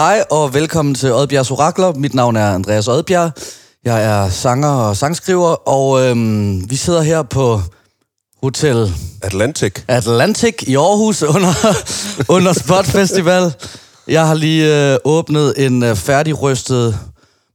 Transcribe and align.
Hej 0.00 0.24
og 0.30 0.54
velkommen 0.54 0.94
til 0.94 1.12
Oddbjergs 1.12 1.50
Orakler. 1.50 1.92
Mit 1.92 2.14
navn 2.14 2.36
er 2.36 2.54
Andreas 2.54 2.88
Oddbjerg. 2.88 3.30
Jeg 3.84 4.04
er 4.04 4.28
sanger 4.28 4.68
og 4.68 4.96
sangskriver, 4.96 5.68
og 5.68 6.02
øhm, 6.02 6.70
vi 6.70 6.76
sidder 6.76 7.02
her 7.02 7.22
på 7.22 7.60
Hotel 8.42 8.92
Atlantic. 9.22 9.72
Atlantic 9.88 10.54
i 10.66 10.76
Aarhus 10.76 11.22
under, 11.22 11.76
under 12.36 12.52
Spot 12.52 12.86
Festival. 12.86 13.54
Jeg 14.08 14.26
har 14.26 14.34
lige 14.34 14.92
øh, 14.92 14.98
åbnet 15.04 15.66
en 15.66 15.82
øh, 15.82 15.96
færdigrystet 15.96 16.98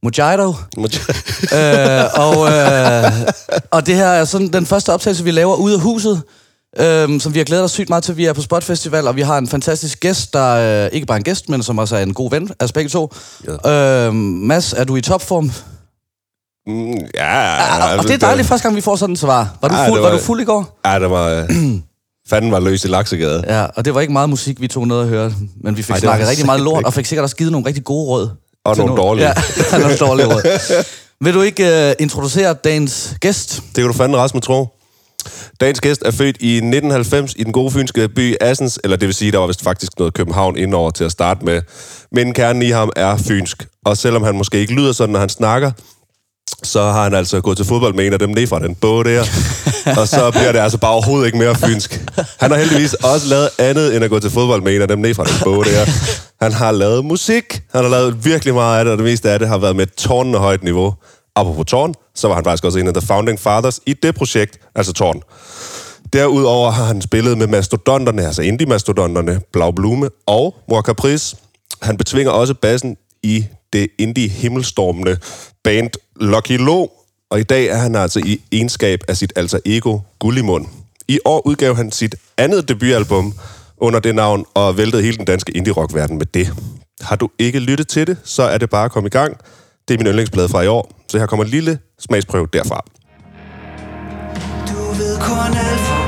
Mojito. 0.02 0.48
øh, 0.48 2.04
og, 2.14 2.52
øh, 2.52 3.12
og 3.76 3.86
det 3.86 3.94
her 3.94 4.06
er 4.08 4.24
sådan 4.24 4.52
den 4.52 4.66
første 4.66 4.92
optagelse, 4.92 5.24
vi 5.24 5.30
laver 5.30 5.56
ude 5.56 5.74
af 5.74 5.80
huset, 5.80 6.22
øh, 6.78 7.20
som 7.20 7.34
vi 7.34 7.38
har 7.38 7.44
glædet 7.44 7.64
os 7.64 7.70
sygt 7.72 7.88
meget 7.88 8.04
til. 8.04 8.16
Vi 8.16 8.24
er 8.24 8.32
på 8.32 8.42
Spot 8.42 8.64
Festival, 8.64 9.08
og 9.08 9.16
vi 9.16 9.20
har 9.22 9.38
en 9.38 9.48
fantastisk 9.48 10.00
gæst, 10.00 10.32
der 10.32 10.84
øh, 10.84 10.90
ikke 10.92 11.06
bare 11.06 11.16
er 11.16 11.18
en 11.18 11.24
gæst, 11.24 11.48
men 11.48 11.62
som 11.62 11.78
også 11.78 11.96
er 11.96 12.02
en 12.02 12.14
god 12.14 12.30
ven 12.30 12.50
af 12.60 12.64
os 12.64 12.72
begge 12.72 12.90
to. 12.90 13.12
Ja. 13.64 14.06
Øh, 14.06 14.14
Mads, 14.14 14.72
er 14.72 14.84
du 14.84 14.96
i 14.96 15.00
topform? 15.00 15.50
Mm, 16.66 16.94
ja, 17.14 17.40
Ja, 17.40 17.96
og 17.98 18.02
det 18.04 18.10
er 18.14 18.18
dejligt 18.18 18.48
første 18.48 18.62
gang, 18.62 18.76
vi 18.76 18.80
får 18.80 18.96
sådan 18.96 19.12
et 19.12 19.18
svar. 19.18 19.56
Var 19.62 19.68
du, 19.68 19.74
Ja, 19.74 19.88
fuld, 19.88 20.00
var... 20.00 20.08
var- 20.08 20.16
du 20.16 20.22
fuld 20.22 20.40
i 20.40 20.44
går? 20.44 20.80
Ja, 20.86 20.98
det 20.98 21.10
var... 21.10 21.28
øh, 21.28 21.48
Fanden 22.30 22.52
var 22.52 22.60
løs 22.60 22.84
i 22.84 22.88
Laksegade. 22.88 23.44
Ja, 23.46 23.64
og 23.76 23.84
det 23.84 23.94
var 23.94 24.00
ikke 24.00 24.12
meget 24.12 24.30
musik, 24.30 24.60
vi 24.60 24.68
tog 24.68 24.88
ned 24.88 24.96
og 24.96 25.06
hørte. 25.06 25.34
Men 25.64 25.76
vi 25.76 25.82
fik 25.82 25.92
Ej, 25.92 25.98
snakket 26.00 26.28
rigtig 26.28 26.46
meget 26.46 26.60
lort, 26.60 26.80
ikke. 26.80 26.88
og 26.88 26.92
fik 26.94 27.06
sikkert 27.06 27.22
også 27.22 27.36
givet 27.36 27.52
nogle 27.52 27.66
rigtig 27.66 27.84
gode 27.84 28.06
råd. 28.08 28.28
Og 28.64 28.76
nogle 28.76 28.96
dårlige. 28.96 29.26
Ja, 29.72 29.78
nogle 29.78 29.96
dårlige 29.96 30.26
råd. 30.26 30.84
Vil 31.24 31.34
du 31.34 31.42
ikke 31.42 31.86
uh, 31.86 32.02
introducere 32.02 32.54
dagens 32.54 33.14
gæst? 33.20 33.56
Det 33.56 33.74
kan 33.74 33.84
du 33.86 33.92
fandme 33.92 34.16
Rasmus 34.18 34.42
tro. 34.44 34.68
Dagens 35.60 35.80
gæst 35.80 36.02
er 36.04 36.10
født 36.10 36.36
i 36.40 36.56
1990 36.56 37.34
i 37.36 37.44
den 37.44 37.52
gode 37.52 37.70
fynske 37.70 38.08
by 38.08 38.34
Assens, 38.40 38.80
eller 38.84 38.96
det 38.96 39.06
vil 39.06 39.14
sige, 39.14 39.32
der 39.32 39.38
var 39.38 39.46
vist 39.46 39.62
faktisk 39.62 39.92
noget 39.98 40.14
København 40.14 40.58
indover 40.58 40.90
til 40.90 41.04
at 41.04 41.12
starte 41.12 41.44
med. 41.44 41.62
Men 42.12 42.34
kernen 42.34 42.62
i 42.62 42.70
ham 42.70 42.90
er 42.96 43.16
fynsk, 43.16 43.66
og 43.84 43.96
selvom 43.96 44.22
han 44.22 44.36
måske 44.36 44.58
ikke 44.58 44.74
lyder 44.74 44.92
sådan, 44.92 45.12
når 45.12 45.20
han 45.20 45.28
snakker, 45.28 45.70
så 46.62 46.82
har 46.82 47.02
han 47.02 47.14
altså 47.14 47.40
gået 47.40 47.56
til 47.56 47.66
fodbold 47.66 47.94
med 47.94 48.06
en 48.06 48.12
af 48.12 48.18
dem 48.18 48.30
ned 48.30 48.46
fra 48.46 48.58
den 48.58 48.74
båd 48.74 49.04
der. 49.04 49.24
og 50.00 50.08
så 50.08 50.30
bliver 50.30 50.52
det 50.52 50.58
altså 50.58 50.78
bare 50.78 50.92
overhovedet 50.92 51.26
ikke 51.26 51.38
mere 51.38 51.54
fynsk. 51.54 52.00
Han 52.40 52.50
har 52.50 52.58
heldigvis 52.58 52.94
også 52.94 53.26
lavet 53.28 53.48
andet 53.58 53.96
end 53.96 54.04
at 54.04 54.10
gå 54.10 54.18
til 54.18 54.30
fodbold 54.30 54.62
med 54.62 54.74
en 54.74 54.82
af 54.82 54.88
dem 54.88 54.98
ned 54.98 55.14
fra 55.14 55.24
den 55.24 55.34
båd 55.44 55.64
der. 55.64 55.86
Han 56.40 56.52
har 56.52 56.72
lavet 56.72 57.04
musik. 57.04 57.62
Han 57.74 57.82
har 57.82 57.90
lavet 57.90 58.24
virkelig 58.24 58.54
meget 58.54 58.78
af 58.78 58.84
det, 58.84 58.92
og 58.92 58.98
det 58.98 59.04
meste 59.04 59.30
af 59.30 59.38
det 59.38 59.48
har 59.48 59.58
været 59.58 59.76
med 59.76 59.86
et 59.86 59.94
tårnende 59.94 60.38
højt 60.38 60.62
niveau. 60.64 60.94
Apropos 61.36 61.66
tårn, 61.66 61.94
så 62.14 62.28
var 62.28 62.34
han 62.34 62.44
faktisk 62.44 62.64
også 62.64 62.78
en 62.78 62.86
af 62.88 62.94
the 62.94 63.06
founding 63.06 63.40
fathers 63.40 63.80
i 63.86 63.92
det 63.92 64.14
projekt, 64.14 64.58
altså 64.74 64.92
tårn. 64.92 65.22
Derudover 66.12 66.70
har 66.70 66.84
han 66.84 67.02
spillet 67.02 67.38
med 67.38 67.46
mastodonterne, 67.46 68.26
altså 68.26 68.42
indie-mastodonterne, 68.42 69.40
Blau 69.52 69.70
Blume 69.70 70.08
og 70.26 70.54
Mor 70.68 70.82
Caprice. 70.82 71.36
Han 71.82 71.96
betvinger 71.96 72.32
også 72.32 72.54
bassen 72.54 72.96
i 73.22 73.44
det 73.72 73.88
indie-himmelstormende 73.98 75.16
band 75.64 75.90
Lucky 76.20 76.58
Lo, 76.58 76.86
og 77.30 77.40
i 77.40 77.42
dag 77.42 77.66
er 77.66 77.76
han 77.76 77.96
altså 77.96 78.18
i 78.18 78.40
egenskab 78.52 79.00
af 79.08 79.16
sit 79.16 79.32
alter 79.36 79.58
ego 79.64 79.98
Gullimund. 80.18 80.66
I 81.08 81.18
år 81.24 81.46
udgav 81.46 81.76
han 81.76 81.92
sit 81.92 82.14
andet 82.36 82.68
debutalbum 82.68 83.34
under 83.78 84.00
det 84.00 84.14
navn, 84.14 84.44
og 84.54 84.76
væltede 84.76 85.02
hele 85.02 85.16
den 85.16 85.24
danske 85.24 85.56
indie-rock-verden 85.56 86.18
med 86.18 86.26
det. 86.26 86.52
Har 87.00 87.16
du 87.16 87.28
ikke 87.38 87.58
lyttet 87.58 87.88
til 87.88 88.06
det, 88.06 88.16
så 88.24 88.42
er 88.42 88.58
det 88.58 88.70
bare 88.70 88.84
at 88.84 88.92
komme 88.92 89.06
i 89.06 89.10
gang. 89.10 89.36
Det 89.88 89.94
er 89.94 89.98
min 89.98 90.06
yndlingsplade 90.06 90.48
fra 90.48 90.62
i 90.62 90.66
år, 90.66 90.95
så 91.08 91.18
her 91.18 91.26
kommer 91.26 91.44
en 91.44 91.50
lille 91.50 91.78
smagsprøve 91.98 92.48
derfra. 92.52 92.84
Du 94.68 94.78
ved 94.98 95.16
kun 95.20 95.56
alt 95.56 95.80
for 95.80 96.05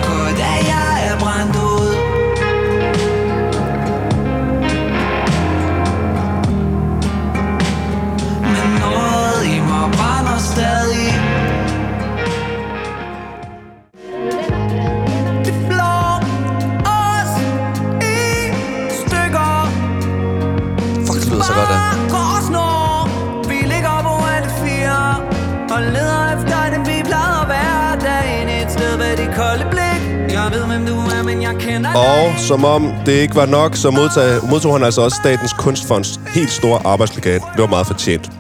Og 31.95 32.39
som 32.39 32.65
om 32.65 32.93
det 33.07 33.13
ikke 33.13 33.35
var 33.35 33.47
nok, 33.47 33.77
så 33.77 33.91
modtog, 33.91 34.49
modtog 34.51 34.73
han 34.73 34.85
altså 34.85 35.01
også 35.01 35.17
Statens 35.23 35.53
Kunstfonds 35.53 36.21
helt 36.35 36.51
store 36.51 36.81
arbejdslegat. 36.85 37.43
Det 37.53 37.61
var 37.61 37.67
meget 37.67 37.87
fortjent. 37.87 38.31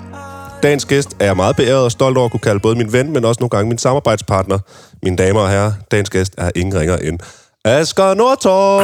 Dagens 0.62 0.84
gæst 0.84 1.16
er 1.20 1.24
jeg 1.24 1.36
meget 1.36 1.56
beæret 1.56 1.84
og 1.84 1.92
stolt 1.92 2.16
over 2.16 2.24
at 2.24 2.30
kunne 2.30 2.40
kalde 2.40 2.60
både 2.60 2.76
min 2.76 2.92
ven, 2.92 3.12
men 3.12 3.24
også 3.24 3.40
nogle 3.40 3.50
gange 3.50 3.68
min 3.68 3.78
samarbejdspartner. 3.78 4.58
Mine 5.02 5.16
damer 5.16 5.40
og 5.40 5.50
herrer, 5.50 5.72
dagens 5.90 6.10
gæst 6.10 6.34
er 6.38 6.50
ingen 6.56 6.80
ringer 6.80 6.96
end 6.96 7.18
Asger 7.64 8.14
Nordtorp! 8.14 8.82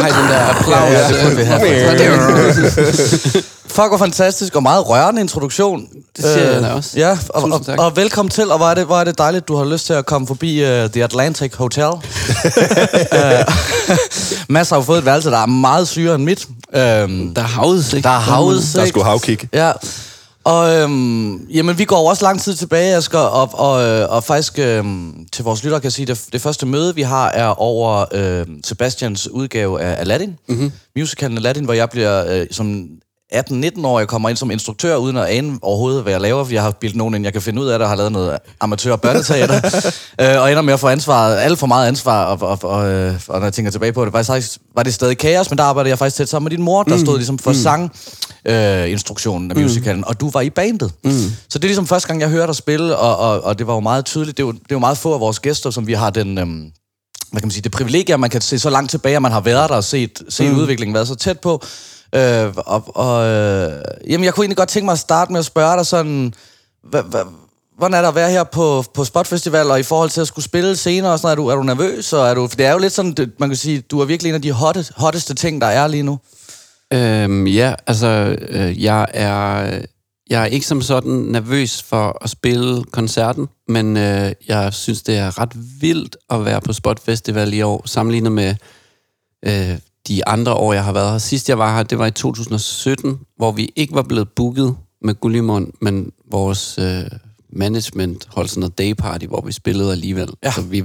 Hej, 0.00 0.08
den 0.20 0.28
der 0.30 0.38
applaus. 0.38 0.90
Ja, 0.92 1.08
det 1.08 1.22
burde 1.22 1.36
vi 1.36 1.42
have. 1.44 1.60
Fuck, 3.74 3.88
hvor 3.88 3.98
fantastisk 3.98 4.56
og 4.56 4.62
meget 4.62 4.88
rørende 4.88 5.20
introduktion. 5.20 5.86
Det 6.16 6.24
siger 6.24 6.50
jeg 6.52 6.62
da 6.62 6.68
også. 6.68 6.90
Ja, 6.96 7.18
og, 7.28 7.42
og, 7.52 7.66
tak. 7.66 7.78
og, 7.78 7.96
velkommen 7.96 8.30
til, 8.30 8.50
og 8.50 8.56
hvor 8.58 8.66
er, 8.66 8.74
det, 8.74 8.86
hvor 8.86 9.00
er 9.00 9.04
det 9.04 9.18
dejligt, 9.18 9.48
du 9.48 9.56
har 9.56 9.64
lyst 9.64 9.86
til 9.86 9.92
at 9.92 10.06
komme 10.06 10.26
forbi 10.26 10.62
uh, 10.62 10.68
The 10.90 11.04
Atlantic 11.04 11.54
Hotel. 11.54 11.84
uh, 11.84 12.00
Mads 14.48 14.70
har 14.70 14.76
jo 14.76 14.82
fået 14.82 14.98
et 14.98 15.04
værelse, 15.04 15.30
der 15.30 15.38
er 15.38 15.46
meget 15.46 15.88
syre 15.88 16.14
end 16.14 16.24
mit. 16.24 16.46
Uh, 16.48 16.74
Der 16.76 17.30
er 17.36 17.40
havudsigt. 17.40 18.04
der 18.04 18.10
er 18.10 18.18
havudsigt. 18.18 18.76
Der 18.76 18.86
skulle 18.86 19.04
havkig. 19.04 19.38
Ja. 19.52 19.72
Og 20.44 20.74
øhm, 20.74 21.46
jamen, 21.46 21.78
vi 21.78 21.84
går 21.84 21.98
jo 21.98 22.04
også 22.04 22.24
lang 22.24 22.40
tid 22.40 22.54
tilbage, 22.54 22.96
Asger, 22.96 23.18
og, 23.18 23.50
og, 23.52 23.82
øh, 23.84 24.10
og 24.10 24.24
faktisk 24.24 24.58
øhm, 24.58 25.26
til 25.32 25.44
vores 25.44 25.64
lyttere 25.64 25.80
kan 25.80 25.84
jeg 25.84 25.92
sige, 25.92 26.06
det, 26.06 26.28
det 26.32 26.40
første 26.40 26.66
møde, 26.66 26.94
vi 26.94 27.02
har, 27.02 27.28
er 27.28 27.60
over 27.60 28.04
øh, 28.12 28.46
Sebastians 28.64 29.28
udgave 29.28 29.80
af 29.80 30.00
Aladdin. 30.00 30.38
Mm-hmm. 30.48 30.72
Musicalen 30.96 31.38
Aladdin, 31.38 31.64
hvor 31.64 31.74
jeg 31.74 31.90
bliver 31.90 32.40
øh, 32.40 32.46
som 32.50 32.88
18-19 33.34 33.86
år, 33.86 33.98
jeg 33.98 34.08
kommer 34.08 34.28
ind 34.28 34.36
som 34.36 34.50
instruktør, 34.50 34.96
uden 34.96 35.16
at 35.16 35.26
ane 35.26 35.58
overhovedet, 35.62 36.02
hvad 36.02 36.12
jeg 36.12 36.20
laver, 36.20 36.44
for 36.44 36.52
jeg 36.52 36.62
har 36.62 36.70
bildt 36.70 36.96
nogen 36.96 37.14
ind, 37.14 37.24
jeg 37.24 37.32
kan 37.32 37.42
finde 37.42 37.62
ud 37.62 37.66
af 37.66 37.78
det, 37.78 37.84
og 37.84 37.88
har 37.88 37.96
lavet 37.96 38.12
noget 38.12 38.38
amatør 38.60 38.96
børneteater, 38.96 39.60
øh, 40.20 40.42
og 40.42 40.50
ender 40.50 40.62
med 40.62 40.74
at 40.74 40.80
få 40.80 40.88
ansvaret, 40.88 41.38
alt 41.38 41.58
for 41.58 41.66
meget 41.66 41.88
ansvar, 41.88 42.24
og, 42.24 42.48
og, 42.48 42.58
og, 42.62 42.90
øh, 42.90 43.14
og 43.28 43.38
når 43.38 43.46
jeg 43.46 43.52
tænker 43.52 43.70
tilbage 43.70 43.92
på 43.92 44.04
det, 44.04 44.12
var, 44.12 44.18
det 44.18 44.26
faktisk, 44.26 44.58
var 44.74 44.82
det 44.82 44.94
stadig 44.94 45.18
kaos, 45.18 45.50
men 45.50 45.58
der 45.58 45.64
arbejdede 45.64 45.90
jeg 45.90 45.98
faktisk 45.98 46.16
tæt 46.16 46.28
sammen 46.28 46.44
med 46.44 46.56
din 46.56 46.64
mor, 46.64 46.82
der 46.82 46.98
stod 46.98 47.16
ligesom 47.16 47.38
for 47.38 47.52
sang, 47.52 47.92
øh, 48.44 48.90
instruktionen 48.90 49.50
af 49.50 49.56
musicalen, 49.56 50.04
og 50.06 50.20
du 50.20 50.30
var 50.30 50.40
i 50.40 50.50
bandet. 50.50 50.92
Mm. 51.04 51.10
Så 51.48 51.58
det 51.58 51.64
er 51.64 51.68
ligesom 51.68 51.86
første 51.86 52.08
gang, 52.08 52.20
jeg 52.20 52.28
hørte 52.28 52.46
dig 52.46 52.56
spille, 52.56 52.96
og, 52.96 53.16
og, 53.16 53.44
og 53.44 53.58
det 53.58 53.66
var 53.66 53.74
jo 53.74 53.80
meget 53.80 54.04
tydeligt, 54.04 54.36
det 54.36 54.42
er 54.42 54.46
jo, 54.46 54.52
det 54.52 54.60
er 54.60 54.74
jo 54.74 54.78
meget 54.78 54.98
få 54.98 55.14
af 55.14 55.20
vores 55.20 55.40
gæster, 55.40 55.70
som 55.70 55.86
vi 55.86 55.92
har 55.92 56.10
den... 56.10 56.38
Øhm, 56.38 56.70
hvad 57.34 57.40
kan 57.40 57.46
man 57.46 57.50
sige, 57.52 57.62
det 57.62 57.72
privilegie, 57.72 58.14
at 58.14 58.20
man 58.20 58.30
kan 58.30 58.40
se 58.40 58.58
så 58.58 58.70
langt 58.70 58.90
tilbage, 58.90 59.16
at 59.16 59.22
man 59.22 59.32
har 59.32 59.40
været 59.40 59.70
der 59.70 59.76
og 59.76 59.84
set, 59.84 60.22
set 60.28 60.52
mm. 60.52 60.58
udviklingen, 60.58 60.94
været 60.94 61.08
så 61.08 61.14
tæt 61.14 61.40
på. 61.40 61.62
Øh, 62.14 62.52
og, 62.56 62.96
og, 62.96 63.26
øh, 63.26 63.82
jamen, 64.10 64.24
jeg 64.24 64.34
kunne 64.34 64.44
egentlig 64.44 64.56
godt 64.56 64.68
tænke 64.68 64.84
mig 64.84 64.92
at 64.92 64.98
starte 64.98 65.32
med 65.32 65.38
at 65.38 65.44
spørge 65.44 65.76
dig 65.76 65.86
sådan, 65.86 66.34
hva, 66.90 67.00
hva, 67.00 67.22
hvordan 67.78 67.94
er 67.94 68.00
det 68.00 68.08
at 68.08 68.14
være 68.14 68.30
her 68.30 68.44
på, 68.44 68.84
på 68.94 69.04
Spot 69.04 69.26
Festival, 69.26 69.70
og 69.70 69.80
i 69.80 69.82
forhold 69.82 70.10
til 70.10 70.20
at 70.20 70.26
skulle 70.26 70.44
spille 70.44 70.76
senere 70.76 71.12
og 71.12 71.18
sådan 71.18 71.32
er 71.32 71.42
du, 71.42 71.48
er 71.48 71.54
du 71.54 71.62
nervøs? 71.62 72.12
Og 72.12 72.28
er 72.28 72.34
du, 72.34 72.48
for 72.48 72.56
det 72.56 72.66
er 72.66 72.72
jo 72.72 72.78
lidt 72.78 72.92
sådan, 72.92 73.12
det, 73.12 73.32
man 73.38 73.48
kan 73.48 73.56
sige, 73.56 73.80
du 73.80 74.00
er 74.00 74.04
virkelig 74.04 74.30
en 74.30 74.34
af 74.34 74.42
de 74.42 74.52
hotte, 74.52 74.86
hotteste 74.96 75.34
ting, 75.34 75.60
der 75.60 75.66
er 75.66 75.86
lige 75.86 76.02
nu. 76.02 76.18
Øhm, 76.92 77.46
ja, 77.46 77.74
altså, 77.86 78.36
øh, 78.48 78.82
jeg 78.82 79.06
er... 79.14 79.80
Jeg 80.30 80.42
er 80.42 80.46
ikke 80.46 80.66
som 80.66 80.82
sådan 80.82 81.12
nervøs 81.12 81.82
for 81.82 82.18
at 82.24 82.30
spille 82.30 82.84
koncerten, 82.84 83.48
men 83.68 83.96
øh, 83.96 84.32
jeg 84.48 84.74
synes, 84.74 85.02
det 85.02 85.16
er 85.16 85.40
ret 85.40 85.52
vildt 85.80 86.16
at 86.30 86.44
være 86.44 86.60
på 86.60 86.72
Spot 86.72 87.00
Festival 87.00 87.52
i 87.52 87.62
år, 87.62 87.82
sammenlignet 87.86 88.32
med 88.32 88.54
øh, 89.46 89.78
de 90.08 90.28
andre 90.28 90.54
år, 90.54 90.72
jeg 90.72 90.84
har 90.84 90.92
været 90.92 91.10
her. 91.10 91.18
Sidst 91.18 91.48
jeg 91.48 91.58
var 91.58 91.76
her, 91.76 91.82
det 91.82 91.98
var 91.98 92.06
i 92.06 92.10
2017, 92.10 93.20
hvor 93.36 93.52
vi 93.52 93.72
ikke 93.76 93.94
var 93.94 94.02
blevet 94.02 94.28
booket 94.28 94.76
med 95.02 95.14
Gullimund, 95.14 95.72
men 95.80 96.12
vores 96.30 96.78
øh, 96.78 97.04
management 97.52 98.28
holdt 98.30 98.50
sådan 98.50 98.60
noget 98.60 98.78
day 98.78 98.92
party, 98.94 99.26
hvor 99.26 99.40
vi 99.40 99.52
spillede 99.52 99.92
alligevel. 99.92 100.34
Ja. 100.44 100.50
Så 100.50 100.62
vi 100.62 100.84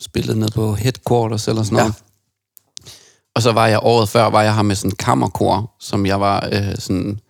spillede 0.00 0.38
ned 0.38 0.48
på 0.48 0.74
headquarters 0.74 1.48
eller 1.48 1.62
sådan 1.62 1.76
noget. 1.76 1.88
Ja. 1.88 2.88
Og 3.34 3.42
så 3.42 3.52
var 3.52 3.66
jeg 3.66 3.80
året 3.82 4.08
før, 4.08 4.24
var 4.24 4.42
jeg 4.42 4.54
her 4.54 4.62
med 4.62 4.76
sådan 4.76 4.90
en 4.90 4.96
kammerkor, 4.96 5.74
som 5.80 6.06
jeg 6.06 6.20
var 6.20 6.48
øh, 6.52 6.74
sådan 6.78 7.20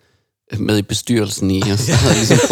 med 0.59 0.77
i 0.77 0.81
bestyrelsen 0.81 1.51
i, 1.51 1.61
og 1.61 1.79
så 1.79 1.93
havde 1.93 2.09
jeg 2.09 2.17
ligesom 2.17 2.47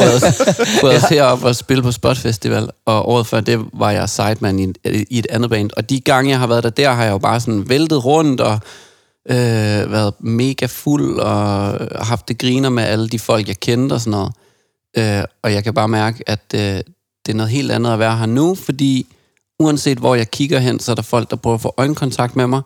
prøvet 0.81 0.95
os 0.95 1.09
herop 1.11 1.43
og 1.43 1.55
spille 1.55 1.83
på 1.83 1.91
Spot 1.91 2.17
Festival, 2.17 2.69
og 2.85 3.09
året 3.09 3.27
før 3.27 3.39
det 3.39 3.59
var 3.73 3.91
jeg 3.91 4.09
sideman 4.09 4.59
i, 4.59 4.73
i 5.09 5.19
et 5.19 5.27
andet 5.29 5.49
band, 5.49 5.69
og 5.77 5.89
de 5.89 5.99
gange 5.99 6.29
jeg 6.29 6.39
har 6.39 6.47
været 6.47 6.63
der, 6.63 6.69
der 6.69 6.91
har 6.91 7.03
jeg 7.03 7.11
jo 7.11 7.17
bare 7.17 7.39
sådan 7.39 7.69
væltet 7.69 8.05
rundt, 8.05 8.41
og 8.41 8.59
øh, 9.29 9.91
været 9.91 10.13
mega 10.19 10.65
fuld, 10.65 11.19
og 11.19 11.71
haft 12.05 12.27
det 12.27 12.37
griner 12.37 12.69
med 12.69 12.83
alle 12.83 13.09
de 13.09 13.19
folk, 13.19 13.47
jeg 13.47 13.59
kendte 13.59 13.93
og 13.93 14.01
sådan 14.01 14.11
noget. 14.11 14.33
Øh, 14.97 15.23
og 15.43 15.53
jeg 15.53 15.63
kan 15.63 15.73
bare 15.73 15.87
mærke, 15.87 16.23
at 16.29 16.45
øh, 16.55 16.59
det 17.25 17.31
er 17.31 17.33
noget 17.33 17.51
helt 17.51 17.71
andet 17.71 17.93
at 17.93 17.99
være 17.99 18.17
her 18.17 18.25
nu, 18.25 18.55
fordi 18.55 19.07
uanset 19.59 19.97
hvor 19.97 20.15
jeg 20.15 20.31
kigger 20.31 20.59
hen, 20.59 20.79
så 20.79 20.91
er 20.91 20.95
der 20.95 21.01
folk, 21.01 21.29
der 21.29 21.35
prøver 21.35 21.55
at 21.55 21.61
få 21.61 21.73
øjenkontakt 21.77 22.35
med 22.35 22.47
mig, 22.47 22.61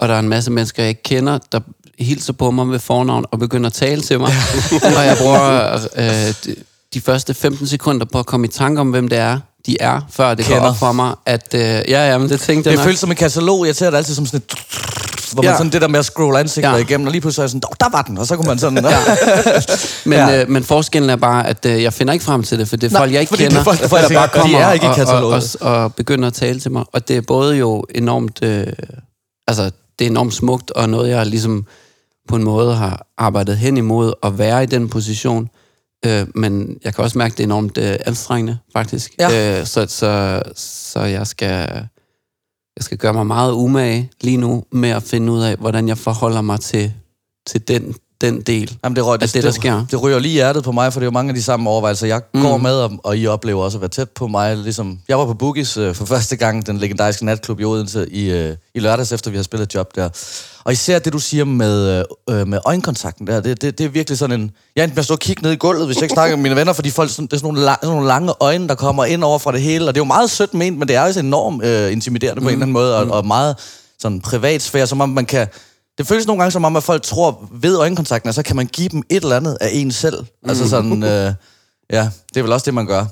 og 0.00 0.08
der 0.08 0.14
er 0.14 0.18
en 0.18 0.28
masse 0.28 0.50
mennesker, 0.50 0.82
jeg 0.82 0.88
ikke 0.88 1.02
kender, 1.02 1.38
der 1.52 1.60
hilser 1.98 2.32
på 2.32 2.50
mig 2.50 2.70
ved 2.70 2.78
fornavn 2.78 3.24
og 3.30 3.38
begynder 3.38 3.66
at 3.66 3.72
tale 3.74 4.00
til 4.02 4.18
mig. 4.20 4.32
og 4.96 5.04
jeg 5.06 5.16
bruger 5.20 5.72
øh, 5.96 6.34
de, 6.44 6.54
de 6.94 7.00
første 7.00 7.34
15 7.34 7.66
sekunder 7.66 8.06
på 8.12 8.18
at 8.18 8.26
komme 8.26 8.46
i 8.46 8.50
tanke 8.50 8.80
om, 8.80 8.90
hvem 8.90 9.08
det 9.08 9.18
er, 9.18 9.40
de 9.66 9.76
er, 9.80 10.00
før 10.10 10.34
det 10.34 10.44
Kender. 10.44 10.60
går 10.60 10.68
op 10.68 10.76
for 10.76 10.92
mig, 10.92 11.14
at 11.26 11.54
øh, 11.54 11.60
ja, 11.60 11.82
ja, 12.10 12.18
men 12.18 12.28
det 12.28 12.40
tænkte 12.40 12.68
jeg 12.68 12.72
Det 12.72 12.78
nok. 12.78 12.84
føles 12.84 13.00
som 13.00 13.10
en 13.10 13.16
katalog. 13.16 13.66
Jeg 13.66 13.76
ser 13.76 13.90
det 13.90 13.96
altid 13.96 14.14
som 14.14 14.26
sådan 14.26 14.38
et... 14.50 14.54
Hvor 15.32 15.42
man 15.42 15.50
Ja. 15.50 15.56
sådan 15.56 15.72
det 15.72 15.82
der 15.82 15.88
med 15.88 15.98
at 15.98 16.04
scrolle 16.04 16.38
ansigter 16.38 16.70
Ja. 16.70 16.76
igennem, 16.76 17.06
og 17.06 17.10
lige 17.12 17.20
pludselig 17.20 17.40
er 17.42 17.44
jeg 17.44 17.50
sådan, 17.50 17.62
"Åh, 17.70 17.74
der 17.80 17.88
var 17.96 18.02
den, 18.02 18.18
og 18.18 18.26
så 18.26 18.36
kunne 18.36 18.46
man 18.48 18.58
sådan... 18.58 18.84
Ja. 18.84 18.98
Men, 20.04 20.18
Ja. 20.18 20.40
øh, 20.42 20.50
men 20.50 20.64
forskellen 20.64 21.10
er 21.10 21.16
bare, 21.16 21.46
at 21.46 21.66
øh, 21.66 21.82
jeg 21.82 21.92
finder 21.92 22.12
ikke 22.12 22.24
frem 22.24 22.42
til 22.42 22.58
det, 22.58 22.68
for 22.68 22.76
det 22.76 22.86
er 22.86 22.90
Nej, 22.92 23.00
folk, 23.00 23.12
jeg 23.12 23.20
ikke 23.20 23.30
fordi 23.30 23.42
det 23.42 23.46
er 23.46 23.50
kender, 23.50 23.64
folk, 23.64 23.80
der 23.80 23.88
bare 23.88 24.02
ikke- 24.04 24.14
de 24.24 24.28
kommer 24.42 24.58
er 24.58 24.72
ikke 24.72 24.86
og, 24.86 25.24
og, 25.24 25.42
og, 25.60 25.82
og 25.82 25.94
begynder 25.94 26.26
at 26.28 26.34
tale 26.34 26.60
til 26.60 26.70
mig. 26.72 26.84
Og 26.92 27.08
det 27.08 27.16
er 27.16 27.20
både 27.20 27.56
jo 27.56 27.84
enormt, 27.94 28.38
øh, 28.42 28.66
altså 29.48 29.70
det 29.98 30.06
er 30.06 30.10
enormt 30.10 30.34
smukt, 30.34 30.70
og 30.70 30.88
noget, 30.88 31.10
jeg 31.10 31.26
ligesom 31.26 31.66
på 32.28 32.36
en 32.36 32.44
måde 32.44 32.74
har 32.74 33.06
arbejdet 33.18 33.56
hen 33.56 33.76
imod 33.76 34.12
at 34.22 34.38
være 34.38 34.62
i 34.62 34.66
den 34.66 34.88
position. 34.88 35.48
Øh, 36.06 36.26
men 36.34 36.78
jeg 36.84 36.94
kan 36.94 37.04
også 37.04 37.18
mærke, 37.18 37.32
at 37.32 37.38
det 37.38 37.44
er 37.44 37.46
enormt 37.46 37.78
øh, 37.78 37.96
anstrengende, 38.06 38.58
faktisk. 38.72 39.14
Ja. 39.18 39.60
Øh, 39.60 39.66
så, 39.66 39.86
så, 39.86 40.42
så 40.56 41.00
jeg 41.00 41.26
skal... 41.26 41.88
Jeg 42.76 42.84
skal 42.84 42.98
gøre 42.98 43.12
mig 43.12 43.26
meget 43.26 43.52
umage 43.52 44.10
lige 44.20 44.36
nu 44.36 44.64
med 44.72 44.88
at 44.88 45.02
finde 45.02 45.32
ud 45.32 45.42
af, 45.42 45.56
hvordan 45.56 45.88
jeg 45.88 45.98
forholder 45.98 46.40
mig 46.40 46.60
til, 46.60 46.92
til 47.46 47.68
den, 47.68 47.94
den 48.20 48.40
del. 48.40 48.78
Jamen, 48.84 48.96
det, 48.96 49.06
røg, 49.06 49.22
At 49.22 49.34
det, 49.34 49.42
der 49.42 49.50
sker. 49.50 49.84
Det 49.90 50.02
ryger 50.02 50.18
lige 50.18 50.32
hjertet 50.32 50.64
på 50.64 50.72
mig, 50.72 50.92
for 50.92 51.00
det 51.00 51.04
er 51.04 51.06
jo 51.06 51.10
mange 51.10 51.28
af 51.28 51.34
de 51.34 51.42
samme 51.42 51.70
overvejelser, 51.70 52.06
jeg 52.06 52.20
mm. 52.34 52.42
går 52.42 52.56
med, 52.56 52.74
og, 52.74 52.90
og 53.04 53.18
I 53.18 53.26
oplever 53.26 53.64
også 53.64 53.78
at 53.78 53.82
være 53.82 53.88
tæt 53.88 54.10
på 54.10 54.26
mig. 54.26 54.56
Ligesom, 54.56 54.98
jeg 55.08 55.18
var 55.18 55.26
på 55.26 55.34
Boogies 55.34 55.76
øh, 55.76 55.94
for 55.94 56.04
første 56.04 56.36
gang, 56.36 56.66
den 56.66 56.78
legendariske 56.78 57.24
natklub 57.24 57.60
i 57.60 57.64
Odense, 57.64 58.08
i, 58.10 58.30
øh, 58.30 58.56
i 58.74 58.80
lørdags, 58.80 59.12
efter 59.12 59.30
vi 59.30 59.36
har 59.36 59.44
spillet 59.44 59.66
et 59.66 59.74
job 59.74 59.96
der. 59.96 60.08
Og 60.64 60.72
især 60.72 60.98
det, 60.98 61.12
du 61.12 61.18
siger 61.18 61.44
med, 61.44 62.04
øh, 62.30 62.46
med 62.46 62.58
øjenkontakten 62.64 63.26
der, 63.26 63.40
det, 63.40 63.62
det, 63.62 63.78
det 63.78 63.86
er 63.86 63.88
virkelig 63.88 64.18
sådan 64.18 64.40
en... 64.40 64.50
Jeg 64.76 64.84
endte 64.84 64.94
med 64.94 64.98
at 64.98 65.04
stå 65.04 65.14
og 65.14 65.20
kigge 65.20 65.42
ned 65.42 65.52
i 65.52 65.56
gulvet, 65.56 65.86
hvis 65.86 65.96
jeg 65.96 66.02
ikke 66.02 66.12
snakker 66.12 66.36
med 66.36 66.42
mine 66.42 66.56
venner, 66.56 66.72
fordi 66.72 66.90
folk, 66.90 67.10
det 67.10 67.16
er 67.16 67.36
sådan 67.36 67.40
nogle, 67.42 67.60
lang, 67.60 67.78
sådan 67.82 67.94
nogle 67.94 68.08
lange 68.08 68.32
øjne, 68.40 68.68
der 68.68 68.74
kommer 68.74 69.04
ind 69.04 69.24
over 69.24 69.38
fra 69.38 69.52
det 69.52 69.60
hele, 69.60 69.88
og 69.88 69.94
det 69.94 70.00
er 70.00 70.04
jo 70.04 70.08
meget 70.08 70.30
sødt 70.30 70.54
ment, 70.54 70.78
men 70.78 70.88
det 70.88 70.96
er 70.96 71.00
også 71.00 71.20
enormt 71.20 71.64
øh, 71.64 71.92
intimiderende 71.92 72.40
mm. 72.40 72.44
på 72.44 72.48
en 72.48 72.52
eller 72.52 72.64
anden 72.64 72.72
måde, 72.72 72.96
og, 72.96 73.10
og 73.10 73.26
meget 73.26 73.56
sådan 73.98 74.20
privatsfære, 74.20 74.86
som 74.86 75.00
om 75.00 75.08
man 75.08 75.26
kan... 75.26 75.46
Det 75.98 76.06
føles 76.06 76.26
nogle 76.26 76.42
gange 76.42 76.52
som 76.52 76.64
om, 76.64 76.76
at 76.76 76.82
folk 76.82 77.02
tror 77.02 77.48
ved 77.52 77.76
øjenkontakten, 77.78 78.28
og 78.28 78.34
så 78.34 78.42
kan 78.42 78.56
man 78.56 78.66
give 78.66 78.88
dem 78.88 79.02
et 79.08 79.22
eller 79.22 79.36
andet 79.36 79.58
af 79.60 79.68
en 79.72 79.92
selv. 79.92 80.18
Mm. 80.20 80.50
Altså 80.50 80.68
sådan, 80.68 81.02
øh, 81.02 81.32
ja, 81.92 82.08
det 82.28 82.36
er 82.36 82.42
vel 82.42 82.52
også 82.52 82.64
det, 82.64 82.74
man 82.74 82.86
gør. 82.86 83.04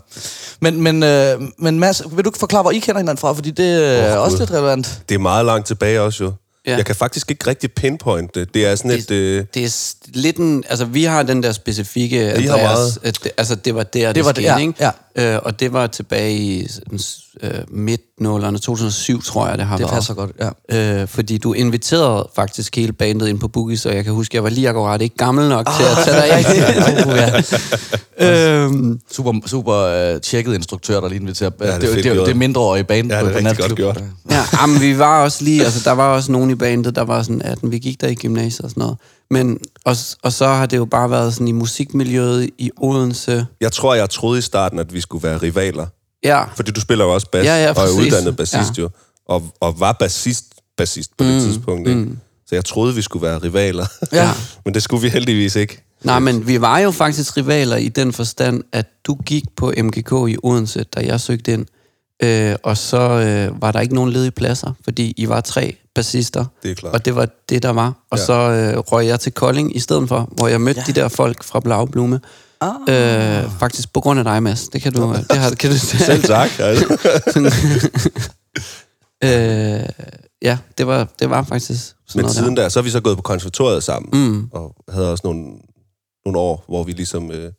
Men, 0.60 0.82
men, 0.82 1.02
øh, 1.02 1.40
men 1.58 1.80
Mads, 1.80 2.02
vil 2.12 2.24
du 2.24 2.28
ikke 2.28 2.38
forklare, 2.38 2.62
hvor 2.62 2.70
I 2.70 2.78
kender 2.78 2.98
hinanden 2.98 3.20
fra? 3.20 3.32
Fordi 3.32 3.50
det 3.50 3.98
er 4.04 4.18
oh, 4.18 4.24
også 4.24 4.38
lidt 4.38 4.50
relevant. 4.50 5.02
Det 5.08 5.14
er 5.14 5.18
meget 5.18 5.46
langt 5.46 5.66
tilbage 5.66 6.00
også 6.00 6.24
jo. 6.24 6.32
Ja. 6.66 6.76
Jeg 6.76 6.86
kan 6.86 6.96
faktisk 6.96 7.30
ikke 7.30 7.46
rigtig 7.46 7.72
pinpoint 7.72 8.34
det. 8.34 8.54
Det 8.54 8.66
er 8.66 8.76
sådan 8.76 8.90
et... 8.90 9.10
Øh, 9.10 9.44
Det 9.54 9.64
er 9.64 9.94
lidt 10.14 10.36
en... 10.36 10.64
Altså, 10.68 10.84
vi 10.84 11.04
har 11.04 11.22
den 11.22 11.42
der 11.42 11.52
specifikke... 11.52 12.16
I 12.16 12.46
har 12.46 12.56
Andreas, 12.56 12.76
meget. 12.76 12.98
at 13.02 13.18
det, 13.24 13.32
altså, 13.38 13.54
det 13.54 13.74
var 13.74 13.82
der, 13.82 14.06
det, 14.06 14.14
Det 14.14 14.24
var 14.24 14.30
skete, 14.30 14.48
det, 14.48 14.52
ja, 14.52 14.58
ikke? 14.58 14.74
ja. 14.80 14.90
Øh, 15.18 15.38
og 15.42 15.60
det 15.60 15.72
var 15.72 15.86
tilbage 15.86 16.36
i 16.36 16.68
sådan, 16.68 16.98
øh, 17.42 17.50
midt-nullerne, 17.68 18.58
2007, 18.58 19.22
tror 19.22 19.48
jeg, 19.48 19.58
det 19.58 19.66
har 19.66 19.76
Det 19.76 19.84
været. 19.84 19.94
passer 19.94 20.14
godt, 20.14 20.30
ja. 20.70 21.00
Øh, 21.02 21.08
fordi 21.08 21.38
du 21.38 21.52
inviterede 21.52 22.28
faktisk 22.36 22.76
hele 22.76 22.92
bandet 22.92 23.28
ind 23.28 23.38
på 23.40 23.48
Boogies, 23.48 23.86
og 23.86 23.94
jeg 23.96 24.04
kan 24.04 24.12
huske, 24.12 24.36
jeg 24.36 24.42
var 24.44 24.50
lige 24.50 24.68
akkurat 24.68 25.02
ikke 25.02 25.16
gammel 25.16 25.48
nok 25.48 25.66
til 25.76 25.84
at 25.84 26.04
tage 26.04 26.16
dig 26.16 26.30
af. 26.36 27.42
Ja. 28.20 28.62
øhm, 28.64 29.00
Super, 29.12 29.32
super 29.46 29.74
øh, 29.74 30.20
tjekket 30.20 30.54
instruktør, 30.54 31.00
der 31.00 31.08
lige 31.08 31.20
inviterer. 31.20 31.50
Ja, 31.60 31.66
det 31.66 31.74
er 31.74 31.78
det, 31.78 31.88
det, 31.88 32.04
det, 32.04 32.16
det, 32.16 32.28
er 32.28 32.34
mindreårige 32.34 32.84
band 32.84 33.10
Ja, 33.12 33.20
på, 33.22 33.26
det 33.28 33.34
er 33.34 33.38
på 33.38 33.42
natklub. 33.44 33.68
godt 33.68 33.76
gjort. 33.76 34.02
Ja, 34.30 34.42
jamen, 34.60 34.80
vi 34.80 34.98
var 34.98 35.22
også 35.24 35.44
lige, 35.44 35.64
altså 35.64 35.80
der 35.84 35.92
var 35.92 36.14
også 36.14 36.32
nogen 36.32 36.50
i 36.50 36.54
bandet, 36.54 36.94
der 36.96 37.02
var 37.04 37.22
sådan 37.22 37.42
18, 37.42 37.72
vi 37.72 37.78
gik 37.78 38.00
der 38.00 38.08
i 38.08 38.14
gymnasiet 38.14 38.60
og 38.64 38.70
sådan 38.70 38.80
noget. 38.80 38.96
Men, 39.30 39.58
og, 39.84 39.96
og 40.22 40.32
så 40.32 40.46
har 40.46 40.66
det 40.66 40.76
jo 40.76 40.84
bare 40.84 41.10
været 41.10 41.34
sådan 41.34 41.48
i 41.48 41.52
musikmiljøet 41.52 42.50
i 42.58 42.70
Odense. 42.76 43.46
jeg 43.60 43.72
tror, 43.72 43.94
jeg 43.94 44.10
troede 44.10 44.38
i 44.38 44.42
starten, 44.42 44.78
at 44.78 44.94
vi 44.94 45.00
skulle 45.00 45.22
være 45.22 45.38
rivaler. 45.38 45.86
Ja, 46.24 46.44
Fordi 46.56 46.70
du 46.70 46.80
spiller 46.80 47.04
jo 47.04 47.14
også 47.14 47.30
bas, 47.30 47.44
Ja, 47.44 47.64
ja, 47.64 47.70
og 47.70 47.84
er 47.84 47.90
uddannet 47.98 48.36
bassist 48.36 48.78
Ja. 48.78 48.82
jo. 48.82 48.90
Og, 49.28 49.42
og 49.60 49.80
var 49.80 49.92
bassist, 49.92 50.44
bassist 50.76 51.16
på 51.16 51.24
det 51.24 51.42
tidspunkt, 51.42 51.88
ikke? 51.88 52.08
Så 52.46 52.54
jeg 52.54 52.64
troede, 52.64 52.94
vi 52.94 53.02
skulle 53.02 53.26
være 53.26 53.38
rivaler. 53.38 53.86
Ja. 54.12 54.30
Men 54.64 54.74
det 54.74 54.82
skulle 54.82 55.02
vi 55.02 55.08
heldigvis 55.08 55.56
ikke. 55.56 55.82
nej, 56.04 56.18
men 56.18 56.46
vi 56.46 56.60
var 56.60 56.78
jo 56.78 56.90
faktisk 56.90 57.36
rivaler 57.36 57.76
i 57.76 57.88
den 57.88 58.12
forstand, 58.12 58.62
at 58.72 58.86
du 59.06 59.14
gik 59.14 59.44
på 59.56 59.72
MGK 59.78 60.12
i 60.28 60.36
Odense, 60.42 60.82
da 60.82 61.00
jeg 61.06 61.20
søgte 61.20 61.52
ind. 61.52 61.66
Øh, 62.22 62.56
og 62.62 62.76
så 62.76 62.98
øh, 63.00 63.62
var 63.62 63.72
der 63.72 63.80
ikke 63.80 63.94
nogen 63.94 64.10
ledige 64.12 64.30
pladser, 64.30 64.72
fordi 64.84 65.14
I 65.16 65.28
var 65.28 65.40
tre 65.40 65.76
bassister. 65.94 66.44
Det 66.62 66.70
er 66.70 66.74
klart. 66.74 66.94
Og 66.94 67.04
det 67.04 67.16
var 67.16 67.28
det, 67.48 67.62
der 67.62 67.70
var. 67.70 67.92
Og 68.10 68.18
Ja. 68.18 68.24
så 68.24 68.32
øh, 68.32 68.78
røg 68.78 69.06
jeg 69.06 69.20
til 69.20 69.32
Kolding 69.32 69.76
i 69.76 69.78
stedet 69.80 70.08
for, 70.08 70.28
hvor 70.36 70.48
jeg 70.48 70.60
mødte 70.60 70.80
ja. 70.86 70.92
de 70.92 71.00
der 71.00 71.08
folk 71.08 71.44
fra 71.44 71.60
Blaublume. 71.60 72.20
Ah. 72.60 72.74
Øh, 73.44 73.50
faktisk 73.58 73.92
på 73.92 74.00
grund 74.00 74.18
af 74.18 74.24
dig, 74.24 74.42
Mads. 74.42 74.68
Det 74.68 74.82
kan 74.82 74.92
du... 74.92 75.14
Det 75.30 75.38
har, 75.38 75.50
kan 75.50 75.70
du 75.70 75.78
Selv 76.06 76.22
tak. 76.22 76.50
Altså. 76.58 76.98
øh, 79.24 79.88
ja, 80.42 80.58
det 80.78 80.86
var, 80.86 81.08
det 81.18 81.30
var 81.30 81.42
faktisk 81.42 81.80
sådan 82.06 82.18
Men 82.18 82.22
noget 82.22 82.36
siden 82.36 82.56
der. 82.56 82.62
der, 82.62 82.68
så 82.68 82.78
er 82.78 82.82
vi 82.82 82.90
så 82.90 83.00
gået 83.00 83.16
på 83.16 83.22
konservatoriet 83.22 83.82
sammen. 83.84 84.10
Mm, 84.32 84.48
Og 84.52 84.74
havde 84.88 85.10
også 85.12 85.22
nogle, 85.24 85.44
nogle 86.24 86.38
år, 86.38 86.64
hvor 86.68 86.82
vi 86.84 86.92
ligesom 86.92 87.30
øh, 87.30 87.52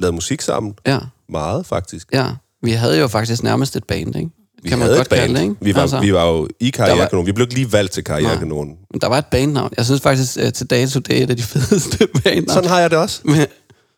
lavede 0.00 0.14
musik 0.14 0.40
sammen. 0.40 0.74
ja, 0.86 0.98
Meget, 1.28 1.66
faktisk. 1.66 2.08
ja. 2.12 2.26
Vi 2.64 2.70
havde 2.70 2.98
jo 3.00 3.08
faktisk 3.08 3.42
nærmest 3.42 3.76
et 3.76 3.84
band, 3.84 4.16
ikke? 4.16 4.30
Vi 4.62 4.68
kan 4.68 4.78
man 4.78 4.86
havde 4.86 4.96
godt 4.96 5.06
et 5.06 5.10
band. 5.10 5.20
kalde 5.20 5.34
det, 5.34 5.42
ikke? 5.42 5.54
Vi 5.60 5.74
var, 5.74 5.80
Altså. 5.82 6.00
vi 6.00 6.14
var 6.14 6.26
jo 6.26 6.48
i 6.60 6.70
Der 6.70 6.82
var- 6.82 6.86
Karrierekanon. 6.88 7.26
Vi 7.26 7.32
blev 7.32 7.44
ikke 7.44 7.54
lige 7.54 7.72
valgt 7.72 7.92
til 7.92 8.04
Karrierekanon. 8.04 8.66
Men 8.90 9.00
Der 9.00 9.06
var 9.08 9.18
et 9.18 9.26
bandnavn. 9.26 9.70
Jeg 9.76 9.84
synes 9.84 10.00
faktisk, 10.00 10.36
at 10.36 10.54
til 10.54 10.66
dato, 10.66 11.00
det 11.00 11.18
er 11.18 11.22
et 11.24 11.30
af 11.30 11.36
de 11.36 11.42
fedeste 11.52 12.08
bandnavn. 12.24 12.48
Sådan 12.48 12.68
har 12.70 12.80
jeg 12.80 12.90
det 12.90 12.98
også. 12.98 13.20
Men, 13.24 13.46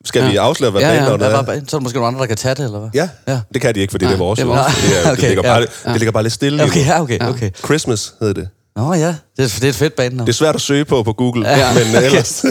Skal 0.04 0.22
Ja. 0.22 0.30
vi 0.30 0.36
afsløre, 0.36 0.70
hvad 0.70 0.80
Ja, 0.80 0.88
ja. 0.88 0.94
bandnavnet 0.98 1.26
er? 1.26 1.30
var, 1.30 1.42
bare- 1.42 1.56
så 1.56 1.76
er 1.76 1.78
der 1.78 1.80
måske 1.80 1.96
nogle 1.96 2.06
andre, 2.08 2.20
der 2.20 2.26
kan 2.26 2.36
tage 2.36 2.54
det, 2.54 2.64
eller 2.64 2.78
hvad? 2.78 2.88
Ja, 2.94 3.08
Ja. 3.28 3.40
det 3.54 3.60
kan 3.62 3.74
de 3.74 3.80
ikke, 3.80 3.90
fordi 3.90 4.04
Nej, 4.04 4.12
det 4.12 4.20
er 4.20 4.24
vores. 4.24 4.36
det 4.38 4.42
er 4.42 4.46
vores. 4.48 4.66
Det, 4.90 5.06
er, 5.06 5.10
Okay, 5.12 5.20
det, 5.20 5.28
ligger 5.28 5.42
ja. 5.52 5.58
bare, 5.58 5.60
det 5.92 6.00
ligger 6.00 6.12
bare 6.12 6.22
lidt 6.22 6.32
stille. 6.32 6.62
Okay, 6.64 6.86
ja, 6.86 7.00
okay, 7.02 7.18
okay. 7.20 7.50
Christmas 7.64 8.14
hed 8.20 8.34
det. 8.34 8.48
Nå 8.76 8.94
ja, 8.94 9.06
det 9.06 9.44
er, 9.44 9.48
det 9.48 9.64
er 9.64 9.68
et 9.68 9.74
fedt 9.74 9.96
band. 9.96 10.18
Det 10.18 10.28
er 10.28 10.32
svært 10.32 10.54
at 10.54 10.60
søge 10.60 10.84
på 10.84 11.02
på 11.02 11.12
Google, 11.12 11.48
Ja, 11.48 11.72
men 11.78 11.96
okay. 11.96 12.06
ellers... 12.06 12.44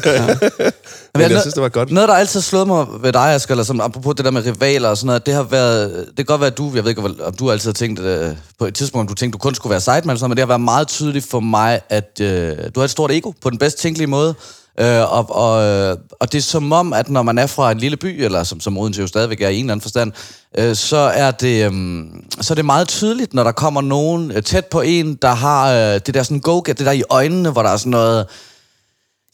men 1.13 1.31
jeg 1.31 1.41
synes, 1.41 1.53
det 1.53 1.63
var 1.63 1.69
godt. 1.69 1.91
Noget, 1.91 2.09
der 2.09 2.15
altid 2.15 2.41
slået 2.41 2.67
mig 2.67 2.85
ved 2.99 3.13
dig, 3.13 3.33
Asger, 3.33 3.51
eller 3.51 3.63
sådan, 3.63 3.81
apropos 3.81 4.15
det 4.15 4.25
der 4.25 4.31
med 4.31 4.45
rivaler 4.45 4.89
og 4.89 4.97
sådan 4.97 5.07
noget, 5.07 5.25
det 5.25 5.33
har 5.33 5.43
været, 5.43 6.05
det 6.07 6.15
kan 6.15 6.25
godt 6.25 6.41
være, 6.41 6.49
at 6.51 6.57
du, 6.57 6.71
jeg 6.75 6.83
ved 6.83 6.89
ikke, 6.89 7.01
om 7.01 7.33
du 7.33 7.51
altid 7.51 7.69
har 7.69 7.73
tænkt, 7.73 7.99
øh, 7.99 8.35
på 8.59 8.65
et 8.65 8.75
tidspunkt, 8.75 9.09
du 9.09 9.15
tænkte, 9.15 9.33
du 9.37 9.41
kun 9.41 9.55
skulle 9.55 9.71
være 9.71 9.81
sideman, 9.81 10.01
sådan, 10.01 10.17
noget, 10.19 10.29
men 10.29 10.37
det 10.37 10.41
har 10.41 10.47
været 10.47 10.61
meget 10.61 10.87
tydeligt 10.87 11.29
for 11.29 11.39
mig, 11.39 11.81
at 11.89 12.19
øh, 12.21 12.57
du 12.75 12.79
har 12.79 12.83
et 12.83 12.89
stort 12.89 13.11
ego, 13.11 13.31
på 13.41 13.49
den 13.49 13.57
bedst 13.57 13.77
tænkelige 13.79 14.07
måde, 14.07 14.35
øh, 14.79 15.13
og, 15.13 15.35
og, 15.35 15.63
øh, 15.63 15.97
og 16.19 16.31
det 16.31 16.37
er 16.37 16.41
som 16.41 16.71
om, 16.71 16.93
at 16.93 17.09
når 17.09 17.23
man 17.23 17.37
er 17.37 17.47
fra 17.47 17.71
en 17.71 17.77
lille 17.77 17.97
by, 17.97 18.23
eller 18.23 18.43
som, 18.43 18.59
som 18.59 18.77
Odense 18.77 19.01
jo 19.01 19.07
stadigvæk 19.07 19.41
er 19.41 19.49
i 19.49 19.55
en 19.55 19.59
eller 19.59 19.73
anden 19.73 19.81
forstand, 19.81 20.11
øh, 20.57 20.75
så, 20.75 20.97
er 20.97 21.31
det, 21.31 21.65
øh, 21.65 22.03
så 22.41 22.53
er 22.53 22.55
det 22.55 22.65
meget 22.65 22.87
tydeligt, 22.87 23.33
når 23.33 23.43
der 23.43 23.51
kommer 23.51 23.81
nogen 23.81 24.31
øh, 24.31 24.43
tæt 24.43 24.65
på 24.65 24.81
en, 24.81 25.15
der 25.15 25.33
har 25.33 25.73
øh, 25.73 25.99
det 26.05 26.13
der 26.13 26.23
sådan 26.23 26.39
go 26.39 26.61
det 26.61 26.79
der 26.79 26.91
i 26.91 27.03
øjnene, 27.09 27.49
hvor 27.49 27.63
der 27.63 27.69
er 27.69 27.77
sådan 27.77 27.91
noget, 27.91 28.25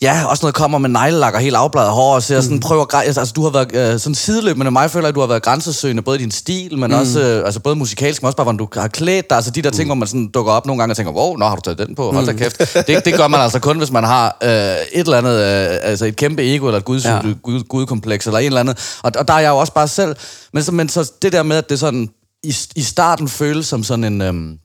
Ja, 0.01 0.25
også 0.25 0.43
noget 0.43 0.55
kommer 0.55 0.77
med 0.77 0.89
neglelak 0.89 1.34
og 1.34 1.39
helt 1.39 1.55
afbladet 1.55 1.91
hår, 1.91 2.15
og 2.15 2.24
ser 2.24 2.41
sådan, 2.41 2.60
prøver 2.60 2.86
grej- 2.86 3.03
altså, 3.05 3.34
du 3.36 3.43
har 3.43 3.50
været 3.50 3.75
øh, 3.93 4.00
sådan 4.00 4.15
sideløbende 4.15 4.72
mig, 4.72 4.91
føler 4.91 5.08
at 5.08 5.15
du 5.15 5.20
har 5.20 5.27
været 5.27 5.43
grænsesøgende, 5.43 6.01
både 6.01 6.17
i 6.20 6.22
din 6.22 6.31
stil, 6.31 6.77
men 6.77 6.91
mm. 6.91 6.98
også, 6.98 7.20
øh, 7.22 7.46
altså 7.46 7.60
både 7.60 7.75
musikalsk, 7.75 8.22
men 8.22 8.27
også 8.27 8.38
bare, 8.38 8.43
hvordan 8.43 8.58
du 8.58 8.67
har 8.74 8.88
klædt 8.88 9.29
dig, 9.29 9.36
altså 9.36 9.51
de 9.51 9.62
der 9.62 9.70
ting, 9.70 9.88
hvor 9.88 9.96
man 9.96 10.08
sådan 10.08 10.27
dukker 10.27 10.51
op 10.53 10.65
nogle 10.65 10.79
gange 10.81 10.93
og 10.93 10.98
tænker, 10.98 11.12
wow, 11.13 11.36
nå, 11.36 11.46
har 11.46 11.55
du 11.55 11.62
taget 11.62 11.77
den 11.77 11.96
på, 11.96 12.12
hold 12.12 12.25
da 12.25 12.34
kæft. 12.34 12.60
Det, 12.88 13.05
det 13.05 13.13
gør 13.17 13.27
man 13.27 13.39
altså 13.41 13.60
kun, 13.60 13.77
hvis 13.77 13.91
man 13.91 14.03
har 14.03 14.38
øh, 14.43 14.50
et 14.50 14.86
eller 14.93 15.17
andet, 15.17 15.36
øh, 15.36 15.77
altså 15.81 16.05
et 16.05 16.15
kæmpe 16.15 16.55
ego, 16.55 16.65
eller 16.65 16.79
et 16.79 16.86
guds, 16.86 17.05
Ja. 17.05 17.20
gud, 17.43 17.63
gudkompleks, 17.70 18.25
eller 18.25 18.39
en 18.39 18.46
eller 18.46 18.60
andet, 18.60 19.00
og, 19.03 19.12
og 19.17 19.27
der 19.27 19.34
er 19.34 19.39
jeg 19.39 19.50
jo 19.50 19.58
også 19.58 19.74
bare 19.74 19.88
selv, 19.88 20.15
men 20.53 20.63
så, 20.63 20.72
men 20.72 20.89
så 20.89 21.12
det 21.22 21.31
der 21.34 21.43
med, 21.43 21.58
at 21.58 21.70
det 21.70 21.79
sådan, 21.79 22.10
i, 22.43 22.55
i 22.75 22.81
starten 22.81 23.27
føles 23.29 23.67
som 23.67 23.84
sådan 23.84 24.03
en... 24.03 24.22
Øhm, 24.22 24.58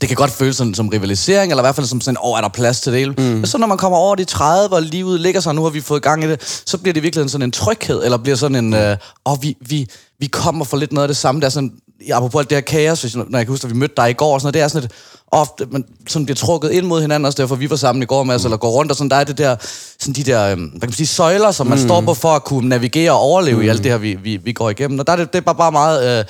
det 0.00 0.08
kan 0.08 0.16
godt 0.16 0.30
føles 0.30 0.56
sådan, 0.56 0.74
som 0.74 0.88
rivalisering, 0.88 1.52
eller 1.52 1.62
i 1.62 1.66
hvert 1.66 1.74
fald 1.74 1.86
som 1.86 2.00
sådan, 2.00 2.18
åh, 2.22 2.30
oh, 2.30 2.38
er 2.38 2.40
der 2.40 2.48
plads 2.48 2.80
til 2.80 2.92
det? 2.92 3.18
Mm. 3.18 3.24
Men 3.24 3.46
så 3.46 3.58
når 3.58 3.66
man 3.66 3.78
kommer 3.78 3.98
over 3.98 4.14
de 4.14 4.24
30, 4.24 4.76
og 4.76 4.82
livet 4.82 5.20
ligger 5.20 5.40
sig, 5.40 5.54
nu 5.54 5.62
har 5.62 5.70
vi 5.70 5.80
fået 5.80 6.02
gang 6.02 6.24
i 6.24 6.28
det, 6.28 6.62
så 6.66 6.78
bliver 6.78 6.92
det 6.94 7.02
virkelig 7.02 7.30
sådan 7.30 7.42
en 7.42 7.52
tryghed, 7.52 8.04
eller 8.04 8.18
bliver 8.18 8.36
sådan 8.36 8.64
en, 8.64 8.74
åh, 8.74 8.96
oh, 9.24 9.42
vi, 9.42 9.56
vi, 9.60 9.88
vi 10.18 10.26
kommer 10.26 10.64
for 10.64 10.76
lidt 10.76 10.92
noget 10.92 11.04
af 11.04 11.08
det 11.08 11.16
samme. 11.16 11.40
Der 11.40 11.46
er 11.46 11.50
sådan, 11.50 11.72
apropos 12.12 12.40
alt 12.40 12.50
det 12.50 12.56
her 12.56 12.62
kaos, 12.62 13.00
hvis, 13.00 13.16
når 13.16 13.38
jeg 13.38 13.46
kan 13.46 13.52
huske, 13.52 13.64
at 13.64 13.70
vi 13.70 13.78
mødte 13.78 13.94
dig 13.96 14.10
i 14.10 14.12
går, 14.12 14.34
og 14.34 14.40
sådan 14.40 14.46
noget, 14.46 14.54
det 14.54 14.62
er 14.62 14.68
sådan 14.68 14.84
et, 14.84 14.92
ofte, 15.32 15.66
man 15.70 15.84
sådan 16.08 16.26
bliver 16.26 16.36
trukket 16.36 16.70
ind 16.70 16.86
mod 16.86 17.00
hinanden, 17.00 17.26
også 17.26 17.42
derfor 17.42 17.54
vi 17.54 17.70
var 17.70 17.76
sammen 17.76 18.02
i 18.02 18.06
går 18.06 18.22
med 18.22 18.34
os, 18.34 18.44
eller 18.44 18.56
går 18.56 18.70
rundt, 18.70 18.90
og 18.90 18.96
sådan, 18.96 19.10
der 19.10 19.16
er 19.16 19.24
det 19.24 19.38
der, 19.38 19.56
sådan 20.00 20.14
de 20.14 20.22
der, 20.22 20.52
øhm, 20.52 20.64
hvad 20.64 20.80
kan 20.80 20.88
man 20.88 20.92
sige, 20.92 21.06
søjler, 21.06 21.50
som 21.50 21.66
man 21.66 21.78
mm. 21.78 21.84
står 21.84 22.00
på 22.00 22.14
for 22.14 22.28
at 22.28 22.44
kunne 22.44 22.68
navigere 22.68 23.10
og 23.10 23.18
overleve 23.18 23.56
mm. 23.56 23.62
i 23.62 23.68
alt 23.68 23.84
det 23.84 23.90
her, 23.90 23.98
vi, 23.98 24.14
vi, 24.14 24.36
vi 24.36 24.52
går 24.52 24.70
igennem. 24.70 24.98
Og 24.98 25.06
der 25.06 25.12
er 25.12 25.16
det, 25.16 25.32
det 25.32 25.38
er 25.38 25.42
bare, 25.42 25.54
bare 25.54 25.72
meget... 25.72 26.18
Øh, 26.18 26.24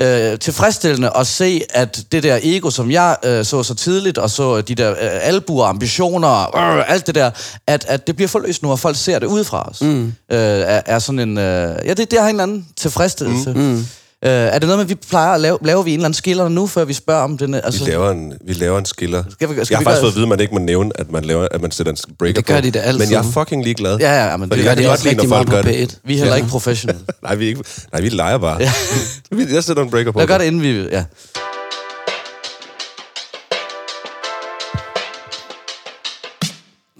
øh, 0.00 0.38
tilfredsstillende 0.38 1.10
at 1.16 1.26
se, 1.26 1.62
at 1.70 2.04
det 2.12 2.22
der 2.22 2.38
ego, 2.42 2.70
som 2.70 2.90
jeg 2.90 3.16
øh, 3.24 3.44
så 3.44 3.62
så 3.62 3.74
tidligt, 3.74 4.18
og 4.18 4.30
så 4.30 4.60
de 4.60 4.74
der 4.74 4.90
øh, 4.90 4.96
albuer, 5.00 5.66
ambitioner, 5.66 6.56
øh, 6.56 6.92
alt 6.92 7.06
det 7.06 7.14
der, 7.14 7.30
at, 7.66 7.84
at 7.88 8.06
det 8.06 8.16
bliver 8.16 8.28
forløst 8.28 8.62
nu, 8.62 8.70
og 8.70 8.78
folk 8.78 8.96
ser 8.96 9.18
det 9.18 9.26
udefra 9.26 9.68
os. 9.70 9.80
Mm. 9.80 10.06
Øh, 10.06 10.38
er, 10.38 10.82
er 10.86 10.98
sådan 10.98 11.18
en... 11.18 11.38
Øh, 11.38 11.76
ja, 11.86 11.94
det, 11.94 12.10
det 12.10 12.18
har 12.20 12.26
en 12.28 12.34
eller 12.34 12.42
anden 12.42 12.66
tilfredsstillelse. 12.76 13.52
Mm. 13.52 13.60
Mm. 13.60 13.86
Øh, 14.24 14.30
er 14.30 14.58
det 14.58 14.62
noget 14.68 14.78
med, 14.78 14.84
at 14.84 14.88
vi 14.88 14.94
plejer 14.94 15.32
at 15.34 15.40
lave, 15.40 15.58
laver 15.62 15.82
vi 15.82 15.90
en 15.90 15.94
eller 15.98 16.04
anden 16.04 16.14
skiller 16.16 16.48
nu, 16.48 16.66
før 16.66 16.84
vi 16.84 16.92
spørger 16.92 17.22
om 17.22 17.38
den? 17.38 17.54
Altså, 17.54 17.84
Vi 17.84 17.90
laver 17.90 18.10
en, 18.10 18.32
vi 18.44 18.52
laver 18.52 18.78
en 18.78 18.84
skiller. 18.84 19.24
Skal 19.30 19.48
vi- 19.48 19.54
skal 19.54 19.66
jeg 19.70 19.78
har 19.78 19.80
vi 19.80 19.84
faktisk 19.84 19.84
gøre- 19.84 20.00
fået 20.00 20.08
at 20.10 20.14
vide, 20.14 20.22
at 20.22 20.28
man 20.28 20.40
ikke 20.40 20.52
må 20.54 20.58
nævne, 20.60 20.90
at 20.94 21.10
man, 21.10 21.24
laver, 21.24 21.48
at 21.50 21.60
man 21.60 21.70
sætter 21.70 21.92
en 21.92 21.96
breaker 22.18 22.34
Det 22.34 22.46
gør 22.46 22.54
på. 22.54 22.60
de 22.60 22.70
da 22.70 22.78
altid. 22.78 22.98
Men 22.98 23.10
jeg 23.10 23.18
er 23.18 23.32
fucking 23.32 23.64
ligeglad. 23.64 23.98
Ja, 23.98 24.12
ja, 24.12 24.30
ja, 24.30 24.36
men 24.36 24.50
det 24.50 24.56
jeg 24.56 24.64
gør 24.64 24.74
de 24.74 24.90
også 24.90 25.08
rigtig 25.08 25.28
meget 25.28 25.48
gør 25.50 25.62
på 25.62 25.68
det. 25.68 25.92
P1. 25.92 25.96
Vi 26.04 26.14
er 26.14 26.18
heller 26.18 26.34
ikke 26.36 26.48
professionelle. 26.48 27.02
Nej, 27.22 27.34
vi, 27.34 27.44
er 27.44 27.48
ikke, 27.48 27.64
nej, 27.92 28.00
vi 28.00 28.08
leger 28.08 28.38
bare. 28.38 28.58
Vi- 29.36 29.54
jeg 29.54 29.64
sætter 29.64 29.82
en 29.82 29.90
breaker 29.90 30.12
på. 30.12 30.18
Lad 30.18 30.24
os 30.24 30.28
gøre 30.28 30.38
det, 30.38 30.44
inden 30.44 30.62
vi... 30.62 30.88
Ja. 30.92 31.04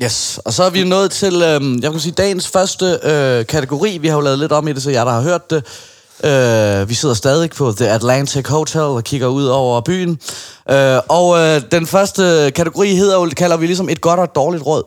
Yes, 0.05 0.41
og 0.45 0.53
så 0.53 0.63
er 0.63 0.71
vi 0.71 0.85
nået 0.85 1.11
til, 1.11 1.43
øhm, 1.43 1.79
jeg 1.83 1.91
kan 1.91 2.01
sige, 2.01 2.13
dagens 2.13 2.49
første 2.49 2.99
øh, 3.03 3.47
kategori. 3.47 3.99
Vi 3.99 4.09
har 4.09 4.15
jo 4.15 4.21
lavet 4.21 4.39
lidt 4.39 4.53
om 4.53 4.69
i 4.69 4.73
det, 4.73 4.83
så 4.83 4.91
jeg 4.91 5.07
der 5.07 5.13
har 5.13 5.21
hørt 5.21 5.51
det. 5.51 5.65
Øh, 6.25 6.89
vi 6.89 6.95
sidder 6.95 7.15
stadig 7.15 7.51
på 7.51 7.73
The 7.77 7.89
Atlantic 7.91 8.49
Hotel 8.49 8.81
og 8.81 9.05
kigger 9.05 9.27
ud 9.27 9.45
over 9.47 9.81
byen. 9.81 10.19
Øh, 10.71 10.99
og 11.09 11.39
øh, 11.39 11.61
den 11.73 11.87
første 11.87 12.53
kategori 12.55 12.95
hedder 12.95 13.15
jo, 13.15 13.31
kalder 13.37 13.57
vi 13.57 13.67
ligesom 13.67 13.89
et 13.89 14.01
godt 14.01 14.19
og 14.19 14.25
et 14.25 14.35
dårligt 14.35 14.67
råd. 14.67 14.83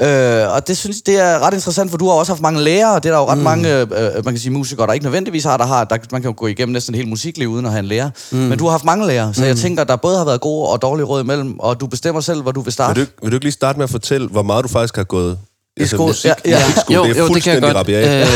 Øh, 0.00 0.54
og 0.54 0.68
det 0.68 0.76
synes 0.76 1.02
det 1.02 1.20
er 1.20 1.38
ret 1.38 1.54
interessant, 1.54 1.90
for 1.90 1.98
du 1.98 2.06
har 2.08 2.12
også 2.14 2.32
haft 2.32 2.42
mange 2.42 2.60
lærere, 2.62 2.94
og 2.94 3.02
det 3.02 3.08
er 3.08 3.12
der 3.14 3.20
jo 3.20 3.28
ret 3.28 3.38
mm. 3.38 3.44
mange, 3.44 3.80
øh, 3.80 3.86
man 4.24 4.24
kan 4.24 4.38
sige, 4.38 4.52
musikere, 4.52 4.86
der 4.86 4.92
ikke 4.92 5.04
nødvendigvis 5.04 5.44
har, 5.44 5.56
der 5.56 5.66
har, 5.66 5.84
der, 5.84 5.96
man 6.12 6.22
kan 6.22 6.30
jo 6.30 6.34
gå 6.38 6.46
igennem 6.46 6.72
næsten 6.72 6.94
et 6.94 6.96
helt 6.96 7.08
musikliv 7.10 7.48
uden 7.48 7.66
at 7.66 7.72
have 7.72 7.78
en 7.80 7.84
lærer. 7.86 8.10
Mm. 8.30 8.38
Men 8.38 8.58
du 8.58 8.64
har 8.64 8.70
haft 8.70 8.84
mange 8.84 9.06
lærere, 9.06 9.34
så 9.34 9.40
mm. 9.40 9.46
jeg 9.46 9.56
tænker, 9.56 9.84
der 9.84 9.96
både 9.96 10.18
har 10.18 10.24
været 10.24 10.40
gode 10.40 10.68
og 10.68 10.82
dårlige 10.82 11.06
råd 11.06 11.22
imellem, 11.22 11.60
og 11.60 11.80
du 11.80 11.86
bestemmer 11.86 12.20
selv, 12.20 12.42
hvor 12.42 12.52
du 12.52 12.60
vil 12.60 12.64
Vil 12.66 12.72
starte. 12.72 12.94
du, 12.94 13.00
ikke- 13.00 13.12
vil 13.22 13.30
du 13.30 13.36
ikke 13.36 13.44
lige 13.44 13.52
starte 13.52 13.78
med 13.78 13.84
at 13.84 13.90
fortælle, 13.90 14.28
hvor 14.28 14.42
meget 14.42 14.62
du 14.64 14.68
faktisk 14.68 14.96
har 14.96 15.04
gået 15.04 15.38
i 15.76 15.86
skole? 15.86 16.06
musik, 16.08 16.24
Ja, 16.44 16.50
ja. 16.50 16.58
musikskole? 16.66 16.96
Jo, 16.98 17.04
det 17.04 17.16
er 17.16 17.22
jo, 17.22 17.28
det 17.34 17.42
kan 17.42 17.52
jeg 17.52 17.62
godt. 17.62 17.76
rabiat. 17.76 18.28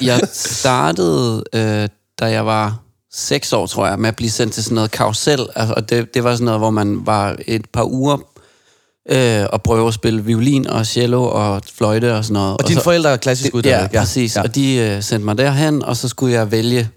Øh, 0.00 0.06
jeg 0.06 0.20
startede, 0.32 1.44
øh, 1.52 1.88
da 2.20 2.24
jeg 2.26 2.46
var 2.46 2.80
seks 3.12 3.52
år, 3.52 3.66
tror 3.66 3.86
jeg, 3.86 3.98
med 3.98 4.08
at 4.08 4.16
blive 4.16 4.30
sendt 4.30 4.54
til 4.54 4.64
sådan 4.64 4.74
noget 4.74 4.90
karusel. 4.90 5.46
Altså, 5.56 5.74
og 5.76 5.90
det, 5.90 6.14
det 6.14 6.24
var 6.24 6.32
sådan 6.32 6.44
noget, 6.44 6.60
hvor 6.60 6.70
man 6.70 7.06
var 7.06 7.36
et 7.46 7.66
par 7.72 7.84
uger 7.84 8.16
øh, 9.10 9.46
og 9.52 9.62
prøve 9.62 9.88
at 9.88 9.94
spille 9.94 10.24
violin 10.24 10.66
og 10.66 10.86
cello 10.86 11.24
og 11.24 11.62
fløjte 11.74 12.14
og 12.16 12.24
sådan 12.24 12.34
noget. 12.34 12.56
Og 12.60 12.68
dine 12.68 12.80
så, 12.80 12.84
forældre 12.84 13.10
er 13.10 13.16
klassisk 13.16 13.52
Ja, 13.52 13.56
uddannet. 13.58 13.90
præcis. 13.90 14.36
Ja. 14.36 14.42
Og 14.42 14.54
de 14.54 14.74
øh, 14.76 15.02
sendte 15.02 15.24
mig 15.24 15.38
derhen, 15.38 15.82
og 15.82 15.96
så 15.96 16.08
skulle 16.08 16.34
jeg 16.34 16.50
vælge 16.50 16.88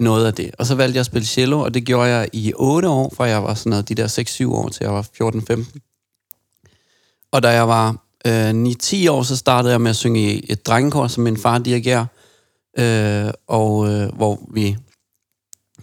noget 0.00 0.26
af 0.26 0.34
det. 0.34 0.50
Og 0.58 0.66
så 0.66 0.74
valgte 0.74 0.96
jeg 0.96 1.00
at 1.00 1.06
spille 1.06 1.26
cello, 1.26 1.60
og 1.60 1.74
det 1.74 1.84
gjorde 1.84 2.10
jeg 2.10 2.28
i 2.32 2.52
8 2.56 2.88
år, 2.88 3.12
fra 3.16 3.24
jeg 3.24 3.42
var 3.42 3.54
sådan 3.54 3.70
noget, 3.70 3.88
de 3.88 3.94
der 3.94 4.44
6-7 4.46 4.50
år, 4.52 4.68
til 4.68 4.84
jeg 4.84 4.92
var 4.92 5.02
14-15. 5.22 5.64
Og 7.32 7.42
da 7.42 7.48
jeg 7.48 7.68
var 7.68 7.96
øh, 8.26 8.50
9-10 8.50 9.10
år, 9.10 9.22
så 9.22 9.36
startede 9.36 9.72
jeg 9.72 9.80
med 9.80 9.90
at 9.90 9.96
synge 9.96 10.20
i 10.20 10.46
et 10.48 10.66
drengekor, 10.66 11.06
som 11.06 11.22
min 11.22 11.36
far 11.36 11.58
dirigerer, 11.58 12.06
øh, 12.78 13.30
og 13.48 13.92
øh, 13.92 14.16
hvor 14.16 14.40
vi 14.54 14.76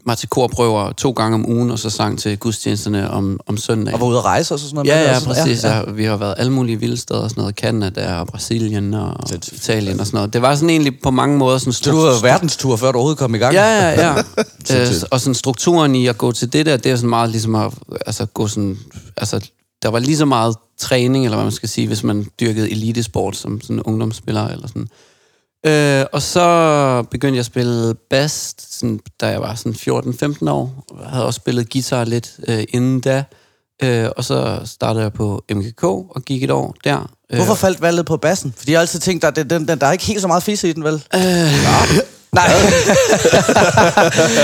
var 0.05 0.15
til 0.15 0.29
korprøver 0.29 0.91
to 0.91 1.11
gange 1.11 1.35
om 1.35 1.49
ugen, 1.49 1.71
og 1.71 1.79
så 1.79 1.89
sang 1.89 2.19
til 2.19 2.37
gudstjenesterne 2.37 3.11
om, 3.11 3.39
om 3.47 3.57
søndagen. 3.57 3.93
Og 3.93 4.01
var 4.01 4.07
ude 4.07 4.17
at 4.17 4.25
rejse 4.25 4.53
og 4.53 4.59
sådan 4.59 4.75
noget? 4.75 4.87
Ja, 4.87 5.01
ja, 5.01 5.15
også? 5.15 5.27
præcis. 5.27 5.63
Ja, 5.63 5.77
ja. 5.77 5.91
Vi 5.91 6.03
har 6.03 6.17
været 6.17 6.35
alle 6.37 6.51
mulige 6.51 6.79
vilde 6.79 6.97
steder, 6.97 7.27
sådan 7.27 7.41
noget 7.41 7.55
Canada 7.55 8.15
og 8.15 8.27
Brasilien 8.27 8.93
og 8.93 9.15
Italien 9.33 9.99
og 9.99 10.05
sådan 10.05 10.17
noget. 10.17 10.33
Det 10.33 10.41
var 10.41 10.55
sådan 10.55 10.69
egentlig 10.69 10.99
på 11.03 11.11
mange 11.11 11.37
måder 11.37 11.57
sådan... 11.57 11.73
Så 11.73 11.91
du 11.91 11.97
var 11.97 12.21
verdenstur, 12.21 12.75
før 12.75 12.91
du 12.91 12.97
overhovedet 12.97 13.19
kom 13.19 13.35
i 13.35 13.37
gang? 13.37 13.53
Ja, 13.53 13.89
ja, 13.89 14.07
ja. 14.07 14.17
øh, 14.81 14.87
og 15.11 15.19
sådan 15.19 15.35
strukturen 15.35 15.95
i 15.95 16.07
at 16.07 16.17
gå 16.17 16.31
til 16.31 16.53
det 16.53 16.65
der, 16.65 16.77
det 16.77 16.91
er 16.91 16.95
sådan 16.95 17.09
meget 17.09 17.29
ligesom 17.29 17.55
at 17.55 17.73
altså, 18.05 18.25
gå 18.25 18.47
sådan... 18.47 18.77
Altså, 19.17 19.49
der 19.83 19.89
var 19.89 19.99
lige 19.99 20.17
så 20.17 20.25
meget 20.25 20.55
træning, 20.79 21.25
eller 21.25 21.37
hvad 21.37 21.45
man 21.45 21.51
skal 21.51 21.69
sige, 21.69 21.87
hvis 21.87 22.03
man 22.03 22.25
dyrkede 22.39 22.71
elitesport 22.71 23.35
som 23.35 23.61
sådan 23.61 23.81
ungdomsspiller 23.81 24.47
eller 24.47 24.67
sådan. 24.67 24.87
Øh, 25.65 26.05
og 26.13 26.21
så 26.21 27.03
begyndte 27.11 27.35
jeg 27.35 27.39
at 27.39 27.45
spille 27.45 27.93
bass, 28.09 28.55
sådan, 28.59 28.99
da 29.21 29.27
jeg 29.27 29.41
var 29.41 29.55
sådan 29.55 29.73
14-15 30.43 30.49
år. 30.49 30.85
Jeg 31.01 31.09
havde 31.09 31.25
også 31.25 31.37
spillet 31.37 31.69
guitar 31.71 32.03
lidt 32.03 32.39
øh, 32.47 32.63
inden 32.69 32.99
da. 32.99 33.23
Øh, 33.83 34.09
og 34.17 34.23
så 34.23 34.61
startede 34.65 35.03
jeg 35.03 35.13
på 35.13 35.43
MGK 35.51 35.83
og 35.83 36.21
gik 36.25 36.43
et 36.43 36.51
år 36.51 36.75
der. 36.83 37.11
Øh, 37.31 37.35
Hvorfor 37.37 37.55
faldt 37.55 37.81
valget 37.81 38.05
på 38.05 38.17
bassen? 38.17 38.53
Fordi 38.57 38.71
jeg 38.71 38.77
har 38.77 38.81
altid 38.81 38.99
tænkt, 38.99 39.23
at 39.23 39.35
den, 39.35 39.49
den, 39.49 39.79
der 39.79 39.85
er 39.87 39.91
ikke 39.91 40.05
helt 40.05 40.21
så 40.21 40.27
meget 40.27 40.43
fisse 40.43 40.69
i 40.69 40.73
den, 40.73 40.83
vel? 40.83 40.93
Øh, 41.15 41.21
Nej. 42.35 42.47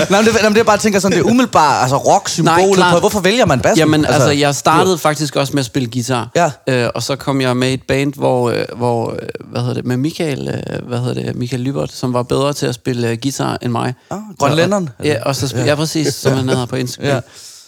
Nej, 0.10 0.22
men 0.22 0.26
det, 0.26 0.36
jamen, 0.44 0.54
det 0.54 0.60
er 0.60 0.64
bare, 0.64 0.74
jeg 0.74 0.80
tænker 0.80 1.00
sådan, 1.00 1.18
det 1.18 1.26
er 1.26 1.30
umiddelbart, 1.30 1.82
altså 1.82 1.98
rock-symbolet 1.98 2.86
på, 2.92 3.00
hvorfor 3.00 3.20
vælger 3.20 3.46
man 3.46 3.60
bassen? 3.60 3.78
Jamen, 3.78 4.06
altså, 4.06 4.30
jeg 4.30 4.56
startede 4.56 4.98
faktisk 4.98 5.36
også 5.36 5.54
med 5.54 5.60
at 5.60 5.66
spille 5.66 5.90
guitar. 5.92 6.30
Ja. 6.36 6.52
Øh, 6.68 6.90
og 6.96 7.04
så 7.04 7.16
kom 7.16 7.42
jeg 7.42 7.58
med 7.58 7.74
et 7.74 7.82
band, 7.88 8.14
hvor, 8.14 8.50
øh, 8.50 8.66
hvor 8.76 9.12
øh, 9.12 9.18
hvad 9.52 9.62
hedder 9.62 9.74
det, 9.74 9.86
med 9.86 9.98
Michael, 9.98 10.48
øh, 10.48 10.88
hvad 10.88 11.00
hedder 11.00 11.14
det, 11.14 11.36
Michael 11.36 11.62
Lybert, 11.62 11.92
som 11.92 12.14
var 12.14 12.24
bedre 12.24 12.54
til 12.54 12.66
at 12.66 12.76
spille 12.76 13.10
øh, 13.10 13.18
guitar 13.22 13.58
end 13.62 13.72
mig. 13.72 13.94
Ah, 14.12 14.18
grønlænderen? 14.40 14.90
Ja, 15.04 15.16
og 15.24 15.36
så, 15.36 15.54
ja. 15.58 15.66
ja, 15.66 15.76
præcis, 15.76 16.14
som 16.14 16.34
han 16.34 16.50
hedder 16.50 16.66
på 16.66 16.76
Instagram. 16.86 17.10
Ja. 17.10 17.20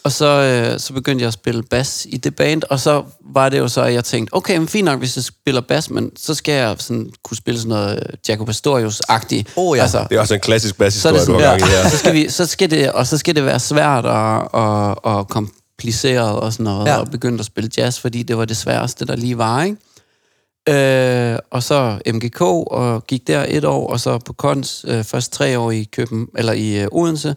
Og 0.03 0.11
så, 0.11 0.25
øh, 0.25 0.79
så 0.79 0.93
begyndte 0.93 1.21
jeg 1.23 1.27
at 1.27 1.33
spille 1.33 1.63
bas 1.63 2.07
i 2.09 2.17
det 2.17 2.35
band, 2.35 2.61
og 2.69 2.79
så 2.79 3.03
var 3.33 3.49
det 3.49 3.59
jo 3.59 3.67
så, 3.67 3.81
at 3.81 3.93
jeg 3.93 4.03
tænkte, 4.03 4.33
okay, 4.35 4.57
men 4.57 4.67
fint 4.67 4.85
nok, 4.85 4.99
hvis 4.99 5.15
jeg 5.15 5.23
spiller 5.23 5.61
bas, 5.61 5.89
men 5.89 6.11
så 6.17 6.33
skal 6.33 6.53
jeg 6.53 6.75
sådan 6.79 7.09
kunne 7.23 7.37
spille 7.37 7.59
sådan 7.59 7.69
noget 7.69 7.95
øh, 8.09 8.17
Jaco 8.29 8.43
Pastorius-agtigt. 8.43 9.43
Oh, 9.55 9.77
ja. 9.77 9.83
Det 10.09 10.15
er 10.15 10.19
også 10.19 10.33
en 10.33 10.39
klassisk 10.39 10.73
så 10.75 10.77
basshistorie, 10.79 11.19
det 11.19 11.27
du 11.27 11.33
har 11.33 11.39
gang 11.41 11.61
i 11.61 11.63
her. 11.63 11.89
så 11.89 11.97
skal 11.97 12.13
vi, 12.13 12.29
så 12.29 12.45
skal 12.45 12.71
det, 12.71 12.91
og 12.91 13.07
så 13.07 13.17
skal 13.17 13.35
det 13.35 13.45
være 13.45 13.59
svært 13.59 14.05
og, 14.05 14.53
og, 14.53 15.05
og 15.05 15.27
kompliceret 15.27 16.31
og 16.39 16.53
sådan 16.53 16.63
noget, 16.63 16.85
Ja. 16.87 16.97
og 16.97 17.11
begynde 17.11 17.39
at 17.39 17.45
spille 17.45 17.69
jazz, 17.77 17.99
fordi 17.99 18.23
det 18.23 18.37
var 18.37 18.45
det 18.45 18.57
sværeste, 18.57 19.05
der 19.05 19.15
lige 19.15 19.37
var, 19.37 19.63
ikke? 19.63 19.77
Øh, 20.69 21.37
og 21.51 21.63
så 21.63 21.99
MGK, 22.13 22.41
og 22.41 23.07
gik 23.07 23.27
der 23.27 23.45
et 23.47 23.65
år, 23.65 23.87
og 23.89 23.99
så 23.99 24.17
på 24.17 24.33
Kons, 24.33 24.85
øh, 24.87 25.03
først 25.03 25.31
tre 25.33 25.59
år 25.59 25.71
i 25.71 25.83
Køben, 25.83 26.27
eller 26.37 26.53
i 26.53 26.77
øh, 26.81 26.87
Odense, 26.91 27.35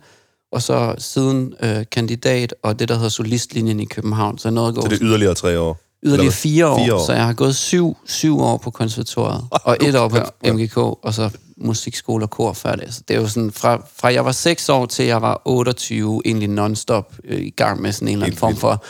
og 0.52 0.62
så 0.62 0.94
siden 0.98 1.54
øh, 1.62 1.84
kandidat, 1.92 2.54
og 2.62 2.78
det, 2.78 2.88
der 2.88 2.94
hedder 2.94 3.08
solistlinjen 3.08 3.80
i 3.80 3.84
København, 3.84 4.38
så 4.38 4.48
jeg 4.48 4.54
nåede 4.54 4.68
at 4.68 4.74
gå 4.74 4.80
Så 4.80 4.88
det 4.88 4.96
er 4.96 5.04
yderligere 5.04 5.34
tre 5.34 5.58
år. 5.60 5.80
yderligere 6.02 6.32
fire 6.32 6.66
år, 6.68 6.78
fire 6.84 6.94
år. 6.94 7.06
så 7.06 7.12
jeg 7.12 7.26
har 7.26 7.32
gået 7.32 7.56
syv, 7.56 7.96
syv 8.06 8.40
år 8.40 8.56
på 8.56 8.70
konservatoriet, 8.70 9.44
og 9.50 9.76
et 9.80 9.94
år 9.96 10.08
på 10.08 10.18
MGK, 10.44 10.76
og 10.76 11.14
så 11.14 11.30
musikskole 11.56 12.24
og 12.24 12.30
kor 12.30 12.52
før 12.52 12.76
det. 12.76 12.94
Så 12.94 13.02
det 13.08 13.16
er 13.16 13.20
jo 13.20 13.28
sådan, 13.28 13.52
fra, 13.52 13.86
fra 13.96 14.12
jeg 14.12 14.24
var 14.24 14.32
6 14.32 14.68
år 14.68 14.86
til 14.86 15.04
jeg 15.04 15.22
var 15.22 15.42
28, 15.44 16.22
egentlig 16.24 16.48
non-stop 16.48 17.14
øh, 17.24 17.40
i 17.40 17.50
gang 17.50 17.82
med 17.82 17.92
sådan 17.92 18.08
en 18.08 18.12
eller 18.12 18.26
anden 18.26 18.38
form 18.38 18.56
for 18.56 18.84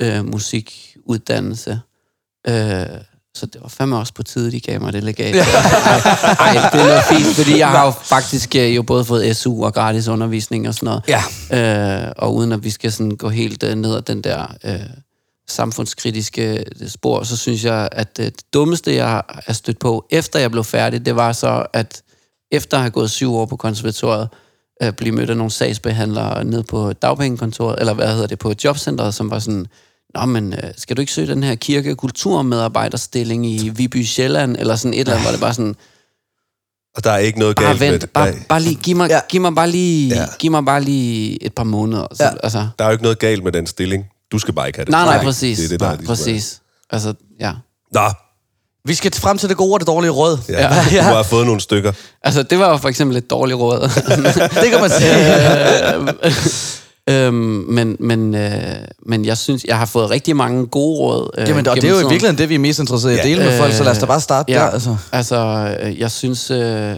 øh, 0.00 0.24
musikuddannelse. 0.24 1.80
Øh, 2.48 2.86
så 3.38 3.46
det 3.46 3.62
var 3.62 3.68
fandme 3.68 3.96
også 3.96 4.14
på 4.14 4.22
tide, 4.22 4.52
de 4.52 4.60
gav 4.60 4.80
mig 4.80 4.92
det 4.92 5.04
legat. 5.04 5.34
Ej, 5.34 5.40
ej, 6.46 6.70
det 6.72 6.80
er 6.80 6.86
noget 6.86 7.02
fint, 7.04 7.36
fordi 7.36 7.58
jeg 7.58 7.68
har 7.68 7.84
jo 7.84 7.90
faktisk 7.90 8.56
øh, 8.56 8.76
jo 8.76 8.82
både 8.82 9.04
fået 9.04 9.36
SU 9.36 9.64
og 9.64 9.74
gratis 9.74 10.08
undervisning 10.08 10.68
og 10.68 10.74
sådan 10.74 10.86
noget. 10.86 11.02
Ja. 11.50 12.06
Øh, 12.06 12.12
og 12.16 12.34
uden 12.34 12.52
at 12.52 12.64
vi 12.64 12.70
skal 12.70 12.92
sådan 12.92 13.16
gå 13.16 13.28
helt 13.28 13.62
øh, 13.62 13.74
ned 13.74 13.96
ad 13.96 14.02
den 14.02 14.24
der 14.24 14.54
øh, 14.64 14.80
samfundskritiske 15.48 16.64
øh, 16.80 16.88
spor, 16.88 17.22
så 17.22 17.36
synes 17.36 17.64
jeg, 17.64 17.88
at 17.92 18.16
det 18.16 18.34
dummeste, 18.52 18.94
jeg 18.94 19.22
er 19.46 19.52
stødt 19.52 19.78
på, 19.78 20.06
efter 20.10 20.38
jeg 20.38 20.50
blev 20.50 20.64
færdig, 20.64 21.06
det 21.06 21.16
var 21.16 21.32
så, 21.32 21.66
at 21.72 22.02
efter 22.50 22.76
at 22.76 22.82
have 22.82 22.90
gået 22.90 23.10
syv 23.10 23.34
år 23.34 23.46
på 23.46 23.56
konservatoriet, 23.56 24.28
øh, 24.82 24.92
blive 24.92 25.14
mødt 25.14 25.30
af 25.30 25.36
nogle 25.36 25.50
sagsbehandlere 25.50 26.44
ned 26.44 26.62
på 26.62 26.92
dagpengekontoret, 26.92 27.80
eller 27.80 27.94
hvad 27.94 28.12
hedder 28.12 28.26
det, 28.26 28.38
på 28.38 28.52
jobcentret, 28.64 29.14
som 29.14 29.30
var 29.30 29.38
sådan, 29.38 29.66
Nå, 30.14 30.26
men 30.26 30.52
øh, 30.52 30.70
skal 30.76 30.96
du 30.96 31.00
ikke 31.00 31.12
søge 31.12 31.26
den 31.26 31.42
her 31.42 31.54
kirke- 31.54 31.90
og 31.90 31.96
kulturmedarbejderstilling 31.96 33.46
i 33.46 33.68
Viby 33.68 34.04
Sjælland, 34.04 34.56
eller 34.58 34.76
sådan 34.76 34.94
et 34.94 35.00
eller 35.00 35.12
andet, 35.12 35.24
hvor 35.24 35.30
det 35.32 35.40
bare 35.40 35.54
sådan, 35.54 35.76
Og 36.96 37.04
der 37.04 37.10
er 37.10 37.18
ikke 37.18 37.38
noget 37.38 37.56
bare 37.56 37.66
galt 37.66 37.80
med 37.80 37.90
vent, 37.90 38.02
det. 38.02 38.10
bare, 38.10 38.32
bare 38.48 38.60
lige, 38.62 38.74
giv 38.74 38.96
mig, 38.96 39.10
Ja. 39.10 39.20
giv 39.28 39.40
mig 39.40 39.54
bare 39.54 39.70
lige, 39.70 40.14
Ja. 40.14 40.26
giv 40.38 40.50
mig 40.50 40.64
bare 40.64 40.80
lige 40.80 41.42
et 41.44 41.54
par 41.54 41.64
måneder. 41.64 42.06
Så, 42.14 42.24
Ja. 42.24 42.30
altså, 42.42 42.68
Der 42.78 42.84
er 42.84 42.88
jo 42.88 42.92
ikke 42.92 43.02
noget 43.02 43.18
galt 43.18 43.44
med 43.44 43.52
den 43.52 43.66
stilling. 43.66 44.04
Du 44.32 44.38
skal 44.38 44.54
bare 44.54 44.66
ikke 44.66 44.78
have 44.78 44.84
det. 44.84 44.90
nej, 44.90 45.04
nej, 45.04 45.24
præcis. 45.24 45.58
Det 45.58 45.64
er 45.64 45.68
det, 45.68 45.80
der 45.80 45.86
er 45.86 45.90
nej, 45.90 45.96
ligesom 45.96 46.16
præcis. 46.16 46.60
Altså, 46.90 47.14
ja. 47.40 47.52
Nå, 47.92 48.00
Vi 48.84 48.94
skal 48.94 49.14
frem 49.14 49.38
til 49.38 49.48
det 49.48 49.56
gode 49.56 49.74
og 49.74 49.80
det 49.80 49.86
dårlige 49.86 50.10
råd. 50.10 50.38
ja. 50.48 50.74
ja. 50.92 51.08
Du 51.10 51.14
har 51.14 51.22
fået 51.22 51.46
nogle 51.46 51.60
stykker. 51.60 51.92
Altså, 52.22 52.42
det 52.42 52.58
var 52.58 52.70
jo 52.70 52.76
for 52.76 52.88
eksempel 52.88 53.16
et 53.16 53.30
dårligt 53.30 53.58
råd. 53.58 53.80
Det 54.62 54.70
kan 54.70 54.80
man 54.80 54.90
sige. 54.90 55.14
øhm, 57.08 57.34
men, 57.68 57.96
men, 58.00 58.34
øh, 58.34 58.76
men 59.06 59.24
jeg 59.24 59.38
synes, 59.38 59.64
jeg 59.64 59.78
har 59.78 59.86
fået 59.86 60.10
rigtig 60.10 60.36
mange 60.36 60.66
gode 60.66 60.98
råd. 61.00 61.30
Øh, 61.38 61.48
Jamen, 61.48 61.66
og 61.68 61.76
det 61.76 61.84
er 61.84 61.88
jo 61.88 61.94
i 61.94 61.98
virkeligheden 61.98 62.38
det, 62.38 62.48
vi 62.48 62.54
er 62.54 62.58
mest 62.58 62.78
interesserede 62.80 63.16
i 63.16 63.18
at 63.18 63.24
Ja. 63.24 63.30
dele 63.30 63.44
med 63.44 63.58
folk, 63.58 63.72
så 63.72 63.84
lad 63.84 63.92
os 63.92 63.98
da 63.98 64.06
bare 64.06 64.20
starte 64.20 64.52
ja. 64.52 64.58
der. 64.58 64.64
Altså. 64.70 64.96
Altså, 65.12 65.36
øh, 65.82 65.98
jeg 65.98 66.10
synes, 66.10 66.50
øh, 66.50 66.96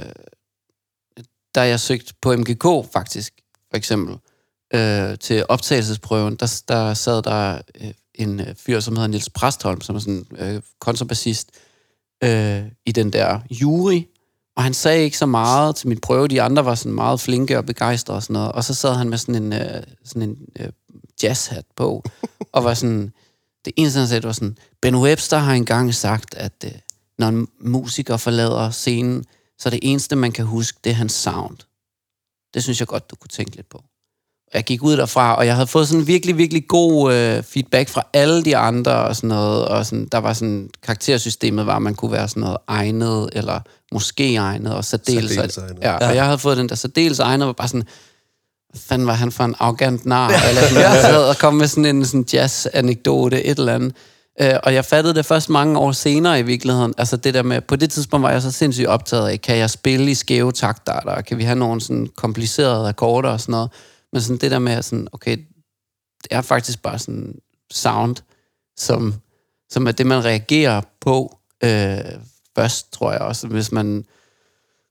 da 1.55 1.61
jeg 1.61 1.81
søgte 1.81 2.15
på 2.23 2.37
MGK 2.37 2.65
faktisk, 2.93 3.33
for 3.71 3.77
eksempel, 3.77 4.17
øh, 4.75 5.19
til 5.19 5.45
optagelsesprøven, 5.49 6.37
der, 6.37 6.63
der 6.69 6.95
sad 6.95 7.23
der 7.23 7.59
øh, 7.81 7.91
en 8.15 8.41
øh, 8.41 8.47
fyr, 8.67 8.81
som 8.81 8.97
hedder 8.97 9.09
Nils 9.09 9.31
Præstholm, 9.31 9.81
som 9.81 9.97
er 9.97 10.01
sådan 10.01 10.27
øh, 10.39 10.61
kontrabassist, 10.81 11.51
øh, 12.25 12.63
i 12.87 12.93
den 12.93 13.13
der 13.13 13.41
jury, 13.51 14.03
og 14.57 14.63
han 14.63 14.75
sagde 14.75 15.05
ikke 15.05 15.19
så 15.19 15.27
meget 15.27 15.77
til 15.77 15.89
min 15.89 16.01
prøve. 16.01 16.29
De 16.29 16.43
andre 16.43 16.65
var 16.65 16.75
sådan 16.75 16.93
meget 16.93 17.21
flinke 17.21 17.59
og 17.59 17.67
begejstrede 17.67 18.17
og 18.17 18.23
sådan 18.23 18.35
noget. 18.35 18.53
Og 18.53 18.65
så 18.65 18.75
sad 18.75 18.95
han 18.95 19.09
med 19.09 19.19
sådan 19.19 19.43
en, 19.43 19.53
øh, 19.53 19.83
sådan 20.05 20.23
en 20.23 20.37
øh, 20.59 20.69
jazzhat 21.23 21.65
på, 21.77 22.05
og 22.55 22.65
var 22.65 22.75
sådan... 22.75 23.13
Det 23.65 23.73
eneste, 23.77 23.99
han 23.99 24.09
sagde, 24.09 24.23
var 24.23 24.33
sådan... 24.33 24.59
Ben 24.83 24.97
Webster 24.97 25.39
har 25.39 25.55
engang 25.55 25.95
sagt, 25.95 26.35
at 26.35 26.65
øh, 26.65 26.73
når 27.19 27.29
en 27.29 27.49
musiker 27.61 28.17
forlader 28.17 28.71
scenen, 28.71 29.25
så 29.59 29.71
det 29.71 29.81
eneste, 29.83 30.17
man 30.17 30.33
kan 30.33 30.45
huske, 30.45 30.79
det 30.85 30.91
er 30.91 30.95
hans 30.95 31.13
sound. 31.13 31.57
det 32.55 32.63
synes 32.63 32.81
jeg 32.81 32.89
godt, 32.89 33.11
du 33.11 33.17
kunne 33.17 33.29
tænke 33.29 33.57
lidt 33.57 33.69
på. 33.69 33.85
Jeg 34.55 34.65
gik 34.65 34.83
ud 34.83 34.97
derfra, 34.97 35.37
og 35.37 35.47
jeg 35.47 35.55
havde 35.55 35.67
fået 35.67 35.89
sådan 35.89 36.07
virkelig, 36.07 36.39
virkelig 36.39 36.69
god 36.69 37.13
øh, 37.13 37.43
feedback 37.43 37.89
fra 37.89 38.03
alle 38.13 38.45
de 38.45 38.57
andre 38.57 38.93
og 38.93 39.17
sådan 39.17 39.29
noget. 39.29 39.65
Og 39.65 39.87
sådan, 39.87 40.09
der 40.13 40.19
var 40.19 40.33
sådan, 40.33 40.69
karaktersystemet 40.83 41.67
var, 41.67 41.77
at 41.77 41.83
man 41.83 41.95
kunne 41.95 42.13
være 42.13 42.29
sådan 42.29 42.41
noget 42.41 42.57
egnet, 42.69 43.31
eller 43.33 43.61
måske 43.93 44.37
egnet, 44.37 44.75
og 44.75 44.85
særdeles. 44.85 45.31
Særdeles 45.31 45.57
egnet. 45.57 45.79
Ja, 45.83 46.09
og 46.09 46.17
jeg 46.17 46.25
havde 46.25 46.39
fået 46.39 46.57
den 46.57 46.69
der 46.69 46.75
særdeles 46.75 47.19
egnet, 47.19 47.47
var 47.47 47.53
bare 47.53 47.69
sådan, 47.69 47.85
hvad 48.71 48.81
fanden 48.81 49.07
var 49.07 49.15
han 49.15 49.33
for 49.33 49.45
en 49.45 49.55
arrogant 49.59 50.07
nar? 50.07 50.29
Eller 50.49 50.63
sådan, 50.63 50.83
jeg 50.83 51.03
sad 51.03 51.29
og 51.29 51.37
kom 51.37 51.55
med 51.55 51.67
sådan 51.67 51.85
en 51.97 52.05
sådan 52.05 52.27
jazz-anekdote, 52.33 53.45
et 53.45 53.59
eller 53.59 53.75
andet. 53.75 53.93
Øh, 54.41 54.55
og 54.63 54.75
jeg 54.75 54.85
fattede 54.85 55.15
det 55.15 55.27
først 55.27 55.51
mange 55.51 55.79
år 55.79 55.93
senere 55.93 56.41
i 56.41 56.43
virkeligheden. 56.43 56.95
Altså 56.99 57.17
det 57.17 57.35
der 57.35 57.43
med, 57.43 57.61
på 57.61 57.77
det 57.77 57.91
tidspunkt 57.91 58.23
var 58.23 58.31
jeg 58.31 58.43
så 58.43 58.51
sindssygt 58.51 58.87
optaget 58.87 59.29
af, 59.29 59.41
kan 59.41 59.57
jeg 59.57 59.71
spille 59.71 60.11
i 60.11 60.15
skæve 60.15 60.53
taktarter? 60.53 61.21
Kan 61.21 61.39
vi 61.39 61.45
have 61.45 61.59
nogle 61.59 61.81
sådan 61.81 62.09
komplicerede 62.17 62.89
akkorder 62.89 63.29
og 63.29 63.41
sådan 63.41 63.53
noget? 63.53 63.71
Men 64.13 64.23
sådan 64.23 64.37
det 64.37 64.51
der 64.51 64.59
med, 64.59 64.83
sådan, 64.83 65.09
okay, 65.13 65.37
det 66.23 66.29
er 66.31 66.41
faktisk 66.41 66.83
bare 66.83 66.99
sådan 66.99 67.35
sound, 67.71 68.17
som, 68.77 69.15
som 69.71 69.87
er 69.87 69.93
det, 69.93 70.07
man 70.07 70.25
reagerer 70.25 70.81
på 71.01 71.39
øh, 71.65 71.99
først, 72.57 72.93
tror 72.93 73.13
jeg 73.13 73.21
også. 73.21 73.47
Hvis 73.47 73.73
man, 73.73 74.05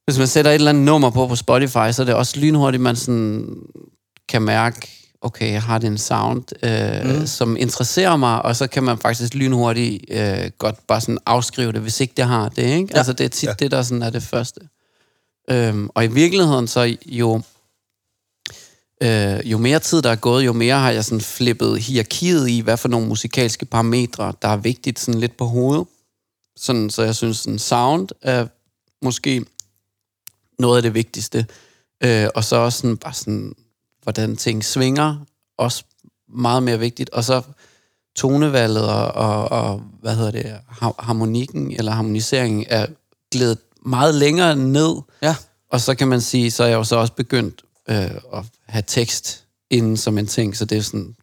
hvis 0.05 0.17
man 0.17 0.27
sætter 0.27 0.51
et 0.51 0.55
eller 0.55 0.69
andet 0.69 0.83
nummer 0.83 1.09
på 1.09 1.27
på 1.27 1.35
Spotify, 1.35 1.91
så 1.91 2.01
er 2.01 2.05
det 2.05 2.15
også 2.15 2.39
lynhurtigt, 2.39 2.83
man 2.83 2.95
sådan 2.95 3.55
kan 4.27 4.41
mærke, 4.41 4.89
okay, 5.21 5.51
jeg 5.51 5.63
har 5.63 5.77
det 5.77 5.87
en 5.87 5.97
sound, 5.97 6.43
øh, 6.63 7.19
mm. 7.19 7.27
som 7.27 7.57
interesserer 7.57 8.17
mig, 8.17 8.41
og 8.41 8.55
så 8.55 8.67
kan 8.67 8.83
man 8.83 8.97
faktisk 8.97 9.33
lynhurtigt 9.33 10.05
øh, 10.09 10.51
godt 10.57 10.87
bare 10.87 11.01
sådan 11.01 11.17
afskrive 11.25 11.71
det, 11.71 11.81
hvis 11.81 11.99
ikke 11.99 12.13
det 12.17 12.25
har 12.25 12.49
det, 12.49 12.63
ikke? 12.63 12.87
Ja. 12.91 12.97
Altså 12.97 13.13
det 13.13 13.23
er 13.23 13.29
tit 13.29 13.47
ja. 13.47 13.53
det, 13.53 13.71
der 13.71 13.81
sådan 13.81 14.01
er 14.01 14.09
det 14.09 14.23
første. 14.23 14.61
Øhm, 15.49 15.89
og 15.95 16.03
i 16.03 16.07
virkeligheden 16.07 16.67
så 16.67 16.95
jo, 17.05 17.41
øh, 19.03 19.51
jo 19.51 19.57
mere 19.57 19.79
tid 19.79 20.01
der 20.01 20.09
er 20.09 20.15
gået, 20.15 20.45
jo 20.45 20.53
mere 20.53 20.75
har 20.79 20.91
jeg 20.91 21.05
sådan 21.05 21.21
flippet 21.21 21.81
hierarkiet 21.81 22.49
i, 22.49 22.59
hvad 22.59 22.77
for 22.77 22.87
nogle 22.87 23.07
musikalske 23.07 23.65
parametre, 23.65 24.33
der 24.41 24.47
er 24.47 24.57
vigtigt 24.57 24.99
sådan 24.99 25.19
lidt 25.19 25.37
på 25.37 25.45
hovedet. 25.45 25.87
Sådan, 26.57 26.89
så 26.89 27.03
jeg 27.03 27.15
synes, 27.15 27.37
sådan 27.37 27.59
sound 27.59 28.09
er 28.21 28.47
måske 29.05 29.45
noget 30.59 30.77
af 30.77 30.83
det 30.83 30.93
vigtigste. 30.93 31.45
Øh, 32.03 32.27
og 32.35 32.43
så 32.43 32.55
også 32.55 32.79
sådan, 32.79 32.97
bare 32.97 33.13
sådan, 33.13 33.53
hvordan 34.03 34.35
ting 34.35 34.65
svinger, 34.65 35.25
også 35.57 35.83
meget 36.29 36.63
mere 36.63 36.79
vigtigt. 36.79 37.09
Og 37.09 37.23
så 37.23 37.41
tonevalget 38.15 38.89
og, 38.89 39.11
og, 39.11 39.51
og 39.51 39.81
hvad 40.01 40.15
hedder 40.15 40.31
det, 40.31 40.55
har- 40.67 40.95
harmonikken 40.99 41.71
eller 41.71 41.91
harmoniseringen 41.91 42.65
er 42.69 42.85
glædet 43.31 43.57
meget 43.85 44.15
længere 44.15 44.55
ned. 44.55 44.95
Ja. 45.21 45.35
Og 45.71 45.81
så 45.81 45.95
kan 45.95 46.07
man 46.07 46.21
sige, 46.21 46.51
så 46.51 46.63
er 46.63 46.67
jeg 46.67 46.75
jo 46.75 46.83
så 46.83 46.95
også 46.95 47.13
begyndt 47.13 47.61
øh, 47.89 48.11
at 48.33 48.45
have 48.67 48.83
tekst 48.87 49.45
inden 49.69 49.97
som 49.97 50.17
en 50.17 50.27
ting, 50.27 50.57
så 50.57 50.65
det 50.65 50.77
er 50.77 50.81
sådan, 50.81 51.15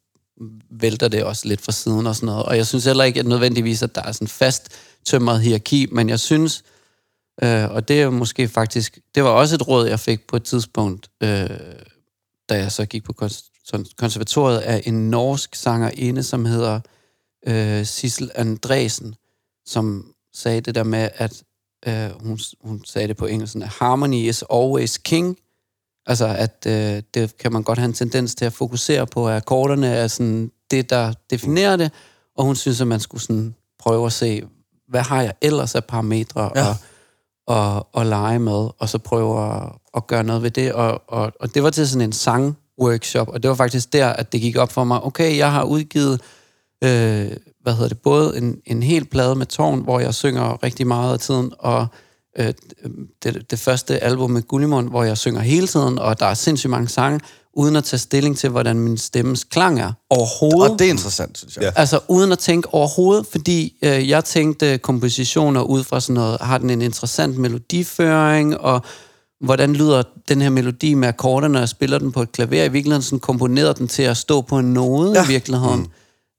vælter 0.71 1.09
det 1.09 1.25
også 1.25 1.49
lidt 1.49 1.61
fra 1.61 1.73
siden 1.73 2.07
og 2.07 2.17
sådan 2.17 2.27
noget. 2.27 2.45
Og 2.45 2.57
jeg 2.57 2.67
synes 2.67 2.85
heller 2.85 3.05
ikke 3.05 3.21
at 3.21 3.27
nødvendigvis, 3.27 3.83
at 3.83 3.95
der 3.95 4.03
er 4.03 4.13
sådan 4.13 4.29
fast 4.29 4.69
tømret 5.05 5.41
hierarki, 5.41 5.87
men 5.93 6.09
jeg 6.09 6.21
synes, 6.21 6.65
øh, 7.43 7.71
og 7.71 7.89
det 7.89 8.03
er 8.03 8.11
måske 8.11 8.49
faktisk, 8.49 8.99
det 9.15 9.25
var 9.25 9.31
også 9.31 9.55
et 9.55 9.69
råd, 9.69 9.87
jeg 9.87 10.01
fik 10.01 10.27
på 10.27 10.37
et 10.37 10.45
tidspunkt, 10.45 11.11
øh, 11.23 11.51
da 12.49 12.55
jeg 12.55 12.73
så 12.73 12.87
gik 12.87 13.05
på 13.05 13.13
kons- 13.23 13.51
konservatoriet, 13.97 14.59
af 14.59 14.83
en 14.87 15.11
norsk 15.11 15.55
sangerinde, 15.55 16.23
som 16.23 16.45
hedder 16.45 16.81
øh, 17.47 17.87
Sissel 17.87 18.31
Andresen, 18.35 19.15
som 19.67 20.13
sagde 20.35 20.61
det 20.61 20.75
der 20.75 20.85
med, 20.85 21.09
at 21.15 21.43
øh, 21.87 22.11
hun, 22.23 22.39
hun 22.61 22.85
sagde 22.85 23.09
det 23.09 23.17
på 23.17 23.27
engelsk, 23.27 23.57
harmony 23.57 24.17
is 24.17 24.45
always 24.53 24.99
king. 24.99 25.39
Altså, 26.07 26.27
at 26.27 26.67
øh, 26.67 27.03
det 27.15 27.39
kan 27.39 27.53
man 27.53 27.63
godt 27.63 27.79
have 27.79 27.87
en 27.87 27.93
tendens 27.93 28.35
til 28.35 28.45
at 28.45 28.53
fokusere 28.53 29.07
på, 29.07 29.29
at 29.29 29.37
akkorderne 29.37 29.87
er 29.87 30.07
sådan 30.07 30.51
det, 30.71 30.91
der 30.91 31.13
definerer 31.31 31.77
det, 31.77 31.91
og 32.37 32.45
hun 32.45 32.57
synes, 32.57 32.81
at 32.81 32.87
man 32.87 33.01
skulle 33.01 33.23
sådan 33.23 33.55
prøve 33.79 34.07
at 34.07 34.13
se, 34.13 34.43
hvad 34.89 35.01
har 35.03 35.23
jeg 35.23 35.33
ellers 35.41 35.75
af 35.75 35.85
parametre 35.85 36.51
Ja. 36.57 36.67
og, 36.69 36.77
og, 37.47 37.89
og 37.93 38.07
lege 38.07 38.39
med, 38.39 38.69
og 38.79 38.89
så 38.89 38.99
prøve 38.99 39.55
at, 39.55 39.63
at 39.97 40.07
gøre 40.07 40.25
noget 40.25 40.43
ved 40.43 40.51
det. 40.51 40.73
Og, 40.73 41.03
og, 41.09 41.33
og 41.41 41.55
det 41.55 41.63
var 41.63 41.71
til 41.71 41.89
sådan 41.89 42.09
en 42.09 42.13
sangworkshop, 42.13 43.29
og 43.29 43.43
det 43.43 43.49
var 43.49 43.55
faktisk 43.57 43.93
der, 43.93 44.09
at 44.09 44.33
det 44.33 44.41
gik 44.41 44.57
op 44.57 44.73
for 44.73 44.85
mig, 44.85 45.03
okay, 45.03 45.37
jeg 45.37 45.53
har 45.53 45.65
udgivet 45.65 46.21
øh, 46.85 47.31
hvad 47.63 47.75
hedder 47.75 47.89
det, 47.89 48.01
både 48.01 48.39
en, 48.39 48.61
en 48.67 48.83
hel 48.83 49.05
plade 49.05 49.35
med 49.35 49.47
tårn, 49.47 49.81
hvor 49.81 50.01
jeg 50.01 50.15
synger 50.15 50.63
rigtig 50.63 50.87
meget 50.87 51.13
af 51.13 51.19
tiden, 51.19 51.53
og 51.59 51.87
øh, 52.39 52.53
det, 53.23 53.51
det 53.51 53.59
første 53.59 54.05
album 54.05 54.31
med 54.31 54.43
Gullimund, 54.43 54.89
hvor 54.89 55.05
jeg 55.05 55.19
synger 55.19 55.41
hele 55.41 55.67
tiden, 55.67 55.99
og 55.99 56.21
der 56.21 56.27
er 56.27 56.35
sindssygt 56.35 56.71
mange 56.71 56.89
sange, 56.89 57.21
uden 57.57 57.77
at 57.77 57.85
tage 57.85 58.01
stilling 58.01 58.39
til, 58.39 58.51
hvordan 58.51 58.79
min 58.79 58.99
stemmes 58.99 59.45
klang 59.45 59.81
er 59.81 59.93
overhovedet. 60.11 60.73
Og 60.73 60.79
det 60.79 60.87
er 60.87 60.91
interessant, 60.91 61.39
synes 61.39 61.57
jeg. 61.57 61.63
Ja. 61.63 61.71
Altså 61.77 62.01
uden 62.09 62.33
at 62.33 62.39
tænke 62.39 62.75
overhovedet, 62.75 63.27
fordi 63.27 63.75
øh, 63.83 64.09
jeg 64.09 64.25
tænkte 64.25 64.79
kompositioner 64.79 65.63
ud 65.63 65.85
fra 65.85 66.01
sådan 66.01 66.15
noget, 66.15 66.39
har 66.41 66.59
den 66.59 66.71
en 66.71 66.83
interessant 66.83 67.39
melodiføring, 67.39 68.59
og 68.59 68.83
hvordan 69.41 69.73
lyder 69.73 70.03
den 70.29 70.43
her 70.43 70.51
melodi 70.51 70.95
med 70.95 71.09
akkorderne, 71.09 71.53
når 71.53 71.61
jeg 71.61 71.69
spiller 71.69 71.99
den 71.99 72.13
på 72.13 72.23
et 72.23 72.33
klaver, 72.33 72.65
i 72.65 72.69
virkeligheden 72.69 73.03
sådan 73.03 73.21
komponeret 73.21 73.79
den 73.79 73.89
til 73.89 74.03
at 74.03 74.17
stå 74.17 74.41
på 74.41 74.59
en 74.59 74.73
node. 74.73 75.13
Ja. 75.19 75.25
i 75.25 75.29
virkeligheden. 75.29 75.81
Mm. 75.81 75.91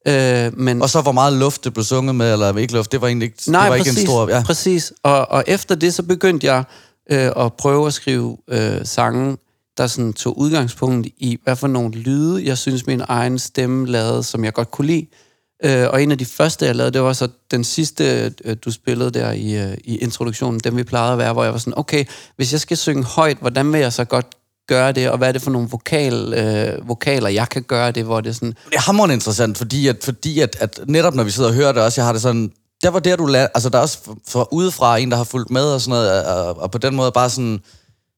Øh, 0.07 0.59
men 0.59 0.81
Og 0.81 0.89
så 0.89 1.01
hvor 1.01 1.11
meget 1.11 1.33
luft 1.33 1.63
det 1.63 1.73
blev 1.73 1.83
sunget 1.83 2.15
med, 2.15 2.33
eller 2.33 2.57
ikke 2.57 2.73
luft, 2.73 2.91
det 2.91 3.01
var 3.01 3.07
egentlig 3.07 3.25
ikke, 3.25 3.51
Nej, 3.51 3.63
det 3.63 3.71
var 3.71 3.77
præcis, 3.77 3.91
ikke 3.91 4.01
en 4.01 4.07
stor... 4.07 4.29
Ja. 4.29 4.43
præcis. 4.45 4.93
Og, 5.03 5.31
og 5.31 5.43
efter 5.47 5.75
det, 5.75 5.93
så 5.93 6.03
begyndte 6.03 6.47
jeg 6.47 6.63
øh, 7.11 7.31
at 7.45 7.53
prøve 7.53 7.87
at 7.87 7.93
skrive 7.93 8.37
øh, 8.49 8.85
sange, 8.85 9.37
der 9.77 9.87
sådan 9.87 10.13
tog 10.13 10.39
udgangspunkt 10.39 11.07
i, 11.17 11.39
hvad 11.43 11.55
for 11.55 11.67
nogle 11.67 11.91
lyde, 11.91 12.45
jeg 12.45 12.57
synes, 12.57 12.87
min 12.87 13.01
egen 13.07 13.39
stemme 13.39 13.87
lavede, 13.87 14.23
som 14.23 14.45
jeg 14.45 14.53
godt 14.53 14.71
kunne 14.71 14.87
lide. 14.87 15.07
Øh, 15.63 15.87
og 15.89 16.03
en 16.03 16.11
af 16.11 16.17
de 16.17 16.25
første, 16.25 16.65
jeg 16.65 16.75
lavede, 16.75 16.93
det 16.93 17.01
var 17.01 17.13
så 17.13 17.27
den 17.51 17.63
sidste, 17.63 18.33
øh, 18.45 18.57
du 18.65 18.71
spillede 18.71 19.11
der 19.11 19.31
i, 19.31 19.63
øh, 19.63 19.77
i 19.83 19.97
introduktionen, 19.97 20.59
dem 20.59 20.77
vi 20.77 20.83
plejede 20.83 21.11
at 21.11 21.17
være, 21.17 21.33
hvor 21.33 21.43
jeg 21.43 21.53
var 21.53 21.59
sådan, 21.59 21.77
okay, 21.77 22.05
hvis 22.35 22.51
jeg 22.51 22.61
skal 22.61 22.77
synge 22.77 23.03
højt, 23.03 23.37
hvordan 23.37 23.73
vil 23.73 23.81
jeg 23.81 23.93
så 23.93 24.05
godt 24.05 24.27
gøre 24.67 24.91
det, 24.91 25.09
og 25.09 25.17
hvad 25.17 25.27
er 25.27 25.31
det 25.31 25.41
for 25.41 25.51
nogle 25.51 25.67
vokal, 25.69 26.33
øh, 26.33 26.87
vokaler, 26.87 27.29
jeg 27.29 27.49
kan 27.49 27.63
gøre 27.63 27.91
det, 27.91 28.03
hvor 28.03 28.21
det 28.21 28.29
er 28.29 28.33
sådan, 28.33 28.55
Det 28.69 28.75
er 28.75 28.81
hammerende 28.81 29.13
interessant, 29.15 29.57
fordi, 29.57 29.87
at, 29.87 29.97
fordi 30.03 30.39
at, 30.39 30.57
at 30.59 30.79
netop 30.87 31.15
når 31.15 31.23
vi 31.23 31.31
sidder 31.31 31.49
og 31.49 31.55
hører 31.55 31.71
det 31.71 31.83
også, 31.83 32.01
jeg 32.01 32.05
har 32.05 32.13
det 32.13 32.21
sådan, 32.21 32.51
der 32.83 32.89
var 32.89 32.99
der, 32.99 33.15
du 33.15 33.25
lærte, 33.25 33.51
altså 33.57 33.69
der 33.69 33.77
er 33.77 33.81
også 33.81 33.97
for 34.27 34.53
udefra 34.53 34.97
en, 34.97 35.11
der 35.11 35.17
har 35.17 35.23
fulgt 35.23 35.51
med 35.51 35.63
og 35.63 35.81
sådan 35.81 35.89
noget, 35.89 36.25
og, 36.25 36.57
og 36.57 36.71
på 36.71 36.77
den 36.77 36.95
måde 36.95 37.11
bare 37.11 37.29
sådan, 37.29 37.59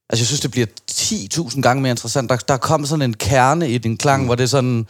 altså 0.10 0.22
jeg 0.22 0.28
synes, 0.28 0.42
det 0.42 0.52
bliver 0.52 0.68
10.000 0.92 1.62
gange 1.62 1.82
mere 1.82 1.92
interessant. 1.92 2.30
Der, 2.30 2.36
der 2.36 2.58
kom 2.58 2.86
sådan 2.86 3.02
en 3.02 3.14
kerne 3.14 3.70
i 3.70 3.78
din 3.78 3.98
klang, 3.98 4.22
mm. 4.22 4.26
hvor 4.26 4.36
det 4.36 4.44
er 4.44 4.48
sådan, 4.48 4.88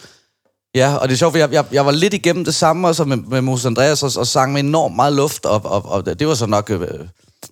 ja, 0.76 0.96
og 0.96 1.08
det 1.08 1.14
er 1.14 1.18
sjovt, 1.18 1.34
for 1.34 1.38
jeg, 1.38 1.52
jeg, 1.52 1.66
jeg 1.72 1.86
var 1.86 1.92
lidt 1.92 2.14
igennem 2.14 2.46
det 2.46 2.56
samme 2.56 2.88
også 2.88 3.06
med, 3.06 3.18
med 3.18 3.42
Moses 3.42 3.66
Andreas, 3.66 4.04
og, 4.04 4.12
og 4.18 4.28
sang 4.28 4.54
med 4.54 4.64
enormt 4.64 4.96
meget 4.96 5.14
luft, 5.14 5.46
og, 5.46 5.66
og, 5.66 5.86
og 5.86 6.20
det 6.20 6.28
var 6.28 6.34
så 6.34 6.46
nok, 6.46 6.70
øh, 6.70 6.82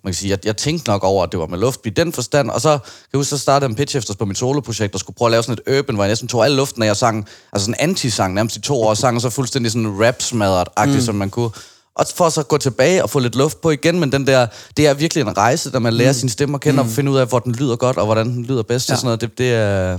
man 0.04 0.12
kan 0.12 0.14
sige, 0.14 0.30
jeg, 0.30 0.38
jeg 0.44 0.56
tænkte 0.56 0.90
nok 0.90 1.04
over, 1.04 1.24
at 1.24 1.32
det 1.32 1.40
var 1.40 1.46
med 1.46 1.58
luft 1.58 1.80
i 1.84 1.90
den 1.90 2.12
forstand, 2.12 2.50
og 2.50 2.60
så 2.60 2.68
kan 2.68 2.80
jeg 3.12 3.18
huske, 3.18 3.30
så 3.30 3.38
startede 3.38 3.64
jeg 3.64 3.70
en 3.70 3.76
pitch 3.76 3.96
efter 3.96 4.14
på 4.14 4.24
mit 4.24 4.38
soloprojekt, 4.38 4.94
og 4.94 5.00
skulle 5.00 5.16
prøve 5.16 5.26
at 5.26 5.30
lave 5.30 5.42
sådan 5.42 5.58
et 5.66 5.78
urban, 5.78 5.94
hvor 5.94 6.04
jeg 6.04 6.10
næsten 6.10 6.28
tog 6.28 6.44
al 6.44 6.52
luften, 6.52 6.80
når 6.80 6.86
jeg 6.86 6.96
sang, 6.96 7.26
altså 7.52 7.64
sådan 7.64 7.80
en 7.80 7.90
anti-sang 7.90 8.34
nærmest 8.34 8.56
i 8.56 8.60
to 8.60 8.82
år, 8.82 8.88
og 8.88 8.96
sang 8.96 9.20
så 9.20 9.30
fuldstændig 9.30 9.72
sådan 9.72 9.96
rap-smadret-agtigt, 10.00 10.96
mm. 10.96 11.00
som 11.00 11.14
man 11.14 11.30
kunne. 11.30 11.50
Og 11.94 12.06
for 12.14 12.28
så 12.28 12.40
at 12.40 12.48
gå 12.48 12.58
tilbage 12.58 13.02
og 13.02 13.10
få 13.10 13.18
lidt 13.18 13.36
luft 13.36 13.60
på 13.60 13.70
igen, 13.70 14.00
men 14.00 14.12
den 14.12 14.26
der, 14.26 14.46
det 14.76 14.86
er 14.86 14.94
virkelig 14.94 15.22
en 15.22 15.36
rejse, 15.36 15.72
der 15.72 15.78
man 15.78 15.92
lærer 15.92 16.12
mm. 16.12 16.18
sin 16.18 16.28
stemme 16.28 16.54
at 16.54 16.60
kende, 16.60 16.82
mm. 16.82 16.88
og 16.88 16.94
finde 16.94 17.10
ud 17.10 17.18
af, 17.18 17.26
hvor 17.26 17.38
den 17.38 17.52
lyder 17.52 17.76
godt, 17.76 17.96
og 17.96 18.04
hvordan 18.04 18.28
den 18.28 18.44
lyder 18.44 18.62
bedst, 18.62 18.88
ja. 18.88 18.94
og 18.94 18.98
sådan 18.98 19.06
noget. 19.06 19.20
Det, 19.20 19.38
det 19.38 19.52
er, 19.54 19.98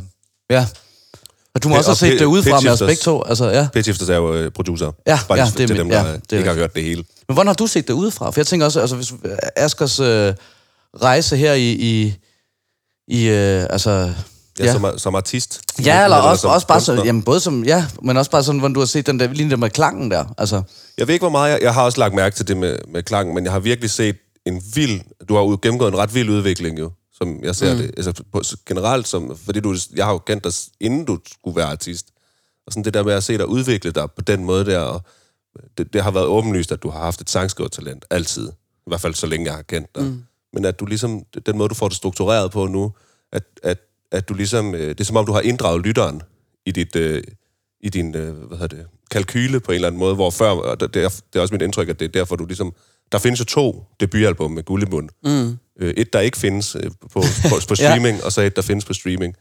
ja. 0.50 0.66
Og 1.56 1.64
du 1.64 1.70
må 1.70 1.76
også 1.78 1.90
have 1.90 1.96
set 1.96 2.20
det 2.20 2.26
udefra 2.26 2.60
med 2.60 2.72
os 2.72 2.80
begge 2.80 2.96
to. 2.96 3.24
Altså, 3.26 3.50
ja. 3.50 3.68
Pitchifters 3.74 4.10
er 4.10 4.16
jo 4.16 4.34
øh, 4.34 4.52
producer. 4.52 4.92
Ja, 5.08 5.20
Bare 5.28 5.40
ja, 5.40 5.46
det 5.46 5.52
er 5.52 5.56
til 5.58 5.70
min- 5.70 5.78
dem, 5.78 5.90
der 5.90 6.06
ja, 6.08 6.14
det 6.14 6.34
er 6.34 6.38
ikke 6.38 6.50
har 6.50 6.56
hørt 6.56 6.76
det 6.76 6.84
hele. 6.84 7.04
Men 7.28 7.34
hvordan 7.34 7.48
har 7.48 7.54
du 7.54 7.68
set 7.68 7.88
det 7.88 7.94
udefra? 7.94 8.30
For 8.32 8.40
jeg 8.40 8.48
tænker 8.48 8.66
også, 8.66 8.82
altså 8.82 8.96
hvis 8.96 9.14
Askers 9.56 10.00
øh, 10.00 10.34
rejse 11.02 11.38
her 11.38 11.54
i, 11.54 11.72
i, 11.72 12.14
i 13.08 13.28
øh, 13.28 13.66
altså... 13.70 14.14
Ja, 14.60 14.66
ja. 14.66 14.74
Som, 14.74 14.86
som 14.98 15.16
artist. 15.16 15.62
Ja, 15.86 16.04
eller 16.04 16.18
også, 16.18 16.42
som 16.42 16.52
også 16.52 16.68
bare 16.68 16.82
så, 16.82 16.94
jamen 17.06 17.24
både 17.24 17.40
som, 17.40 17.64
ja, 17.64 17.86
men 18.04 18.18
også 18.18 18.32
bare 18.32 18.44
sådan, 18.44 18.60
hvordan 18.60 18.74
du 18.74 18.80
har 18.80 18.88
set 18.88 19.08
den 19.08 19.20
der, 19.20 19.28
lige 19.28 19.50
der 19.50 19.56
med 19.56 19.70
klangen 19.70 20.12
der, 20.12 20.26
altså. 20.38 20.62
Jeg 20.98 21.08
ved 21.08 21.14
ikke, 21.14 21.24
hvor 21.24 21.30
meget 21.30 21.52
jeg... 21.52 21.60
Jeg 21.62 21.74
har 21.74 21.84
også 21.84 22.00
lagt 22.00 22.14
mærke 22.14 22.36
til 22.36 22.48
det 22.48 22.58
med, 22.58 22.78
med 22.94 23.04
klangen, 23.04 23.36
men 23.36 23.44
jeg 23.44 23.52
har 23.54 23.60
virkelig 23.60 23.90
set 23.90 24.16
en 24.46 24.62
vild... 24.76 25.02
Du 25.30 25.36
har 25.36 25.58
gennemgået 25.58 25.92
en 25.94 25.98
ret 25.98 26.16
vild 26.16 26.30
udvikling, 26.30 26.80
jo, 26.80 26.92
som 27.22 27.44
jeg 27.44 27.56
ser 27.56 27.74
mm. 27.74 27.80
det. 27.80 27.92
Altså, 27.98 28.24
på, 28.32 28.42
generelt, 28.66 29.08
som, 29.08 29.38
fordi 29.38 29.60
du, 29.60 29.76
jeg 29.96 30.06
har 30.06 30.12
jo 30.12 30.18
kendt 30.18 30.44
dig, 30.44 30.54
inden 30.80 31.06
du 31.06 31.20
skulle 31.34 31.56
være 31.56 31.66
artist. 31.66 32.08
Og 32.66 32.74
sådan 32.74 32.84
det 32.84 32.94
der 32.94 33.04
med 33.04 33.14
at 33.14 33.24
se 33.24 33.38
dig 33.38 33.48
udvikle 33.48 33.92
dig 33.92 34.12
på 34.12 34.22
den 34.22 34.46
måde 34.46 34.66
der, 34.66 34.80
og 34.80 35.02
det, 35.78 35.94
det 35.94 36.04
har 36.04 36.12
været 36.12 36.26
åbenlyst, 36.26 36.72
at 36.72 36.84
du 36.84 36.90
har 36.90 37.00
haft 37.00 37.22
et 37.22 37.30
sangskrivertalent, 37.30 38.06
altid. 38.10 38.48
I 38.50 38.90
hvert 38.90 39.02
fald 39.02 39.14
så 39.14 39.28
længe 39.28 39.46
jeg 39.46 39.56
har 39.56 39.62
kendt 39.62 39.96
dig. 39.96 40.04
Mm. 40.04 40.24
Men 40.54 40.66
at 40.66 40.80
du 40.80 40.86
ligesom, 40.86 41.24
den 41.46 41.58
måde, 41.58 41.70
du 41.70 41.76
får 41.76 41.88
det 41.88 41.98
struktureret 41.98 42.52
på 42.52 42.68
nu, 42.68 42.94
at, 43.32 43.44
at, 43.64 43.78
at 44.12 44.30
du 44.30 44.34
ligesom, 44.34 44.76
øh, 44.76 44.90
det 44.90 45.00
er 45.00 45.04
som 45.04 45.18
om, 45.18 45.26
du 45.26 45.32
har 45.32 45.42
inddraget 45.42 45.86
lytteren 45.86 46.22
i 46.66 46.72
dit, 46.72 46.96
øh, 46.96 47.24
i 47.82 47.90
din, 47.90 48.16
øh, 48.16 48.34
hvad 48.34 48.58
hedder 48.58 48.78
det, 48.78 48.88
kalkyle 49.12 49.60
på 49.60 49.72
en 49.72 49.76
eller 49.76 49.88
anden 49.88 50.00
måde, 50.00 50.16
hvor 50.16 50.30
før, 50.30 50.50
og 50.50 50.80
det 50.80 50.96
er, 50.96 51.10
det 51.10 51.36
er 51.36 51.42
også 51.42 51.54
mit 51.54 51.62
indtryk, 51.62 51.90
at 51.90 52.00
det 52.00 52.06
er 52.06 52.10
derfor, 52.10 52.36
du 52.36 52.46
ligesom, 52.46 52.74
der 53.12 53.18
findes 53.18 53.40
jo 53.40 53.46
to 53.46 53.84
debutalbum 54.00 54.52
med 54.52 54.64
Gullimund, 54.64 55.10
mm. 55.24 55.58
Øh, 55.82 55.94
et, 55.98 56.14
der 56.14 56.20
ikke 56.20 56.38
findes 56.38 56.76
øh, 56.76 56.92
på, 57.02 57.24
på, 57.50 57.56
på 57.68 57.76
streaming, 57.82 58.18
ja. 58.18 58.26
og 58.26 58.32
så 58.32 58.42
et, 58.42 58.56
der 58.56 58.62
findes 58.62 58.86
på 58.86 58.94
streaming. 58.94 59.36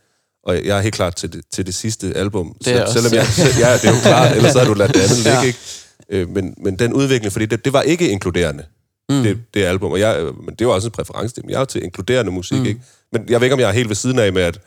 Og 0.45 0.65
jeg 0.65 0.79
er 0.79 0.81
helt 0.81 0.95
klar 0.95 1.11
til 1.11 1.33
det, 1.33 1.43
til 1.53 1.67
det 1.67 1.75
sidste 1.75 2.13
album. 2.17 2.57
Det 2.65 2.77
er 2.77 2.83
også, 2.83 2.93
selvom 2.93 3.15
jeg, 3.15 3.27
selv, 3.27 3.59
ja, 3.59 3.73
det 3.73 3.85
er 3.85 3.95
jo 3.95 4.01
klart, 4.03 4.33
ellers 4.37 4.53
så 4.53 4.59
har 4.59 4.67
du 4.67 4.75
ladt 4.75 4.95
det 4.95 5.01
andet 5.01 5.19
ligge, 5.19 5.47
ikke? 5.47 5.59
Øh, 6.11 6.29
men, 6.29 6.55
men 6.63 6.77
den 6.77 6.93
udvikling, 6.93 7.33
fordi 7.33 7.47
det, 7.47 7.65
det 7.65 7.73
var 7.73 7.83
ikke 7.83 8.11
inkluderende, 8.11 8.65
mm. 9.09 9.23
det, 9.23 9.39
det 9.55 9.65
album. 9.65 9.93
Og 9.93 10.01
jeg, 10.01 10.23
men 10.45 10.55
det 10.55 10.67
var 10.67 10.73
også 10.73 10.89
en 10.89 10.93
præference. 10.93 11.43
Jeg 11.49 11.61
er 11.61 11.65
til 11.65 11.85
inkluderende 11.85 12.33
musik, 12.33 12.59
mm. 12.59 12.67
ikke? 12.67 12.81
Men 13.13 13.25
jeg 13.29 13.41
ved 13.41 13.47
ikke, 13.47 13.55
om 13.55 13.61
jeg 13.61 13.69
er 13.69 13.73
helt 13.73 13.89
ved 13.89 13.97
siden 13.97 14.19
af 14.19 14.33
med, 14.33 14.43
at, 14.43 14.61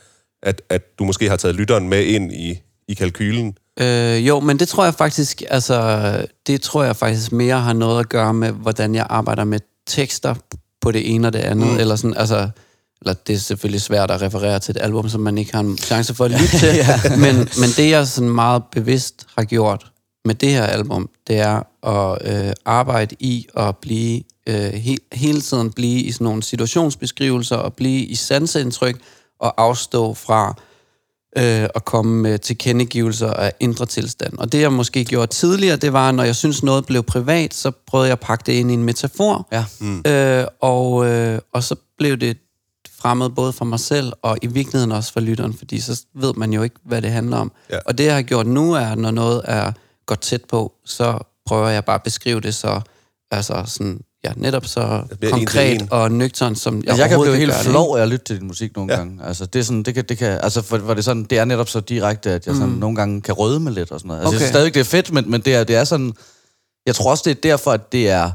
at, 0.43 0.61
at 0.69 0.99
du 0.99 1.03
måske 1.03 1.29
har 1.29 1.35
taget 1.35 1.55
lytteren 1.55 1.89
med 1.89 2.03
ind 2.03 2.33
i, 2.33 2.61
i 2.91 2.93
kalkylen. 2.93 3.57
Øh, 3.79 4.27
jo, 4.27 4.39
men 4.39 4.59
det 4.59 4.67
tror 4.67 4.83
jeg 4.83 4.93
faktisk, 4.93 5.43
altså, 5.49 6.17
det 6.47 6.61
tror 6.61 6.83
jeg 6.83 6.95
faktisk 6.95 7.31
mere 7.31 7.59
har 7.59 7.73
noget 7.73 7.99
at 7.99 8.09
gøre 8.09 8.33
med, 8.33 8.51
hvordan 8.51 8.95
jeg 8.95 9.07
arbejder 9.09 9.43
med 9.43 9.59
tekster 9.87 10.35
på 10.81 10.91
det 10.91 11.15
ene 11.15 11.27
og 11.27 11.33
det 11.33 11.39
andet, 11.39 11.67
mm. 11.67 11.79
eller 11.79 11.95
sådan, 11.95 12.17
altså, 12.17 12.49
eller 13.01 13.13
det 13.13 13.35
er 13.35 13.39
selvfølgelig 13.39 13.81
svært 13.81 14.11
at 14.11 14.21
referere 14.21 14.59
til 14.59 14.75
et 14.75 14.81
album, 14.81 15.09
som 15.09 15.21
man 15.21 15.37
ikke 15.37 15.53
har 15.53 15.59
en 15.59 15.77
chance 15.77 16.13
for 16.13 16.25
at 16.25 16.31
lytte 16.31 16.57
til, 16.57 16.75
ja. 16.87 16.99
men, 17.09 17.35
men 17.35 17.69
det 17.77 17.89
jeg 17.89 18.07
sådan 18.07 18.29
meget 18.29 18.63
bevidst 18.71 19.25
har 19.37 19.43
gjort 19.43 19.91
med 20.25 20.35
det 20.35 20.49
her 20.49 20.63
album, 20.63 21.09
det 21.27 21.39
er 21.39 21.87
at 21.87 22.17
øh, 22.47 22.53
arbejde 22.65 23.15
i 23.19 23.47
at 23.57 23.77
blive, 23.77 24.21
øh, 24.47 24.55
he, 24.55 24.97
hele 25.13 25.41
tiden 25.41 25.71
blive 25.71 26.01
i 26.01 26.11
sådan 26.11 26.25
nogle 26.25 26.43
situationsbeskrivelser, 26.43 27.55
og 27.55 27.73
blive 27.73 28.05
i 28.05 28.15
sanseindtryk, 28.15 29.01
og 29.39 29.53
afstå 29.57 30.13
fra 30.13 30.55
øh, 31.37 31.67
at 31.75 31.85
komme 31.85 32.21
med 32.21 32.39
tilkendegivelser 32.39 33.33
af 33.33 33.53
indre 33.59 33.85
tilstand. 33.85 34.37
Og 34.37 34.51
det 34.51 34.61
jeg 34.61 34.73
måske 34.73 35.05
gjorde 35.05 35.27
tidligere, 35.27 35.75
det 35.75 35.93
var, 35.93 36.11
når 36.11 36.23
jeg 36.23 36.35
synes 36.35 36.63
noget 36.63 36.85
blev 36.85 37.03
privat, 37.03 37.53
så 37.53 37.71
prøvede 37.87 38.07
jeg 38.07 38.11
at 38.13 38.19
pakke 38.19 38.43
det 38.45 38.53
ind 38.53 38.71
i 38.71 38.73
en 38.73 38.83
metafor, 38.83 39.47
Ja. 39.51 39.65
mm. 39.79 40.03
øh, 40.07 40.45
og, 40.61 41.05
øh, 41.07 41.39
og 41.53 41.63
så 41.63 41.75
blev 41.97 42.17
det 42.17 42.37
fremmed 43.01 43.29
både 43.29 43.53
for 43.53 43.65
mig 43.65 43.79
selv, 43.79 44.13
og 44.21 44.37
i 44.41 44.47
virkeligheden 44.47 44.91
også 44.91 45.13
for 45.13 45.19
lytteren, 45.19 45.53
fordi 45.53 45.79
så 45.79 46.05
ved 46.15 46.33
man 46.33 46.53
jo 46.53 46.61
ikke, 46.63 46.75
hvad 46.85 47.01
det 47.01 47.11
handler 47.11 47.37
om. 47.37 47.51
Ja. 47.69 47.77
Og 47.85 47.97
det, 47.97 48.05
jeg 48.05 48.15
har 48.15 48.21
gjort 48.21 48.47
nu, 48.47 48.73
er, 48.73 48.95
når 48.95 49.11
noget 49.11 49.41
er 49.45 49.71
godt 50.05 50.21
tæt 50.21 50.41
på, 50.49 50.73
så 50.85 51.17
prøver 51.45 51.67
jeg 51.69 51.85
bare 51.85 51.95
at 51.95 52.03
beskrive 52.03 52.39
det 52.41 52.55
så, 52.55 52.81
altså 53.31 53.63
sådan, 53.67 53.99
ja, 54.23 54.31
netop 54.35 54.65
så 54.65 55.03
konkret 55.31 55.81
en. 55.81 55.87
og 55.91 56.11
nøgtern, 56.11 56.55
som 56.55 56.75
jeg 56.75 56.83
Altså, 56.87 57.03
jeg 57.03 57.09
kan 57.09 57.19
blive 57.21 57.35
helt 57.37 57.53
flov 57.53 57.97
af 57.97 58.01
at 58.01 58.07
lytte 58.07 58.25
til 58.25 58.39
din 58.39 58.47
musik 58.47 58.75
nogle 58.75 58.93
Ja. 58.93 58.97
gange. 58.97 59.25
Altså, 59.25 59.45
det 59.45 59.59
er 59.59 59.63
sådan, 59.63 59.83
det 59.83 59.93
kan, 59.93 60.03
det 60.09 60.17
kan, 60.17 60.39
altså, 60.43 60.61
for, 60.61 60.77
for 60.77 60.87
det, 60.87 60.97
er 60.97 61.01
sådan, 61.03 61.23
det 61.23 61.37
er 61.39 61.45
netop 61.45 61.69
så 61.69 61.79
direkte, 61.79 62.31
at 62.31 62.47
jeg 62.47 62.55
sådan, 62.55 62.69
mm. 62.69 62.75
nogle 62.77 62.95
gange 62.95 63.21
kan 63.21 63.33
rødme 63.33 63.71
lidt 63.71 63.91
og 63.91 63.99
sådan 63.99 64.07
noget. 64.07 64.19
Altså, 64.19 64.27
okay. 64.29 64.33
jeg 64.33 64.39
synes 64.39 64.49
stadigvæk, 64.49 64.73
det 64.73 64.79
er 64.79 64.83
fedt, 64.83 65.11
men, 65.13 65.31
men 65.31 65.41
det, 65.41 65.55
er, 65.55 65.63
det 65.63 65.75
er 65.75 65.83
sådan, 65.83 66.13
jeg 66.85 66.95
tror 66.95 67.11
også, 67.11 67.23
det 67.25 67.31
er 67.31 67.41
derfor, 67.49 67.71
at 67.71 67.91
det 67.91 68.09
er, 68.09 68.31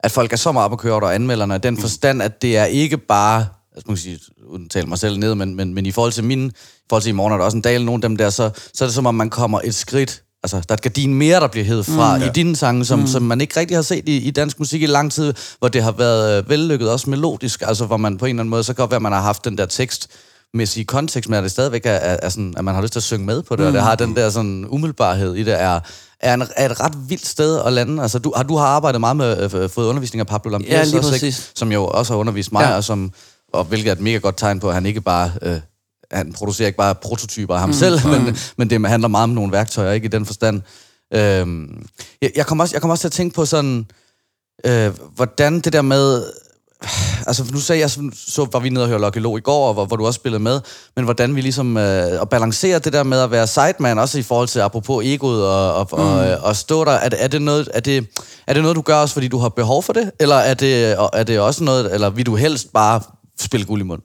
at 0.00 0.10
folk 0.10 0.32
er 0.32 0.36
så 0.36 0.52
meget 0.52 0.64
op 0.64 0.72
at 0.72 0.78
køre 0.78 0.92
over 0.94 1.10
anmelderne, 1.10 1.58
den 1.58 1.76
forstand, 1.78 2.22
at 2.22 2.42
det 2.42 2.56
er 2.56 2.64
ikke 2.64 2.96
bare, 2.98 3.46
altså, 3.74 3.84
nu 3.86 3.94
kan 3.94 3.96
sige, 3.96 4.18
uden 4.46 4.64
at 4.64 4.70
tale 4.70 4.86
mig 4.86 4.98
selv 4.98 5.18
ned, 5.18 5.34
men, 5.34 5.54
men, 5.54 5.74
men 5.74 5.86
i 5.86 5.90
forhold 5.90 6.12
til 6.12 6.24
min, 6.24 6.46
i 6.46 6.52
forhold 6.88 7.02
til 7.02 7.10
i 7.10 7.12
morgen 7.12 7.32
er 7.32 7.36
der 7.36 7.44
også 7.44 7.56
en 7.56 7.62
dal, 7.62 7.84
nogle 7.84 7.98
af 7.98 8.08
dem 8.08 8.16
der, 8.16 8.30
så, 8.30 8.50
så 8.74 8.84
er 8.84 8.88
det 8.88 8.94
som 8.94 9.06
om, 9.06 9.14
man 9.14 9.30
kommer 9.30 9.60
et 9.64 9.74
skridt 9.74 10.22
Altså, 10.42 10.56
der 10.56 10.64
er 10.68 10.74
et 10.74 10.82
gardin 10.82 11.14
mere, 11.14 11.40
der 11.40 11.46
bliver 11.46 11.64
hævet 11.64 11.86
fra 11.86 12.16
mm, 12.16 12.22
i 12.22 12.28
dine 12.34 12.56
sange, 12.56 12.84
som, 12.84 12.98
mm. 12.98 13.06
som 13.06 13.22
man 13.22 13.40
ikke 13.40 13.60
rigtig 13.60 13.76
har 13.76 13.82
set 13.82 14.08
i, 14.08 14.16
i 14.16 14.30
dansk 14.30 14.58
musik 14.58 14.82
i 14.82 14.86
lang 14.86 15.12
tid, 15.12 15.34
hvor 15.58 15.68
det 15.68 15.82
har 15.82 15.92
været 15.92 16.38
øh, 16.38 16.48
vellykket, 16.50 16.90
også 16.90 17.10
melodisk, 17.10 17.62
altså 17.66 17.86
hvor 17.86 17.96
man 17.96 18.18
på 18.18 18.24
en 18.24 18.28
eller 18.30 18.42
anden 18.42 18.50
måde, 18.50 18.64
så 18.64 18.72
kan 18.72 18.82
godt 18.82 18.90
være, 18.90 18.96
at 18.96 19.02
man 19.02 19.12
har 19.12 19.20
haft 19.20 19.44
den 19.44 19.58
der 19.58 19.66
tekst, 19.66 20.08
mæssige 20.54 20.84
kontekst, 20.84 21.30
men 21.30 21.36
at 21.36 21.42
det 21.42 21.50
stadigvæk 21.50 21.86
er, 21.86 21.90
er, 21.90 22.16
er 22.22 22.28
sådan, 22.28 22.54
at 22.56 22.64
man 22.64 22.74
har 22.74 22.82
lyst 22.82 22.92
til 22.92 22.98
at 22.98 23.02
synge 23.04 23.26
med 23.26 23.42
på 23.42 23.56
det, 23.56 23.60
mm. 23.62 23.66
og 23.66 23.72
det 23.72 23.82
har 23.82 23.94
den 23.94 24.16
der 24.16 24.30
sådan 24.30 24.66
umiddelbarhed 24.68 25.34
i 25.34 25.42
det, 25.42 25.60
er, 25.60 25.80
er, 26.20 26.34
en, 26.34 26.42
er 26.56 26.68
et 26.70 26.80
ret 26.80 26.92
vildt 27.08 27.26
sted 27.26 27.60
at 27.66 27.72
lande. 27.72 28.02
Altså, 28.02 28.18
du, 28.18 28.32
har, 28.36 28.42
du 28.42 28.56
har 28.56 28.66
arbejdet 28.66 29.00
meget 29.00 29.16
med, 29.16 29.54
øh, 29.54 29.70
fået 29.70 29.86
undervisning 29.86 30.20
af 30.20 30.26
Pablo 30.26 30.50
Lampias, 30.50 30.92
Ja, 30.92 30.98
også, 30.98 31.14
ikke? 31.14 31.36
som 31.54 31.72
jo 31.72 31.86
også 31.86 32.12
har 32.12 32.18
undervist 32.18 32.52
mig, 32.52 32.60
Ja. 32.60 32.68
ja. 32.70 32.76
og, 32.76 32.84
som, 32.84 33.12
og 33.52 33.64
hvilket 33.64 33.88
er 33.88 33.92
et 33.92 34.00
mega 34.00 34.18
godt 34.18 34.36
tegn 34.36 34.60
på, 34.60 34.68
at 34.68 34.74
han 34.74 34.86
ikke 34.86 35.00
bare... 35.00 35.30
Øh, 35.42 35.60
han 36.12 36.32
producerer 36.32 36.66
ikke 36.66 36.76
bare 36.76 36.94
prototyper 36.94 37.54
af 37.54 37.60
ham 37.60 37.68
mm. 37.68 37.74
selv, 37.74 38.06
men, 38.12 38.36
men 38.56 38.70
det 38.70 38.88
handler 38.88 39.08
meget 39.08 39.24
om 39.24 39.30
nogle 39.30 39.52
værktøjer, 39.52 39.92
ikke 39.92 40.04
i 40.04 40.08
den 40.08 40.26
forstand. 40.26 40.62
Øhm, 41.14 41.86
jeg, 42.22 42.30
jeg 42.36 42.46
kommer 42.46 42.64
også, 42.64 42.74
jeg 42.74 42.80
kommer 42.82 42.92
også 42.92 43.02
til 43.02 43.08
at 43.08 43.12
tænke 43.12 43.34
på 43.34 43.44
sådan, 43.44 43.86
øh, 44.66 44.90
hvordan 45.14 45.60
det 45.60 45.72
der 45.72 45.82
med, 45.82 46.24
altså 47.28 47.44
nu 47.52 47.60
sagde 47.60 47.80
jeg, 47.80 47.90
så, 47.90 48.48
var 48.52 48.58
vi 48.58 48.68
nede 48.68 48.84
og 48.84 48.88
høre 48.88 49.00
Lucky 49.00 49.18
Lo 49.18 49.36
i 49.36 49.40
går, 49.40 49.68
og 49.68 49.74
hvor, 49.74 49.84
hvor 49.84 49.96
du 49.96 50.06
også 50.06 50.18
spillede 50.18 50.42
med, 50.42 50.60
men 50.96 51.04
hvordan 51.04 51.36
vi 51.36 51.40
ligesom, 51.40 51.76
øh, 51.76 52.22
at 52.22 52.28
balancere 52.28 52.78
det 52.78 52.92
der 52.92 53.02
med 53.02 53.20
at 53.20 53.30
være 53.30 53.46
sideman, 53.46 53.98
også 53.98 54.18
i 54.18 54.22
forhold 54.22 54.48
til 54.48 54.60
apropos 54.60 55.04
egoet 55.06 55.46
og, 55.46 55.74
og, 55.74 55.88
mm. 55.92 56.04
og, 56.04 56.36
og 56.42 56.56
stå 56.56 56.84
der, 56.84 56.92
er, 56.92 57.08
det- 57.08 57.24
er, 57.24 57.28
det 57.28 57.42
noget, 57.42 57.68
er, 57.74 57.80
det, 57.80 58.06
er 58.46 58.54
det 58.54 58.62
noget, 58.62 58.76
du 58.76 58.82
gør 58.82 58.96
også, 58.96 59.14
fordi 59.14 59.28
du 59.28 59.38
har 59.38 59.48
behov 59.48 59.82
for 59.82 59.92
det, 59.92 60.10
eller 60.20 60.36
er 60.36 60.54
det, 60.54 60.96
og 60.96 61.10
er 61.12 61.22
det 61.22 61.40
også 61.40 61.64
noget, 61.64 61.94
eller 61.94 62.10
vil 62.10 62.26
du 62.26 62.36
helst 62.36 62.72
bare 62.72 63.00
spille 63.40 63.66
guld 63.66 63.80
i 63.80 63.84
mund? 63.84 64.02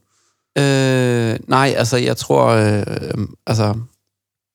Øh, 0.58 1.40
nej, 1.48 1.74
altså 1.78 1.98
jeg 1.98 2.18
tror, 2.18 2.46
øh, 2.48 2.80
øh, 2.88 3.28
altså 3.48 3.76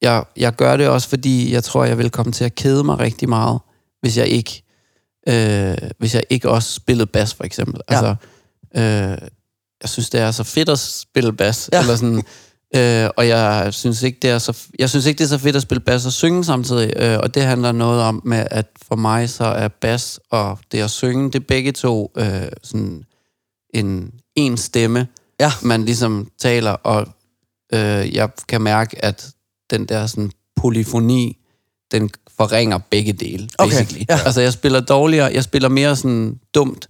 jeg, 0.02 0.24
jeg 0.36 0.54
gør 0.56 0.76
det 0.76 0.88
også, 0.88 1.08
fordi 1.08 1.52
jeg 1.52 1.64
tror, 1.64 1.84
jeg 1.84 1.98
vil 1.98 2.10
komme 2.10 2.32
til 2.32 2.44
at 2.44 2.54
kede 2.54 2.84
mig 2.84 2.98
rigtig 2.98 3.28
meget, 3.28 3.60
hvis 4.00 4.18
jeg 4.18 4.26
ikke, 4.28 4.62
øh, 5.28 5.76
hvis 5.98 6.14
jeg 6.14 6.22
ikke 6.30 6.50
også 6.50 6.72
spillede 6.72 7.06
bas, 7.06 7.34
for 7.34 7.44
eksempel. 7.44 7.80
Ja. 7.90 7.94
Altså, 7.94 8.14
øh, 8.76 9.28
jeg 9.82 9.88
synes, 9.88 10.10
det 10.10 10.20
er 10.20 10.30
så 10.30 10.44
fedt 10.44 10.68
at 10.68 10.78
spille 10.78 11.32
bas, 11.32 11.68
Ja. 11.72 11.76
ja. 11.76 11.82
eller 11.82 11.96
sådan, 11.96 12.22
øh, 12.76 13.10
og 13.16 13.28
jeg 13.28 13.68
synes 13.74 14.02
ikke, 14.02 14.18
det 14.22 14.30
er 14.30 14.38
så, 14.38 14.58
jeg 14.78 14.90
synes 14.90 15.06
ikke, 15.06 15.18
det 15.18 15.24
er 15.24 15.28
så 15.28 15.38
fedt 15.38 15.56
at 15.56 15.62
spille 15.62 15.80
bas 15.80 16.06
og 16.06 16.12
synge 16.12 16.44
samtidig, 16.44 16.92
øh, 16.96 17.18
og 17.18 17.34
det 17.34 17.42
handler 17.42 17.72
noget 17.72 18.02
om 18.02 18.22
med, 18.24 18.46
at 18.50 18.66
for 18.88 18.96
mig 18.96 19.30
så 19.30 19.44
er 19.44 19.68
bas 19.68 20.20
og 20.30 20.58
det 20.72 20.80
at 20.80 20.90
synge, 20.90 21.24
det 21.30 21.34
er 21.34 21.44
begge 21.48 21.72
to 21.72 22.12
øh, 22.16 22.48
sådan 22.62 23.04
en 23.74 24.10
en 24.36 24.56
stemme, 24.56 25.06
Ja. 25.40 25.52
man 25.62 25.84
ligesom 25.84 26.28
taler, 26.40 26.70
og 26.70 27.06
øh, 27.74 28.14
jeg 28.14 28.28
kan 28.48 28.60
mærke, 28.62 29.04
at 29.04 29.28
den 29.70 29.86
der 29.86 30.06
sådan 30.06 30.30
polyfoni, 30.56 31.36
den 31.92 32.10
forringer 32.36 32.78
begge 32.90 33.12
dele, 33.12 33.48
Okay, 33.58 33.70
basically. 33.70 34.04
ja. 34.08 34.18
Altså, 34.24 34.40
jeg 34.40 34.52
spiller 34.52 34.80
dårligere, 34.80 35.30
jeg 35.34 35.44
spiller 35.44 35.68
mere 35.68 35.96
sådan 35.96 36.38
dumt, 36.54 36.88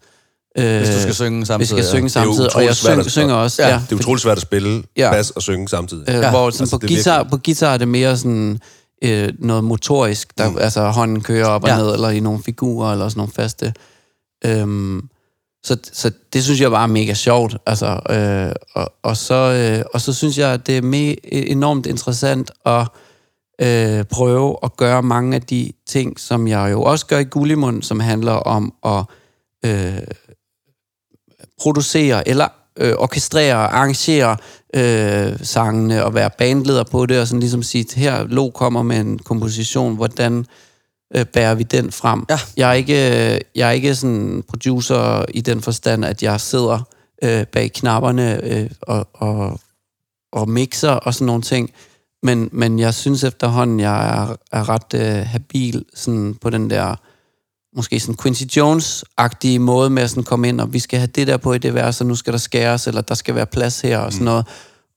øh, 0.58 0.76
Hvis 0.76 0.88
du 0.88 1.00
skal 1.00 1.14
synge 1.14 1.46
samtidig. 1.46 1.58
hvis 1.58 1.70
jeg 1.78 1.84
skal 1.84 1.98
synge 1.98 2.08
samtidig, 2.10 2.56
og 2.56 2.64
jeg 2.64 2.76
syng, 2.76 2.98
at- 3.00 3.10
synger 3.10 3.34
også. 3.34 3.62
Ja, 3.62 3.68
Ja, 3.68 3.80
Det 3.90 3.92
er 3.92 3.96
utroligt 3.96 4.22
svært 4.22 4.36
at 4.36 4.42
spille 4.42 4.82
Ja. 4.96 5.10
bas 5.12 5.30
og 5.30 5.42
synge 5.42 5.68
samtidig. 5.68 6.08
Øh, 6.08 6.14
Ja. 6.14 6.30
hvor 6.30 6.50
sådan 6.50 6.62
Altså, 6.62 6.78
på, 6.78 6.86
er 6.86 6.88
guitar, 6.88 7.18
virkelig- 7.18 7.30
på 7.30 7.36
guitar 7.44 7.72
er 7.74 7.76
det 7.78 7.88
mere 7.88 8.16
sådan 8.16 8.60
øh, 9.04 9.32
noget 9.38 9.64
motorisk, 9.64 10.38
der, 10.38 10.50
mm. 10.50 10.58
altså 10.58 10.88
hånden 10.90 11.20
kører 11.20 11.46
op 11.46 11.66
Ja. 11.66 11.72
og 11.78 11.84
ned, 11.84 11.94
eller 11.94 12.08
i 12.10 12.20
nogle 12.20 12.42
figurer, 12.42 12.92
eller 12.92 13.08
sådan 13.08 13.18
nogle 13.18 13.32
faste. 13.32 13.72
Øhm, 14.44 15.08
så, 15.64 15.77
så 15.92 16.11
det 16.33 16.44
synes 16.44 16.61
jeg 16.61 16.73
var 16.73 16.87
mega 16.87 17.14
sjovt. 17.14 17.57
Altså, 17.66 18.01
øh, 18.11 18.53
og, 18.75 18.92
og, 19.03 19.16
så, 19.16 19.35
øh, 19.35 19.85
og 19.94 20.01
så 20.01 20.12
synes 20.12 20.38
jeg, 20.38 20.53
at 20.53 20.66
det 20.66 20.79
er 20.79 20.83
me- 20.83 21.29
enormt 21.33 21.87
interessant 21.87 22.51
at 22.66 22.87
øh, 23.61 24.05
prøve 24.05 24.57
at 24.62 24.77
gøre 24.77 25.03
mange 25.03 25.35
af 25.35 25.42
de 25.42 25.73
ting, 25.88 26.20
som 26.20 26.49
jeg 26.49 26.73
jo 26.73 26.83
også 26.83 27.07
gør 27.07 27.18
i 27.18 27.25
Gullimund, 27.25 27.83
som 27.83 28.01
handler 28.01 28.33
om 28.33 28.75
at 28.85 29.05
øh, 29.64 30.03
producere 31.61 32.29
eller 32.29 32.49
øh, 32.77 32.94
orkestrere 32.99 33.55
og 33.55 33.77
arrangere 33.77 34.37
øh, 34.75 35.38
sangene 35.42 36.05
og 36.05 36.14
være 36.14 36.31
bandleder 36.38 36.85
på 36.85 37.07
det, 37.07 37.20
og 37.20 37.27
sådan 37.27 37.40
ligesom 37.40 37.62
sige, 37.62 37.87
her 37.96 38.25
Lo 38.25 38.51
kommer 38.51 38.83
med 38.83 39.01
en 39.01 39.18
komposition, 39.18 39.96
hvordan 39.96 40.46
øh, 41.16 41.27
bærer 41.27 41.55
vi 41.55 41.62
den 41.62 41.92
frem? 41.92 42.25
Ja. 42.31 42.38
Jeg 42.57 42.68
er 42.68 42.73
ikke, 42.73 43.35
øh, 43.35 43.40
jeg 43.55 43.68
er 43.68 43.73
ikke 43.73 43.94
sådan 43.94 44.44
producer 44.49 45.25
i 45.35 45.40
den 45.40 45.61
forstand, 45.61 46.05
at 46.05 46.23
jeg 46.23 46.40
sidder 46.40 46.88
øh, 47.25 47.46
bag 47.46 47.73
knapperne 47.73 48.44
øh, 48.44 48.70
og, 48.81 49.09
og, 49.14 49.61
og 50.33 50.49
mixer 50.49 50.90
og 50.90 51.14
sådan 51.14 51.27
nogle 51.27 51.42
ting, 51.42 51.70
men, 52.23 52.49
men 52.53 52.79
jeg 52.79 52.94
synes 52.94 53.25
efterhånden, 53.25 53.81
jeg 53.81 54.23
er, 54.23 54.37
er 54.53 54.68
ret 54.68 54.94
øh, 54.94 55.27
habil 55.27 55.85
sådan 55.94 56.35
på 56.35 56.51
den 56.51 56.70
der 56.70 56.94
måske 57.77 58.01
sådan 58.01 58.16
Quincy 58.16 58.42
Jones-agtige 58.42 59.59
måde 59.59 59.90
med 59.90 60.03
at 60.03 60.11
sådan 60.11 60.23
komme 60.23 60.49
ind, 60.49 60.61
og 60.61 60.73
vi 60.73 60.79
skal 60.79 60.99
have 60.99 61.07
det 61.07 61.27
der 61.27 61.37
på 61.37 61.53
i 61.53 61.59
det 61.59 61.75
vers, 61.75 62.01
og 62.01 62.07
nu 62.07 62.14
skal 62.14 62.33
der 62.33 62.38
skæres, 62.38 62.87
eller 62.87 63.01
der 63.01 63.14
skal 63.14 63.35
være 63.35 63.46
plads 63.46 63.81
her, 63.81 63.99
og 63.99 64.12
sådan 64.12 64.25
noget. 64.25 64.46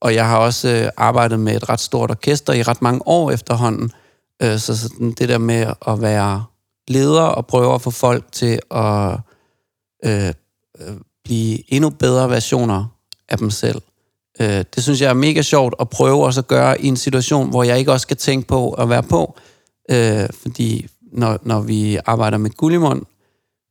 Og 0.00 0.14
jeg 0.14 0.28
har 0.28 0.38
også 0.38 0.68
øh, 0.68 0.88
arbejdet 0.96 1.40
med 1.40 1.56
et 1.56 1.68
ret 1.68 1.80
stort 1.80 2.10
orkester 2.10 2.52
i 2.52 2.62
ret 2.62 2.82
mange 2.82 3.08
år 3.08 3.30
efterhånden, 3.30 3.84
øh, 3.84 4.03
Øh, 4.42 4.58
så 4.58 4.78
sådan 4.78 5.12
det 5.12 5.28
der 5.28 5.38
med 5.38 5.66
at 5.88 6.02
være 6.02 6.44
leder 6.88 7.22
og 7.22 7.46
prøve 7.46 7.74
at 7.74 7.82
få 7.82 7.90
folk 7.90 8.32
til 8.32 8.60
at 8.70 9.18
øh, 10.04 10.32
øh, 10.80 10.96
blive 11.24 11.72
endnu 11.72 11.90
bedre 11.90 12.30
versioner 12.30 12.86
af 13.28 13.38
dem 13.38 13.50
selv. 13.50 13.82
Øh, 14.40 14.64
det 14.74 14.82
synes 14.82 15.00
jeg 15.00 15.10
er 15.10 15.14
mega 15.14 15.42
sjovt 15.42 15.74
at 15.80 15.88
prøve 15.88 16.24
også 16.24 16.40
at 16.40 16.46
gøre 16.46 16.80
i 16.80 16.86
en 16.86 16.96
situation, 16.96 17.50
hvor 17.50 17.62
jeg 17.62 17.78
ikke 17.78 17.92
også 17.92 18.02
skal 18.02 18.16
tænke 18.16 18.48
på 18.48 18.70
at 18.70 18.88
være 18.88 19.02
på. 19.02 19.36
Øh, 19.90 20.28
fordi 20.42 20.86
når, 21.12 21.38
når 21.42 21.60
vi 21.60 21.98
arbejder 22.06 22.38
med 22.38 22.50
Gullimund, 22.50 23.02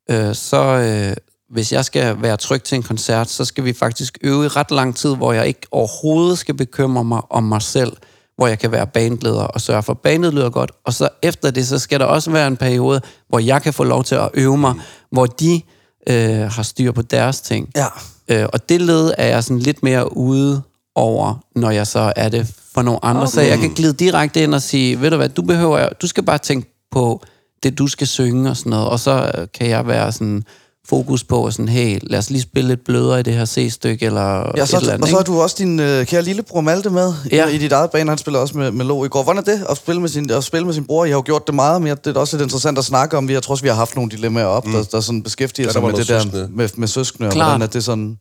øh, 0.09 0.35
så 0.35 0.63
øh, 0.65 1.15
hvis 1.49 1.73
jeg 1.73 1.85
skal 1.85 2.21
være 2.21 2.37
tryg 2.37 2.63
til 2.63 2.75
en 2.75 2.83
koncert, 2.83 3.29
så 3.29 3.45
skal 3.45 3.65
vi 3.65 3.73
faktisk 3.73 4.17
øve 4.21 4.45
i 4.45 4.47
ret 4.47 4.71
lang 4.71 4.95
tid, 4.95 5.15
hvor 5.15 5.33
jeg 5.33 5.47
ikke 5.47 5.67
overhovedet 5.71 6.37
skal 6.37 6.55
bekymre 6.55 7.03
mig 7.03 7.21
om 7.29 7.43
mig 7.43 7.61
selv, 7.61 7.97
hvor 8.35 8.47
jeg 8.47 8.59
kan 8.59 8.71
være 8.71 8.87
bandleder 8.87 9.43
og 9.43 9.61
sørge 9.61 9.83
for, 9.83 9.93
at 9.93 9.99
bandet 9.99 10.33
lyder 10.33 10.49
godt. 10.49 10.71
Og 10.85 10.93
så 10.93 11.09
efter 11.21 11.51
det, 11.51 11.67
så 11.67 11.79
skal 11.79 11.99
der 11.99 12.05
også 12.05 12.31
være 12.31 12.47
en 12.47 12.57
periode, 12.57 13.01
hvor 13.29 13.39
jeg 13.39 13.61
kan 13.61 13.73
få 13.73 13.83
lov 13.83 14.03
til 14.03 14.15
at 14.15 14.29
øve 14.33 14.57
mig, 14.57 14.73
hvor 15.11 15.25
de 15.25 15.61
øh, 16.09 16.39
har 16.51 16.63
styr 16.63 16.91
på 16.91 17.01
deres 17.01 17.41
ting. 17.41 17.69
Ja. 17.75 17.85
Øh, 18.27 18.47
og 18.53 18.69
det 18.69 18.81
led 18.81 19.13
er 19.17 19.27
jeg 19.27 19.43
sådan 19.43 19.59
lidt 19.59 19.83
mere 19.83 20.17
ude 20.17 20.61
over, 20.95 21.43
når 21.55 21.71
jeg 21.71 21.87
så 21.87 22.13
er 22.15 22.29
det 22.29 22.55
for 22.73 22.81
nogle 22.81 23.05
andre. 23.05 23.21
Okay. 23.21 23.31
Så 23.31 23.41
jeg 23.41 23.59
kan 23.59 23.73
glide 23.73 23.93
direkte 23.93 24.43
ind 24.43 24.55
og 24.55 24.61
sige, 24.61 25.01
ved 25.01 25.09
du 25.11 25.17
hvad, 25.17 25.29
du 25.29 25.41
behøver, 25.41 25.89
du 26.01 26.07
skal 26.07 26.23
bare 26.23 26.37
tænke 26.37 26.87
på 26.91 27.21
det, 27.63 27.77
du 27.77 27.87
skal 27.87 28.07
synge 28.07 28.49
og 28.49 28.57
sådan 28.57 28.69
noget. 28.69 28.87
Og 28.87 28.99
så 28.99 29.31
øh, 29.37 29.47
kan 29.53 29.69
jeg 29.69 29.87
være 29.87 30.11
sådan 30.11 30.43
fokus 30.87 31.23
på, 31.23 31.51
sådan, 31.51 31.67
hey, 31.69 31.99
lad 32.03 32.19
os 32.19 32.29
lige 32.29 32.41
spille 32.41 32.67
lidt 32.67 32.83
blødere 32.85 33.19
i 33.19 33.23
det 33.23 33.33
her 33.33 33.45
C-stykke, 33.45 34.05
eller 34.05 34.51
Ja, 34.57 34.65
så, 34.65 34.77
et 34.77 34.81
eller 34.81 34.93
andet. 34.93 35.03
og 35.03 35.07
så 35.09 35.15
har 35.15 35.23
du 35.23 35.41
også 35.41 35.55
din 35.59 35.79
øh, 35.79 36.05
kære 36.05 36.21
lillebror 36.21 36.61
Malte 36.61 36.89
med 36.89 37.13
ja. 37.31 37.47
I, 37.47 37.55
i 37.55 37.57
dit 37.57 37.71
eget 37.71 37.91
bane. 37.91 38.09
Han 38.11 38.17
spiller 38.17 38.39
også 38.39 38.57
med, 38.57 38.71
med 38.71 38.85
Lo 38.85 39.05
i 39.05 39.07
går. 39.07 39.23
Hvordan 39.23 39.39
er 39.39 39.45
det 39.57 39.65
at 39.69 39.77
spille 39.77 40.01
med 40.01 40.09
sin, 40.09 40.31
at 40.31 40.43
spille 40.43 40.65
med 40.65 40.73
sin 40.73 40.85
bror? 40.85 41.05
I 41.05 41.09
har 41.09 41.15
jo 41.17 41.23
gjort 41.25 41.47
det 41.47 41.55
meget, 41.55 41.81
men 41.81 41.97
det 42.05 42.15
er 42.15 42.19
også 42.19 42.37
lidt 42.37 42.43
interessant 42.43 42.77
at 42.77 42.85
snakke 42.85 43.17
om. 43.17 43.27
Vi, 43.27 43.33
jeg 43.33 43.43
tror 43.43 43.51
også, 43.53 43.63
vi 43.63 43.67
har 43.69 43.75
haft 43.75 43.95
nogle 43.95 44.11
dilemmaer 44.11 44.45
op, 44.45 44.65
mm. 44.65 44.71
der, 44.71 44.83
der 44.83 44.99
sådan 44.99 45.23
beskæftiger 45.23 45.67
Ja, 45.67 45.71
sig 45.71 45.81
med 45.81 45.89
det 45.89 45.93
noget 45.93 46.07
der 46.07 46.19
søskende. 46.21 46.49
med, 46.51 46.69
med 46.77 46.87
søskende. 46.87 47.27
Og 47.27 47.33
Klart. 47.33 47.47
hvordan 47.47 47.61
er 47.61 47.67
det 47.71 47.83
sådan... 47.83 48.17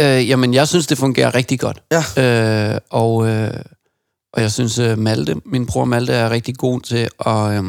Øh, 0.00 0.28
jamen, 0.28 0.54
jeg 0.54 0.68
synes, 0.68 0.86
det 0.86 0.98
fungerer 0.98 1.34
rigtig 1.34 1.60
godt. 1.60 1.82
Ja. 2.16 2.72
Øh, 2.74 2.78
og, 2.90 3.26
øh, 3.28 3.50
og 4.32 4.42
jeg 4.42 4.52
synes, 4.52 4.78
øh, 4.78 4.98
Malte, 4.98 5.34
min 5.44 5.66
bror 5.66 5.84
Malte 5.84 6.12
er 6.12 6.30
rigtig 6.30 6.56
god 6.56 6.80
til 6.80 7.08
at, 7.26 7.50
øh, 7.52 7.64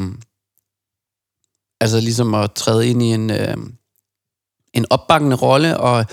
altså 1.82 2.00
ligesom 2.00 2.34
at 2.34 2.52
træde 2.52 2.88
ind 2.88 3.04
i 3.04 3.06
en, 3.06 3.30
øh, 3.32 3.58
en 4.74 4.86
opbakkende 4.90 5.36
rolle, 5.36 5.78
og, 5.78 6.06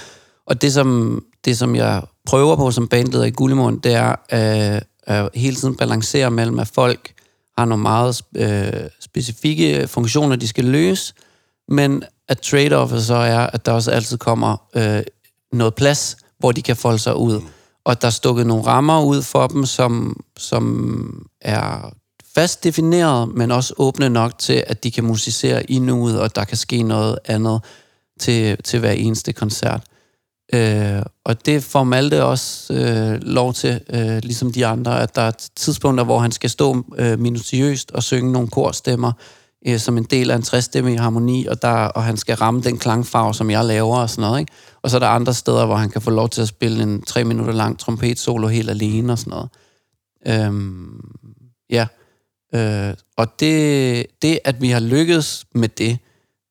og 0.46 0.62
det, 0.62 0.72
som, 0.72 1.22
det, 1.44 1.58
som 1.58 1.74
jeg 1.74 2.02
prøver 2.26 2.56
på 2.56 2.70
som 2.70 2.88
bandleder 2.88 3.24
i 3.24 3.30
Gullimund, 3.30 3.80
det 3.82 3.94
er 3.94 4.10
øh, 4.32 4.80
at 5.02 5.30
hele 5.34 5.56
tiden 5.56 5.76
balancere 5.76 6.30
mellem, 6.30 6.58
at 6.58 6.68
folk 6.68 7.12
har 7.58 7.64
nogle 7.64 7.82
meget 7.82 8.22
øh, 8.36 8.90
specifikke 9.00 9.86
funktioner, 9.86 10.36
de 10.36 10.48
skal 10.48 10.64
løse, 10.64 11.14
men 11.68 12.02
at 12.28 12.40
trade-offet 12.40 13.04
så 13.04 13.14
er, 13.14 13.38
at 13.38 13.66
der 13.66 13.72
også 13.72 13.90
altid 13.90 14.18
kommer 14.18 14.56
øh, 14.76 15.02
noget 15.52 15.74
plads, 15.74 16.16
hvor 16.38 16.52
de 16.52 16.62
kan 16.62 16.76
folde 16.76 16.98
sig 16.98 17.16
ud. 17.16 17.40
Og 17.84 18.02
der 18.02 18.06
er 18.06 18.10
stukket 18.10 18.46
nogle 18.46 18.66
rammer 18.66 19.02
ud 19.02 19.22
for 19.22 19.46
dem, 19.46 19.66
som, 19.66 20.20
som 20.36 21.26
er 21.40 21.92
fast 22.34 22.64
defineret, 22.64 23.28
men 23.28 23.50
også 23.50 23.74
åbne 23.76 24.08
nok 24.08 24.38
til, 24.38 24.64
at 24.66 24.84
de 24.84 24.90
kan 24.90 25.04
musicere 25.04 25.70
i 25.70 25.78
nuet, 25.78 26.20
og 26.20 26.36
der 26.36 26.44
kan 26.44 26.56
ske 26.56 26.82
noget 26.82 27.18
andet 27.24 27.60
til, 28.20 28.56
til 28.62 28.80
hver 28.80 28.90
eneste 28.90 29.32
koncert. 29.32 29.80
Øh, 30.54 31.02
og 31.24 31.46
det 31.46 31.64
får 31.64 31.84
Malte 31.84 32.24
også 32.24 32.74
øh, 32.74 33.22
lov 33.22 33.54
til, 33.54 33.80
øh, 33.92 34.18
ligesom 34.22 34.52
de 34.52 34.66
andre, 34.66 35.02
at 35.02 35.16
der 35.16 35.22
er 35.22 35.32
tidspunkter, 35.56 36.04
hvor 36.04 36.18
han 36.18 36.32
skal 36.32 36.50
stå 36.50 36.84
øh, 36.98 37.18
minutiøst 37.18 37.90
og 37.90 38.02
synge 38.02 38.32
nogle 38.32 38.48
korstemmer, 38.48 39.12
øh, 39.66 39.78
som 39.78 39.98
en 39.98 40.04
del 40.04 40.30
af 40.30 40.36
en 40.36 40.42
træstemme 40.42 40.92
i 40.92 40.96
harmoni, 40.96 41.46
og, 41.46 41.62
der, 41.62 41.70
og 41.70 42.04
han 42.04 42.16
skal 42.16 42.36
ramme 42.36 42.62
den 42.62 42.78
klangfarve, 42.78 43.34
som 43.34 43.50
jeg 43.50 43.64
laver 43.64 43.96
og 43.96 44.10
sådan 44.10 44.22
noget. 44.22 44.40
Ikke? 44.40 44.52
Og 44.82 44.90
så 44.90 44.96
er 44.96 44.98
der 44.98 45.08
andre 45.08 45.34
steder, 45.34 45.66
hvor 45.66 45.76
han 45.76 45.90
kan 45.90 46.02
få 46.02 46.10
lov 46.10 46.28
til 46.28 46.42
at 46.42 46.48
spille 46.48 46.82
en 46.82 47.02
tre 47.02 47.24
minutter 47.24 47.52
lang 47.52 47.78
trompetsolo 47.78 48.48
helt 48.48 48.70
alene 48.70 49.12
og 49.12 49.18
sådan 49.18 49.30
noget. 49.30 49.48
Øhm, 50.26 51.00
ja. 51.70 51.86
Øh, 52.54 52.94
og 53.16 53.40
det, 53.40 54.06
det, 54.22 54.38
at 54.44 54.62
vi 54.62 54.70
har 54.70 54.80
lykkedes 54.80 55.46
med 55.54 55.68
det, 55.68 55.98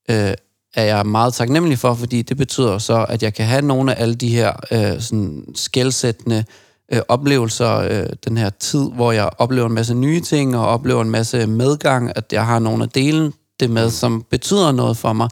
øh, 0.10 0.34
er 0.76 0.84
jeg 0.84 1.06
meget 1.06 1.34
taknemmelig 1.34 1.80
for, 1.80 1.94
fordi 1.94 2.22
det 2.22 2.38
betyder 2.38 2.78
så, 2.78 3.06
at 3.10 3.24
jeg 3.24 3.34
kan 3.34 3.46
have 3.46 3.62
nogle 3.62 3.96
af 3.96 4.02
alle 4.02 4.16
de 4.16 4.30
her 4.30 4.52
øh, 4.72 5.02
sådan 5.02 5.44
skældsættende 5.56 6.46
øh, 6.94 7.02
oplevelser, 7.08 7.76
øh, 7.76 8.06
den 8.28 8.38
her 8.38 8.50
tid, 8.50 8.86
hvor 8.96 9.12
jeg 9.12 9.30
oplever 9.38 9.68
en 9.68 9.74
masse 9.74 9.94
nye 9.94 10.22
ting, 10.22 10.58
og 10.58 10.68
oplever 10.68 11.02
en 11.02 11.10
masse 11.10 11.48
medgang, 11.48 12.12
at 12.16 12.26
jeg 12.32 12.46
har 12.46 12.60
nogle 12.60 12.84
at 12.84 12.96
dele 12.96 13.32
det 13.60 13.70
med, 13.70 13.90
som 13.90 14.26
betyder 14.32 14.72
noget 14.72 14.98
for 14.98 15.14
mig. 15.14 15.30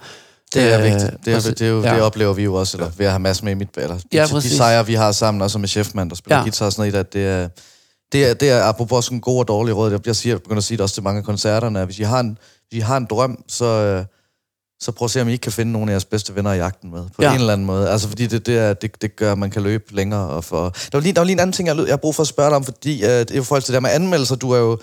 Det 0.53 0.73
er 0.73 0.77
Øh, 0.79 0.83
vigtigt. 0.83 1.11
Det, 1.25 1.33
er, 1.33 1.39
det, 1.39 1.61
er 1.61 1.67
jo, 1.67 1.81
ja. 1.83 1.93
det 1.93 2.01
oplever 2.01 2.33
vi 2.33 2.43
jo 2.43 2.53
også, 2.53 2.77
eller 2.77 2.91
ved 2.97 3.05
at 3.05 3.11
have 3.11 3.19
masser 3.19 3.43
med 3.43 3.51
i 3.51 3.55
mit... 3.55 3.69
Eller, 3.77 3.95
Ja, 4.13 4.21
de, 4.21 4.27
de 4.27 4.31
præcis. 4.31 4.51
sejre, 4.51 4.85
vi 4.85 4.93
har 4.93 5.11
sammen, 5.11 5.41
også 5.41 5.59
med 5.59 5.67
chefmand, 5.67 6.09
der 6.09 6.15
spiller 6.15 6.35
ja. 6.35 6.39
Ja. 6.39 6.45
guitar 6.45 6.65
og 6.65 6.71
sådan 6.71 6.91
noget, 6.91 6.99
at 7.05 7.13
det 7.13 7.27
er... 7.27 7.47
Det 8.11 8.25
er, 8.29 8.33
det 8.33 8.49
er 8.49 8.63
apropos 8.63 9.05
sådan 9.05 9.19
gode 9.19 9.39
og 9.39 9.47
dårlige 9.47 9.73
råd. 9.75 9.91
Jeg, 9.91 9.99
jeg, 10.07 10.15
siger, 10.15 10.33
jeg 10.33 10.41
begynder 10.41 10.57
at 10.57 10.63
sige 10.63 10.77
det 10.77 10.83
også 10.83 10.93
til 10.93 11.03
mange 11.03 11.17
af 11.17 11.23
koncerterne, 11.23 11.79
at 11.79 11.85
hvis 11.85 11.99
I 11.99 12.03
har 12.03 12.19
en, 12.19 12.37
hvis 12.69 12.77
I 12.77 12.79
har 12.79 12.97
en 12.97 13.05
drøm, 13.09 13.43
så, 13.47 13.65
øh, 13.65 14.05
så 14.79 14.91
prøv 14.91 15.05
at 15.05 15.11
se, 15.11 15.21
om 15.21 15.27
I 15.27 15.31
ikke 15.31 15.41
kan 15.41 15.51
finde 15.51 15.71
nogle 15.71 15.91
af 15.91 15.93
jeres 15.93 16.05
bedste 16.05 16.35
venner 16.35 16.53
i 16.53 16.57
jagten 16.57 16.91
med. 16.91 17.03
På 17.15 17.21
ja. 17.21 17.33
En 17.33 17.39
eller 17.39 17.53
anden 17.53 17.67
måde. 17.67 17.89
Altså, 17.89 18.07
fordi 18.07 18.27
det, 18.27 18.45
det, 18.45 18.57
er, 18.57 18.73
det, 18.73 19.01
det 19.01 19.15
gør, 19.15 19.31
at 19.31 19.37
man 19.37 19.49
kan 19.49 19.61
løbe 19.61 19.95
længere. 19.95 20.27
Og 20.27 20.43
for... 20.43 20.69
der, 20.69 20.89
var 20.93 20.99
lige, 20.99 21.13
der 21.13 21.19
var 21.19 21.25
lige 21.25 21.33
en 21.33 21.39
anden 21.39 21.53
ting, 21.53 21.67
jeg, 21.67 21.75
lød- 21.75 21.85
jeg 21.85 21.91
har 21.91 21.97
brug 21.97 22.15
for 22.15 22.23
at 22.23 22.27
spørge 22.27 22.49
dig 22.49 22.55
om, 22.55 22.63
fordi 22.63 23.03
øh, 23.03 23.09
det 23.09 23.31
er 23.31 23.35
jo 23.35 23.43
forhold 23.43 23.61
til 23.61 23.67
det 23.67 23.73
der 23.73 23.79
med 23.79 23.89
anmeldelser. 23.89 24.35
Du 24.35 24.51
er 24.51 24.57
jo... 24.57 24.77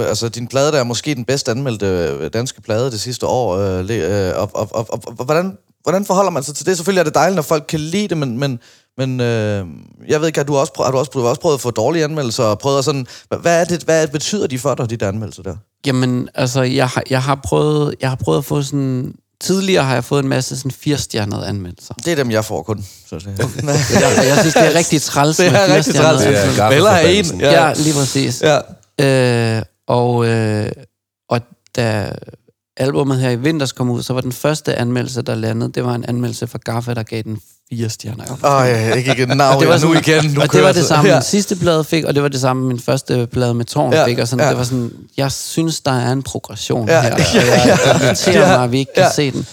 Altså, 0.00 0.28
din 0.28 0.48
plade 0.48 0.72
der 0.72 0.78
er 0.78 0.84
måske 0.84 1.14
den 1.14 1.24
bedst 1.24 1.48
anmeldte 1.48 1.86
øh, 1.86 2.30
danske 2.32 2.62
plade 2.62 2.90
det 2.90 3.00
sidste 3.00 3.26
år. 3.26 3.56
Øh, 3.56 3.86
øh, 3.90 4.32
og, 4.36 4.50
og, 4.54 4.68
og, 4.70 4.86
og, 4.90 5.02
og, 5.18 5.24
hvordan, 5.24 5.58
hvordan 5.82 6.04
forholder 6.04 6.30
man 6.30 6.42
sig 6.42 6.54
til 6.54 6.66
det? 6.66 6.76
Selvfølgelig 6.76 7.00
er 7.00 7.04
det 7.04 7.14
dejligt, 7.14 7.34
når 7.34 7.42
folk 7.42 7.64
kan 7.68 7.80
lide 7.80 8.08
det, 8.08 8.16
men, 8.16 8.38
men, 8.38 8.58
men 8.98 9.20
øh, 9.20 9.66
jeg 10.08 10.20
ved 10.20 10.26
ikke, 10.26 10.38
har 10.38 10.44
du 10.44 10.56
også, 10.56 10.72
prøvet, 10.72 10.86
har 10.86 10.92
du 10.92 10.98
også, 10.98 11.10
du 11.14 11.20
har 11.20 11.28
også 11.28 11.40
prøvet 11.40 11.54
at 11.54 11.60
få 11.60 11.70
dårlige 11.70 12.04
anmeldelser? 12.04 12.44
Og 12.44 12.58
prøvet 12.58 12.78
at 12.78 12.84
sådan, 12.84 13.06
hvad, 13.40 13.60
er 13.60 13.64
det, 13.64 13.82
hvad 13.82 14.08
betyder 14.08 14.46
de 14.46 14.58
for 14.58 14.74
dig, 14.74 14.90
de 14.90 14.96
der 14.96 15.08
anmeldelser 15.08 15.42
der? 15.42 15.56
Jamen, 15.86 16.28
altså, 16.34 16.62
jeg 16.62 16.88
har, 16.88 17.02
jeg 17.10 17.22
har, 17.22 17.40
prøvet, 17.44 17.94
jeg 18.00 18.08
har 18.08 18.16
prøvet 18.16 18.38
at 18.38 18.44
få 18.44 18.62
sådan... 18.62 19.14
Tidligere 19.40 19.84
har 19.84 19.94
jeg 19.94 20.04
fået 20.04 20.22
en 20.22 20.28
masse 20.28 20.56
sådan 20.56 20.70
firestjernede 20.70 21.46
anmeldelser. 21.46 21.94
Det 21.94 22.12
er 22.12 22.16
dem, 22.16 22.30
jeg 22.30 22.44
får 22.44 22.62
kun. 22.62 22.84
Så 23.06 23.18
det, 23.18 23.24
Jeg, 24.00 24.26
jeg 24.26 24.36
synes, 24.40 24.54
det 24.54 24.66
er 24.66 24.74
rigtig 24.74 25.02
træls 25.02 25.36
det 25.36 25.52
med 25.52 25.60
er 25.60 25.74
rigtig 25.76 25.94
træls. 25.94 26.22
Eller 26.74 26.90
have 26.90 27.12
en. 27.12 27.40
Ja. 27.40 27.66
Ja, 27.66 27.72
lige 27.76 27.94
præcis. 27.94 28.42
ja. 28.42 29.56
Øh, 29.56 29.62
og, 29.88 30.26
øh, 30.26 30.72
og 31.28 31.40
da 31.76 32.12
albumet 32.76 33.18
her 33.18 33.30
i 33.30 33.36
vinters 33.36 33.72
kom 33.72 33.90
ud, 33.90 34.02
så 34.02 34.12
var 34.12 34.20
den 34.20 34.32
første 34.32 34.74
anmeldelse, 34.74 35.22
der 35.22 35.34
landede, 35.34 35.72
det 35.72 35.84
var 35.84 35.94
en 35.94 36.04
anmeldelse 36.04 36.46
fra 36.46 36.58
Gaffa, 36.64 36.94
der 36.94 37.02
gav 37.02 37.22
den 37.22 37.40
fire 37.70 37.88
stjerner. 37.90 38.24
Ej, 38.44 38.94
ikke 38.96 39.12
igen. 39.12 39.28
Now, 39.28 39.36
det 39.60 39.68
var 39.68 39.74
nu 39.74 39.80
sådan- 39.80 39.96
igen. 39.96 40.30
Nu 40.34 40.40
og 40.40 40.52
det 40.52 40.62
var 40.62 40.72
det 40.72 40.84
samme, 40.84 41.10
Ja. 41.10 41.16
min 41.16 41.22
sidste 41.22 41.56
plade 41.56 41.84
fik, 41.84 42.04
og 42.04 42.14
det 42.14 42.22
var 42.22 42.28
det 42.28 42.40
samme, 42.40 42.66
min 42.68 42.80
første 42.80 43.26
plade 43.32 43.54
med 43.54 43.64
Tårn 43.64 43.92
Ja, 43.92 44.06
fik. 44.06 44.18
Og 44.18 44.28
sådan, 44.28 44.44
ja. 44.44 44.50
det 44.50 44.58
var 44.58 44.64
sådan, 44.64 44.90
jeg 45.16 45.32
synes, 45.32 45.80
der 45.80 45.92
er 45.92 46.12
en 46.12 46.22
progression 46.22 46.88
Ja, 46.88 47.00
her, 47.02 47.12
og 47.12 47.18
ja, 47.34 47.40
jeg 47.66 47.78
ja. 48.00 48.06
irriterer 48.06 48.50
Ja, 48.50 48.56
mig, 48.56 48.64
at 48.64 48.72
vi 48.72 48.78
ikke 48.78 48.92
kan 48.94 49.04
ja. 49.04 49.10
se 49.12 49.30
den. 49.30 49.46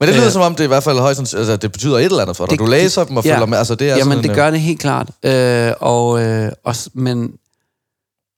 Men 0.00 0.06
det 0.08 0.16
lyder 0.16 0.26
Øh, 0.26 0.32
som 0.32 0.42
om, 0.42 0.54
det 0.54 0.64
i 0.64 0.66
hvert 0.66 0.82
fald 0.82 0.98
højst, 0.98 1.20
altså, 1.20 1.56
det 1.56 1.72
betyder 1.72 1.98
et 1.98 2.04
eller 2.04 2.20
andet 2.22 2.36
for 2.36 2.44
dig. 2.46 2.50
Det- 2.50 2.58
Du 2.58 2.64
læser 2.70 3.04
dem 3.04 3.16
og 3.16 3.24
ja. 3.24 3.34
følger 3.34 3.46
med. 3.46 3.58
Altså, 3.58 3.74
det 3.74 3.90
er 3.90 3.96
Jamen, 3.96 4.02
sådan 4.12 4.22
det 4.22 4.30
en, 4.30 4.36
gør 4.36 4.50
det 4.50 4.60
helt 4.60 4.80
klart. 4.80 5.06
Øh, 5.22 5.72
og, 5.80 6.22
øh, 6.22 6.52
og, 6.64 6.76
s- 6.76 6.88
men 6.94 7.28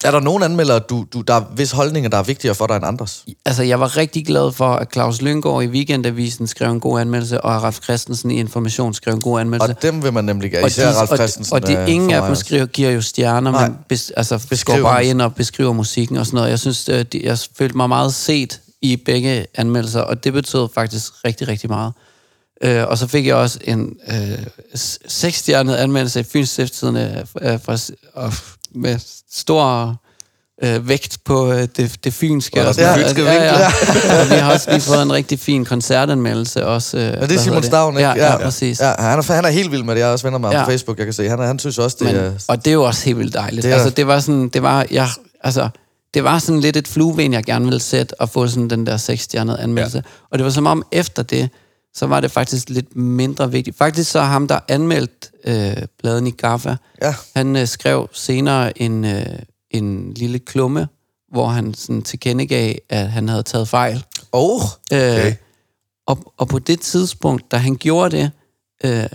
Er 0.04 0.11
der 0.11 0.20
nogen 0.20 0.42
anmeldere, 0.42 0.78
du, 0.78 1.04
du, 1.12 1.20
der 1.20 1.35
er 1.35 1.42
vis 1.57 1.70
holdninger, 1.70 2.11
der 2.11 2.18
er 2.18 2.22
vigtigere 2.22 2.54
for 2.54 2.66
dig 2.66 2.76
end 2.76 2.85
andres? 2.87 3.24
altså, 3.44 3.62
jeg 3.62 3.80
var 3.80 3.96
rigtig 3.96 4.26
glad 4.26 4.52
for, 4.52 4.68
at 4.68 4.92
Claus 4.92 5.22
Lyngård 5.22 5.64
i 5.64 5.66
Weekendavisen 5.66 6.46
skrev 6.46 6.70
en 6.70 6.80
god 6.80 7.00
anmeldelse, 7.00 7.40
og 7.40 7.62
Ralf 7.62 7.83
Christensen 7.83 8.30
i 8.30 8.35
Information 8.35 8.94
skrev 8.94 9.14
en 9.14 9.20
god 9.20 9.40
anmeldelse. 9.40 9.76
Og 9.76 9.83
dem 9.83 10.02
vil 10.02 10.12
man 10.12 10.24
nemlig 10.24 10.50
gerne. 10.50 10.64
og 10.64 10.68
Især 10.68 10.90
de, 10.90 10.98
Ralf 10.98 11.11
og, 11.11 11.16
Christensen. 11.16 11.54
og 11.54 11.66
de, 11.66 11.76
øh, 11.76 11.90
ingen 11.90 12.11
for 12.11 12.16
af 12.16 12.26
dem 12.26 12.35
skriver, 12.35 12.66
giver 12.66 12.90
jo 12.90 13.00
stjerner, 13.00 13.50
Nej. 13.50 13.68
men 13.68 13.78
bes, 13.88 14.11
altså, 14.11 14.46
Beskriver 14.50 14.80
går 14.80 14.88
bare 14.88 15.04
ind 15.04 15.22
og 15.22 15.35
beskriver 15.35 15.72
musikken 15.72 16.16
og 16.16 16.26
sådan 16.26 16.37
noget. 16.37 16.50
Jeg 16.50 16.59
synes, 16.59 16.88
øh, 16.88 17.04
de, 17.12 17.20
jeg 17.24 17.38
følte 17.59 17.76
mig 17.76 17.88
meget 17.88 18.14
set 18.14 18.61
i 18.83 18.96
begge 18.96 19.46
anmeldelser, 19.54 20.00
og 20.00 20.24
det 20.24 20.33
betød 20.33 20.68
faktisk 20.74 21.12
rigtig, 21.24 21.48
rigtig 21.48 21.70
meget. 21.70 21.92
Øh, 22.62 22.88
og 22.88 22.98
så 22.98 23.07
fik 23.07 23.26
jeg 23.26 23.35
også 23.35 23.59
en 23.64 23.96
øh, 24.09 24.38
seksstjernet 25.07 25.74
anmeldelse 25.74 26.20
i 26.20 26.22
Fyns 26.22 26.48
Stiftstidende 26.48 27.26
øh, 27.42 27.61
fra, 27.64 27.78
og 28.14 28.33
med 28.74 28.98
stor 29.32 29.96
øh, 30.64 30.88
vægt 30.88 31.18
på 31.24 31.52
øh, 31.52 31.68
det, 31.76 32.04
det 32.04 32.14
fynske. 32.14 32.60
Ja, 32.60 32.66
og 32.68 32.74
sådan 32.74 32.90
noget. 32.92 33.06
fynske 33.06 33.22
ja, 33.24 33.44
ja. 33.44 33.66
og 34.22 34.30
vi 34.30 34.34
har 34.34 34.52
også 34.52 34.70
lige 34.70 34.80
fået 34.80 35.02
en 35.02 35.12
rigtig 35.12 35.38
fin 35.40 35.64
koncertanmeldelse 35.64 36.66
også. 36.66 36.96
Øh, 36.96 37.02
Ja, 37.02 37.20
det 37.20 37.32
er 37.32 37.38
Simon 37.38 37.62
Stavn, 37.62 37.96
ikke? 37.96 38.08
Ja, 38.08 38.32
ja, 38.32 38.37
præcis. 38.38 38.80
Ja, 38.80 38.92
han, 38.98 39.18
er, 39.18 39.32
han 39.34 39.44
er 39.44 39.48
helt 39.48 39.72
vild 39.72 39.82
med 39.82 39.94
det. 39.94 40.00
Jeg 40.00 40.08
er 40.08 40.12
også 40.12 40.26
venner 40.26 40.38
med 40.38 40.48
ham 40.48 40.56
Ja. 40.58 40.64
på 40.64 40.70
Facebook, 40.70 40.98
jeg 40.98 41.06
kan 41.06 41.12
se. 41.12 41.28
Han, 41.28 41.38
han 41.38 41.58
synes 41.58 41.78
også, 41.78 41.96
det 42.00 42.06
Men, 42.06 42.16
er... 42.16 42.32
og 42.48 42.64
det 42.64 42.70
er 42.70 42.74
jo 42.74 42.82
også 42.84 43.04
helt 43.04 43.18
vildt 43.18 43.34
dejligt. 43.34 43.56
Det 43.56 43.62
Det 43.64 43.70
er- 43.70 43.74
altså, 43.82 43.90
det 43.90 44.06
var 44.06 44.20
sådan, 44.20 44.48
det 44.48 44.62
var, 44.62 44.87
jeg, 44.90 45.08
altså, 45.44 45.68
det 46.14 46.24
var 46.24 46.38
sådan 46.38 46.60
lidt 46.60 46.76
et 46.76 46.88
flueben, 46.88 47.32
jeg 47.32 47.44
gerne 47.44 47.64
ville 47.64 47.80
sætte, 47.80 48.20
og 48.20 48.28
få 48.28 48.48
sådan 48.48 48.70
den 48.70 48.87
der 48.87 48.96
seksstjernede 48.96 49.60
anmeldelse. 49.60 49.98
Ja. 49.98 50.02
Og 50.32 50.38
det 50.38 50.44
var 50.44 50.50
som 50.50 50.66
om, 50.66 50.82
efter 50.92 51.22
det, 51.22 51.48
så 51.94 52.07
var 52.07 52.20
det 52.20 52.30
faktisk 52.30 52.68
lidt 52.70 52.96
mindre 52.96 53.50
vigtigt. 53.50 53.76
Faktisk 53.78 54.11
så 54.11 54.20
ham, 54.20 54.48
der 54.48 54.59
anmeldt 54.68 55.30
øh, 55.44 55.87
bladen 55.98 56.26
i 56.26 56.30
Gaffa, 56.30 56.76
Ja. 57.02 57.14
han 57.37 57.57
øh, 57.57 57.66
skrev 57.68 58.09
senere 58.12 58.83
en, 58.83 59.04
øh, 59.04 59.26
en 59.70 60.12
lille 60.14 60.38
klumme, 60.38 60.88
hvor 61.33 61.46
han 61.48 61.74
sådan 61.74 62.02
tilkendegav, 62.02 62.74
at 62.88 63.11
han 63.12 63.28
havde 63.28 63.42
taget 63.42 63.68
fejl. 63.68 64.04
Oh, 64.33 64.62
Okay. 64.90 65.26
Øh, 65.28 65.35
og, 66.07 66.33
og 66.37 66.48
på 66.48 66.59
det 66.59 66.80
tidspunkt, 66.80 67.50
da 67.50 67.57
han 67.57 67.76
gjorde 67.76 68.16
det, 68.16 68.30
øh, 68.85 69.07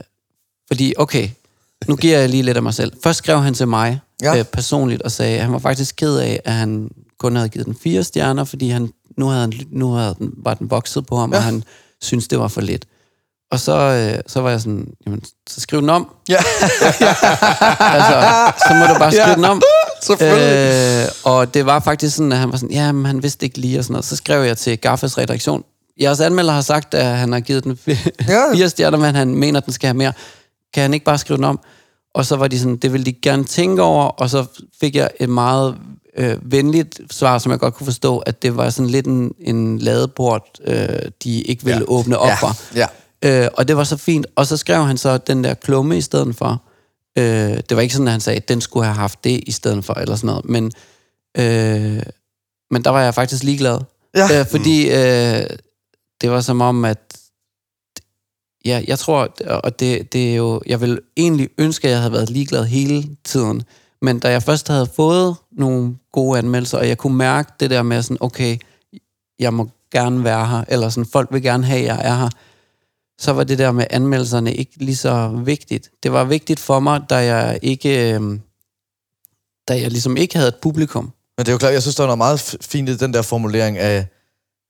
fordi, 0.67 0.93
okay, 0.97 1.29
nu 1.87 1.95
giver 1.95 2.19
jeg 2.19 2.29
lige 2.29 2.43
lidt 2.43 2.57
af 2.57 2.63
mig 2.63 2.73
selv. 2.73 2.93
Først 3.03 3.17
skrev 3.17 3.41
han 3.41 3.53
til 3.53 3.67
mig 3.67 3.99
Ja. 4.21 4.37
øh, 4.39 4.45
personligt 4.45 5.01
og 5.01 5.11
sagde, 5.11 5.35
at 5.37 5.43
han 5.43 5.51
var 5.53 5.59
faktisk 5.59 5.95
ked 5.95 6.17
af, 6.17 6.39
at 6.45 6.53
han 6.53 6.89
kun 7.19 7.35
havde 7.35 7.49
givet 7.49 7.65
den 7.65 7.75
fire 7.83 8.03
stjerner, 8.03 8.43
fordi 8.43 8.69
han, 8.69 8.89
nu, 9.17 9.25
havde 9.27 9.51
nu 9.71 9.91
havde 9.91 10.15
den, 10.19 10.33
var 10.37 10.53
den 10.53 10.69
vokset 10.71 11.05
på 11.05 11.15
ham, 11.17 11.31
ja. 11.31 11.37
og 11.37 11.43
han 11.43 11.63
syntes, 12.01 12.27
det 12.27 12.39
var 12.39 12.47
for 12.47 12.61
lidt. 12.61 12.85
Og 13.51 13.59
så, 13.59 13.73
øh, 13.73 14.21
så 14.27 14.41
var 14.41 14.49
jeg 14.49 14.59
sådan, 14.61 14.87
jamen, 15.05 15.21
så 15.49 15.61
skriv 15.61 15.81
den 15.81 15.89
om. 15.89 16.09
Ja. 16.29 16.35
altså, 17.95 18.53
så 18.67 18.73
må 18.73 18.93
du 18.93 18.99
bare 18.99 19.11
skrive 19.11 19.27
Ja. 19.29 19.35
den 19.35 19.45
om. 19.45 19.61
selvfølgelig. 20.07 21.03
Øh, 21.03 21.07
og 21.23 21.53
det 21.53 21.65
var 21.65 21.79
faktisk 21.79 22.15
sådan, 22.15 22.31
at 22.31 22.37
han 22.37 22.51
var 22.51 22.57
sådan, 22.57 22.71
ja, 22.75 22.91
men 22.91 23.05
han 23.05 23.23
vidste 23.23 23.45
ikke 23.45 23.57
lige 23.57 23.79
og 23.79 23.83
sådan 23.83 23.93
noget. 23.93 24.05
Så 24.05 24.15
skrev 24.15 24.43
jeg 24.43 24.57
til 24.57 24.77
Gaffes 24.77 25.17
redaktion, 25.17 25.63
jeres 26.01 26.19
anmelder 26.19 26.53
har 26.53 26.61
sagt, 26.61 26.93
at 26.93 27.05
han 27.17 27.31
har 27.31 27.39
givet 27.39 27.63
den 27.63 27.79
fi- 27.89 28.09
Ja. 28.29 28.53
fire 28.53 28.69
stjerner, 28.69 28.97
men 28.97 29.15
han 29.15 29.35
mener, 29.35 29.59
at 29.59 29.65
den 29.65 29.73
skal 29.73 29.87
have 29.87 29.97
mere. 29.97 30.13
Kan 30.73 30.81
han 30.81 30.93
ikke 30.93 31.05
bare 31.05 31.17
skrive 31.17 31.37
den 31.37 31.43
om? 31.45 31.59
Og 32.13 32.25
så 32.25 32.35
var 32.35 32.47
de 32.47 32.59
sådan, 32.59 32.77
det 32.77 32.93
ville 32.93 33.05
de 33.05 33.13
gerne 33.13 33.43
tænke 33.43 33.81
over, 33.81 34.03
og 34.05 34.29
så 34.29 34.45
fik 34.79 34.95
jeg 34.95 35.09
et 35.19 35.29
meget 35.29 35.75
øh, 36.19 36.51
venligt 36.51 36.99
svar, 37.11 37.37
som 37.37 37.51
jeg 37.51 37.59
godt 37.59 37.73
kunne 37.73 37.85
forstå, 37.85 38.17
at 38.17 38.41
det 38.41 38.57
var 38.57 38.69
sådan 38.69 38.89
lidt 38.89 39.05
en, 39.05 39.33
en 39.39 39.79
ladeport, 39.79 40.43
øh, 40.65 40.87
de 41.23 41.41
ikke 41.41 41.63
ville 41.65 41.77
Ja. 41.79 41.85
ja. 41.93 41.97
åbne 41.99 42.17
op 42.17 42.27
Ja, 42.29 42.35
for. 42.35 42.75
ja. 42.75 42.87
Øh, 43.45 43.49
og 43.53 43.67
det 43.67 43.77
var 43.77 43.83
så 43.83 43.97
fint. 43.97 44.27
Og 44.35 44.47
så 44.47 44.57
skrev 44.57 44.83
han 44.85 44.97
så 44.97 45.17
den 45.17 45.43
der 45.43 45.53
klumme 45.53 45.97
i 45.97 46.01
stedet 46.01 46.35
for. 46.35 46.63
Øh, 47.17 47.23
det 47.69 47.75
var 47.75 47.81
ikke 47.81 47.93
sådan, 47.93 48.07
at 48.07 48.11
han 48.11 48.21
sagde, 48.21 48.37
at 48.37 48.49
den 48.49 48.61
skulle 48.61 48.85
have 48.85 48.95
haft 48.95 49.23
det 49.23 49.43
i 49.47 49.51
stedet 49.51 49.85
for, 49.85 49.93
eller 49.93 50.15
sådan 50.15 50.27
noget. 50.27 50.45
Men, 50.45 50.65
øh, 51.37 52.03
men 52.71 52.83
der 52.83 52.89
var 52.89 53.01
jeg 53.01 53.13
faktisk 53.13 53.43
ligeglad. 53.43 53.79
Ja. 54.15 54.39
Øh, 54.39 54.45
fordi 54.47 54.89
øh, 54.89 55.45
det 56.21 56.31
var 56.31 56.41
som 56.41 56.61
om, 56.61 56.85
at 56.85 57.17
ja, 58.65 58.83
jeg 58.87 58.99
tror, 58.99 59.33
og 59.63 59.79
det, 59.79 60.13
det 60.13 60.31
er 60.31 60.35
jo, 60.35 60.61
jeg 60.65 60.81
vil 60.81 60.99
egentlig 61.17 61.49
ønske, 61.57 61.87
at 61.87 61.91
jeg 61.91 61.99
havde 61.99 62.11
været 62.13 62.29
ligeglad 62.29 62.65
hele 62.65 63.03
tiden. 63.25 63.63
Men 64.01 64.19
da 64.19 64.31
jeg 64.31 64.43
først 64.43 64.67
havde 64.67 64.87
fået 64.95 65.35
nogle 65.51 65.95
gode 66.11 66.37
anmeldelser, 66.37 66.77
og 66.77 66.87
jeg 66.87 66.97
kunne 66.97 67.17
mærke 67.17 67.51
det 67.59 67.69
der 67.69 67.81
med 67.83 68.01
sådan, 68.01 68.17
okay, 68.19 68.57
jeg 69.39 69.53
må 69.53 69.69
gerne 69.91 70.23
være 70.23 70.47
her, 70.47 70.63
eller 70.67 70.89
sådan, 70.89 71.09
folk 71.11 71.29
vil 71.31 71.41
gerne 71.41 71.65
have, 71.65 71.79
at 71.79 71.85
jeg 71.85 71.99
er 72.03 72.15
her, 72.15 72.29
så 73.19 73.33
var 73.33 73.43
det 73.43 73.57
der 73.57 73.71
med 73.71 73.85
anmeldelserne 73.89 74.53
ikke 74.53 74.71
lige 74.77 74.95
så 74.95 75.27
vigtigt. 75.43 75.89
Det 76.03 76.11
var 76.11 76.23
vigtigt 76.23 76.59
for 76.59 76.79
mig, 76.79 77.01
da 77.09 77.15
jeg 77.15 77.59
ikke, 77.61 78.13
øh, 78.13 78.39
da 79.67 79.81
jeg 79.81 79.91
ligesom 79.91 80.17
ikke 80.17 80.35
havde 80.35 80.47
et 80.47 80.55
publikum. 80.61 81.03
Men 81.37 81.45
det 81.45 81.47
er 81.47 81.53
jo 81.53 81.57
klart, 81.57 81.73
jeg 81.73 81.81
synes, 81.81 81.95
der 81.95 82.03
var 82.03 82.07
noget 82.07 82.17
meget 82.17 82.57
fint 82.61 82.89
i 82.89 82.97
den 82.97 83.13
der 83.13 83.21
formulering 83.21 83.77
af, 83.77 84.07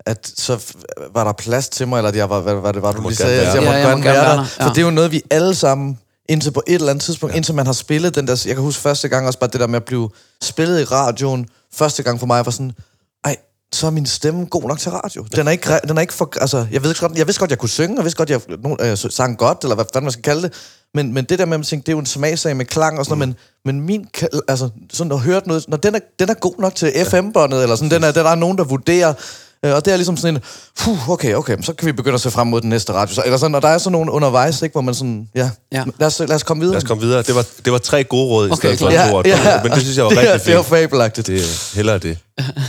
at 0.05 0.31
så 0.35 0.73
var 1.13 1.23
der 1.23 1.31
plads 1.33 1.69
til 1.69 1.87
mig, 1.87 1.97
eller 1.97 2.09
at 2.09 2.15
jeg 2.15 2.29
var, 2.29 2.41
hvad, 2.41 2.55
hvad 2.55 2.73
det 2.73 2.81
var, 2.81 2.91
du 2.91 3.01
må 3.01 3.09
lige 3.09 3.17
sagde, 3.17 3.41
at 3.41 3.47
jeg 3.47 3.55
måtte 3.55 3.69
Ja, 3.71 3.77
jeg 3.77 3.85
gerne 3.85 3.97
må 3.97 4.03
gerne 4.03 4.17
være 4.19 4.29
der. 4.31 4.37
der, 4.37 4.43
For 4.45 4.63
ja. 4.63 4.69
det 4.69 4.77
er 4.77 4.81
jo 4.81 4.89
noget, 4.91 5.11
vi 5.11 5.21
alle 5.29 5.55
sammen, 5.55 5.99
indtil 6.29 6.51
på 6.51 6.63
et 6.67 6.73
eller 6.73 6.89
andet 6.89 7.03
tidspunkt, 7.03 7.33
ja. 7.33 7.37
indtil 7.37 7.55
man 7.55 7.65
har 7.65 7.73
spillet 7.73 8.15
den 8.15 8.27
der, 8.27 8.43
jeg 8.45 8.55
kan 8.55 8.63
huske 8.63 8.81
første 8.81 9.07
gang 9.07 9.27
også 9.27 9.39
bare 9.39 9.49
det 9.53 9.59
der 9.59 9.67
med 9.67 9.75
at 9.75 9.85
blive 9.85 10.09
spillet 10.41 10.81
i 10.81 10.83
radioen, 10.83 11.47
første 11.73 12.03
gang 12.03 12.19
for 12.19 12.27
mig 12.27 12.45
var 12.45 12.51
sådan, 12.51 12.71
ej, 13.25 13.35
så 13.73 13.87
er 13.87 13.91
min 13.91 14.05
stemme 14.05 14.45
god 14.45 14.63
nok 14.63 14.79
til 14.79 14.91
radio. 14.91 15.25
Den 15.35 15.47
er 15.47 15.51
ikke, 15.51 15.79
den 15.87 15.97
er 15.97 16.01
ikke 16.01 16.13
for, 16.13 16.33
altså, 16.41 16.67
jeg 16.71 16.83
ved 16.83 16.95
godt, 16.95 17.17
jeg 17.17 17.27
vidste 17.27 17.39
godt, 17.39 17.51
jeg 17.51 17.57
kunne 17.57 17.69
synge, 17.69 17.97
og 17.97 18.03
vidste 18.03 18.17
godt, 18.17 18.29
jeg 18.29 18.41
øh, 18.81 18.97
sang 18.97 19.37
godt, 19.37 19.57
eller 19.63 19.75
hvad 19.75 19.85
fanden 19.93 20.05
man 20.05 20.11
skal 20.11 20.23
kalde 20.23 20.41
det, 20.41 20.53
men, 20.93 21.13
men 21.13 21.25
det 21.25 21.39
der 21.39 21.45
med, 21.45 21.53
at 21.53 21.59
man 21.59 21.65
tænker, 21.65 21.83
det 21.83 21.91
er 21.91 21.95
jo 21.95 21.99
en 21.99 22.05
smagsag 22.05 22.57
med 22.57 22.65
klang 22.65 22.99
og 22.99 23.05
sådan 23.05 23.17
noget, 23.17 23.35
men, 23.65 23.75
men 23.75 23.85
min, 23.85 24.07
altså, 24.47 24.69
sådan 24.93 25.11
at 25.11 25.19
høre 25.19 25.41
noget, 25.45 25.65
når 25.67 25.77
den 25.77 25.95
er, 25.95 25.99
den 26.19 26.29
er 26.29 26.33
god 26.33 26.53
nok 26.59 26.75
til 26.75 26.93
FM-båndet, 27.05 27.63
eller 27.63 27.75
sådan, 27.75 27.91
den 27.91 28.03
er, 28.03 28.11
der 28.11 28.29
er 28.29 28.35
nogen, 28.35 28.57
der 28.57 28.63
vurderer, 28.63 29.13
øh, 29.65 29.73
og 29.75 29.85
det 29.85 29.91
er 29.93 29.97
ligesom 29.97 30.17
sådan 30.17 30.35
en, 30.35 30.41
puh, 30.79 31.09
okay, 31.09 31.33
okay, 31.35 31.57
så 31.61 31.73
kan 31.73 31.85
vi 31.85 31.91
begynde 31.91 32.13
at 32.15 32.21
se 32.21 32.31
frem 32.31 32.47
mod 32.47 32.61
den 32.61 32.69
næste 32.69 32.93
radio. 32.93 33.15
Så, 33.15 33.21
eller 33.25 33.37
sådan, 33.37 33.55
og 33.55 33.61
der 33.61 33.67
er 33.67 33.77
sådan 33.77 33.91
nogle 33.91 34.11
undervejs, 34.11 34.61
ikke, 34.61 34.73
hvor 34.73 34.81
man 34.81 34.93
sådan, 34.93 35.27
ja, 35.35 35.49
Ja. 35.71 35.83
Lad, 35.99 36.07
os, 36.07 36.19
lad 36.19 36.31
os 36.31 36.43
komme 36.43 36.61
videre. 36.61 36.73
Lad 36.73 36.83
os 36.83 36.87
komme 36.87 37.03
videre. 37.03 37.21
Det 37.21 37.35
var, 37.35 37.45
det 37.65 37.73
var 37.73 37.79
tre 37.79 38.03
gode 38.03 38.25
råd 38.29 38.47
i 38.47 38.51
Okay, 38.51 38.57
stedet 38.59 38.79
for 38.79 38.89
klar. 38.89 39.05
et 39.05 39.13
ord. 39.13 39.25
Men 39.63 39.71
det 39.71 39.81
synes 39.81 39.97
jeg 39.97 40.05
var 40.05 40.09
det, 40.15 40.17
er- 40.29 40.33
rigtig 40.33 40.45
Det 40.45 40.51
er 40.51 40.55
jo 40.57 40.61
fint. 40.63 40.69
fabelagtigt. 40.69 41.27
Det 41.27 41.35
er 41.41 41.75
hellere 41.75 41.97
det. 41.97 42.17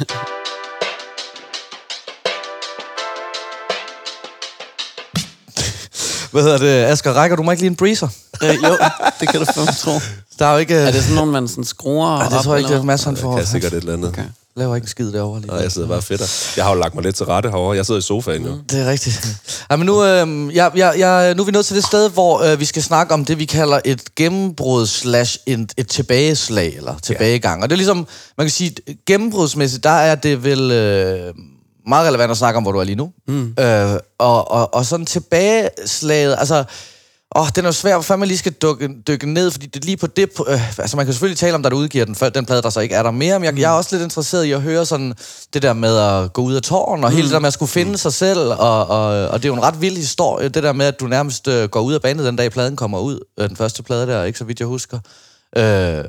Hvad 6.31 6.43
hedder 6.43 6.59
det? 6.59 6.85
Asger, 6.85 7.13
rækker 7.13 7.37
du 7.37 7.43
mig 7.43 7.53
ikke 7.53 7.63
lige 7.63 7.71
en 7.71 7.77
breezer? 7.77 8.09
Øh, 8.43 8.49
jo, 8.55 8.79
det 9.21 9.29
kan 9.29 9.41
du 9.41 9.47
fandme 9.55 9.73
tro. 9.73 9.91
Der 10.39 10.47
er 10.47 10.53
jo 10.53 10.59
ikke... 10.59 10.75
Er 10.75 10.91
det 10.93 11.03
sådan 11.03 11.15
nogle, 11.17 11.33
man 11.33 11.49
sådan 11.49 11.65
skruer 11.65 12.19
Ej, 12.19 12.29
det 12.29 12.39
op, 12.39 12.45
tror 12.45 12.53
jeg 12.55 12.61
ikke, 12.61 12.73
det 12.75 12.79
er 12.79 12.83
masser 12.85 13.07
han 13.07 13.15
Jeg 13.15 13.23
får. 13.23 13.37
kan 13.37 13.47
sikkert 13.47 13.73
et 13.73 13.79
eller 13.79 13.93
andet. 13.93 14.09
Okay. 14.09 14.23
Laver 14.61 14.75
ikke 14.75 14.85
en 14.85 14.89
skid 14.89 15.13
derovre 15.13 15.41
lige. 15.41 15.51
Nej, 15.51 15.61
jeg 15.61 15.73
sidder 15.73 15.89
bare 15.89 16.03
fedt. 16.03 16.57
Jeg 16.57 16.65
har 16.65 16.73
jo 16.73 16.81
lagt 16.81 16.95
mig 16.95 17.05
lidt 17.05 17.17
til 17.17 17.27
rette 17.27 17.51
herovre. 17.51 17.77
Jeg 17.77 17.87
sidder 17.87 18.01
i 18.01 18.03
sofaen 18.03 18.45
jo. 18.45 18.59
Det 18.71 18.81
er 18.81 18.91
rigtigt. 18.91 19.37
Ja, 19.71 19.77
men 19.77 19.87
nu, 19.87 20.05
øh, 20.05 20.55
jeg, 20.55 20.71
jeg, 20.77 20.95
jeg, 20.99 21.35
nu 21.35 21.43
er 21.43 21.47
vi 21.47 21.53
nået 21.53 21.67
til 21.67 21.77
det 21.77 21.85
sted, 21.85 22.11
hvor 22.11 22.43
øh, 22.43 22.61
vi 22.61 22.65
skal 22.65 22.83
snakke 22.83 23.15
om 23.15 23.25
det, 23.25 23.39
vi 23.39 23.45
kalder 23.45 23.81
et 23.85 24.15
gennembrud 24.15 24.87
slash 24.87 25.39
et, 25.47 25.73
et 25.77 25.89
tilbageslag, 25.89 26.77
eller 26.77 26.99
tilbagegang. 27.03 27.63
Og 27.63 27.71
det 27.71 27.75
er 27.75 27.77
ligesom, 27.77 28.07
man 28.39 28.47
kan 28.47 28.51
sige, 28.51 28.77
gennembrudsmæssigt, 29.07 29.85
der 29.85 29.91
er 29.91 30.15
det 30.15 30.45
vel 30.45 30.71
øh, 30.71 31.35
meget 31.87 32.09
relevant 32.09 32.31
at 32.31 32.37
snakke 32.37 32.57
om, 32.57 32.63
hvor 32.63 32.73
du 32.73 32.79
er 32.79 32.85
lige 32.85 32.97
nu. 32.97 33.11
Mm. 33.29 33.55
Øh, 33.61 33.97
og, 34.19 34.51
og, 34.51 34.75
og 34.75 34.87
sådan 34.87 35.07
tilbageslaget, 35.07 36.37
altså... 36.39 36.65
Åh, 37.37 37.47
den 37.57 37.65
er 37.65 37.69
jo 37.69 37.73
svær, 37.73 37.95
hvor 37.95 38.03
fanden 38.03 38.21
man 38.21 38.29
lige 38.29 38.39
skal 38.39 38.53
dykke, 38.53 38.89
dykke 39.09 39.33
ned, 39.33 39.51
fordi 39.51 39.67
det 39.67 39.83
er 39.83 39.87
lige 39.87 39.97
på 39.97 40.07
det... 40.07 40.31
Øh, 40.49 40.79
altså, 40.79 40.97
man 40.97 41.07
kan 41.07 41.13
selvfølgelig 41.13 41.39
tale 41.39 41.55
om, 41.55 41.63
der 41.63 41.75
udgiver 41.75 42.05
den, 42.05 42.15
den 42.15 42.47
plade, 42.47 42.63
der 42.63 42.71
så 42.71 42.81
ikke 42.81 42.95
er 42.95 43.03
der 43.03 43.11
mere, 43.11 43.39
men 43.39 43.45
jeg, 43.45 43.59
jeg 43.59 43.73
er 43.73 43.77
også 43.77 43.97
lidt 43.97 44.03
interesseret 44.03 44.45
i 44.45 44.53
at 44.53 44.63
høre 44.63 44.87
sådan 44.87 45.15
det 45.55 45.63
der 45.63 45.73
med 45.73 45.97
at 45.97 46.33
gå 46.33 46.43
ud 46.43 46.55
af 46.55 46.63
tårn, 46.63 47.05
og 47.05 47.11
hele 47.11 47.23
det 47.23 47.33
der 47.33 47.39
med 47.39 47.47
at 47.47 47.53
skulle 47.53 47.71
finde 47.71 47.99
sig 47.99 48.13
selv, 48.13 48.39
og, 48.39 48.87
og, 48.87 49.29
og 49.29 49.39
det 49.39 49.45
er 49.45 49.49
jo 49.49 49.55
en 49.55 49.63
ret 49.63 49.81
vild 49.81 49.97
historie, 49.97 50.49
det 50.49 50.63
der 50.63 50.73
med, 50.73 50.87
at 50.87 51.01
du 51.01 51.07
nærmest 51.07 51.49
øh, 51.49 51.69
går 51.69 51.81
ud 51.81 51.93
af 51.95 52.03
banen 52.03 52.27
den 52.27 52.37
dag, 52.37 52.51
pladen 52.51 52.77
kommer 52.77 52.99
ud, 52.99 53.21
øh, 53.41 53.49
den 53.49 53.57
første 53.57 53.83
plade 53.83 54.07
der, 54.07 54.25
ikke 54.25 54.39
så 54.39 54.45
vidt 54.45 54.61
jeg 54.61 54.67
husker. 54.69 54.99
Øh, 55.57 56.05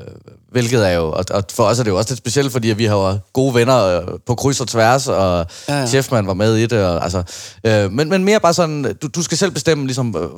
hvilket 0.52 0.88
er 0.88 0.92
jo, 0.92 1.12
og, 1.12 1.26
og 1.32 1.44
for 1.52 1.64
os 1.64 1.80
er 1.80 1.84
det 1.84 1.92
jo 1.92 1.98
også 1.98 2.12
lidt 2.12 2.18
specielt, 2.18 2.52
fordi 2.52 2.68
vi 2.68 2.86
har 2.86 2.96
jo 2.96 3.18
gode 3.34 3.56
venner 3.56 3.84
øh, 3.84 4.08
på 4.28 4.36
kryds 4.36 4.62
og 4.62 4.68
tværs, 4.68 5.08
og 5.08 5.16
ja, 5.18 5.74
Ja, 5.74 5.74
ja. 5.74 5.80
ja. 5.80 5.88
Chefman 5.88 6.28
var 6.28 6.34
med 6.34 6.56
i 6.56 6.66
det, 6.66 6.86
og, 6.86 7.04
altså, 7.04 7.24
øh, 7.64 7.92
men, 7.92 8.10
men 8.10 8.24
mere 8.24 8.40
bare 8.40 8.54
sådan, 8.54 8.96
du, 9.02 9.08
du 9.08 9.24
skal 9.24 9.38
selv 9.38 9.52
bestemme, 9.52 9.86
ligesom, 9.86 10.16
øh, 10.18 10.30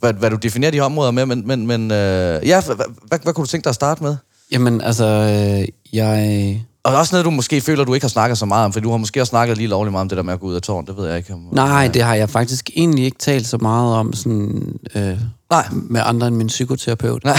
hvad, 0.00 0.12
hvad 0.12 0.30
du 0.30 0.36
definerer 0.36 0.70
de 0.70 0.76
her 0.76 0.84
områder 0.84 1.10
med, 1.10 1.26
men, 1.26 1.46
men, 1.46 1.66
men 1.66 1.90
øh, 1.90 2.48
ja, 2.48 2.60
hvad, 2.60 2.76
hvad, 2.76 3.18
hvad 3.22 3.32
kunne 3.32 3.44
du 3.44 3.50
tænke 3.50 3.64
dig 3.64 3.70
at 3.70 3.74
starte 3.74 4.02
med? 4.02 4.16
Jamen, 4.52 4.80
altså, 4.80 5.04
øh, 5.04 5.68
jeg... 5.92 6.60
Og 6.84 6.96
også 6.96 7.14
noget, 7.14 7.24
du 7.24 7.30
måske 7.30 7.60
føler, 7.60 7.84
du 7.84 7.94
ikke 7.94 8.04
har 8.04 8.08
snakket 8.08 8.38
så 8.38 8.46
meget 8.46 8.64
om, 8.64 8.72
for 8.72 8.80
du 8.80 8.90
har 8.90 8.96
måske 8.96 9.20
også 9.20 9.30
snakket 9.30 9.56
lige 9.56 9.68
lovligt 9.68 9.92
meget 9.92 10.00
om 10.00 10.08
det 10.08 10.16
der 10.16 10.22
med 10.22 10.32
at 10.32 10.40
gå 10.40 10.46
ud 10.46 10.54
af 10.54 10.62
tårn, 10.62 10.86
det 10.86 10.96
ved 10.96 11.08
jeg 11.08 11.16
ikke. 11.16 11.32
Om, 11.32 11.40
Nej, 11.52 11.88
det 11.88 12.02
har 12.02 12.14
jeg 12.14 12.30
faktisk 12.30 12.70
egentlig 12.76 13.04
ikke 13.04 13.18
talt 13.18 13.46
så 13.46 13.58
meget 13.58 13.94
om 13.94 14.12
sådan, 14.12 14.78
øh, 14.94 15.18
Nej. 15.50 15.64
med 15.72 16.00
andre 16.04 16.28
end 16.28 16.36
min 16.36 16.46
psykoterapeut. 16.46 17.24
Nej. 17.24 17.32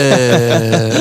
øh, 0.00 0.92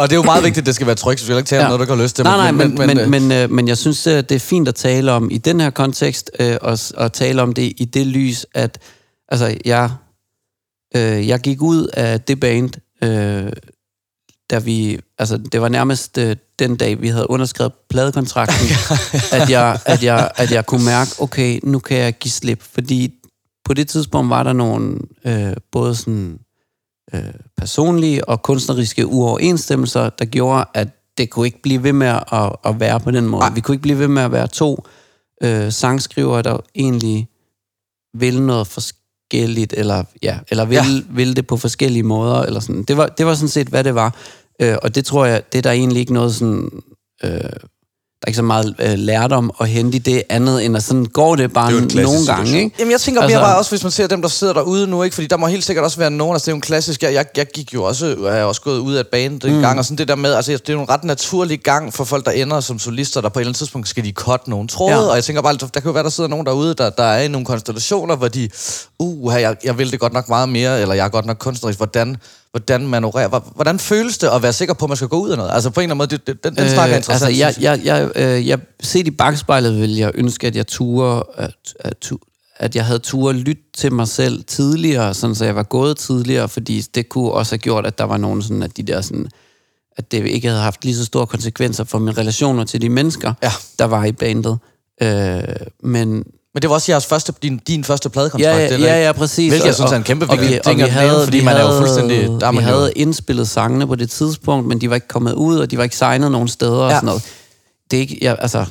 og 0.00 0.08
det 0.08 0.12
er 0.12 0.16
jo 0.16 0.22
meget 0.22 0.44
vigtigt, 0.44 0.62
at 0.62 0.66
det 0.66 0.74
skal 0.74 0.86
være 0.86 0.96
trygt, 0.96 1.20
så 1.20 1.26
vi 1.26 1.30
skal 1.30 1.38
ikke 1.38 1.48
tale 1.48 1.64
om 1.64 1.70
noget, 1.70 1.88
du 1.88 1.94
har 1.94 2.02
lyst 2.02 2.16
til. 2.16 2.24
Nej, 2.24 2.36
nej, 2.36 2.50
men, 2.50 2.74
men, 2.74 2.86
men, 2.86 2.98
øh, 2.98 3.10
men, 3.10 3.32
øh, 3.32 3.50
men 3.50 3.68
jeg 3.68 3.78
synes, 3.78 4.06
øh, 4.06 4.16
det 4.16 4.32
er 4.32 4.38
fint 4.38 4.68
at 4.68 4.74
tale 4.74 5.12
om 5.12 5.30
i 5.30 5.38
den 5.38 5.60
her 5.60 5.70
kontekst, 5.70 6.30
øh, 6.40 6.56
og, 6.62 6.78
og 6.96 7.12
tale 7.12 7.42
om 7.42 7.52
det 7.52 7.72
i 7.76 7.84
det 7.84 8.06
lys, 8.06 8.46
at 8.54 8.78
altså, 9.28 9.58
jeg, 9.64 9.90
øh, 10.96 11.28
jeg 11.28 11.40
gik 11.40 11.62
ud 11.62 11.86
af 11.86 12.20
det 12.20 12.40
band, 12.40 12.70
øh, 13.04 13.52
da 14.50 14.58
vi, 14.58 14.98
altså 15.18 15.36
det 15.36 15.60
var 15.60 15.68
nærmest 15.68 16.18
øh, 16.18 16.36
den 16.58 16.76
dag, 16.76 17.00
vi 17.00 17.08
havde 17.08 17.30
underskrevet 17.30 17.72
pladekontrakten, 17.90 18.68
at, 19.40 19.50
jeg, 19.50 19.80
at, 19.86 20.04
jeg, 20.04 20.30
at 20.36 20.52
jeg 20.52 20.66
kunne 20.66 20.84
mærke, 20.84 21.10
okay, 21.18 21.60
nu 21.62 21.78
kan 21.78 21.96
jeg 21.96 22.18
give 22.18 22.32
slip, 22.32 22.62
fordi 22.62 23.14
på 23.64 23.74
det 23.74 23.88
tidspunkt 23.88 24.30
var 24.30 24.42
der 24.42 24.52
nogle 24.52 24.98
øh, 25.24 25.56
både 25.72 25.94
sådan 25.94 26.38
øh, 27.14 27.34
personlige 27.56 28.28
og 28.28 28.42
kunstneriske 28.42 29.06
uoverensstemmelser, 29.06 30.10
der 30.10 30.24
gjorde, 30.24 30.64
at 30.74 30.88
det 31.18 31.30
kunne 31.30 31.46
ikke 31.46 31.62
blive 31.62 31.82
ved 31.82 31.92
med 31.92 32.06
at, 32.06 32.52
at 32.64 32.80
være 32.80 33.00
på 33.00 33.10
den 33.10 33.26
måde. 33.26 33.40
Nej. 33.40 33.54
Vi 33.54 33.60
kunne 33.60 33.74
ikke 33.74 33.82
blive 33.82 33.98
ved 33.98 34.08
med 34.08 34.22
at 34.22 34.32
være 34.32 34.46
to 34.46 34.84
øh, 35.42 35.72
sangskrivere, 35.72 36.42
der 36.42 36.58
egentlig 36.74 37.28
vil 38.14 38.42
noget 38.42 38.66
forskelligt, 38.66 39.03
eller, 39.42 40.04
ja, 40.22 40.38
eller 40.50 40.64
vil, 40.64 40.74
Ja. 40.74 40.84
vil 41.10 41.36
det 41.36 41.46
på 41.46 41.56
forskellige 41.56 42.02
måder. 42.02 42.42
Eller 42.42 42.60
sådan. 42.60 42.82
Det, 42.82 42.96
var, 42.96 43.06
det 43.06 43.26
var 43.26 43.34
sådan 43.34 43.48
set, 43.48 43.66
hvad 43.68 43.84
det 43.84 43.94
var. 43.94 44.14
Øh, 44.62 44.76
og 44.82 44.94
det 44.94 45.04
tror 45.04 45.24
jeg, 45.26 45.42
det 45.52 45.58
er 45.58 45.62
der 45.62 45.70
egentlig 45.70 46.00
ikke 46.00 46.12
noget 46.12 46.34
sådan... 46.34 46.70
Øh, 47.24 47.40
er 48.24 48.28
ikke 48.28 48.36
så 48.36 48.42
meget 48.42 48.74
øh, 48.78 48.94
lærdom 48.96 49.50
at 49.60 49.68
hente 49.68 49.96
i 49.96 49.98
det 49.98 50.22
andet, 50.28 50.64
end 50.64 50.76
at 50.76 50.82
sådan 50.82 51.04
går 51.04 51.36
det 51.36 51.52
bare 51.52 51.72
Det 51.72 51.98
er 51.98 52.02
nogle 52.02 52.26
gange, 52.26 52.58
ikke? 52.58 52.76
Jamen, 52.78 52.92
jeg 52.92 53.00
tænker 53.00 53.20
mere 53.20 53.30
Altså- 53.30 53.40
bare 53.40 53.58
også, 53.58 53.70
hvis 53.70 53.82
man 53.82 53.92
ser 53.92 54.06
dem, 54.06 54.22
der 54.22 54.28
sidder 54.28 54.52
derude 54.52 54.86
nu, 54.86 55.02
ikke? 55.02 55.14
Fordi 55.14 55.26
der 55.26 55.36
må 55.36 55.46
helt 55.46 55.64
sikkert 55.64 55.84
også 55.84 55.98
være 55.98 56.10
nogen, 56.10 56.34
altså 56.34 56.44
det 56.44 56.48
er 56.48 56.52
jo 56.52 56.56
en 56.56 56.60
klassisk, 56.60 57.02
jeg, 57.02 57.14
jeg, 57.14 57.26
jeg 57.36 57.46
gik 57.46 57.74
jo 57.74 57.82
også, 57.82 58.16
jeg 58.24 58.32
har 58.32 58.44
også 58.44 58.60
gået 58.60 58.78
ud 58.78 58.94
af 58.94 59.00
et 59.00 59.08
band 59.08 59.44
en 59.44 59.54
mm. 59.54 59.60
gang, 59.60 59.78
og 59.78 59.84
sådan 59.84 59.98
det 59.98 60.08
der 60.08 60.16
med, 60.16 60.32
altså 60.32 60.52
det 60.52 60.68
er 60.68 60.72
jo 60.72 60.80
en 60.80 60.88
ret 60.88 61.04
naturlig 61.04 61.60
gang 61.60 61.94
for 61.94 62.04
folk, 62.04 62.24
der 62.24 62.30
ender 62.30 62.60
som 62.60 62.78
solister, 62.78 63.20
der 63.20 63.28
på 63.28 63.38
et 63.38 63.42
eller 63.42 63.48
andet 63.48 63.58
tidspunkt 63.58 63.88
skal 63.88 64.04
de 64.04 64.12
cut 64.12 64.48
nogle 64.48 64.68
tråde. 64.68 64.92
Ja. 64.92 65.08
og 65.08 65.16
jeg 65.16 65.24
tænker 65.24 65.42
bare, 65.42 65.52
der 65.54 65.66
kan 65.66 65.84
jo 65.84 65.90
være, 65.90 66.04
der 66.04 66.10
sidder 66.10 66.30
nogen 66.30 66.46
derude, 66.46 66.74
der, 66.74 66.90
der 66.90 67.04
er 67.04 67.22
i 67.22 67.28
nogle 67.28 67.44
konstellationer, 67.44 68.16
hvor 68.16 68.28
de, 68.28 68.48
uh, 68.98 69.32
jeg, 69.40 69.56
jeg 69.64 69.78
vil 69.78 69.92
det 69.92 70.00
godt 70.00 70.12
nok 70.12 70.28
meget 70.28 70.48
mere, 70.48 70.80
eller 70.80 70.94
jeg 70.94 71.04
er 71.04 71.08
godt 71.08 71.26
nok 71.26 71.38
kunstnerisk, 71.38 71.78
hvordan, 71.78 72.16
hvordan 72.60 72.86
manøvrerer, 72.86 73.28
hvor- 73.28 73.52
hvordan 73.54 73.78
føles 73.78 74.18
det 74.18 74.28
at 74.28 74.42
være 74.42 74.52
sikker 74.52 74.74
på, 74.74 74.84
at 74.84 74.88
man 74.88 74.96
skal 74.96 75.08
gå 75.08 75.20
ud 75.20 75.30
af 75.30 75.36
noget? 75.36 75.50
Altså 75.54 75.70
på 75.70 75.80
en 75.80 75.82
eller 75.90 75.94
anden 75.94 75.98
måde, 75.98 76.08
det, 76.10 76.26
det, 76.26 76.44
den, 76.44 76.56
den 76.56 76.68
snak 76.70 76.90
er 76.90 76.96
interessant. 76.96 77.28
Altså, 77.40 77.60
jeg, 77.60 77.80
jeg. 77.84 78.10
jeg, 78.16 78.38
øh, 78.38 78.48
jeg 78.48 78.58
set 78.82 79.06
i 79.06 79.10
bagspejlet 79.10 79.80
vil 79.80 79.96
jeg 79.96 80.10
ønske, 80.14 80.46
at 80.46 80.56
jeg 80.56 80.66
turde, 80.66 81.24
at, 81.36 81.54
at, 81.80 82.10
at 82.56 82.76
jeg 82.76 82.84
havde 82.86 82.98
turde 82.98 83.38
lytte 83.38 83.62
til 83.76 83.92
mig 83.92 84.08
selv 84.08 84.44
tidligere, 84.44 85.14
sådan 85.14 85.34
så 85.34 85.44
jeg 85.44 85.56
var 85.56 85.62
gået 85.62 85.96
tidligere, 85.96 86.48
fordi 86.48 86.80
det 86.80 87.08
kunne 87.08 87.30
også 87.32 87.52
have 87.52 87.58
gjort, 87.58 87.86
at 87.86 87.98
der 87.98 88.04
var 88.04 88.16
nogen 88.16 88.42
sådan, 88.42 88.62
at 88.62 88.76
de 88.76 88.82
der 88.82 89.00
sådan, 89.00 89.28
at 89.96 90.12
det 90.12 90.26
ikke 90.26 90.48
havde 90.48 90.60
haft 90.62 90.84
lige 90.84 90.96
så 90.96 91.04
store 91.04 91.26
konsekvenser 91.26 91.84
for 91.84 91.98
mine 91.98 92.12
relationer 92.18 92.64
til 92.64 92.82
de 92.82 92.88
mennesker, 92.88 93.32
Ja. 93.42 93.52
der 93.78 93.84
var 93.84 94.04
i 94.04 94.12
bandet. 94.12 94.58
Øh, 95.02 95.42
men 95.82 96.24
Men 96.54 96.62
det 96.62 96.70
var 96.70 96.74
også 96.74 96.92
jeres 96.92 97.06
første, 97.06 97.32
din, 97.42 97.58
din 97.58 97.84
første 97.84 98.08
pladekontrakt, 98.10 98.56
ja, 98.56 98.58
ja, 98.64 98.74
eller 98.74 98.88
ja, 98.88 99.04
ja, 99.06 99.12
præcis. 99.12 99.50
Hvilket 99.50 99.64
jeg 99.64 99.70
Og- 99.70 99.74
synes 99.74 99.92
er 99.92 99.96
en 99.96 100.02
kæmpe 100.02 100.26
og 100.26 100.36
vi- 100.36 100.40
vigtig 100.40 100.58
og 100.58 100.64
ting 100.64 100.82
at 100.82 100.88
nævne, 100.94 101.00
havde- 101.08 101.24
fordi 101.24 101.38
vi 101.38 101.44
man 101.44 101.56
er 101.56 101.60
jo 101.60 101.66
havde- 101.66 101.78
fuldstændig- 101.78 102.28
der 102.40 102.46
er 102.46 102.50
Vi 102.50 102.56
man 102.56 102.64
jo- 102.64 102.70
havde 102.70 102.92
indspillet 102.96 103.48
sangene 103.48 103.86
på 103.86 103.94
det 103.94 104.10
tidspunkt, 104.10 104.66
men 104.68 104.80
de 104.80 104.88
var 104.88 104.94
ikke 104.94 105.08
kommet 105.08 105.32
ud, 105.32 105.58
og 105.58 105.70
de 105.70 105.76
var 105.76 105.82
ikke 105.84 105.96
signet 105.96 106.30
nogen 106.32 106.48
steder 106.48 106.72
og 106.76 106.90
Ja. 106.90 106.96
sådan 106.96 107.06
noget. 107.06 107.22
Det 107.90 107.96
er 107.96 108.00
ikke, 108.00 108.18
ja, 108.22 108.34
altså, 108.38 108.64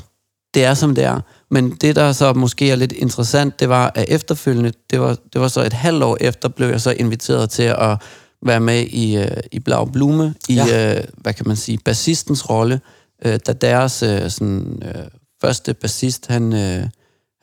det 0.54 0.66
er 0.66 0.74
som 0.74 0.96
det 0.96 1.04
er. 1.04 1.20
Men 1.52 1.72
det, 1.82 1.96
der 1.96 2.12
så 2.12 2.34
måske 2.34 2.72
er 2.72 2.76
lidt 2.76 2.92
interessant, 2.92 3.60
det 3.60 3.70
var, 3.70 3.92
at 3.96 4.06
efterfølgende, 4.08 4.72
det 4.92 5.00
var, 5.02 5.18
det 5.34 5.42
var 5.42 5.48
så 5.48 5.62
et 5.62 5.74
halvt 5.74 6.04
år 6.04 6.18
efter, 6.22 6.50
blev 6.50 6.68
jeg 6.70 6.82
så 6.82 6.92
inviteret 6.92 7.50
til 7.50 7.64
at 7.64 7.98
være 8.46 8.60
med 8.60 8.82
i, 8.82 9.18
øh, 9.18 9.28
i 9.52 9.60
Blau 9.60 9.86
Blume, 9.86 10.34
i, 10.50 10.54
ja. 10.56 10.96
øh, 10.98 11.04
hvad 11.18 11.34
kan 11.34 11.48
man 11.48 11.58
sige, 11.58 11.78
bassistens 11.86 12.50
rolle, 12.50 12.82
øh, 13.26 13.40
da 13.48 13.54
deres 13.54 14.04
øh, 14.04 14.30
sådan, 14.32 14.82
øh, 14.86 15.04
første 15.42 15.74
bassist, 15.74 16.26
han, 16.30 16.54
øh, 16.54 16.84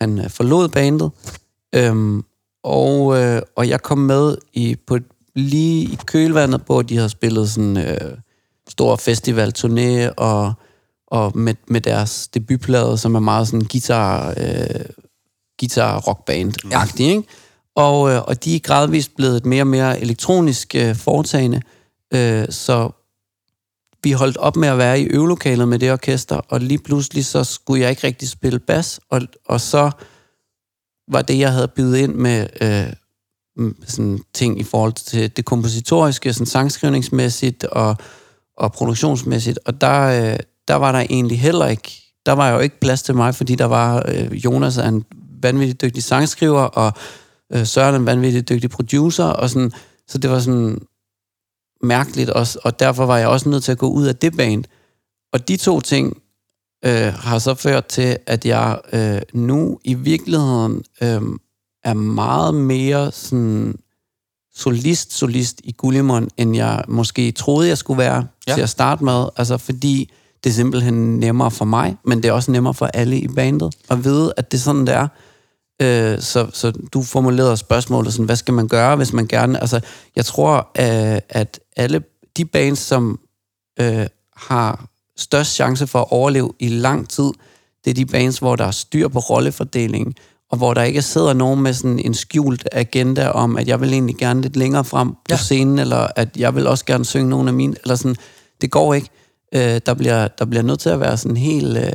han 0.00 0.18
øh, 0.18 0.30
forlod 0.30 0.68
bandet. 0.68 1.10
Øhm, 1.74 2.24
og, 2.62 3.18
øh, 3.18 3.42
og 3.56 3.68
jeg 3.68 3.82
kom 3.82 3.98
med 3.98 4.36
i, 4.52 4.76
på, 4.86 4.98
lige 5.34 5.82
i 5.82 5.98
kølvandet, 6.06 6.62
hvor 6.66 6.82
de 6.82 6.96
havde 6.96 7.08
spillet 7.08 7.50
sådan 7.50 7.76
øh, 7.76 8.16
stor 8.68 8.96
festivalturné, 8.96 10.14
og, 10.16 10.52
og 11.06 11.38
med, 11.38 11.54
med 11.68 11.80
deres 11.80 12.28
debutplade, 12.28 12.98
som 12.98 13.14
er 13.14 13.20
meget 13.20 13.46
sådan 13.46 13.66
guitar, 13.72 14.34
øh, 14.36 14.84
guitar 15.60 16.00
rockband-agtig, 16.00 17.06
ikke? 17.06 17.22
Og, 17.74 18.10
øh, 18.10 18.22
og 18.22 18.44
de 18.44 18.56
er 18.56 18.60
gradvist 18.60 19.16
blevet 19.16 19.36
et 19.36 19.46
mere 19.46 19.62
og 19.62 19.66
mere 19.66 20.00
elektronisk 20.00 20.74
øh, 20.74 20.96
foretagende, 20.96 21.62
øh, 22.14 22.46
så 22.50 22.90
vi 24.02 24.12
holdt 24.12 24.36
op 24.36 24.56
med 24.56 24.68
at 24.68 24.78
være 24.78 25.00
i 25.00 25.04
øvelokalet 25.04 25.68
med 25.68 25.78
det 25.78 25.92
orkester, 25.92 26.36
og 26.36 26.60
lige 26.60 26.78
pludselig 26.78 27.26
så 27.26 27.44
skulle 27.44 27.82
jeg 27.82 27.90
ikke 27.90 28.06
rigtig 28.06 28.28
spille 28.28 28.58
bas, 28.58 29.00
og, 29.10 29.20
og 29.44 29.60
så 29.60 29.90
var 31.08 31.22
det, 31.22 31.38
jeg 31.38 31.52
havde 31.52 31.68
bydet 31.68 31.96
ind 31.96 32.14
med 32.14 32.46
øh, 32.60 32.92
sådan 33.86 34.20
ting 34.34 34.60
i 34.60 34.64
forhold 34.64 34.92
til 34.92 35.36
det 35.36 35.44
kompositoriske, 35.44 36.32
sådan 36.32 36.46
sangskrivningsmæssigt 36.46 37.64
og, 37.64 37.96
og 38.56 38.72
produktionsmæssigt, 38.72 39.58
og 39.66 39.80
der, 39.80 40.00
øh, 40.00 40.38
der 40.68 40.74
var 40.74 40.92
der 40.92 40.98
egentlig 40.98 41.40
heller 41.40 41.66
ikke, 41.66 42.02
der 42.26 42.32
var 42.32 42.50
jo 42.50 42.58
ikke 42.58 42.80
plads 42.80 43.02
til 43.02 43.14
mig, 43.14 43.34
fordi 43.34 43.54
der 43.54 43.64
var 43.64 44.04
øh, 44.08 44.44
Jonas 44.44 44.76
er 44.76 44.88
en 44.88 45.04
vanvittigt 45.42 45.82
dygtig 45.82 46.02
sangskriver, 46.02 46.62
og 46.62 46.92
øh, 47.52 47.66
Søren 47.66 47.94
er 47.94 47.98
en 47.98 48.06
vanvittigt 48.06 48.48
dygtig 48.48 48.70
producer, 48.70 49.24
og 49.24 49.50
sådan, 49.50 49.72
så 50.08 50.18
det 50.18 50.30
var 50.30 50.38
sådan 50.38 50.80
mærkeligt 51.82 52.30
også, 52.30 52.58
og 52.64 52.80
derfor 52.80 53.06
var 53.06 53.18
jeg 53.18 53.28
også 53.28 53.48
nødt 53.48 53.64
til 53.64 53.72
at 53.72 53.78
gå 53.78 53.88
ud 53.88 54.06
af 54.06 54.16
det 54.16 54.36
band. 54.36 54.64
Og 55.32 55.48
de 55.48 55.56
to 55.56 55.80
ting 55.80 56.22
øh, 56.84 57.12
har 57.14 57.38
så 57.38 57.54
ført 57.54 57.86
til, 57.86 58.16
at 58.26 58.46
jeg 58.46 58.80
øh, 58.92 59.22
nu 59.32 59.78
i 59.84 59.94
virkeligheden 59.94 60.82
øh, 61.02 61.22
er 61.84 61.94
meget 61.94 62.54
mere 62.54 63.12
sådan 63.12 63.74
solist-solist 64.54 65.60
i 65.64 65.72
Gullimon, 65.72 66.28
end 66.36 66.56
jeg 66.56 66.84
måske 66.88 67.32
troede, 67.32 67.68
jeg 67.68 67.78
skulle 67.78 67.98
være 67.98 68.26
ja. 68.48 68.54
til 68.54 68.60
at 68.60 68.68
starte 68.68 69.04
med. 69.04 69.28
Altså 69.36 69.58
fordi 69.58 70.10
det 70.44 70.50
er 70.50 70.54
simpelthen 70.54 71.18
nemmere 71.18 71.50
for 71.50 71.64
mig, 71.64 71.96
men 72.04 72.22
det 72.22 72.28
er 72.28 72.32
også 72.32 72.50
nemmere 72.50 72.74
for 72.74 72.86
alle 72.86 73.18
i 73.18 73.28
bandet 73.28 73.74
at 73.90 74.04
vide, 74.04 74.32
at 74.36 74.52
det 74.52 74.58
er 74.58 74.62
sådan, 74.62 74.86
det 74.86 74.94
er. 74.94 75.08
Øh, 75.80 76.20
så, 76.20 76.46
så 76.52 76.72
du 76.92 77.02
formulerede 77.02 77.56
spørgsmålet 77.56 78.12
sådan, 78.12 78.26
hvad 78.26 78.36
skal 78.36 78.54
man 78.54 78.68
gøre, 78.68 78.96
hvis 78.96 79.12
man 79.12 79.26
gerne... 79.26 79.60
Altså, 79.60 79.80
jeg 80.16 80.24
tror, 80.24 80.56
øh, 80.56 81.20
at 81.28 81.60
alle 81.76 82.02
de 82.36 82.44
bands, 82.44 82.78
som 82.78 83.20
øh, 83.80 84.06
har 84.36 84.86
størst 85.16 85.54
chance 85.54 85.86
for 85.86 85.98
at 85.98 86.06
overleve 86.10 86.52
i 86.58 86.68
lang 86.68 87.08
tid, 87.08 87.30
det 87.84 87.90
er 87.90 87.94
de 87.94 88.06
bands, 88.06 88.38
hvor 88.38 88.56
der 88.56 88.64
er 88.64 88.70
styr 88.70 89.08
på 89.08 89.18
rollefordelingen, 89.18 90.14
og 90.50 90.58
hvor 90.58 90.74
der 90.74 90.82
ikke 90.82 91.02
sidder 91.02 91.32
nogen 91.32 91.62
med 91.62 91.72
sådan 91.74 91.98
en 91.98 92.14
skjult 92.14 92.68
agenda 92.72 93.28
om, 93.28 93.56
at 93.56 93.68
jeg 93.68 93.80
vil 93.80 93.92
egentlig 93.92 94.16
gerne 94.16 94.42
lidt 94.42 94.56
længere 94.56 94.84
frem 94.84 95.10
på 95.10 95.16
Ja. 95.30 95.36
scenen, 95.36 95.78
eller 95.78 96.06
at 96.16 96.36
jeg 96.36 96.54
vil 96.54 96.66
også 96.66 96.84
gerne 96.84 97.04
synge 97.04 97.28
nogle 97.30 97.48
af 97.48 97.54
mine, 97.54 97.74
eller 97.82 97.94
sådan. 97.96 98.16
Det 98.60 98.70
går 98.70 98.94
ikke. 98.94 99.08
Øh, 99.54 99.80
der, 99.86 99.94
bliver, 99.94 100.28
der 100.28 100.44
bliver 100.44 100.62
nødt 100.62 100.80
til 100.80 100.88
at 100.90 101.00
være 101.00 101.16
sådan 101.16 101.36
helt, 101.36 101.76
øh, 101.78 101.92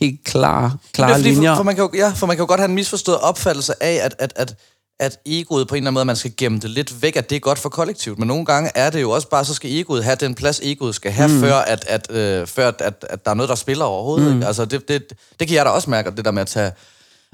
helt 0.00 0.24
klar, 0.24 0.76
klare 0.92 1.10
er 1.10 1.14
fordi, 1.14 1.28
linjer. 1.28 1.50
For, 1.50 1.56
for, 1.56 1.62
man 1.62 1.74
kan 1.74 1.84
jo, 1.84 1.90
ja, 1.94 2.12
for 2.16 2.26
man 2.26 2.36
kan 2.36 2.42
jo 2.42 2.46
godt 2.48 2.60
have 2.60 2.68
en 2.68 2.74
misforstået 2.74 3.18
opfattelse 3.18 3.82
af, 3.82 4.00
at, 4.04 4.14
at, 4.18 4.32
at, 4.36 4.54
at 5.00 5.18
egoet 5.26 5.68
på 5.68 5.74
en 5.74 5.76
eller 5.76 5.86
anden 5.86 5.94
måde, 5.94 6.04
man 6.04 6.16
skal 6.16 6.32
gemme 6.36 6.58
det 6.58 6.70
lidt 6.70 7.02
væk, 7.02 7.16
at 7.16 7.30
det 7.30 7.36
er 7.36 7.40
godt 7.40 7.58
for 7.58 7.68
kollektivet. 7.68 8.18
Men 8.18 8.28
nogle 8.28 8.44
gange 8.44 8.70
er 8.74 8.90
det 8.90 9.00
jo 9.00 9.10
også 9.10 9.28
bare, 9.28 9.44
så 9.44 9.54
skal 9.54 9.70
egoet 9.70 10.04
have 10.04 10.16
den 10.16 10.34
plads, 10.34 10.60
egoet 10.62 10.94
skal 10.94 11.12
have, 11.12 11.28
mm. 11.28 11.40
før, 11.40 11.54
at, 11.54 11.84
at, 11.88 12.10
øh, 12.10 12.46
før 12.46 12.68
at, 12.68 12.80
at, 12.80 13.06
at 13.10 13.24
der 13.24 13.30
er 13.30 13.34
noget, 13.34 13.48
der 13.48 13.54
spiller 13.54 13.84
overhovedet. 13.84 14.28
Mm. 14.30 14.34
Ikke? 14.34 14.46
Altså, 14.46 14.64
det, 14.64 14.88
det, 14.88 15.12
det 15.40 15.48
kan 15.48 15.56
jeg 15.56 15.64
da 15.64 15.70
også 15.70 15.90
mærke, 15.90 16.10
det 16.16 16.24
der 16.24 16.30
med 16.30 16.42
at 16.42 16.48
tage, 16.48 16.72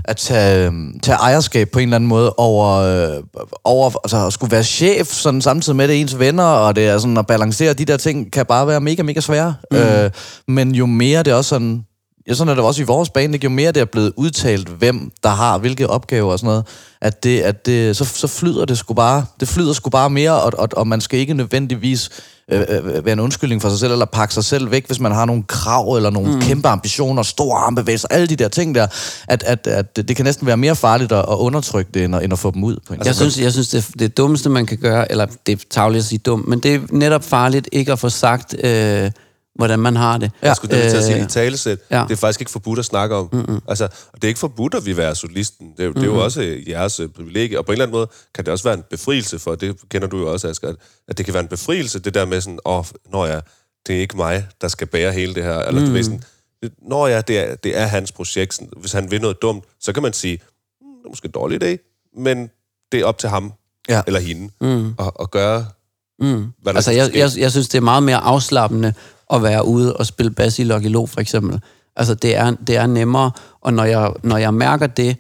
at 0.05 0.17
tage, 0.17 0.67
øhm, 0.67 1.01
tage 1.01 1.17
ejerskab 1.17 1.71
på 1.71 1.79
en 1.79 1.83
eller 1.83 1.97
anden 1.97 2.09
måde 2.09 2.33
over, 2.33 2.75
øh, 2.77 3.23
over 3.64 3.91
altså 4.05 4.27
at 4.27 4.33
skulle 4.33 4.53
være 4.53 4.64
chef, 4.64 5.07
sådan 5.12 5.43
samtidig 5.43 5.77
med 5.77 5.89
det 5.89 6.01
ens 6.01 6.19
venner, 6.19 6.45
og 6.45 6.77
det 6.77 6.87
er 6.87 6.99
sådan 6.99 7.17
at 7.17 7.27
balancere 7.27 7.73
de 7.73 7.85
der 7.85 7.97
ting, 7.97 8.33
kan 8.33 8.47
bare 8.47 8.67
være 8.67 8.81
mega, 8.81 9.03
mega 9.03 9.21
svære. 9.21 9.55
Mm. 9.71 9.77
Øh, 9.77 10.11
men 10.49 10.75
jo 10.75 10.87
mere 10.87 11.23
det 11.23 11.31
er 11.31 11.35
også 11.35 11.49
sådan, 11.49 11.85
ja, 12.29 12.35
sådan 12.35 12.51
er 12.51 12.55
det 12.55 12.64
også 12.64 12.83
i 12.83 12.85
vores 12.85 13.11
bane, 13.11 13.35
ikke? 13.35 13.45
jo 13.45 13.51
mere 13.51 13.72
det 13.72 13.81
er 13.81 13.85
blevet 13.85 14.12
udtalt, 14.16 14.68
hvem 14.68 15.11
der 15.22 15.29
har 15.29 15.59
hvilke 15.59 15.91
opgaver 15.91 16.33
og 16.33 16.39
sådan 16.39 16.49
noget, 16.49 16.64
at, 17.01 17.24
det, 17.24 17.41
at 17.41 17.66
det, 17.66 17.97
så, 17.97 18.05
så 18.05 18.27
flyder 18.27 18.64
det 18.64 18.79
sgu 18.79 18.95
bare, 18.95 19.24
det 19.41 19.49
flyder 19.49 19.72
sgu 19.72 19.91
bare 19.91 20.11
mere, 20.11 20.43
og, 20.43 20.53
og, 20.59 20.68
og 20.72 20.87
man 20.87 21.01
skal 21.01 21.18
ikke 21.18 21.35
nødvendigvis 21.35 22.11
øh, 22.53 22.61
øh, 22.68 23.05
være 23.05 23.12
en 23.12 23.20
undskyldning 23.20 23.62
for 23.62 23.68
sig 23.68 23.79
selv, 23.79 23.93
eller 23.93 24.05
pakke 24.05 24.35
sig 24.35 24.45
selv 24.45 24.70
væk, 24.70 24.87
hvis 24.87 25.01
man 25.01 25.12
har 25.12 25.24
nogle 25.24 25.43
krav, 25.43 25.97
eller 25.97 26.11
nogle 26.11 26.35
mm. 26.35 26.41
kæmpe 26.41 26.68
ambitioner, 26.68 27.22
store 27.22 27.59
armbevægelser, 27.59 28.09
alle 28.11 28.27
de 28.27 28.37
der 28.37 28.49
ting 28.49 28.74
der, 28.74 28.87
at, 29.29 29.43
at, 29.43 29.66
at 29.66 29.97
det 29.97 30.16
kan 30.16 30.24
næsten 30.24 30.47
være 30.47 30.57
mere 30.57 30.77
farligt 30.77 31.12
at, 31.12 31.18
at 31.18 31.37
undertrykke 31.37 31.91
det, 31.95 32.05
end 32.05 32.16
at, 32.16 32.24
end 32.24 32.33
at 32.33 32.39
få 32.39 32.51
dem 32.51 32.64
ud. 32.64 32.77
På 32.87 32.95
en 32.95 33.01
Jeg 33.05 33.14
synes, 33.14 33.41
jeg 33.41 33.53
synes 33.53 33.68
det, 33.68 33.91
det 33.99 34.16
dummeste, 34.16 34.49
man 34.49 34.66
kan 34.66 34.79
gøre, 34.79 35.11
eller 35.11 35.27
det 35.47 35.53
er 35.53 35.64
tageligt 35.70 36.03
at 36.03 36.05
sige 36.05 36.18
dumt, 36.18 36.49
men 36.49 36.59
det 36.59 36.74
er 36.74 36.81
netop 36.91 37.24
farligt 37.24 37.68
ikke 37.72 37.93
at 37.93 37.99
få 37.99 38.09
sagt, 38.09 38.55
øh, 38.64 39.11
hvordan 39.57 39.79
man 39.79 39.97
har 39.97 40.19
det. 40.19 40.31
Jeg 40.43 40.57
skulle 40.57 40.77
lige 40.77 40.91
til 40.91 40.97
at 40.97 41.05
sige 41.05 41.17
Øh, 41.19 41.25
i 41.25 41.27
talesæt. 41.27 41.79
ja. 41.91 42.05
Det 42.09 42.13
er 42.13 42.17
faktisk 42.17 42.41
ikke 42.41 42.51
forbudt 42.53 42.79
at 42.79 42.85
snakke 42.85 43.15
om. 43.17 43.29
Mm-hmm. 43.33 43.61
Altså, 43.69 43.89
det 44.15 44.25
er 44.25 44.29
ikke 44.29 44.41
forbudt 44.41 44.75
at 44.75 44.87
vi 44.87 44.97
være 44.97 45.15
solisten. 45.15 45.71
Det 45.77 45.81
er, 45.81 45.85
jo- 45.85 45.93
det 45.93 46.03
er 46.03 46.07
jo 46.07 46.25
også 46.25 46.43
øh, 46.43 46.69
jeres 46.69 47.01
øh, 47.01 47.09
privilegie. 47.09 47.59
Og 47.59 47.67
på 47.67 47.73
en 47.73 47.75
eller 47.75 47.85
anden 47.85 47.97
måde 47.97 48.09
kan 48.35 48.45
det 48.45 48.53
også 48.53 48.65
være 48.65 48.75
en 48.75 48.85
befrielse 48.91 49.39
for, 49.39 49.55
det 49.55 49.77
kender 49.91 50.09
du 50.09 50.19
jo 50.19 50.33
også, 50.33 50.49
Asger, 50.49 50.69
at- 50.69 50.77
at 51.09 51.19
det 51.19 51.25
kan 51.25 51.35
være 51.35 51.43
en 51.43 51.49
befrielse, 51.49 51.99
det 51.99 52.15
der 52.15 52.25
med 52.25 52.41
sådan, 52.41 52.59
åh, 52.65 52.85
når 53.13 53.27
jeg, 53.27 53.43
det 53.87 53.97
er 53.97 54.01
ikke 54.01 54.17
mig, 54.17 54.47
der 54.61 54.69
skal 54.69 54.87
bære 54.87 55.13
hele 55.13 55.35
det 55.35 55.43
her. 55.43 55.59
Eller 55.59 55.81
mm. 55.81 55.87
du 55.87 55.93
ved 55.93 56.03
sådan, 56.03 56.23
det- 56.63 56.73
når 56.83 57.07
ja, 57.07 57.21
det 57.21 57.39
er, 57.39 57.55
det 57.55 57.79
er 57.79 57.87
hans 57.87 58.13
projekt. 58.13 58.55
Sådan, 58.55 58.69
Hvis 58.77 58.93
han 58.93 59.11
vil 59.11 59.21
noget 59.21 59.43
dumt, 59.43 59.65
så 59.81 59.93
kan 59.93 60.03
man 60.03 60.13
sige, 60.13 60.39
"Hmm, 60.81 60.91
det 60.99 61.05
er 61.05 61.09
måske 61.09 61.27
en 61.27 61.31
dårlig 61.33 61.63
idé, 61.63 61.77
men 62.21 62.51
det 62.93 63.01
er 63.01 63.05
op 63.05 63.19
til 63.19 63.29
ham 63.29 63.53
Ja. 63.89 64.03
eller 64.07 64.21
hende 64.21 64.51
mm. 64.61 64.95
at, 64.99 65.11
at 65.21 65.31
gøre, 65.31 65.67
Mm. 66.21 66.47
hvad 66.63 66.73
der 66.73 66.79
Altså, 66.79 66.91
jeg, 66.93 67.11
jeg, 67.15 67.31
jeg 67.37 67.51
synes, 67.51 67.69
det 67.69 67.79
er 67.79 67.83
meget 67.83 68.03
mere 68.03 68.17
afslappende 68.17 68.95
at 69.33 69.43
være 69.43 69.66
ude 69.66 69.97
og 69.97 70.07
spille 70.07 70.31
bas 70.31 70.59
i 70.59 70.64
Lucky 70.64 70.87
Lo, 70.87 71.07
for 71.07 71.20
eksempel. 71.20 71.61
Altså, 71.97 72.14
det 72.14 72.37
er, 72.37 72.51
det 72.66 72.77
er 72.77 72.87
nemmere, 72.87 73.31
og 73.61 73.72
når 73.72 73.85
jeg, 73.85 74.12
når 74.22 74.37
jeg 74.37 74.55
mærker 74.55 74.87
det, 74.87 75.16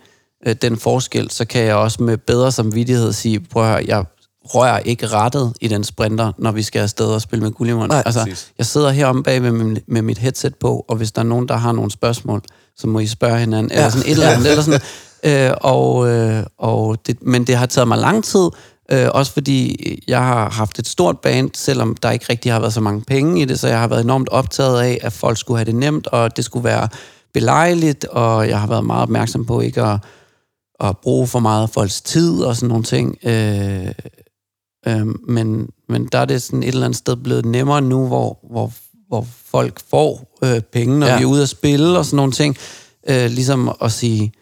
øh, 0.46 0.56
den 0.62 0.76
forskel, 0.76 1.30
så 1.30 1.44
kan 1.44 1.62
jeg 1.62 1.74
også 1.74 2.02
med 2.02 2.16
bedre 2.16 2.52
samvittighed 2.52 3.12
sige, 3.12 3.40
prøv 3.40 3.62
at 3.62 3.68
høre, 3.68 3.84
jeg 3.86 4.04
rører 4.44 4.78
ikke 4.78 5.06
rettet 5.06 5.52
i 5.60 5.68
den 5.68 5.84
sprinter, 5.84 6.32
når 6.38 6.52
vi 6.52 6.62
skal 6.62 6.80
afsted 6.80 7.06
og 7.06 7.22
spille 7.22 7.42
med 7.42 7.52
Gullimon. 7.52 7.90
Altså, 7.90 8.24
præcis. 8.24 8.52
jeg 8.58 8.66
sidder 8.66 8.90
heromme 8.90 9.22
bag 9.22 9.42
med, 9.42 9.76
med 9.86 10.02
mit 10.02 10.18
headset 10.18 10.54
på, 10.54 10.84
og 10.88 10.96
hvis 10.96 11.12
der 11.12 11.20
er 11.20 11.26
nogen, 11.26 11.48
der 11.48 11.56
har 11.56 11.72
nogle 11.72 11.90
spørgsmål, 11.90 12.42
så 12.76 12.86
må 12.86 12.98
I 12.98 13.06
spørge 13.06 13.38
hinanden, 13.38 13.72
ja. 13.72 13.76
eller 13.76 13.90
sådan 13.90 14.06
et 14.06 14.12
eller 14.12 14.28
andet, 14.28 14.50
eller 14.50 14.62
sådan, 14.62 14.80
øh, 15.50 15.56
og, 15.60 16.08
øh, 16.08 16.44
og 16.58 17.06
det, 17.06 17.22
men 17.22 17.44
det 17.44 17.56
har 17.56 17.66
taget 17.66 17.88
mig 17.88 17.98
lang 17.98 18.24
tid, 18.24 18.48
øh, 18.92 19.08
også 19.14 19.32
fordi 19.32 19.76
jeg 20.08 20.18
har 20.18 20.50
haft 20.50 20.78
et 20.78 20.88
stort 20.88 21.18
band, 21.20 21.50
selvom 21.54 21.96
der 22.02 22.10
ikke 22.10 22.26
rigtig 22.28 22.52
har 22.52 22.60
været 22.60 22.72
så 22.72 22.80
mange 22.80 23.02
penge 23.02 23.42
i 23.42 23.44
det, 23.44 23.58
så 23.58 23.68
jeg 23.68 23.80
har 23.80 23.88
været 23.88 24.04
enormt 24.04 24.28
optaget 24.28 24.80
af, 24.82 24.98
at 25.02 25.12
folk 25.12 25.38
skulle 25.38 25.58
have 25.58 25.64
det 25.64 25.74
nemt, 25.74 26.06
og 26.06 26.36
det 26.36 26.44
skulle 26.44 26.64
være 26.64 26.88
belejligt, 27.34 28.04
og 28.04 28.48
jeg 28.48 28.60
har 28.60 28.66
været 28.66 28.84
meget 28.84 29.02
opmærksom 29.02 29.44
på 29.44 29.60
ikke 29.60 29.82
at, 29.82 29.98
at 30.80 30.98
bruge 30.98 31.26
for 31.26 31.38
meget 31.38 31.62
af 31.62 31.70
folks 31.70 32.00
tid 32.00 32.42
og 32.42 32.56
sådan 32.56 32.68
nogle 32.68 32.84
ting. 32.84 33.16
Øh, 33.24 33.88
øh, 34.88 35.06
men, 35.28 35.68
men 35.88 36.06
der 36.12 36.18
er 36.18 36.24
det 36.24 36.42
sådan 36.42 36.62
et 36.62 36.68
eller 36.68 36.84
andet 36.84 36.98
sted 36.98 37.16
blevet 37.16 37.44
nemmere 37.44 37.82
nu, 37.82 38.06
hvor, 38.06 38.38
hvor, 38.50 38.72
hvor 39.08 39.26
folk 39.46 39.80
får 39.90 40.36
øh, 40.44 40.60
penge, 40.60 40.98
når 40.98 41.06
Ja. 41.06 41.12
ja. 41.12 41.18
vi 41.18 41.22
er 41.22 41.28
ude 41.28 41.42
at 41.42 41.48
spille 41.48 41.98
og 41.98 42.04
sådan 42.04 42.16
nogle 42.16 42.32
ting. 42.32 42.56
Øh, 43.08 43.26
ligesom 43.30 43.76
at 43.80 43.92
sige, 43.92 44.32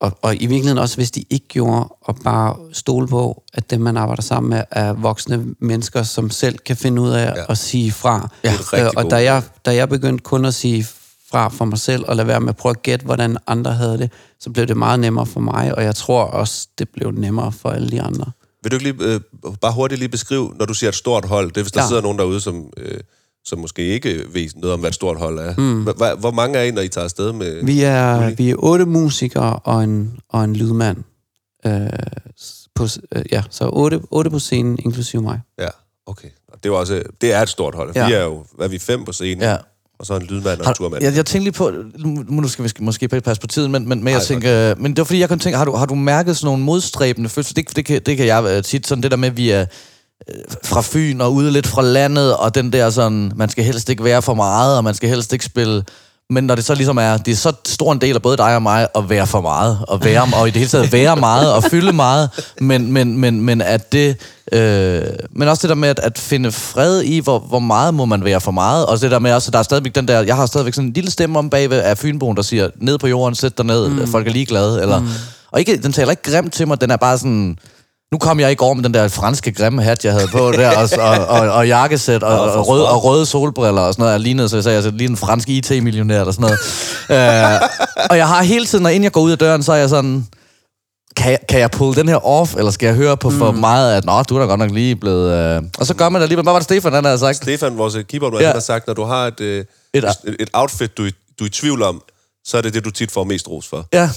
og, 0.00 0.18
og 0.22 0.34
i 0.34 0.38
virkeligheden 0.46 0.78
også, 0.78 0.96
hvis 0.96 1.10
de 1.10 1.24
ikke 1.30 1.48
gjorde, 1.48 1.88
og 2.00 2.16
bare 2.24 2.56
stole 2.72 3.08
på, 3.08 3.42
at 3.54 3.70
dem, 3.70 3.80
man 3.80 3.96
arbejder 3.96 4.22
sammen 4.22 4.50
med, 4.50 4.62
er 4.70 4.92
voksne 4.92 5.46
mennesker, 5.60 6.02
som 6.02 6.30
selv 6.30 6.58
kan 6.58 6.76
finde 6.76 7.02
ud 7.02 7.10
af 7.10 7.26
Ja. 7.26 7.40
ja. 7.40 7.44
at 7.48 7.58
sige 7.58 7.92
fra. 7.92 8.28
Rigtig 8.44 8.86
Øh, 8.86 8.90
og 8.96 9.10
da 9.10 9.22
jeg, 9.22 9.42
da 9.66 9.74
jeg 9.74 9.88
begyndte 9.88 10.22
kun 10.22 10.44
at 10.44 10.54
sige 10.54 10.86
fra 11.30 11.48
for 11.48 11.64
mig 11.64 11.78
selv, 11.78 12.04
og 12.08 12.16
lade 12.16 12.28
være 12.28 12.40
med 12.40 12.48
at 12.48 12.56
prøve 12.56 12.70
at 12.70 12.82
gætte, 12.82 13.04
hvordan 13.04 13.36
andre 13.46 13.72
havde 13.72 13.98
det, 13.98 14.10
så 14.40 14.50
blev 14.50 14.66
det 14.66 14.76
meget 14.76 15.00
nemmere 15.00 15.26
for 15.26 15.40
mig, 15.40 15.74
og 15.74 15.84
jeg 15.84 15.94
tror 15.94 16.22
også, 16.24 16.68
det 16.78 16.88
blev 16.88 17.10
nemmere 17.10 17.52
for 17.52 17.70
alle 17.70 17.90
de 17.90 18.02
andre. 18.02 18.24
Vil 18.62 18.72
du 18.72 18.76
ikke 18.76 18.92
lige, 18.92 19.14
øh, 19.14 19.20
bare 19.60 19.72
hurtigt 19.72 19.98
lige 19.98 20.08
beskrive, 20.08 20.52
når 20.58 20.66
du 20.66 20.74
siger 20.74 20.88
et 20.88 20.94
stort 20.94 21.24
hold, 21.24 21.48
det 21.48 21.56
er 21.56 21.62
hvis 21.62 21.72
der 21.72 21.80
ja. 21.80 21.84
Ja. 21.84 21.88
sidder 21.88 22.02
nogen 22.02 22.18
derude, 22.18 22.40
som, 22.40 22.70
øh, 22.76 23.00
som 23.46 23.58
måske 23.58 23.82
ikke 23.82 24.24
ved 24.32 24.48
noget 24.56 24.74
om, 24.74 24.80
hvad 24.80 24.90
et 24.90 24.94
stort 24.94 25.18
hold 25.18 25.38
er. 25.38 25.54
Mm. 25.58 25.82
Hvor, 25.82 26.16
hvor 26.16 26.30
mange 26.30 26.58
er 26.58 26.62
I, 26.62 26.70
når 26.70 26.82
I 26.82 26.88
tager 26.88 27.04
afsted 27.04 27.32
med... 27.32 27.64
Vi 27.64 27.82
er, 27.82 28.26
Uli? 28.26 28.34
vi 28.34 28.50
er 28.50 28.54
otte 28.58 28.86
musikere 28.86 29.58
og 29.58 29.84
en, 29.84 30.18
og 30.28 30.44
en 30.44 30.56
lydmand. 30.56 30.98
Øh, 31.66 31.88
på, 32.74 32.86
øh, 33.12 33.22
ja, 33.32 33.42
så 33.50 33.68
otte, 33.72 34.00
otte 34.10 34.30
på 34.30 34.38
scenen, 34.38 34.78
inklusive 34.84 35.22
mig. 35.22 35.40
Ja, 35.58 35.68
okay. 36.06 36.28
Det 36.62 36.68
er, 36.68 36.72
også, 36.72 37.02
det 37.20 37.32
er 37.32 37.42
et 37.42 37.48
stort 37.48 37.74
hold. 37.74 37.92
Ja. 37.94 38.06
Vi 38.06 38.12
er 38.12 38.24
jo, 38.24 38.44
hvad 38.56 38.66
er 38.66 38.70
vi, 38.70 38.78
fem 38.78 39.04
på 39.04 39.12
scenen? 39.12 39.42
Ja. 39.42 39.56
Og 39.98 40.06
så 40.06 40.16
en 40.16 40.22
lydmand 40.22 40.60
og 40.60 40.68
en 40.68 40.74
turmand. 40.74 41.02
jeg, 41.02 41.16
jeg 41.16 41.26
tænkte 41.26 41.44
lige 41.44 41.52
på, 41.52 41.72
nu 42.28 42.48
skal 42.48 42.64
vi 42.64 42.70
måske 42.80 43.08
passe 43.08 43.40
på 43.40 43.46
tiden, 43.46 43.72
men, 43.72 43.88
men, 43.88 44.04
men 44.04 44.12
jeg 44.12 44.18
Ej, 44.18 44.24
tænker, 44.24 44.74
men 44.74 44.92
det 44.92 44.98
var 44.98 45.04
fordi, 45.04 45.20
jeg 45.20 45.28
kunne 45.28 45.38
tænke, 45.38 45.58
har 45.58 45.64
du, 45.64 45.72
har 45.72 45.86
du 45.86 45.94
mærket 45.94 46.36
sådan 46.36 46.46
nogle 46.46 46.64
modstræbende 46.64 47.28
følelser? 47.28 47.54
Det, 47.54 47.76
det, 47.76 47.84
kan, 47.84 48.02
det 48.06 48.16
kan 48.16 48.26
jeg 48.26 48.44
øh, 48.44 48.62
tit, 48.62 48.86
sådan 48.86 49.02
det 49.02 49.10
der 49.10 49.16
med, 49.16 49.28
at 49.28 49.36
vi 49.36 49.50
er 49.50 49.60
øh, 49.60 49.66
fra 50.64 50.82
Fyn 50.82 51.20
og 51.20 51.32
ude 51.32 51.50
lidt 51.50 51.66
fra 51.66 51.82
landet, 51.82 52.36
og 52.36 52.54
den 52.54 52.72
der 52.72 52.90
sådan, 52.90 53.32
man 53.36 53.48
skal 53.48 53.64
helst 53.64 53.88
ikke 53.88 54.04
være 54.04 54.22
for 54.22 54.34
meget, 54.34 54.76
og 54.76 54.84
man 54.84 54.94
skal 54.94 55.08
helst 55.08 55.32
ikke 55.32 55.44
spille 55.44 55.84
men 56.30 56.44
når 56.44 56.54
det 56.54 56.64
så 56.64 56.74
ligesom 56.74 56.96
er, 56.96 57.16
det 57.16 57.32
er 57.32 57.36
så 57.36 57.52
stor 57.66 57.92
en 57.92 58.00
del 58.00 58.14
af 58.14 58.22
både 58.22 58.36
dig 58.36 58.54
og 58.54 58.62
mig 58.62 58.88
at 58.94 59.10
være 59.10 59.26
for 59.26 59.40
meget, 59.40 59.78
og, 59.88 60.04
være, 60.04 60.28
og 60.40 60.48
i 60.48 60.50
det 60.50 60.58
hele 60.58 60.68
taget 60.68 60.92
være 60.92 61.16
meget, 61.16 61.52
og 61.52 61.64
fylde 61.64 61.92
meget, 61.92 62.30
men, 62.60 62.92
men, 62.92 63.18
men, 63.18 63.40
men 63.40 63.60
at 63.60 63.92
det, 63.92 64.16
øh, 64.52 65.02
men 65.30 65.48
også 65.48 65.62
det 65.62 65.68
der 65.68 65.74
med 65.74 65.88
at, 65.88 65.98
at 65.98 66.18
finde 66.18 66.52
fred 66.52 67.02
i, 67.02 67.18
hvor, 67.18 67.38
hvor 67.38 67.58
meget 67.58 67.94
må 67.94 68.04
man 68.04 68.24
være 68.24 68.40
for 68.40 68.50
meget, 68.50 68.86
og 68.86 69.00
det 69.00 69.10
der 69.10 69.18
med 69.18 69.32
også, 69.32 69.50
der 69.50 69.58
er 69.58 69.62
stadigvæk 69.62 69.94
den 69.94 70.08
der, 70.08 70.20
jeg 70.20 70.36
har 70.36 70.46
stadigvæk 70.46 70.74
sådan 70.74 70.88
en 70.88 70.92
lille 70.92 71.10
stemme 71.10 71.38
om 71.38 71.50
bagved 71.50 71.78
af 71.78 71.98
Fynboen, 71.98 72.36
der 72.36 72.42
siger, 72.42 72.70
ned 72.76 72.98
på 72.98 73.06
jorden, 73.06 73.34
sæt 73.34 73.58
dig 73.58 73.66
ned, 73.66 73.88
mm. 73.88 74.06
folk 74.06 74.26
er 74.26 74.32
ligeglade, 74.32 74.82
eller, 74.82 75.00
mm. 75.00 75.08
og 75.50 75.60
ikke, 75.60 75.76
den 75.76 75.92
taler 75.92 76.10
ikke 76.10 76.22
grimt 76.22 76.52
til 76.52 76.68
mig, 76.68 76.80
den 76.80 76.90
er 76.90 76.96
bare 76.96 77.18
sådan, 77.18 77.58
nu 78.12 78.18
kom 78.18 78.40
jeg 78.40 78.52
i 78.52 78.54
går 78.54 78.74
med 78.74 78.84
den 78.84 78.94
der 78.94 79.08
franske 79.08 79.52
grimme 79.52 79.82
hat, 79.82 80.04
jeg 80.04 80.12
havde 80.12 80.28
på 80.32 80.52
der, 80.52 80.70
og, 80.76 80.88
og, 81.18 81.26
og, 81.26 81.50
og 81.52 81.66
jakkesæt, 81.68 82.22
og, 82.22 82.40
og, 82.52 82.68
rød, 82.68 82.82
og 82.82 83.04
røde 83.04 83.26
solbriller 83.26 83.80
og 83.82 83.92
sådan 83.94 84.02
noget. 84.02 84.12
Jeg 84.12 84.20
lignede, 84.20 84.48
så 84.48 84.56
jeg 84.56 84.64
sagde, 84.64 84.82
jeg 84.84 84.92
lige 84.92 85.08
en 85.10 85.16
fransk 85.16 85.48
IT-millionær 85.48 86.20
eller 86.20 86.32
sådan 86.32 86.42
noget. 86.42 86.58
øh, 87.62 87.68
og 88.10 88.16
jeg 88.16 88.28
har 88.28 88.42
hele 88.42 88.66
tiden, 88.66 88.82
når 88.82 88.90
inden 88.90 89.04
jeg 89.04 89.12
går 89.12 89.20
ud 89.20 89.30
af 89.32 89.38
døren, 89.38 89.62
så 89.62 89.72
er 89.72 89.76
jeg 89.76 89.88
sådan, 89.88 90.26
kan 91.16 91.30
jeg, 91.30 91.38
kan 91.48 91.60
jeg 91.60 91.70
pulle 91.70 91.94
den 92.00 92.08
her 92.08 92.26
off, 92.26 92.54
eller 92.56 92.70
skal 92.70 92.86
jeg 92.86 92.94
høre 92.94 93.16
på 93.16 93.30
for 93.30 93.50
meget, 93.52 93.96
at 93.96 94.04
nå, 94.04 94.22
du 94.22 94.36
er 94.36 94.40
da 94.40 94.46
godt 94.46 94.58
nok 94.58 94.70
lige 94.70 94.96
blevet... 94.96 95.32
Øh... 95.32 95.62
Og 95.78 95.86
så 95.86 95.94
gør 95.94 96.08
man 96.08 96.20
det 96.20 96.22
alligevel. 96.24 96.42
Hvad 96.42 96.52
var 96.52 96.58
det, 96.60 96.64
Stefan 96.64 96.92
han 96.92 97.04
havde 97.04 97.18
sagt? 97.18 97.36
Stefan, 97.36 97.78
vores 97.78 97.96
keyboard, 98.08 98.32
Ja. 98.34 98.46
ja. 98.46 98.52
har 98.52 98.60
sagt, 98.60 98.86
når 98.86 98.94
du 98.94 99.04
har 99.04 99.26
et, 99.26 99.40
øh, 99.40 99.64
Et- 99.94 100.04
et, 100.40 100.48
outfit, 100.52 100.98
du, 100.98 101.02
du 101.38 101.44
er 101.44 101.48
i 101.48 101.50
tvivl 101.50 101.82
om, 101.82 102.02
så 102.44 102.56
er 102.58 102.60
det 102.62 102.74
det, 102.74 102.84
du 102.84 102.90
tit 102.90 103.10
får 103.12 103.24
mest 103.24 103.48
ros 103.48 103.68
for. 103.68 103.86
Ja, 103.92 104.10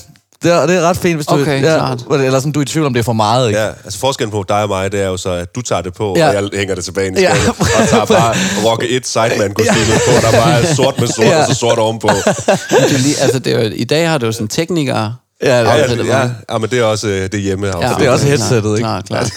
det 0.43 0.51
er, 0.51 0.65
det 0.65 0.75
er 0.75 0.81
ret 0.81 0.97
fint, 0.97 1.15
hvis 1.15 1.25
du... 1.25 1.33
Okay, 1.41 1.63
ja, 1.63 1.75
klart. 1.77 1.99
Eller 2.11 2.39
sådan, 2.39 2.51
du 2.51 2.59
er 2.59 2.63
i 2.63 2.65
tvivl 2.65 2.85
om, 2.85 2.93
det 2.93 2.99
er 2.99 3.03
for 3.03 3.13
meget, 3.13 3.47
ikke? 3.47 3.59
Ja, 3.59 3.67
altså 3.83 3.99
forskellen 3.99 4.31
på 4.31 4.45
dig 4.49 4.61
og 4.63 4.67
mig, 4.69 4.91
det 4.91 5.01
er 5.01 5.07
jo 5.07 5.17
så, 5.17 5.29
at 5.31 5.55
du 5.55 5.61
tager 5.61 5.81
det 5.81 5.93
på, 5.93 6.13
Ja. 6.17 6.21
ja. 6.31 6.37
og 6.37 6.43
jeg 6.51 6.59
hænger 6.59 6.75
det 6.75 6.83
tilbage 6.85 7.11
i 7.17 7.21
Ja. 7.21 7.35
skabet, 7.35 7.59
og 7.81 7.87
tager 7.89 8.05
bare 8.05 8.35
Rocket 8.65 8.95
1 8.95 9.07
sideman 9.07 9.53
kostymet 9.53 10.01
på, 10.07 10.11
der 10.27 10.31
bare 10.31 10.61
er 10.61 10.73
sort 10.75 10.99
med 10.99 11.07
sort, 11.07 11.25
Ja. 11.25 11.31
ja. 11.31 11.41
og 11.41 11.47
så 11.47 11.53
sort 11.59 11.77
ovenpå. 11.79 12.07
Det 12.07 12.93
er 12.93 12.97
lige, 12.97 13.19
altså, 13.21 13.39
det 13.39 13.53
er 13.53 13.63
jo, 13.63 13.71
I 13.75 13.83
dag 13.83 14.09
har 14.09 14.17
du 14.17 14.25
jo 14.25 14.31
sådan 14.31 14.47
teknikere. 14.47 15.15
Ja, 15.43 15.59
Ja, 15.59 15.59
ja, 15.61 15.75
ja, 15.77 16.03
ja, 16.03 16.29
ja, 16.51 16.57
men 16.57 16.69
det 16.69 16.79
er 16.79 16.83
også 16.83 17.07
øh, 17.07 17.31
det 17.31 17.41
hjemme. 17.41 17.67
Ja. 17.67 17.93
det 17.99 18.07
er 18.07 18.11
også 18.11 18.25
headsettet, 18.27 18.69
ikke? 18.77 18.79
Klart, 18.87 19.05
klart. 19.07 19.31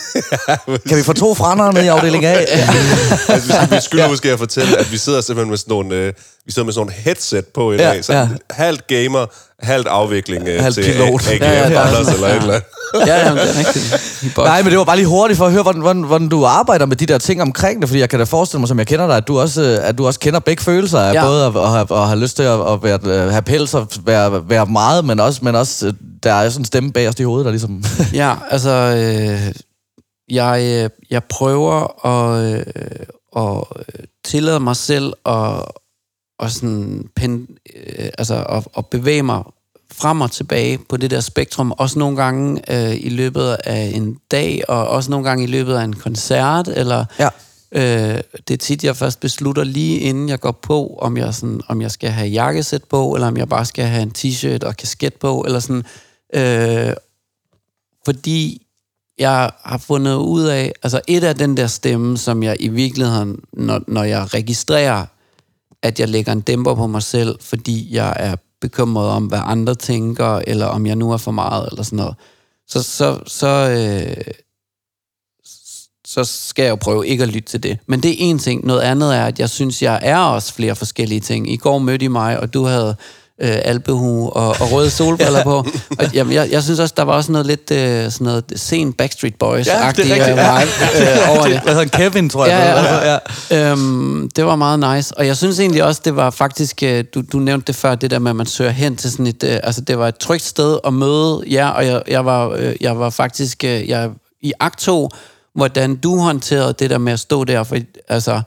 Kan 0.88 0.96
vi 0.98 1.02
få 1.02 1.12
to 1.12 1.34
frændere 1.34 1.72
med 1.72 1.84
i 1.84 1.86
afdeling 1.86 2.24
A? 2.24 2.28
altså, 2.32 3.66
vi, 3.70 3.74
vi 3.76 3.80
skylder 3.82 4.04
ja. 4.04 4.10
måske 4.10 4.32
at 4.32 4.38
fortælle, 4.38 4.78
at 4.78 4.92
vi 4.92 4.98
sidder 4.98 5.20
simpelthen 5.20 5.50
med 5.50 5.58
sådan 5.58 5.70
nogle, 5.72 5.94
øh, 5.96 6.12
vi 6.46 6.52
sidder 6.52 6.64
med 6.66 6.72
sådan 6.72 6.86
nogle 6.86 6.92
headset 7.04 7.44
på 7.54 7.72
i 7.72 7.76
Ja, 7.76 7.90
dag. 7.90 8.04
Så 8.04 8.12
ja. 8.12 8.28
halvt 8.50 8.86
gamer, 8.86 9.26
halvt 9.62 9.86
afvikling 9.88 10.48
øh, 10.48 10.62
Halvt 10.62 10.74
til 10.74 10.82
pilot. 10.84 11.28
A- 11.28 11.32
AGF 11.32 11.40
Ja, 11.40 11.52
ja, 11.62 11.68
det 11.68 11.76
er 11.76 11.80
Anders 11.80 12.08
eller 12.14 12.28
ja. 12.28 12.34
et 12.36 12.40
eller 12.42 12.54
andet. 12.54 12.66
Ja, 13.06 13.16
ja, 13.28 13.32
det 13.34 13.42
er 13.42 13.58
rigtigt. 13.58 14.36
Nej, 14.36 14.62
men 14.62 14.70
det 14.70 14.78
var 14.78 14.84
bare 14.84 14.96
lige 14.96 15.06
hurtigt 15.06 15.38
for 15.38 15.46
at 15.46 15.52
høre, 15.52 15.62
hvordan, 15.62 15.80
hvordan, 15.80 16.02
hvordan 16.02 16.28
du 16.28 16.44
arbejder 16.44 16.86
med 16.86 16.96
de 16.96 17.06
der 17.06 17.18
ting 17.18 17.42
omkring 17.42 17.80
det, 17.80 17.88
fordi 17.88 18.00
jeg 18.00 18.08
kan 18.08 18.18
da 18.18 18.24
forestille 18.24 18.58
mig, 18.60 18.68
som 18.68 18.78
jeg 18.78 18.86
kender 18.86 19.06
dig, 19.06 19.16
at 19.16 19.28
du 19.28 19.40
også, 19.40 19.62
øh, 19.62 19.88
at 19.88 19.98
du 19.98 20.06
også 20.06 20.20
kender 20.20 20.40
begge 20.40 20.62
følelser 20.62 20.98
af 20.98 21.14
Ja. 21.14 21.24
både 21.26 21.46
at, 21.46 21.56
at, 21.56 21.68
have, 21.70 22.02
at 22.02 22.06
have 22.08 22.18
lyst 22.20 22.36
til 22.36 22.42
at, 22.42 22.72
at 22.72 22.82
være, 22.82 22.98
øh, 23.04 23.30
have 23.30 23.42
pels 23.42 23.74
og 23.74 23.88
være, 24.04 24.48
være 24.48 24.66
meget, 24.66 25.04
men 25.04 25.20
også, 25.20 25.40
men 25.42 25.54
også 25.54 25.86
øh, 25.86 25.92
der 26.22 26.32
er 26.32 26.48
sådan 26.48 26.60
en 26.60 26.64
stemme 26.64 26.92
bag 26.92 27.08
os 27.08 27.20
i 27.20 27.22
hovedet, 27.22 27.44
der 27.44 27.50
ligesom... 27.50 27.84
Ja, 28.12 28.34
altså, 28.50 28.70
øh, 28.70 29.54
jeg, 30.30 30.88
jeg 31.10 31.24
prøver 31.24 32.06
at, 32.06 32.54
øh, 32.54 32.64
at 33.36 33.64
tillade 34.24 34.60
mig 34.60 34.76
selv 34.76 35.12
at, 35.26 35.64
at, 36.42 36.52
sådan 36.52 37.08
pen, 37.16 37.48
øh, 37.76 38.08
altså 38.18 38.44
at, 38.48 38.66
at 38.78 38.86
bevæge 38.86 39.22
mig 39.22 39.42
frem 39.92 40.20
og 40.20 40.30
tilbage 40.30 40.78
på 40.88 40.96
det 40.96 41.10
der 41.10 41.20
spektrum, 41.20 41.72
også 41.78 41.98
nogle 41.98 42.16
gange 42.16 42.62
øh, 42.70 42.96
i 43.04 43.08
løbet 43.08 43.56
af 43.64 43.92
en 43.94 44.18
dag, 44.30 44.62
og 44.68 44.88
også 44.88 45.10
nogle 45.10 45.28
gange 45.28 45.44
i 45.44 45.46
løbet 45.46 45.74
af 45.74 45.84
en 45.84 45.92
koncert, 45.92 46.68
eller 46.68 47.04
Ja. 47.18 47.28
øh, 47.72 48.20
det 48.48 48.54
er 48.54 48.58
tit, 48.58 48.84
jeg 48.84 48.96
først 48.96 49.20
beslutter 49.20 49.64
lige 49.64 49.98
inden 49.98 50.28
jeg 50.28 50.40
går 50.40 50.52
på, 50.62 50.98
om 51.00 51.16
jeg, 51.16 51.34
sådan, 51.34 51.60
om 51.68 51.82
jeg 51.82 51.90
skal 51.90 52.10
have 52.10 52.28
jakkesæt 52.28 52.84
på, 52.84 53.14
eller 53.14 53.28
om 53.28 53.36
jeg 53.36 53.48
bare 53.48 53.64
skal 53.64 53.84
have 53.84 54.02
en 54.02 54.12
t-shirt 54.18 54.66
og 54.66 54.76
kasket 54.76 55.14
på, 55.14 55.42
eller 55.46 55.60
sådan, 55.60 55.84
øh, 56.34 56.92
fordi 58.04 58.66
jeg 59.18 59.50
har 59.64 59.78
fundet 59.78 60.14
ud 60.14 60.42
af, 60.44 60.72
altså 60.82 61.00
et 61.08 61.24
af 61.24 61.34
den 61.36 61.56
der 61.56 61.66
stemme, 61.66 62.18
som 62.18 62.42
jeg 62.42 62.56
i 62.60 62.68
virkeligheden, 62.68 63.38
når, 63.52 63.80
når 63.88 64.04
jeg 64.04 64.34
registrerer, 64.34 65.06
at 65.82 66.00
jeg 66.00 66.08
lægger 66.08 66.32
en 66.32 66.40
dæmper 66.40 66.74
på 66.74 66.86
mig 66.86 67.02
selv, 67.02 67.38
fordi 67.40 67.94
jeg 67.94 68.16
er 68.18 68.36
bekymret 68.60 69.08
om, 69.08 69.26
hvad 69.26 69.40
andre 69.42 69.74
tænker, 69.74 70.42
eller 70.46 70.66
om 70.66 70.86
jeg 70.86 70.96
nu 70.96 71.12
er 71.12 71.16
for 71.16 71.30
meget, 71.30 71.68
eller 71.70 71.82
sådan 71.82 71.96
noget, 71.96 72.14
så, 72.68 72.82
så, 72.82 73.20
så, 73.26 73.70
øh, 73.70 74.34
så 76.06 76.24
skal 76.24 76.62
jeg 76.62 76.70
jo 76.70 76.76
prøve 76.76 77.06
ikke 77.06 77.22
at 77.22 77.28
lytte 77.28 77.48
til 77.48 77.62
det. 77.62 77.78
Men 77.86 78.00
det 78.00 78.10
er 78.10 78.16
en 78.18 78.38
ting. 78.38 78.66
Noget 78.66 78.80
andet 78.80 79.16
er, 79.16 79.26
at 79.26 79.38
jeg 79.38 79.50
synes, 79.50 79.82
jeg 79.82 80.00
er 80.02 80.18
også 80.18 80.54
flere 80.54 80.76
forskellige 80.76 81.20
ting. 81.20 81.52
I 81.52 81.56
går 81.56 81.78
mødte 81.78 82.04
I 82.04 82.08
mig, 82.08 82.40
og 82.40 82.54
du 82.54 82.64
havde 82.64 82.96
øh, 83.40 83.58
albehue 83.64 84.30
og, 84.30 84.48
og 84.48 84.72
røde 84.72 84.90
solbriller 84.90 85.42
på. 85.42 85.66
Og 85.98 86.14
jamen, 86.14 86.32
jeg, 86.32 86.50
jeg 86.50 86.62
synes 86.62 86.78
også, 86.78 86.94
der 86.96 87.02
var 87.02 87.12
også 87.12 87.32
noget 87.32 87.46
lidt 87.46 87.70
øh, 87.70 88.10
sådan 88.10 88.24
noget 88.24 88.44
sen 88.56 88.92
Backstreet 88.92 89.34
Boys-agtigt 89.44 90.08
Ja, 90.08 90.30
øh, 90.30 90.36
vibe, 90.36 91.10
øh, 91.10 91.30
over 91.36 91.46
det. 91.46 91.60
Hvad 91.60 91.74
hedder? 91.74 91.98
Kevin, 91.98 92.28
tror 92.28 92.46
jeg. 92.46 92.58
Ja, 92.58 92.68
ja, 92.68 92.76
Altså, 92.78 93.18
ja. 93.50 93.70
Øhm, 93.70 94.30
det 94.36 94.44
var 94.44 94.56
meget 94.56 94.96
nice. 94.96 95.18
Og 95.18 95.26
jeg 95.26 95.36
synes 95.36 95.60
egentlig 95.60 95.84
også, 95.84 96.00
det 96.04 96.16
var 96.16 96.30
faktisk, 96.30 96.82
øh, 96.82 97.04
du, 97.14 97.22
du 97.32 97.38
nævnte 97.38 97.66
det 97.66 97.76
før, 97.76 97.94
det 97.94 98.10
der 98.10 98.18
med, 98.18 98.30
at 98.30 98.36
man 98.36 98.46
søger 98.46 98.70
hen 98.70 98.96
til 98.96 99.10
sådan 99.10 99.26
et, 99.26 99.44
øh, 99.44 99.58
altså 99.62 99.80
det 99.80 99.98
var 99.98 100.08
et 100.08 100.16
trygt 100.16 100.42
sted 100.42 100.78
at 100.84 100.94
møde 100.94 101.42
jer, 101.50 101.68
og 101.68 101.86
jeg, 101.86 102.02
jeg, 102.08 102.24
var, 102.24 102.48
øh, 102.48 102.74
jeg 102.80 102.98
var 102.98 103.10
faktisk, 103.10 103.64
øh, 103.64 103.88
jeg 103.88 104.10
i 104.40 104.52
akt 104.60 104.78
to, 104.78 105.08
hvordan 105.54 105.96
du 105.96 106.18
håndterede 106.18 106.74
det 106.78 106.90
der 106.90 106.98
med 106.98 107.12
at 107.12 107.20
stå 107.20 107.44
der, 107.44 107.62
for, 107.62 107.76
altså, 108.08 108.40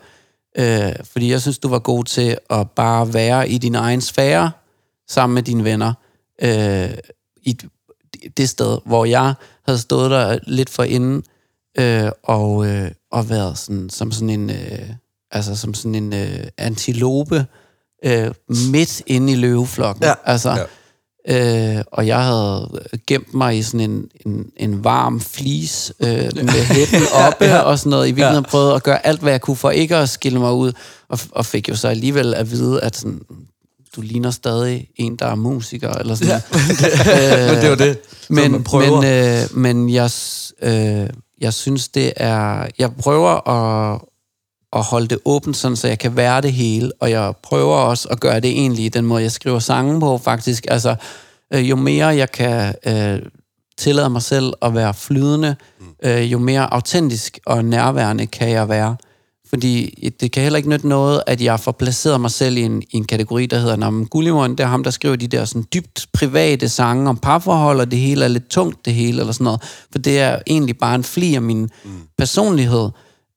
øh, 0.58 0.92
fordi 1.12 1.32
jeg 1.32 1.42
synes, 1.42 1.58
du 1.58 1.68
var 1.68 1.80
god 1.80 2.04
til 2.04 2.38
at 2.50 2.70
bare 2.76 3.14
være 3.14 3.50
i 3.50 3.58
din 3.58 3.76
egen 3.76 4.02
sfære, 4.02 4.52
sammen 5.08 5.34
med 5.34 5.44
dine 5.44 5.64
venner, 5.64 5.94
øh, 6.42 6.90
i 7.44 7.58
det 8.38 8.50
sted, 8.50 8.78
hvor 8.86 9.06
jeg 9.06 9.34
havde 9.66 9.80
stået 9.80 10.12
der 10.12 10.40
lidt 10.48 10.70
for 10.70 10.84
inden, 10.84 11.24
øh, 11.80 12.10
og, 12.24 12.68
øh, 12.68 12.92
og 13.12 13.30
været 13.30 13.58
sådan, 13.58 13.90
som 13.90 14.12
sådan 14.12 14.30
en, 14.30 14.50
øh, 14.50 14.90
altså 15.32 15.56
som 15.56 15.74
sådan 15.74 15.96
en 15.96 16.14
øh, 16.14 16.48
antilope 16.58 17.46
øh, 18.06 18.32
midt 18.72 19.02
inde 19.08 19.34
i 19.34 19.36
løveflokken. 19.36 20.04
Ja. 20.04 20.14
Altså, 20.26 20.52
ja. 20.52 20.64
Øh, 21.28 21.84
og 21.92 22.08
jeg 22.08 22.24
havde 22.24 22.70
gemt 23.08 23.34
mig 23.34 23.58
i 23.58 23.64
sådan 23.64 23.80
en, 23.80 24.10
en, 24.26 24.52
en 24.58 24.84
varm 24.84 25.22
flis 25.22 25.94
øh, 26.00 26.08
med 26.36 26.66
hætten 26.76 27.02
oppe 27.14 27.46
ja. 27.46 27.60
og 27.60 27.80
sådan 27.80 27.90
noget. 27.90 28.08
I 28.08 28.12
virkeligheden 28.12 28.46
ja. 28.46 28.50
prøvede 28.50 28.76
at 28.76 28.84
gøre 28.84 29.06
alt, 29.06 29.22
hvad 29.22 29.32
jeg 29.32 29.42
kunne 29.42 29.58
for 29.58 29.70
ikke 29.70 29.96
at 29.96 30.10
skille 30.10 30.40
mig 30.40 30.54
ud, 30.54 30.72
og, 31.10 31.20
og 31.32 31.46
fik 31.46 31.70
jo 31.70 31.76
så 31.76 31.88
alligevel 31.88 32.34
at 32.34 32.52
vide, 32.52 32.82
at 32.82 32.96
sådan, 32.96 33.22
du 33.96 34.02
ligner 34.02 34.32
stadig 34.32 34.88
en, 34.96 35.16
der 35.16 35.26
er 35.26 35.36
musiker, 35.36 35.90
eller 35.90 36.16
sådan 36.16 36.28
Ja. 36.28 36.42
men 37.48 37.56
det 37.56 37.64
er 37.64 37.70
jo 37.70 37.76
det, 37.76 38.00
men, 38.30 38.52
man 38.52 38.64
prøver. 38.64 39.02
Men, 39.02 39.44
øh, 39.44 39.58
men 39.58 39.90
jeg, 39.90 40.10
øh, 40.62 41.10
jeg 41.42 41.54
synes, 41.54 41.88
det 41.88 42.14
er... 42.16 42.68
Jeg 42.80 42.96
prøver 42.96 43.50
at, 43.50 44.02
at 44.74 44.84
holde 44.84 45.08
det 45.08 45.18
åbent, 45.26 45.58
sådan, 45.58 45.76
så 45.76 45.88
jeg 45.88 46.00
kan 46.00 46.16
være 46.16 46.42
det 46.42 46.54
hele, 46.54 46.92
og 47.00 47.12
jeg 47.12 47.34
prøver 47.44 47.76
også 47.76 48.08
at 48.08 48.20
gøre 48.20 48.40
det 48.40 48.50
egentlig 48.50 48.94
den 48.94 49.06
måde, 49.06 49.22
jeg 49.22 49.32
skriver 49.32 49.60
sange 49.60 50.00
på, 50.00 50.18
faktisk. 50.18 50.66
Altså, 50.70 50.96
øh, 51.54 51.70
jo 51.70 51.76
mere 51.76 52.08
jeg 52.08 52.32
kan 52.32 52.76
øh, 52.88 53.20
tillade 53.78 54.10
mig 54.10 54.22
selv 54.22 54.54
at 54.62 54.76
være 54.76 54.94
flydende, 54.94 55.56
øh, 56.04 56.32
jo 56.32 56.40
mere 56.40 56.74
autentisk 56.74 57.40
og 57.46 57.66
nærværende 57.66 58.28
kan 58.28 58.50
jeg 58.50 58.70
være. 58.70 58.96
Fordi 59.50 60.00
det 60.20 60.32
kan 60.32 60.44
heller 60.44 60.58
ikke 60.58 60.70
nytte 60.70 60.88
noget, 60.88 61.24
at 61.28 61.42
jeg 61.42 61.60
får 61.60 61.72
placeret 61.72 62.22
mig 62.22 62.32
selv 62.32 62.58
i 62.58 62.62
en, 62.62 62.82
i 62.82 62.98
en 62.98 63.06
kategori, 63.06 63.46
der 63.46 63.60
hedder 63.60 63.76
Nam 63.76 64.06
Gullimund. 64.06 64.58
Det 64.58 64.64
er 64.64 64.68
ham, 64.68 64.84
der 64.84 64.92
skriver 64.92 65.16
de 65.16 65.28
der 65.28 65.46
sådan 65.46 65.66
dybt 65.74 66.08
private 66.14 66.70
sange 66.70 67.10
om 67.10 67.18
parforhold, 67.18 67.80
og 67.80 67.92
det 67.92 68.00
hele 68.00 68.24
er 68.24 68.28
lidt 68.28 68.50
tungt, 68.50 68.86
det 68.86 68.94
hele, 68.94 69.20
eller 69.20 69.34
sådan 69.34 69.44
noget. 69.44 69.62
For 69.92 70.00
det 70.00 70.20
er 70.20 70.40
egentlig 70.48 70.78
bare 70.78 70.96
en 70.96 71.04
fli 71.04 71.36
af 71.36 71.42
min 71.42 71.62
mm. 71.62 71.92
personlighed. 72.18 72.90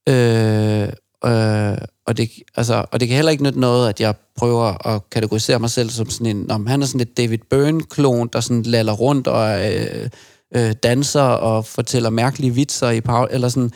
Øh, 0.09 0.89
øh, 1.25 1.79
og, 2.07 2.17
det, 2.17 2.31
altså, 2.57 2.85
og 2.93 3.01
det 3.01 3.09
kan 3.09 3.15
heller 3.15 3.33
ikke 3.33 3.45
nytte 3.45 3.61
noget, 3.61 3.89
at 3.89 4.01
jeg 4.01 4.15
prøver 4.37 4.87
at 4.87 5.11
kategorisere 5.11 5.59
mig 5.59 5.71
selv 5.71 5.91
som 5.91 6.11
sådan 6.11 6.37
en... 6.37 6.51
Om 6.51 6.67
han 6.67 6.83
er 6.83 6.87
sådan 6.87 7.01
et 7.01 7.17
David 7.17 7.39
Byrne-klon, 7.51 8.29
der 8.33 8.41
sådan 8.41 8.63
laller 8.63 8.93
rundt 8.93 9.27
og 9.27 9.73
øh, 9.73 10.09
øh, 10.55 10.73
danser 10.83 11.21
og 11.21 11.65
fortæller 11.65 12.11
mærkelige 12.11 12.55
vitser 12.55 12.91
i 12.91 13.01
pause, 13.01 13.33
eller 13.33 13.49
sådan. 13.49 13.71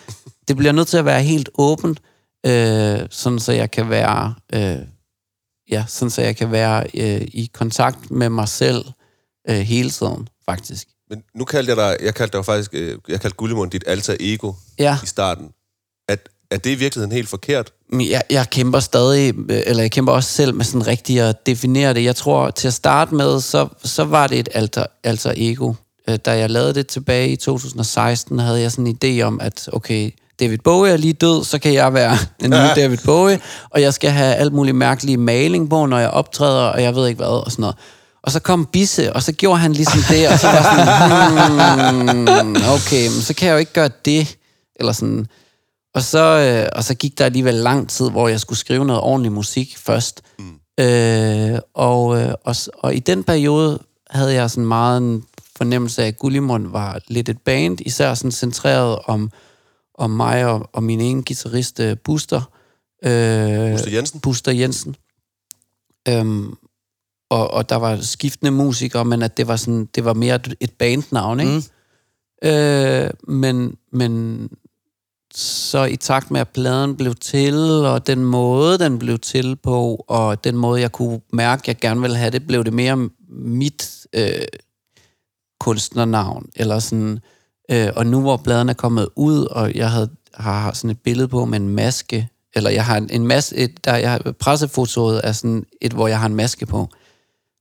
Det 0.48 0.56
bliver 0.56 0.72
nødt 0.72 0.88
til 0.88 0.96
at 0.96 1.04
være 1.04 1.22
helt 1.22 1.48
åbent, 1.54 2.00
øh, 2.46 3.00
sådan 3.10 3.38
så 3.38 3.52
jeg 3.52 3.70
kan 3.70 3.90
være... 3.90 4.34
Øh, 4.54 4.78
ja, 5.70 5.84
sådan 5.88 6.10
så 6.10 6.22
jeg 6.22 6.36
kan 6.36 6.52
være 6.52 6.86
øh, 6.94 7.20
i 7.20 7.50
kontakt 7.54 8.10
med 8.10 8.28
mig 8.28 8.48
selv 8.48 8.84
øh, 9.50 9.56
hele 9.56 9.90
tiden, 9.90 10.28
faktisk. 10.48 10.88
Men 11.10 11.22
nu 11.34 11.44
kaldte 11.44 11.70
jeg 11.70 11.76
dig, 11.76 11.96
jeg 12.06 12.14
kaldte 12.14 12.36
dig 12.36 12.44
faktisk, 12.44 12.70
øh, 12.74 12.98
jeg 13.08 13.20
kaldte 13.20 13.36
Gullimund 13.36 13.70
dit 13.70 13.84
alter 13.86 14.16
ego 14.20 14.52
Ja. 14.78 14.98
i 15.02 15.06
starten. 15.06 15.48
At, 16.08 16.28
er 16.50 16.56
det 16.58 16.70
i 16.70 16.74
virkeligheden 16.74 17.12
helt 17.12 17.28
forkert? 17.28 17.72
Jeg, 17.92 18.22
jeg 18.30 18.50
kæmper 18.50 18.80
stadig, 18.80 19.34
øh, 19.50 19.62
eller 19.66 19.82
jeg 19.82 19.90
kæmper 19.90 20.12
også 20.12 20.30
selv 20.30 20.54
med 20.54 20.64
sådan 20.64 20.86
rigtig 20.86 21.20
at 21.20 21.46
definere 21.46 21.94
det. 21.94 22.04
Jeg 22.04 22.16
tror, 22.16 22.50
til 22.50 22.68
at 22.68 22.74
starte 22.74 23.14
med, 23.14 23.40
så, 23.40 23.68
så 23.84 24.04
var 24.04 24.26
det 24.26 24.38
et 24.38 24.48
alter, 24.54 24.86
alter 25.04 25.32
ego. 25.36 25.74
Øh, 26.08 26.18
Da 26.24 26.38
jeg 26.38 26.50
lavede 26.50 26.74
det 26.74 26.86
tilbage 26.86 27.28
i 27.28 27.36
2016, 27.36 28.38
havde 28.38 28.60
jeg 28.60 28.72
sådan 28.72 28.86
en 28.86 28.98
idé 29.04 29.22
om, 29.22 29.40
at 29.40 29.68
okay, 29.72 30.10
David 30.42 30.58
Bowie 30.58 30.92
er 30.92 30.96
lige 30.96 31.12
død, 31.12 31.44
så 31.44 31.58
kan 31.58 31.74
jeg 31.74 31.94
være 31.94 32.18
den 32.40 32.50
nye 32.50 32.82
David 32.82 32.98
Bowie, 33.04 33.40
og 33.70 33.80
jeg 33.80 33.94
skal 33.94 34.10
have 34.10 34.34
alt 34.34 34.52
muligt 34.52 34.76
mærkelige 34.76 35.16
maling 35.16 35.70
på, 35.70 35.86
når 35.86 35.98
jeg 35.98 36.10
optræder, 36.10 36.64
og 36.64 36.82
jeg 36.82 36.94
ved 36.94 37.06
ikke 37.06 37.16
hvad, 37.16 37.44
og 37.44 37.50
sådan 37.50 37.62
noget. 37.62 37.76
Og 38.22 38.32
så 38.32 38.40
kom 38.40 38.66
Bisse, 38.72 39.12
og 39.12 39.22
så 39.22 39.32
gjorde 39.32 39.58
han 39.58 39.72
ligesom 39.72 40.00
det, 40.08 40.28
og 40.28 40.38
så 40.38 40.46
var 40.46 40.62
sådan, 40.62 42.46
hmm, 42.46 42.56
okay, 42.56 43.02
men 43.02 43.22
så 43.22 43.34
kan 43.34 43.48
jeg 43.48 43.52
jo 43.52 43.58
ikke 43.58 43.72
gøre 43.72 43.90
det, 44.04 44.36
eller 44.76 44.92
sådan. 44.92 45.26
Og 45.94 46.02
så, 46.02 46.24
øh, 46.24 46.68
og 46.76 46.84
så 46.84 46.94
gik 46.94 47.18
der 47.18 47.24
alligevel 47.24 47.54
lang 47.54 47.88
tid, 47.88 48.10
hvor 48.10 48.28
jeg 48.28 48.40
skulle 48.40 48.58
skrive 48.58 48.84
noget 48.84 49.02
ordentlig 49.02 49.32
musik 49.32 49.78
først. 49.78 50.22
Mm. 50.38 50.84
Øh, 50.84 51.58
og, 51.74 52.20
øh, 52.20 52.34
og, 52.44 52.56
og 52.78 52.94
i 52.94 52.98
den 52.98 53.24
periode 53.24 53.78
havde 54.10 54.34
jeg 54.34 54.50
sådan 54.50 54.66
meget 54.66 54.98
en 54.98 55.24
fornemmelse 55.56 56.02
af, 56.02 56.06
at 56.06 56.16
Gullimund 56.16 56.66
var 56.68 57.00
lidt 57.08 57.28
et 57.28 57.38
band, 57.44 57.78
især 57.80 58.14
sådan 58.14 58.32
centreret 58.32 58.98
om, 59.06 59.30
om 60.02 60.10
mig 60.10 60.46
og, 60.46 60.70
og 60.72 60.82
min 60.82 61.00
ene 61.00 61.22
guitarist, 61.22 61.80
øh, 61.80 61.96
Buster. 62.04 62.50
Øh, 63.04 63.72
Buster 63.72 63.90
Jensen? 63.90 64.20
Buster 64.20 64.52
Jensen. 64.52 64.96
Øhm, 66.08 66.54
og, 67.30 67.50
og 67.50 67.68
der 67.68 67.76
var 67.76 67.96
skiftende 68.00 68.50
musikere, 68.52 69.04
men 69.04 69.22
at 69.22 69.36
det 69.36 69.46
var, 69.48 69.56
sådan, 69.56 69.88
det 69.94 70.04
var 70.04 70.12
mere 70.14 70.34
et- 70.34 70.54
et 70.60 70.70
bandnavn, 70.72 71.40
ikke? 71.40 71.52
Mm. 72.42 72.48
Øh, 72.48 73.10
men, 73.28 73.76
men 73.92 74.48
så 75.34 75.84
i 75.84 75.96
takt 75.96 76.30
med, 76.30 76.40
at 76.40 76.48
pladen 76.48 76.96
blev 76.96 77.14
til, 77.14 77.54
og 77.84 78.06
den 78.06 78.24
måde, 78.24 78.78
den 78.78 78.98
blev 78.98 79.18
til 79.18 79.56
på, 79.56 80.04
og 80.08 80.44
den 80.44 80.56
måde, 80.56 80.80
jeg 80.80 80.92
kunne 80.92 81.20
mærke, 81.32 81.62
jeg 81.66 81.76
gerne 81.80 82.00
ville 82.00 82.16
have 82.16 82.30
det, 82.30 82.46
blev 82.46 82.64
det 82.64 82.72
mere 82.72 83.08
mit 83.28 84.06
øh, 84.12 84.30
kunstnernavn, 85.60 86.48
eller 86.56 86.78
sådan... 86.78 87.18
Øh, 87.70 87.88
og 87.96 88.06
nu 88.06 88.20
hvor 88.20 88.36
pladen 88.36 88.68
er 88.68 88.72
kommet 88.72 89.08
ud, 89.16 89.44
og 89.44 89.74
jeg 89.74 89.90
havde, 89.90 90.10
har 90.34 90.72
sådan 90.72 90.90
et 90.90 91.00
billede 91.00 91.28
på 91.28 91.44
med 91.44 91.60
en 91.60 91.68
maske, 91.68 92.28
eller 92.54 92.70
jeg 92.70 92.84
har 92.84 92.96
en, 92.96 93.10
en 93.10 93.26
maske, 93.26 93.56
et, 93.56 93.84
der, 93.84 93.96
jeg 93.96 94.10
har, 94.10 94.32
pressefotoet 94.40 95.20
er 95.24 95.32
sådan 95.32 95.64
et, 95.80 95.92
hvor 95.92 96.08
jeg 96.08 96.20
har 96.20 96.26
en 96.26 96.34
maske 96.34 96.66
på, 96.66 96.88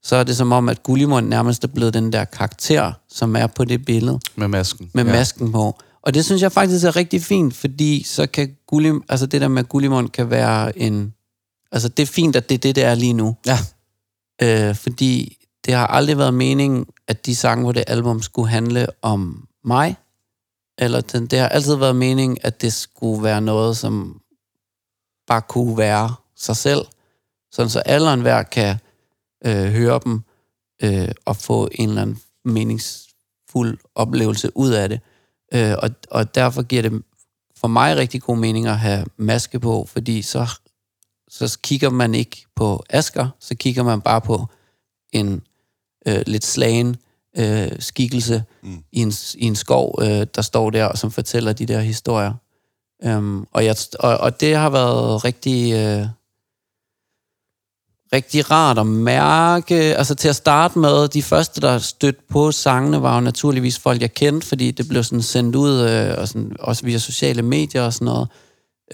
så 0.02 0.16
er 0.16 0.24
det 0.24 0.36
som 0.36 0.52
om, 0.52 0.68
at 0.68 0.82
Gullimund 0.82 1.28
nærmest 1.28 1.64
er 1.64 1.68
blevet 1.68 1.94
den 1.94 2.12
der 2.12 2.24
karakter, 2.24 2.92
som 3.08 3.36
er 3.36 3.46
på 3.46 3.64
det 3.64 3.84
billede 3.84 4.20
Med 4.36 4.48
masken. 4.48 4.90
med 4.94 5.04
ja. 5.04 5.12
masken 5.12 5.52
på. 5.52 5.78
Og 6.02 6.14
det 6.14 6.24
synes 6.24 6.42
jeg 6.42 6.52
faktisk 6.52 6.84
er 6.84 6.96
rigtig 6.96 7.22
fint, 7.22 7.54
fordi 7.54 8.02
så 8.02 8.26
kan 8.26 8.56
Gullim, 8.66 9.02
altså 9.08 9.26
det 9.26 9.40
der 9.40 9.48
med 9.48 9.64
Gullimund 9.64 10.08
kan 10.08 10.30
være 10.30 10.78
en... 10.78 11.14
Altså 11.72 11.88
det 11.88 12.02
er 12.02 12.06
fint, 12.06 12.36
at 12.36 12.48
det 12.48 12.54
er 12.54 12.58
det, 12.58 12.76
det 12.76 12.84
er 12.84 12.94
lige 12.94 13.12
nu. 13.12 13.36
Ja. 13.46 13.58
Øh, 14.42 14.74
fordi 14.74 15.36
det 15.64 15.74
har 15.74 15.86
aldrig 15.86 16.18
været 16.18 16.34
meningen, 16.34 16.86
at 17.08 17.26
de 17.26 17.36
sange 17.36 17.64
på 17.64 17.72
det 17.72 17.84
album 17.86 18.22
skulle 18.22 18.48
handle 18.48 18.86
om 19.02 19.46
mig. 19.64 19.96
Eller 20.78 21.00
den, 21.00 21.26
det 21.26 21.38
har 21.38 21.48
altid 21.48 21.74
været 21.74 21.96
meningen, 21.96 22.38
at 22.42 22.62
det 22.62 22.72
skulle 22.72 23.22
være 23.22 23.40
noget, 23.40 23.76
som 23.76 24.20
bare 25.26 25.42
kunne 25.42 25.78
være 25.78 26.14
sig 26.36 26.56
selv. 26.56 26.86
Sådan 27.52 27.70
så 27.70 27.78
alle 27.78 28.08
og 28.08 28.14
enhver 28.14 28.42
kan 28.42 28.76
øh, 29.44 29.64
høre 29.64 30.00
dem 30.04 30.22
øh, 30.82 31.08
og 31.24 31.36
få 31.36 31.68
en 31.72 31.88
eller 31.88 32.02
anden 32.02 32.20
meningsfuld 32.44 33.78
oplevelse 33.94 34.56
ud 34.56 34.70
af 34.70 34.88
det. 34.88 35.00
Øh, 35.54 35.74
og, 35.78 35.90
og 36.10 36.34
derfor 36.34 36.62
giver 36.62 36.82
det 36.82 37.02
for 37.56 37.68
mig 37.68 37.96
rigtig 37.96 38.22
god 38.22 38.36
mening 38.36 38.66
at 38.66 38.78
have 38.78 39.06
maske 39.16 39.60
på, 39.60 39.86
fordi 39.88 40.22
så, 40.22 40.58
så 41.28 41.58
kigger 41.62 41.90
man 41.90 42.14
ikke 42.14 42.46
på 42.54 42.84
Asker, 42.90 43.28
så 43.40 43.54
kigger 43.54 43.82
man 43.82 44.00
bare 44.00 44.20
på 44.20 44.46
en 45.12 45.42
øh, 46.06 46.22
lidt 46.26 46.44
slagen 46.44 46.96
øh, 47.38 47.72
skikkelse 47.78 48.44
mm. 48.62 48.78
i, 48.92 49.00
en, 49.00 49.12
i 49.34 49.44
en 49.44 49.56
skov, 49.56 49.98
øh, 50.02 50.26
der 50.34 50.42
står 50.42 50.70
der, 50.70 50.84
og 50.84 50.98
som 50.98 51.10
fortæller 51.10 51.52
de 51.52 51.66
der 51.66 51.80
historier. 51.80 52.34
Um, 53.04 53.46
og, 53.52 53.64
jeg, 53.64 53.76
og, 53.98 54.18
og 54.18 54.40
det 54.40 54.56
har 54.56 54.70
været 54.70 55.24
rigtig... 55.24 55.72
Øh, 55.72 56.06
rigtig 58.12 58.50
rart 58.50 58.78
at 58.78 58.86
mærke. 58.86 59.74
Altså 59.74 60.14
til 60.14 60.28
at 60.28 60.36
starte 60.36 60.78
med, 60.78 61.08
de 61.08 61.22
første, 61.22 61.60
der 61.60 61.78
stødte 61.78 62.22
på 62.30 62.52
sangene, 62.52 63.02
var 63.02 63.14
jo 63.14 63.20
naturligvis 63.20 63.78
folk, 63.78 64.00
jeg 64.00 64.14
kendte, 64.14 64.46
fordi 64.46 64.70
det 64.70 64.88
blev 64.88 65.04
sådan 65.04 65.22
sendt 65.22 65.56
ud, 65.56 65.80
øh, 65.80 66.14
og 66.18 66.28
sådan, 66.28 66.56
også 66.60 66.84
via 66.84 66.98
sociale 66.98 67.42
medier 67.42 67.82
og 67.82 67.92
sådan 67.92 68.04
noget. 68.04 68.28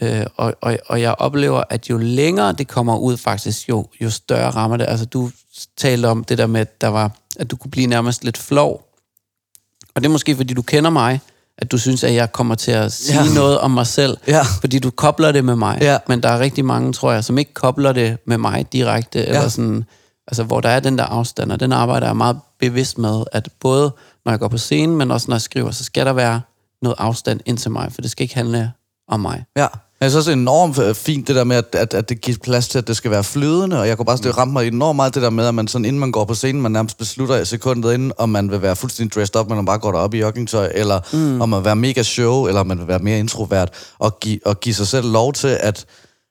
Øh, 0.03 0.27
og, 0.37 0.55
og, 0.61 0.79
og 0.87 1.01
jeg 1.01 1.15
oplever, 1.19 1.63
at 1.71 1.91
jo 1.91 1.99
længere 1.99 2.53
det 2.53 2.69
kommer 2.69 2.97
ud 2.97 3.17
faktisk, 3.17 3.69
jo, 3.69 3.87
jo 4.01 4.11
større 4.11 4.51
rammer 4.51 4.77
det. 4.77 4.85
Altså 4.89 5.07
du 5.07 5.31
talte 5.77 6.07
om 6.07 6.25
det 6.25 6.39
der 6.39 6.47
med, 6.47 6.61
at, 6.61 6.81
der 6.81 6.89
var, 6.89 7.11
at 7.39 7.51
du 7.51 7.57
kunne 7.57 7.71
blive 7.71 7.87
nærmest 7.87 8.25
lidt 8.25 8.39
flov. 8.39 8.85
Og 9.95 10.03
det 10.03 10.09
er 10.09 10.13
måske, 10.13 10.37
fordi 10.37 10.55
du 10.55 10.63
kender 10.63 10.91
mig, 10.91 11.21
at 11.59 11.71
du 11.71 11.79
synes, 11.79 12.05
at 12.05 12.15
jeg 12.15 12.33
kommer 12.33 12.55
til 12.55 12.71
at 12.73 12.93
sige 12.93 13.23
Ja. 13.25 13.35
noget 13.35 13.59
om 13.59 13.71
mig 13.71 13.87
selv, 13.87 14.17
Ja. 14.27 14.43
fordi 14.61 14.79
du 14.79 14.91
kobler 14.91 15.33
det 15.33 15.45
med 15.45 15.57
mig. 15.57 15.79
Ja. 15.81 15.99
Men 16.09 16.23
der 16.23 16.29
er 16.29 16.39
rigtig 16.39 16.65
mange, 16.65 16.93
tror 16.93 17.13
jeg, 17.13 17.25
som 17.25 17.39
ikke 17.39 17.55
kobler 17.55 17.93
det 17.93 18.19
med 18.27 18.39
mig 18.39 18.67
direkte, 18.73 19.19
ja. 19.19 19.25
eller 19.27 19.49
sådan, 19.49 19.85
altså 20.27 20.43
hvor 20.45 20.61
der 20.61 20.69
er 20.69 20.81
den 20.81 20.99
der 20.99 21.05
afstand, 21.05 21.53
og 21.53 21.61
den 21.61 21.73
arbejder 21.73 22.07
jeg 22.07 22.17
meget 22.17 22.39
bevidst 22.61 22.99
med, 22.99 23.25
at 23.33 23.49
både 23.61 23.95
når 24.25 24.33
jeg 24.33 24.39
går 24.39 24.49
på 24.49 24.59
scenen, 24.59 24.97
men 24.97 25.11
også 25.11 25.27
når 25.29 25.35
jeg 25.37 25.43
skriver, 25.43 25.71
så 25.71 25.85
skal 25.85 26.07
der 26.07 26.13
være 26.13 26.41
noget 26.83 26.97
afstand 26.99 27.41
ind 27.47 27.59
til 27.59 27.71
mig, 27.71 27.93
for 27.93 28.03
det 28.03 28.11
skal 28.11 28.23
ikke 28.23 28.35
handle 28.35 28.73
om 29.09 29.21
mig. 29.21 29.45
Ja. 29.57 29.67
Jeg 30.01 30.11
synes 30.11 30.17
også, 30.17 30.31
er 30.31 30.35
enormt 30.35 30.79
øh, 30.79 30.95
fint, 30.95 31.29
det 31.29 31.37
der 31.37 31.45
med, 31.45 31.57
at, 31.57 31.75
at, 31.75 31.95
at 31.95 32.09
det 32.09 32.21
giver 32.21 32.37
plads 32.43 32.69
til, 32.69 32.79
at 32.79 32.89
det 32.89 32.97
skal 32.97 33.11
være 33.11 33.25
flydende, 33.25 33.81
og 33.81 33.89
jeg 33.89 33.97
kunne 33.97 34.07
bare 34.07 34.17
det 34.17 34.39
ramte 34.39 34.53
mig 34.53 34.67
enormt 34.67 34.97
meget 34.97 35.15
det 35.15 35.23
der 35.23 35.31
med, 35.31 35.47
at 35.47 35.55
man 35.55 35.69
sådan, 35.69 35.85
inden 35.85 36.01
man 36.01 36.13
går 36.13 36.25
på 36.25 36.35
scenen, 36.35 36.63
man 36.63 36.73
nærmest 36.73 36.99
beslutter 36.99 37.37
i 37.37 37.45
sekundet 37.45 37.95
inden, 37.95 38.13
om 38.19 38.29
man 38.29 38.51
vil 38.51 38.63
være 38.63 38.77
fuldstændig 38.77 39.15
dressed 39.15 39.41
up, 39.41 39.49
men 39.49 39.57
man 39.57 39.65
bare 39.65 39.79
går 39.79 39.93
derop 39.93 40.15
i 40.15 40.19
joggingtøj, 40.19 40.73
eller 40.75 41.01
mm. 41.13 41.41
om 41.41 41.49
man 41.49 41.59
vil 41.59 41.65
være 41.65 41.77
mega 41.77 42.03
show, 42.03 42.47
eller 42.47 42.61
om 42.61 42.67
man 42.67 42.79
vil 42.79 42.89
være 42.89 42.99
mere 42.99 43.19
introvert, 43.19 43.71
og, 43.99 44.21
give, 44.21 44.41
og 44.45 44.61
give 44.61 44.75
sig 44.75 44.87
selv 44.87 45.13
lov 45.13 45.33
til, 45.33 45.59
at 45.61 45.87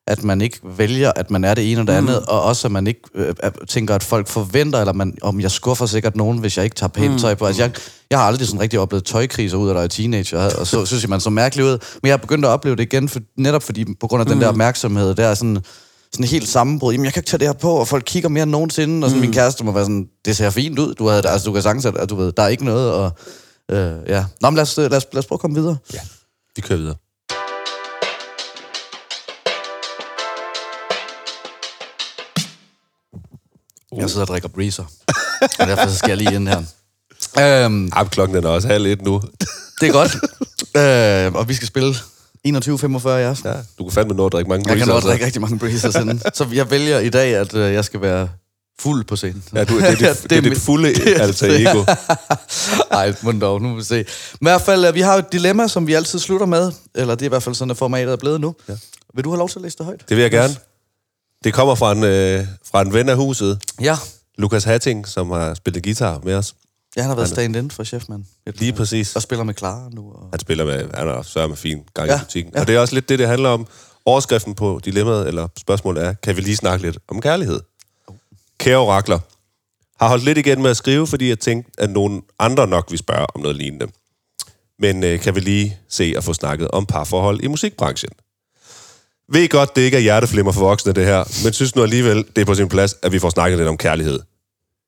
at 0.08 0.24
man 0.24 0.42
ikke 0.42 0.60
vælger, 0.64 1.12
at 1.16 1.32
man 1.32 1.44
er 1.44 1.54
det 1.54 1.72
ene 1.72 1.82
og 1.82 1.88
det 1.88 1.94
andet, 1.94 2.26
og 2.26 2.44
også 2.44 2.68
at 2.68 2.72
man 2.72 2.88
ikke 2.88 3.02
øh, 3.16 3.34
tænker, 3.68 3.96
at 3.96 4.04
folk 4.04 4.28
forventer, 4.28 4.80
eller 4.80 4.94
man, 4.94 5.18
om 5.22 5.40
jeg 5.40 5.52
skuffer 5.52 5.86
sikkert 5.86 6.16
nogen, 6.16 6.38
hvis 6.38 6.58
jeg 6.58 6.64
ikke 6.64 6.76
tager 6.76 6.90
pænt 6.90 7.22
tøj 7.22 7.36
på. 7.36 7.46
Altså, 7.46 7.62
jeg, 7.62 7.72
jeg 8.10 8.20
har 8.20 8.26
aldrig 8.26 8.48
sådan 8.48 8.62
rigtig 8.62 8.80
oplevet 8.80 9.06
tøjkriser 9.06 9.58
ud 9.58 9.70
af, 9.70 9.74
da 9.74 9.80
jeg 9.80 9.86
er 9.86 9.90
teenager, 9.90 10.60
og 10.60 10.68
så 10.68 10.86
synes 10.86 11.04
jeg, 11.04 11.10
man 11.10 11.20
så 11.20 11.30
mærkelig 11.30 11.66
ud. 11.66 11.72
Men 11.72 12.08
jeg 12.08 12.14
er 12.14 12.18
begyndt 12.18 12.46
at 12.46 12.50
opleve 12.50 12.76
det 12.76 12.84
igen, 12.84 13.10
for, 13.10 13.20
netop 13.38 13.64
fordi, 13.64 13.86
på 14.00 14.08
grund 14.08 14.22
af 14.22 14.28
den 14.28 14.42
der 14.42 14.48
opmærksomhed, 14.48 15.16
der 15.16 15.28
er 15.28 15.34
sådan, 15.34 15.58
sådan 16.12 16.26
helt 16.26 16.50
sammenbrud. 16.50 16.94
Jamen, 16.94 17.06
jeg 17.06 17.14
kan 17.14 17.20
ikke 17.20 17.30
tage 17.30 17.40
det 17.40 17.48
her 17.48 17.54
på, 17.54 17.72
og 17.72 17.88
folk 17.88 18.04
kigger 18.08 18.30
mere 18.30 18.44
end 18.44 18.52
nogensinde, 18.52 19.06
og 19.06 19.10
sådan, 19.10 19.22
min 19.22 19.34
kæreste 19.34 19.64
må 19.64 19.72
være 19.72 19.84
sådan, 19.84 20.08
det 20.26 20.38
ser 20.38 20.50
fint 20.50 20.80
ud, 20.80 20.94
du, 20.94 21.08
havde, 21.08 21.28
altså, 21.28 21.46
du 21.46 21.54
kan 21.54 21.62
sagtens, 21.62 21.86
at 21.86 22.10
du 22.10 22.16
ved, 22.16 22.32
der 22.32 22.44
er 22.44 22.48
ikke 22.48 22.66
noget, 22.66 22.92
og 22.92 23.12
øh, 23.72 23.94
ja. 24.08 24.26
Nå, 24.42 24.50
men 24.50 24.56
lad 24.56 24.62
os, 24.62 24.78
lad, 24.78 24.94
os, 24.94 25.08
lad 25.14 25.20
os 25.20 25.26
prøve 25.26 25.38
at 25.38 25.42
komme 25.42 25.56
videre. 25.56 25.78
Ja, 25.94 26.00
vi 26.56 26.62
kører 26.62 26.80
videre. 26.80 26.96
Jeg 34.02 34.10
sidder 34.10 34.22
og 34.22 34.28
drikker 34.28 34.50
breezer, 34.50 34.84
og 35.60 35.68
derfor 35.68 35.88
så 35.88 35.96
skal 35.96 36.10
jeg 36.10 36.18
lige 36.18 36.36
ind 36.36 36.48
her. 36.48 36.64
Øhm, 37.66 37.88
Ej, 37.96 38.04
klokken 38.08 38.38
den 38.38 38.44
er 38.46 38.50
også 38.50 38.68
halv 38.68 38.86
et 38.86 39.02
nu. 39.02 39.22
Det 39.82 39.90
er 39.90 39.92
godt. 39.92 40.16
øh, 40.78 41.34
og 41.40 41.50
vi 41.50 41.54
skal 41.54 41.68
spille 41.68 41.96
21.45 42.48 43.10
i 43.10 43.12
aften. 43.12 43.50
Ja, 43.50 43.54
du 43.78 43.84
kan 43.84 43.92
fandme 43.92 44.14
nå 44.14 44.26
at 44.26 44.32
drikke 44.32 44.50
mange 44.50 44.70
Jeg 44.70 44.78
kan 44.78 44.86
breezers, 44.88 44.88
nå 44.88 44.98
at 44.98 45.04
drikke 45.04 45.26
rigtig 45.26 45.42
mange 45.42 45.60
breezers 45.60 45.96
inden. 45.96 46.22
Så 46.34 46.48
jeg 46.54 46.72
vælger 46.72 47.00
i 47.00 47.10
dag, 47.10 47.36
at 47.36 47.54
øh, 47.54 47.74
jeg 47.74 47.86
skal 47.86 48.02
være 48.02 48.30
fuld 48.80 49.06
på 49.06 49.16
scenen. 49.16 49.44
Ja, 49.56 49.64
du, 49.64 49.80
det, 49.80 49.86
er 49.88 49.90
dit, 49.90 50.00
det, 50.22 50.30
det 50.30 50.38
er 50.38 50.42
dit 50.42 50.58
fulde 50.58 50.94
det 51.06 51.22
alter 51.22 51.70
ego. 51.70 51.84
Ej, 52.98 53.14
må 53.22 53.32
dog, 53.32 53.62
nu 53.62 53.68
må 53.70 53.76
vi 53.76 53.84
se. 53.84 53.96
Men 53.96 54.04
i 54.04 54.06
hvert 54.42 54.62
fald, 54.62 54.86
øh, 54.86 54.94
vi 54.96 55.02
har 55.02 55.16
et 55.16 55.32
dilemma, 55.32 55.68
som 55.68 55.88
vi 55.88 55.94
altid 55.94 56.20
slutter 56.20 56.46
med. 56.46 56.72
Eller 56.96 57.16
det 57.16 57.22
er 57.22 57.26
i 57.26 57.30
hvert 57.30 57.44
fald 57.44 57.56
sådan, 57.56 57.72
at 57.72 57.78
formatet 57.78 58.12
er 58.12 58.16
blevet 58.16 58.42
nu. 58.42 58.56
Ja. 58.70 58.74
Vil 59.16 59.24
du 59.24 59.30
have 59.30 59.38
lov 59.38 59.50
til 59.50 59.60
at 59.60 59.64
læse 59.64 59.78
det 59.78 59.86
højt? 59.86 60.10
Det 60.10 60.18
vil 60.18 60.22
jeg 60.22 60.32
gerne. 60.32 60.56
Det 61.44 61.54
kommer 61.54 61.76
fra 61.76 61.92
en, 61.92 62.04
øh, 62.04 62.46
fra 62.72 62.82
en 62.82 62.94
ven 62.94 63.10
af 63.10 63.16
huset, 63.16 63.62
Ja. 63.82 63.98
Lukas 64.38 64.64
Hatting, 64.64 65.08
som 65.08 65.32
har 65.32 65.54
spillet 65.54 65.84
guitar 65.84 66.20
med 66.24 66.36
os. 66.36 66.56
Ja, 66.96 67.02
han 67.02 67.10
har 67.10 67.16
været 67.16 67.30
stand-in 67.30 67.72
for 67.72 67.84
Chefman. 67.84 68.26
Lige 68.56 68.74
præcis. 68.74 69.16
Og 69.16 69.22
spiller 69.22 69.44
med 69.44 69.54
Clara 69.58 69.90
nu. 69.94 70.12
Og... 70.12 70.28
Han 70.34 70.40
spiller 70.40 70.66
med, 70.66 70.90
han 70.94 71.08
har 71.08 71.22
sørget 71.22 71.50
med 71.50 71.58
fin 71.58 71.80
gang 71.94 72.10
Ja, 72.10 72.16
i 72.16 72.20
butikken. 72.20 72.54
ja. 72.56 72.60
Og 72.62 72.68
det 72.68 72.76
er 72.76 72.80
også 72.80 72.94
lidt 72.94 73.10
det, 73.10 73.20
det 73.20 73.28
handler 73.28 73.50
om. 73.50 73.68
Overskriften 74.06 74.56
på 74.56 74.80
dilemmaet, 74.86 75.28
eller 75.28 75.48
spørgsmålet 75.60 76.04
er, 76.04 76.14
kan 76.14 76.36
vi 76.36 76.42
lige 76.42 76.56
snakke 76.56 76.86
lidt 76.86 76.98
om 77.08 77.22
kærlighed? 77.22 77.60
Kære 78.60 78.78
orakler, 78.78 79.20
har 80.00 80.08
holdt 80.10 80.24
lidt 80.24 80.38
igen 80.38 80.62
med 80.62 80.70
at 80.70 80.78
skrive, 80.78 81.08
fordi 81.08 81.30
jeg 81.30 81.40
tænkte, 81.40 81.72
at 81.78 81.90
nogen 81.90 82.24
andre 82.40 82.68
nok 82.68 82.86
vil 82.90 83.00
spørge 83.00 83.26
om 83.36 83.42
noget 83.42 83.58
lignende. 83.58 83.88
Men 84.80 85.04
øh, 85.04 85.20
kan 85.20 85.36
vi 85.36 85.40
lige 85.40 85.78
se 85.90 86.14
og 86.18 86.24
få 86.24 86.34
snakket 86.34 86.68
om 86.72 86.86
parforhold 86.86 87.44
i 87.44 87.48
musikbranchen? 87.48 88.10
Ved 89.32 89.50
godt, 89.50 89.76
det 89.76 89.82
ikke 89.82 89.98
er 89.98 90.02
hjerteflimmer 90.02 90.52
for 90.52 90.62
voksne, 90.62 90.94
det 90.94 91.06
her, 91.06 91.44
men 91.44 91.54
synes 91.54 91.76
nu 91.76 91.84
alligevel, 91.84 92.26
det 92.36 92.42
er 92.42 92.46
på 92.46 92.56
sin 92.56 92.70
plads, 92.70 92.96
at 93.04 93.12
vi 93.12 93.20
får 93.20 93.30
snakket 93.30 93.58
lidt 93.58 93.70
om 93.70 93.78
kærlighed. 93.78 94.20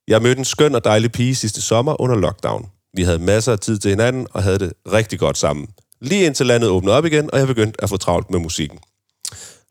Jeg 0.08 0.22
mødte 0.22 0.40
en 0.40 0.46
skøn 0.46 0.76
og 0.76 0.84
dejlig 0.84 1.12
pige 1.12 1.36
sidste 1.36 1.62
sommer 1.62 2.02
under 2.02 2.16
lockdown. 2.16 2.70
Vi 2.94 3.04
havde 3.04 3.20
masser 3.20 3.52
af 3.52 3.60
tid 3.60 3.78
til 3.78 3.90
hinanden 3.90 4.28
og 4.32 4.44
havde 4.44 4.60
det 4.60 4.74
rigtig 4.94 5.20
godt 5.20 5.38
sammen. 5.38 5.68
Lige 6.02 6.26
indtil 6.26 6.46
landet 6.46 6.70
åbnede 6.70 6.96
op 6.96 7.06
igen, 7.06 7.30
og 7.34 7.40
jeg 7.40 7.48
begyndte 7.48 7.84
at 7.84 7.90
få 7.90 7.98
travlt 7.98 8.32
med 8.32 8.40
musikken. 8.40 8.80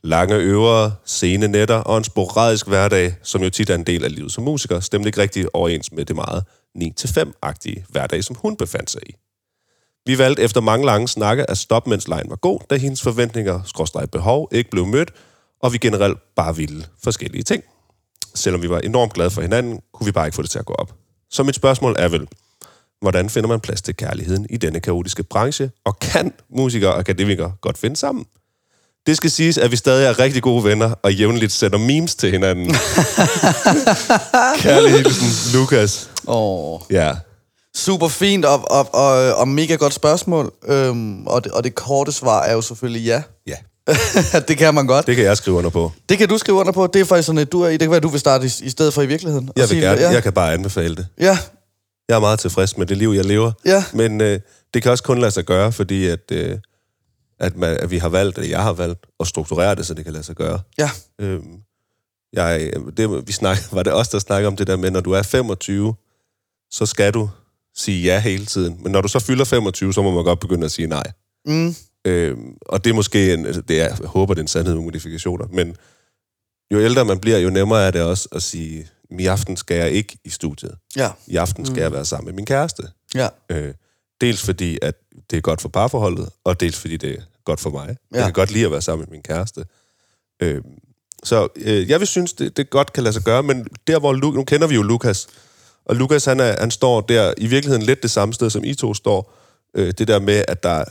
Lange 0.04 0.34
øver, 0.34 0.90
sene 1.04 1.48
nætter 1.48 1.76
og 1.76 1.98
en 1.98 2.04
sporadisk 2.04 2.66
hverdag, 2.66 3.14
som 3.22 3.42
jo 3.42 3.50
tit 3.50 3.70
er 3.70 3.74
en 3.74 3.86
del 3.86 4.04
af 4.04 4.14
livet 4.14 4.32
som 4.32 4.44
musiker, 4.44 4.80
stemte 4.80 5.08
ikke 5.08 5.20
rigtig 5.20 5.54
overens 5.54 5.92
med 5.92 6.04
det 6.04 6.16
meget 6.16 6.44
9-5-agtige 6.78 7.84
hverdag, 7.88 8.24
som 8.24 8.36
hun 8.42 8.56
befandt 8.56 8.90
sig 8.90 9.00
i. 9.06 9.14
Vi 10.06 10.18
valgte 10.18 10.42
efter 10.42 10.60
mange 10.60 10.86
lange 10.86 11.08
snakke 11.08 11.50
at 11.50 11.58
stoppe, 11.58 11.90
mens 11.90 12.08
lejen 12.08 12.30
var 12.30 12.36
god, 12.36 12.60
da 12.70 12.76
hendes 12.76 13.02
forventninger, 13.02 13.60
skråstrej 13.64 14.06
behov, 14.06 14.48
ikke 14.52 14.70
blev 14.70 14.86
mødt, 14.86 15.10
og 15.62 15.72
vi 15.72 15.78
generelt 15.78 16.18
bare 16.36 16.56
ville 16.56 16.86
forskellige 17.04 17.42
ting. 17.42 17.62
Selvom 18.34 18.62
vi 18.62 18.70
var 18.70 18.78
enormt 18.78 19.12
glade 19.12 19.30
for 19.30 19.42
hinanden, 19.42 19.80
kunne 19.92 20.04
vi 20.04 20.12
bare 20.12 20.26
ikke 20.26 20.36
få 20.36 20.42
det 20.42 20.50
til 20.50 20.58
at 20.58 20.66
gå 20.66 20.72
op. 20.72 20.94
Så 21.30 21.42
mit 21.42 21.54
spørgsmål 21.54 21.96
er 21.98 22.08
vel, 22.08 22.28
hvordan 23.00 23.30
finder 23.30 23.48
man 23.48 23.60
plads 23.60 23.82
til 23.82 23.96
kærligheden 23.96 24.46
i 24.50 24.56
denne 24.56 24.80
kaotiske 24.80 25.22
branche, 25.22 25.70
og 25.84 25.98
kan 25.98 26.32
musikere 26.50 26.92
og 26.92 26.98
akademikere 26.98 27.52
godt 27.60 27.78
finde 27.78 27.96
sammen? 27.96 28.24
Det 29.06 29.16
skal 29.16 29.30
siges, 29.30 29.58
at 29.58 29.70
vi 29.70 29.76
stadig 29.76 30.06
er 30.06 30.18
rigtig 30.18 30.42
gode 30.42 30.64
venner, 30.64 30.94
og 31.02 31.14
jævnligt 31.14 31.52
sender 31.52 31.78
memes 31.78 32.14
til 32.14 32.30
hinanden. 32.30 32.66
Kærlig 34.64 34.92
hilsen, 34.92 35.58
Lukas. 35.58 36.10
Åh. 36.26 36.80
Ja, 36.90 37.14
Super 37.78 38.08
fint 38.08 38.44
og, 38.44 38.70
og, 38.70 38.94
og, 38.94 39.34
og 39.34 39.48
mega 39.48 39.74
godt 39.74 39.92
spørgsmål. 39.94 40.52
Øhm, 40.66 41.26
og, 41.26 41.44
det, 41.44 41.52
og 41.52 41.64
det 41.64 41.74
korte 41.74 42.12
svar 42.12 42.42
er 42.42 42.52
jo 42.54 42.60
selvfølgelig 42.60 43.04
ja. 43.04 43.22
ja. 43.46 43.54
det 44.48 44.58
kan 44.58 44.74
man 44.74 44.86
godt. 44.86 45.06
Det, 45.06 45.16
kan 45.16 45.24
jeg 45.24 45.36
skrive 45.36 45.56
under 45.56 45.70
på. 45.70 45.92
det 46.08 46.18
kan 46.18 46.28
du 46.28 46.38
skrive 46.38 46.56
under 46.58 46.72
på. 46.72 46.86
Det 46.86 47.00
er 47.00 47.04
faktisk 47.04 47.26
sådan, 47.26 47.38
at 47.38 47.52
du 47.52 47.62
er 47.62 47.68
i. 47.68 47.72
Det 47.72 47.80
kan 47.80 47.90
være, 47.90 47.96
at 47.96 48.02
du 48.02 48.08
vil 48.08 48.20
starte 48.20 48.46
i, 48.46 48.50
i 48.62 48.70
stedet 48.70 48.94
for 48.94 49.02
i 49.02 49.06
virkeligheden. 49.06 49.50
Jeg 49.56 49.62
vil 49.62 49.68
sige, 49.68 49.80
gerne, 49.80 50.00
Ja, 50.00 50.10
jeg 50.10 50.22
kan 50.22 50.32
bare 50.32 50.52
anbefale 50.52 50.96
det. 50.96 51.06
ja, 51.20 51.38
Jeg 52.08 52.16
er 52.16 52.20
meget 52.20 52.38
tilfreds 52.38 52.76
med 52.76 52.86
det 52.86 52.96
liv, 52.96 53.08
jeg 53.10 53.24
lever. 53.24 53.52
Ja. 53.64 53.84
Men 53.92 54.20
øh, 54.20 54.40
det 54.74 54.82
kan 54.82 54.92
også 54.92 55.04
kun 55.04 55.18
lade 55.18 55.30
sig 55.30 55.44
gøre, 55.44 55.72
fordi 55.72 56.06
at, 56.06 56.20
øh, 56.32 56.58
at, 57.40 57.56
man, 57.56 57.76
at 57.80 57.90
vi 57.90 57.98
har 57.98 58.08
valgt, 58.08 58.38
eller 58.38 58.50
jeg 58.50 58.62
har 58.62 58.72
valgt, 58.72 59.06
at 59.20 59.26
strukturere 59.26 59.74
det, 59.74 59.86
så 59.86 59.94
det 59.94 60.04
kan 60.04 60.12
lade 60.12 60.24
sig 60.24 60.36
gøre. 60.36 60.60
ja. 60.78 60.90
Øhm, 61.20 61.56
jeg, 62.32 62.70
det, 62.96 63.26
vi 63.26 63.32
snak, 63.32 63.58
var 63.72 63.82
det 63.82 63.92
os, 63.92 64.08
der 64.08 64.18
snakkede 64.18 64.46
om 64.48 64.56
det 64.56 64.66
der 64.66 64.76
med, 64.76 64.90
når 64.90 65.00
du 65.00 65.12
er 65.12 65.22
25, 65.22 65.94
så 66.70 66.86
skal 66.86 67.14
du 67.14 67.28
sige 67.78 68.02
ja 68.02 68.20
hele 68.20 68.46
tiden. 68.46 68.78
Men 68.82 68.92
når 68.92 69.00
du 69.00 69.08
så 69.08 69.18
fylder 69.18 69.44
25, 69.44 69.94
så 69.94 70.02
må 70.02 70.10
man 70.10 70.24
godt 70.24 70.40
begynde 70.40 70.64
at 70.64 70.72
sige 70.72 70.88
nej. 70.88 71.12
Mm. 71.46 71.74
Øhm, 72.04 72.56
og 72.62 72.84
det 72.84 72.90
er 72.90 72.94
måske, 72.94 73.34
en, 73.34 73.46
altså, 73.46 73.60
det 73.62 73.80
er, 73.80 73.84
jeg 73.84 73.96
håber, 74.04 74.34
det 74.34 74.40
er 74.40 74.44
en 74.44 74.48
sandhed 74.48 74.74
med 74.74 74.82
modifikationer, 74.82 75.46
men 75.52 75.76
jo 76.72 76.80
ældre 76.80 77.04
man 77.04 77.18
bliver, 77.18 77.38
jo 77.38 77.50
nemmere 77.50 77.86
er 77.86 77.90
det 77.90 78.02
også 78.02 78.28
at 78.32 78.42
sige, 78.42 78.88
i 79.18 79.26
aften 79.26 79.56
skal 79.56 79.76
jeg 79.76 79.90
ikke 79.90 80.18
i 80.24 80.30
studiet. 80.30 80.74
Ja, 80.96 81.10
I 81.26 81.36
aften 81.36 81.66
skal 81.66 81.80
jeg 81.80 81.92
være 81.92 82.04
sammen 82.04 82.26
med 82.26 82.34
min 82.34 82.46
kæreste. 82.46 82.82
ja. 83.14 83.28
Øh, 83.50 83.74
dels 84.20 84.42
fordi, 84.42 84.78
at 84.82 84.94
det 85.30 85.36
er 85.36 85.40
godt 85.40 85.60
for 85.60 85.68
parforholdet, 85.68 86.28
og 86.44 86.60
dels 86.60 86.76
fordi, 86.80 86.96
det 86.96 87.10
er 87.10 87.22
godt 87.44 87.60
for 87.60 87.70
mig. 87.70 87.96
Ja. 88.12 88.16
Jeg 88.16 88.24
kan 88.24 88.32
godt 88.32 88.50
lide 88.50 88.64
at 88.64 88.70
være 88.70 88.82
sammen 88.82 89.06
med 89.08 89.10
min 89.10 89.22
kæreste. 89.22 89.64
Øh, 90.42 90.62
så 91.24 91.48
øh, 91.56 91.88
jeg 91.88 91.98
vil 92.00 92.08
synes, 92.08 92.32
det, 92.32 92.56
det 92.56 92.70
godt 92.70 92.92
kan 92.92 93.02
lade 93.02 93.12
sig 93.12 93.22
gøre, 93.22 93.42
men 93.42 93.66
der 93.86 93.98
hvor 93.98 94.12
Lu- 94.14 94.34
nu 94.34 94.44
kender 94.44 94.66
vi 94.66 94.74
jo 94.74 94.82
Lukas, 94.82 95.26
og 95.88 95.96
Lukas 95.96 96.24
han, 96.24 96.40
er, 96.40 96.60
han 96.60 96.70
står 96.70 97.00
der 97.00 97.34
i 97.36 97.46
virkeligheden 97.46 97.86
lidt 97.86 98.02
det 98.02 98.10
samme 98.10 98.34
sted, 98.34 98.50
som 98.50 98.64
I 98.64 98.74
to 98.74 98.94
står. 98.94 99.34
Øh, 99.74 99.92
det 99.98 100.08
der 100.08 100.20
med, 100.20 100.44
at 100.48 100.62
der, 100.62 100.84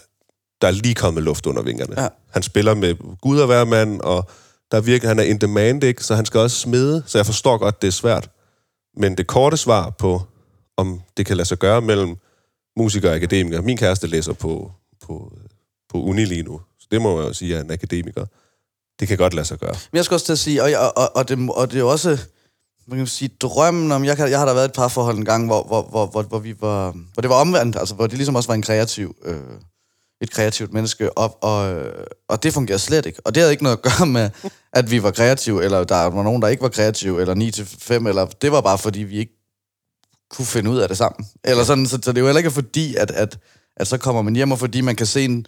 der 0.62 0.68
er 0.68 0.72
lige 0.72 0.96
kommet 0.96 1.24
luft 1.24 1.46
under 1.46 1.62
vingerne. 1.62 2.02
Ja. 2.02 2.08
Han 2.32 2.44
spiller 2.44 2.74
med 2.74 2.96
Gud 3.22 3.40
og 3.40 3.46
hver 3.46 3.66
mand, 3.66 4.02
og 4.02 4.30
der 4.72 4.82
virker, 4.82 5.08
han 5.08 5.20
er 5.20 5.24
in 5.24 5.38
demand, 5.38 5.84
ikke? 5.84 6.04
så 6.04 6.16
han 6.16 6.26
skal 6.26 6.40
også 6.40 6.58
smide, 6.58 7.04
så 7.06 7.18
jeg 7.18 7.26
forstår 7.26 7.58
godt, 7.58 7.82
det 7.82 7.88
er 7.88 7.92
svært. 7.92 8.30
Men 8.98 9.18
det 9.18 9.28
korte 9.28 9.58
svar 9.58 9.90
på, 9.90 10.22
om 10.78 11.02
det 11.18 11.26
kan 11.26 11.38
lade 11.38 11.48
sig 11.48 11.58
gøre 11.58 11.82
mellem 11.82 12.18
musiker 12.78 13.10
og 13.10 13.16
akademiker. 13.16 13.62
Min 13.62 13.78
kæreste 13.78 14.08
læser 14.08 14.34
på, 14.34 14.72
på, 15.06 15.34
på 15.90 15.98
uni 15.98 16.26
lige 16.26 16.44
nu, 16.44 16.62
så 16.80 16.88
det 16.92 17.02
må 17.02 17.20
jeg 17.20 17.28
jo 17.28 17.34
sige, 17.34 17.54
at 17.54 17.60
er 17.60 17.64
en 17.64 17.72
akademiker. 17.72 18.26
Det 19.00 19.08
kan 19.08 19.18
godt 19.18 19.34
lade 19.34 19.46
sig 19.46 19.60
gøre. 19.60 19.76
Men 19.92 19.98
jeg 19.98 20.06
skal 20.06 20.16
også 20.16 20.26
til 20.26 20.34
at 20.34 20.40
sige, 20.40 20.64
og, 20.64 20.70
og, 20.78 20.98
og, 20.98 21.16
og, 21.16 21.30
det, 21.30 21.50
og 21.50 21.68
det 21.68 21.76
er 21.76 21.80
jo 21.80 21.90
også, 21.90 22.26
man 22.88 22.98
kan 22.98 23.08
sige, 23.08 23.30
drømmen 23.40 23.92
om, 23.92 24.06
jeg, 24.06 24.18
kan, 24.18 24.30
jeg 24.30 24.40
har 24.40 24.46
da 24.46 24.54
været 24.54 24.66
et 24.66 24.74
par 24.74 24.88
forhold 24.88 25.18
en 25.18 25.26
gang, 25.26 25.46
hvor, 25.46 25.64
hvor, 25.64 25.82
hvor, 25.82 26.06
hvor, 26.06 26.22
hvor, 26.22 26.40
vi 26.40 26.56
var, 26.62 26.92
hvor 27.14 27.22
det 27.22 27.30
var 27.30 27.36
omvendt, 27.36 27.76
altså 27.76 27.96
hvor 27.96 28.08
det 28.08 28.18
ligesom 28.18 28.36
også 28.36 28.50
var 28.50 28.56
en 28.56 28.62
kreativ, 28.62 29.16
øh, 29.26 29.38
et 30.22 30.32
kreativt 30.32 30.74
menneske, 30.74 31.18
op, 31.18 31.38
og, 31.42 31.74
øh, 31.74 32.06
og 32.30 32.44
det 32.44 32.54
fungerer 32.54 32.78
slet 32.78 33.06
ikke. 33.06 33.20
Og 33.26 33.36
det 33.36 33.42
havde 33.42 33.52
ikke 33.52 33.64
noget 33.64 33.78
at 33.78 33.82
gøre 33.84 34.08
med, 34.08 34.30
at 34.74 34.92
vi 34.92 35.04
var 35.04 35.12
kreative, 35.12 35.64
eller 35.64 35.84
der 35.84 36.06
var 36.06 36.24
nogen, 36.24 36.42
der 36.42 36.48
ikke 36.48 36.64
var 36.64 36.70
kreative, 36.70 37.22
eller 37.22 37.34
9 37.34 37.52
til 37.52 37.66
5, 37.66 38.08
eller 38.08 38.26
det 38.26 38.52
var 38.52 38.62
bare 38.62 38.78
fordi, 38.78 39.00
vi 39.00 39.18
ikke 39.18 39.34
kunne 40.30 40.46
finde 40.46 40.70
ud 40.70 40.78
af 40.78 40.88
det 40.88 40.98
sammen. 40.98 41.28
Eller 41.44 41.64
sådan, 41.64 41.88
så, 41.88 42.00
så 42.04 42.12
det 42.12 42.18
er 42.18 42.22
jo 42.22 42.28
heller 42.28 42.40
ikke 42.40 42.52
fordi, 42.52 42.96
at, 42.96 43.12
at, 43.12 43.40
at 43.76 43.88
så 43.88 43.98
kommer 43.98 44.22
man 44.22 44.36
hjem, 44.36 44.52
og 44.52 44.60
fordi 44.60 44.82
man 44.82 44.96
kan 44.96 45.06
se 45.06 45.26
en, 45.26 45.46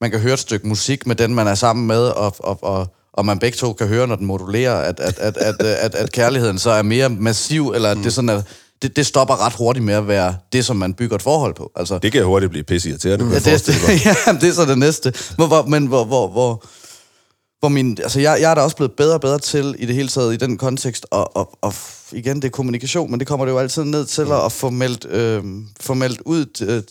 man 0.00 0.10
kan 0.10 0.20
høre 0.20 0.32
et 0.32 0.38
stykke 0.38 0.68
musik 0.68 1.06
med 1.06 1.16
den, 1.16 1.34
man 1.34 1.46
er 1.46 1.54
sammen 1.54 1.86
med, 1.86 2.02
og, 2.08 2.34
og, 2.38 2.58
og, 2.62 2.94
og 3.14 3.26
man 3.26 3.38
begge 3.38 3.56
to 3.56 3.72
kan 3.72 3.86
høre, 3.88 4.06
når 4.06 4.16
den 4.16 4.26
modulerer, 4.26 4.74
at, 4.74 5.00
at, 5.00 5.18
at, 5.18 5.36
at, 5.36 5.62
at, 5.62 5.76
at, 5.76 5.94
at 5.94 6.12
kærligheden 6.12 6.58
så 6.58 6.70
er 6.70 6.82
mere 6.82 7.08
massiv, 7.08 7.72
eller 7.74 7.90
at 7.90 7.96
det, 8.04 8.12
sådan 8.12 8.28
er, 8.28 8.42
det, 8.82 8.96
det 8.96 9.06
stopper 9.06 9.46
ret 9.46 9.52
hurtigt 9.52 9.84
med 9.84 9.94
at 9.94 10.08
være 10.08 10.36
det, 10.52 10.64
som 10.64 10.76
man 10.76 10.94
bygger 10.94 11.16
et 11.16 11.22
forhold 11.22 11.54
på. 11.54 11.72
Altså, 11.76 11.98
Det 11.98 12.12
kan 12.12 12.24
hurtigt 12.24 12.50
blive 12.50 12.64
pisse 12.64 12.88
irriterende. 12.88 13.24
Ja, 13.24 13.38
det, 13.38 13.66
det, 13.66 14.04
ja, 14.06 14.14
det 14.40 14.48
er 14.48 14.52
så 14.52 14.64
det 14.64 14.78
næste. 14.78 15.12
Hvor, 15.36 15.46
hvor, 15.46 15.62
men 15.62 15.86
hvor, 15.86 16.04
hvor, 16.04 16.28
hvor, 16.28 16.64
hvor 17.60 17.68
min, 17.68 17.98
altså 18.02 18.20
jeg, 18.20 18.38
jeg 18.40 18.50
er 18.50 18.54
da 18.54 18.60
også 18.60 18.76
blevet 18.76 18.92
bedre 18.92 19.14
og 19.14 19.20
bedre 19.20 19.38
til 19.38 19.76
i 19.78 19.86
det 19.86 19.94
hele 19.94 20.08
taget 20.08 20.34
i 20.34 20.36
den 20.36 20.58
kontekst, 20.58 21.06
og, 21.10 21.36
og, 21.36 21.58
og 21.62 21.74
igen, 22.12 22.36
det 22.36 22.44
er 22.44 22.50
kommunikation, 22.50 23.10
men 23.10 23.20
det 23.20 23.28
kommer 23.28 23.46
det 23.46 23.52
jo 23.52 23.58
altid 23.58 23.84
ned 23.84 24.06
til 24.06 24.26
at 24.44 24.52
få 24.52 24.70
meldt, 24.70 25.06
øh, 25.10 25.42
få 25.80 25.94
meldt 25.94 26.20
ud, 26.24 26.46
øh, 26.62 26.82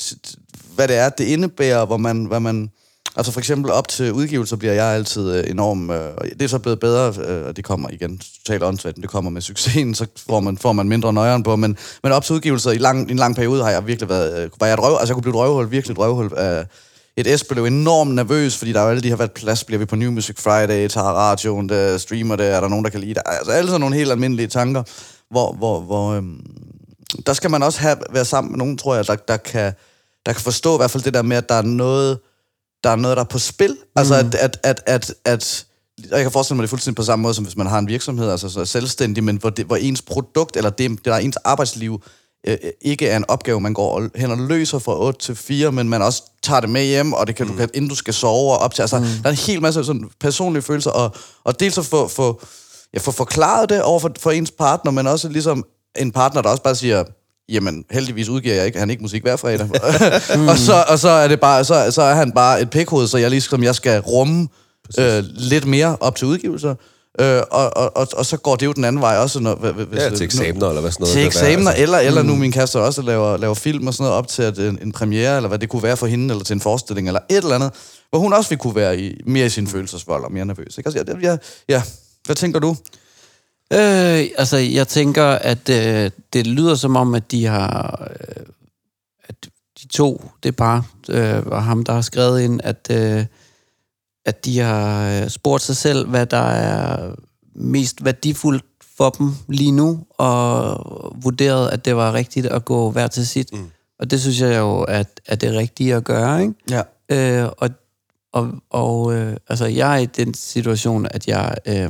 hvad 0.76 0.88
det 0.88 0.96
er, 0.96 1.10
det 1.10 1.24
indebærer, 1.24 1.86
hvor 1.86 1.98
man, 1.98 2.26
hvad 2.26 2.40
man, 2.40 2.70
altså 3.16 3.32
for 3.32 3.40
eksempel 3.40 3.72
op 3.72 3.88
til 3.88 4.14
udgivelser 4.14 4.56
bliver 4.56 4.74
jeg 4.74 4.86
altid 4.86 5.32
øh, 5.36 5.50
enorm, 5.50 5.90
øh, 5.90 6.14
og 6.18 6.26
det 6.26 6.42
er 6.42 6.48
så 6.48 6.60
blevet 6.60 6.80
bedre, 6.80 7.14
øh, 7.28 7.48
og 7.48 7.58
det 7.58 7.66
kommer 7.66 7.90
igen 7.90 8.22
totalt 8.46 8.64
åndssvagt, 8.64 8.98
det 8.98 9.10
kommer 9.10 9.32
med 9.32 9.42
succesen, 9.42 9.96
så 9.96 10.06
får 10.30 10.40
man, 10.40 10.58
får 10.58 10.74
man 10.74 10.90
mindre 10.90 11.14
nøjeren 11.14 11.44
på, 11.44 11.56
men, 11.56 11.78
men 12.04 12.12
op 12.12 12.24
til 12.24 12.36
udgivelser 12.36 12.72
i, 12.72 12.78
lang, 12.78 13.12
en 13.12 13.18
lang 13.18 13.36
periode 13.36 13.64
har 13.64 13.70
jeg 13.70 13.88
virkelig 13.88 14.10
været, 14.10 14.44
øh, 14.44 14.50
var 14.60 14.68
jeg 14.68 14.74
et 14.74 14.84
røv, 14.84 14.98
altså 15.00 15.12
jeg 15.12 15.16
kunne 15.16 15.22
blive 15.22 15.36
et 15.36 15.40
røvhul, 15.40 15.72
virkelig 15.72 15.94
et 15.94 16.00
røvhul 16.00 16.32
Øh, 16.38 16.66
et 17.18 17.40
S 17.40 17.44
blev 17.44 17.66
enormt 17.66 18.16
nervøs, 18.16 18.58
fordi 18.58 18.74
der 18.74 18.80
er 18.80 18.84
jo 18.84 18.90
alle 18.90 19.02
de 19.02 19.10
her, 19.10 19.16
hvad 19.16 19.28
plads 19.28 19.64
bliver 19.64 19.80
vi 19.80 19.86
på 19.86 19.96
New 19.96 20.12
Music 20.12 20.36
Friday, 20.40 20.88
tager 20.88 21.08
radioen, 21.08 21.70
der 21.70 21.98
streamer 21.98 22.36
det, 22.36 22.48
er 22.48 22.60
der 22.60 22.68
nogen, 22.68 22.86
der 22.86 22.92
kan 22.92 23.00
lide 23.00 23.14
det? 23.14 23.22
Altså 23.26 23.52
alle 23.52 23.68
sådan 23.68 23.82
nogle 23.82 23.96
helt 23.96 24.12
almindelige 24.12 24.48
tanker, 24.48 24.84
hvor, 25.30 25.54
hvor, 25.54 25.80
hvor 25.80 26.14
øhm, 26.14 26.46
der 27.26 27.34
skal 27.34 27.52
man 27.52 27.64
også 27.64 27.80
have, 27.80 27.98
være 28.12 28.26
sammen 28.26 28.52
med 28.52 28.58
nogen, 28.58 28.78
tror 28.78 28.96
jeg, 28.96 29.08
der, 29.08 29.16
der, 29.16 29.38
kan, 29.38 29.74
der 30.26 30.34
kan 30.34 30.42
forstå 30.42 30.76
i 30.76 30.78
hvert 30.78 30.92
fald 30.92 31.04
det 31.04 31.14
der 31.14 31.22
med, 31.22 31.38
at 31.38 31.50
der 31.50 31.56
er 31.56 31.62
noget, 31.62 32.20
der 32.84 32.90
er 32.90 32.96
noget, 32.96 33.18
der 33.18 33.24
er 33.24 33.28
på 33.28 33.40
spil. 33.40 33.72
Mm. 33.72 33.88
Altså 33.96 34.16
at, 34.16 34.36
at, 34.36 34.58
at, 34.64 34.84
at, 34.86 35.14
at 35.26 35.66
og 36.12 36.18
jeg 36.18 36.24
kan 36.24 36.32
forestille 36.32 36.56
mig, 36.56 36.62
det 36.62 36.70
fuldstændig 36.70 36.96
på 36.96 37.04
samme 37.04 37.24
måde, 37.24 37.34
som 37.34 37.44
hvis 37.44 37.58
man 37.58 37.68
har 37.68 37.80
en 37.80 37.88
virksomhed, 37.88 38.30
altså 38.30 38.50
så 38.50 38.66
selvstændig, 38.66 39.24
men 39.24 39.38
hvor, 39.38 39.50
det, 39.50 39.66
hvor 39.66 39.76
ens 39.76 40.02
produkt, 40.02 40.58
eller 40.58 40.70
det, 40.70 40.90
det 40.90 41.06
der 41.06 41.14
er 41.14 41.18
ens 41.18 41.36
arbejdsliv, 41.36 42.02
øh, 42.48 42.58
ikke 42.82 43.08
er 43.08 43.18
en 43.18 43.26
opgave, 43.28 43.62
man 43.62 43.74
går 43.74 44.08
hen 44.16 44.32
og 44.32 44.38
løser 44.38 44.80
fra 44.80 45.00
8 45.00 45.20
til 45.20 45.36
4, 45.36 45.72
men 45.72 45.90
man 45.90 46.02
også 46.02 46.24
tager 46.44 46.60
det 46.60 46.70
med 46.70 46.86
hjem, 46.86 47.14
og 47.14 47.28
det 47.28 47.36
kan, 47.36 47.46
mm. 47.46 47.52
du 47.52 47.58
kan, 47.58 47.70
inden 47.74 47.90
du 47.90 47.96
skal 47.96 48.14
sove 48.14 48.52
og 48.52 48.58
op 48.58 48.74
til. 48.74 48.82
Altså, 48.82 49.00
mm. 49.00 49.06
der 49.06 49.26
er 49.26 49.30
en 49.30 49.36
hel 49.36 49.62
masse 49.62 49.84
sådan 49.84 50.10
personlige 50.20 50.64
følelser, 50.64 50.92
og, 50.92 51.16
og 51.44 51.60
dels 51.60 51.78
at 51.78 51.86
få, 51.86 52.08
få, 52.08 52.42
ja, 52.94 53.00
få 53.00 53.12
forklaret 53.12 53.70
det 53.70 53.82
over 53.82 54.00
for, 54.00 54.12
for 54.20 54.32
ens 54.32 54.52
partner, 54.52 54.92
men 54.92 55.08
også 55.08 55.30
ligesom 55.30 55.66
en 55.96 56.12
partner, 56.12 56.42
der 56.42 56.50
også 56.50 56.64
bare 56.64 56.76
siger, 56.76 57.04
jamen 57.50 57.86
heldigvis 57.92 58.30
udgiver 58.30 58.56
jeg 58.56 58.66
ikke, 58.66 58.80
han 58.80 58.90
ikke 58.90 59.02
musik 59.02 59.22
hver 59.22 59.36
fredag. 59.36 59.68
mm. 60.36 60.48
og, 60.52 60.58
så, 60.58 60.86
og 60.88 61.00
så 61.00 61.10
er 61.10 61.28
det 61.28 61.40
bare, 61.40 61.64
så, 61.64 61.92
så 61.92 62.02
er 62.02 62.14
han 62.14 62.32
bare 62.32 62.62
et 62.62 62.70
pikhoved, 62.70 63.08
så 63.08 63.18
jeg 63.18 63.30
ligesom, 63.30 63.64
jeg 63.64 63.76
skal 63.76 64.00
rumme 64.02 64.48
øh, 65.00 65.24
lidt 65.28 65.66
mere 65.66 65.98
op 66.00 66.16
til 66.16 66.28
udgivelser. 66.28 66.76
Øh, 67.20 67.42
og, 67.52 67.78
og, 67.78 67.98
og, 67.98 68.08
og, 68.18 68.26
så 68.26 68.38
går 68.38 68.56
det 68.56 68.66
jo 68.66 68.72
den 68.72 68.84
anden 68.84 69.02
vej 69.02 69.18
også. 69.18 69.40
Når, 69.40 69.56
hvis, 69.56 70.00
Ja, 70.00 70.10
til 70.10 70.26
eksamener, 70.26 70.68
eller 70.68 70.82
hvad 70.82 70.92
sådan 70.92 71.04
noget. 71.04 71.14
til 71.14 71.26
eksamener, 71.26 71.72
altså. 71.72 71.84
eller, 71.84 71.98
eller 71.98 72.24
nu 72.24 72.36
min 72.36 72.52
kæreste 72.52 72.80
også 72.80 73.02
laver, 73.02 73.38
laver 73.38 73.54
film 73.54 73.88
og 73.88 73.94
sådan 73.94 74.04
noget 74.04 74.18
op 74.18 74.28
til 74.28 74.44
at 74.44 74.60
en, 74.60 74.80
en 74.82 74.92
premiere, 74.92 75.36
eller 75.36 75.48
hvad 75.48 75.60
det 75.60 75.70
kunne 75.70 75.84
være 75.84 75.98
for 75.98 76.08
hende, 76.08 76.34
eller 76.34 76.44
til 76.44 76.54
en 76.54 76.62
forestilling, 76.62 77.08
eller 77.08 77.20
et 77.30 77.38
eller 77.38 77.56
andet, 77.56 77.72
hvor 78.10 78.20
hun 78.20 78.34
også 78.34 78.50
ville 78.50 78.60
kunne 78.60 78.76
være 78.76 79.00
i, 79.00 79.22
mere 79.28 79.46
i 79.46 79.50
sin 79.50 79.68
følelsesvold 79.68 80.24
og 80.24 80.32
mere 80.32 80.46
nervøs. 80.46 80.78
Ikke? 80.78 80.88
Altså, 80.88 81.18
ja, 81.22 81.38
ja, 81.70 81.82
hvad 82.26 82.36
tænker 82.36 82.60
du? 82.60 82.76
Øh, 83.74 84.28
altså, 84.38 84.58
jeg 84.58 84.88
tænker, 84.88 85.26
at 85.26 85.70
øh, 85.70 86.12
det 86.34 86.48
lyder 86.48 86.76
som 86.76 86.96
om, 86.96 87.16
at 87.16 87.32
de 87.32 87.46
har... 87.46 88.08
Øh, 88.20 88.46
at 89.24 89.36
de 89.82 89.88
to, 89.88 90.30
det 90.44 90.56
par, 90.56 90.86
øh, 91.10 91.46
og 91.46 91.64
ham, 91.64 91.84
der 91.84 91.94
har 91.94 92.02
skrevet 92.02 92.42
ind, 92.42 92.62
at, 92.64 92.88
øh, 92.92 93.26
at 94.26 94.46
de 94.46 94.60
har 94.60 95.10
øh, 95.22 95.30
spurgt 95.30 95.64
sig 95.64 95.78
selv, 95.78 96.08
hvad 96.08 96.26
der 96.26 96.38
er 96.38 97.16
mest 97.56 98.06
værdifuldt 98.06 98.66
for 98.98 99.10
dem 99.10 99.36
lige 99.50 99.72
nu, 99.72 100.06
og 100.10 101.16
vurderet, 101.24 101.70
at 101.70 101.86
det 101.86 101.96
var 101.96 102.14
rigtigt 102.14 102.46
at 102.46 102.66
gå 102.66 102.92
hver 102.92 103.08
til 103.08 103.28
sit. 103.28 103.54
Mm. 103.54 103.72
Og 104.00 104.12
det 104.12 104.22
synes 104.22 104.42
jeg 104.42 104.60
jo, 104.60 104.82
at, 104.82 105.22
at 105.26 105.42
det 105.42 105.50
er 105.50 105.58
rigtigt 105.60 105.96
at 105.96 106.04
gøre, 106.04 106.42
ikke? 106.42 106.54
Ja. 106.70 106.82
Øh, 107.44 107.50
og 107.58 107.70
og, 108.34 108.52
og 108.70 109.14
øh, 109.14 109.38
altså, 109.50 109.66
jeg 109.66 109.94
er 109.94 109.98
i 109.98 110.06
den 110.06 110.34
situation, 110.34 111.08
at 111.12 111.28
jeg, 111.28 111.56
øh, 111.66 111.90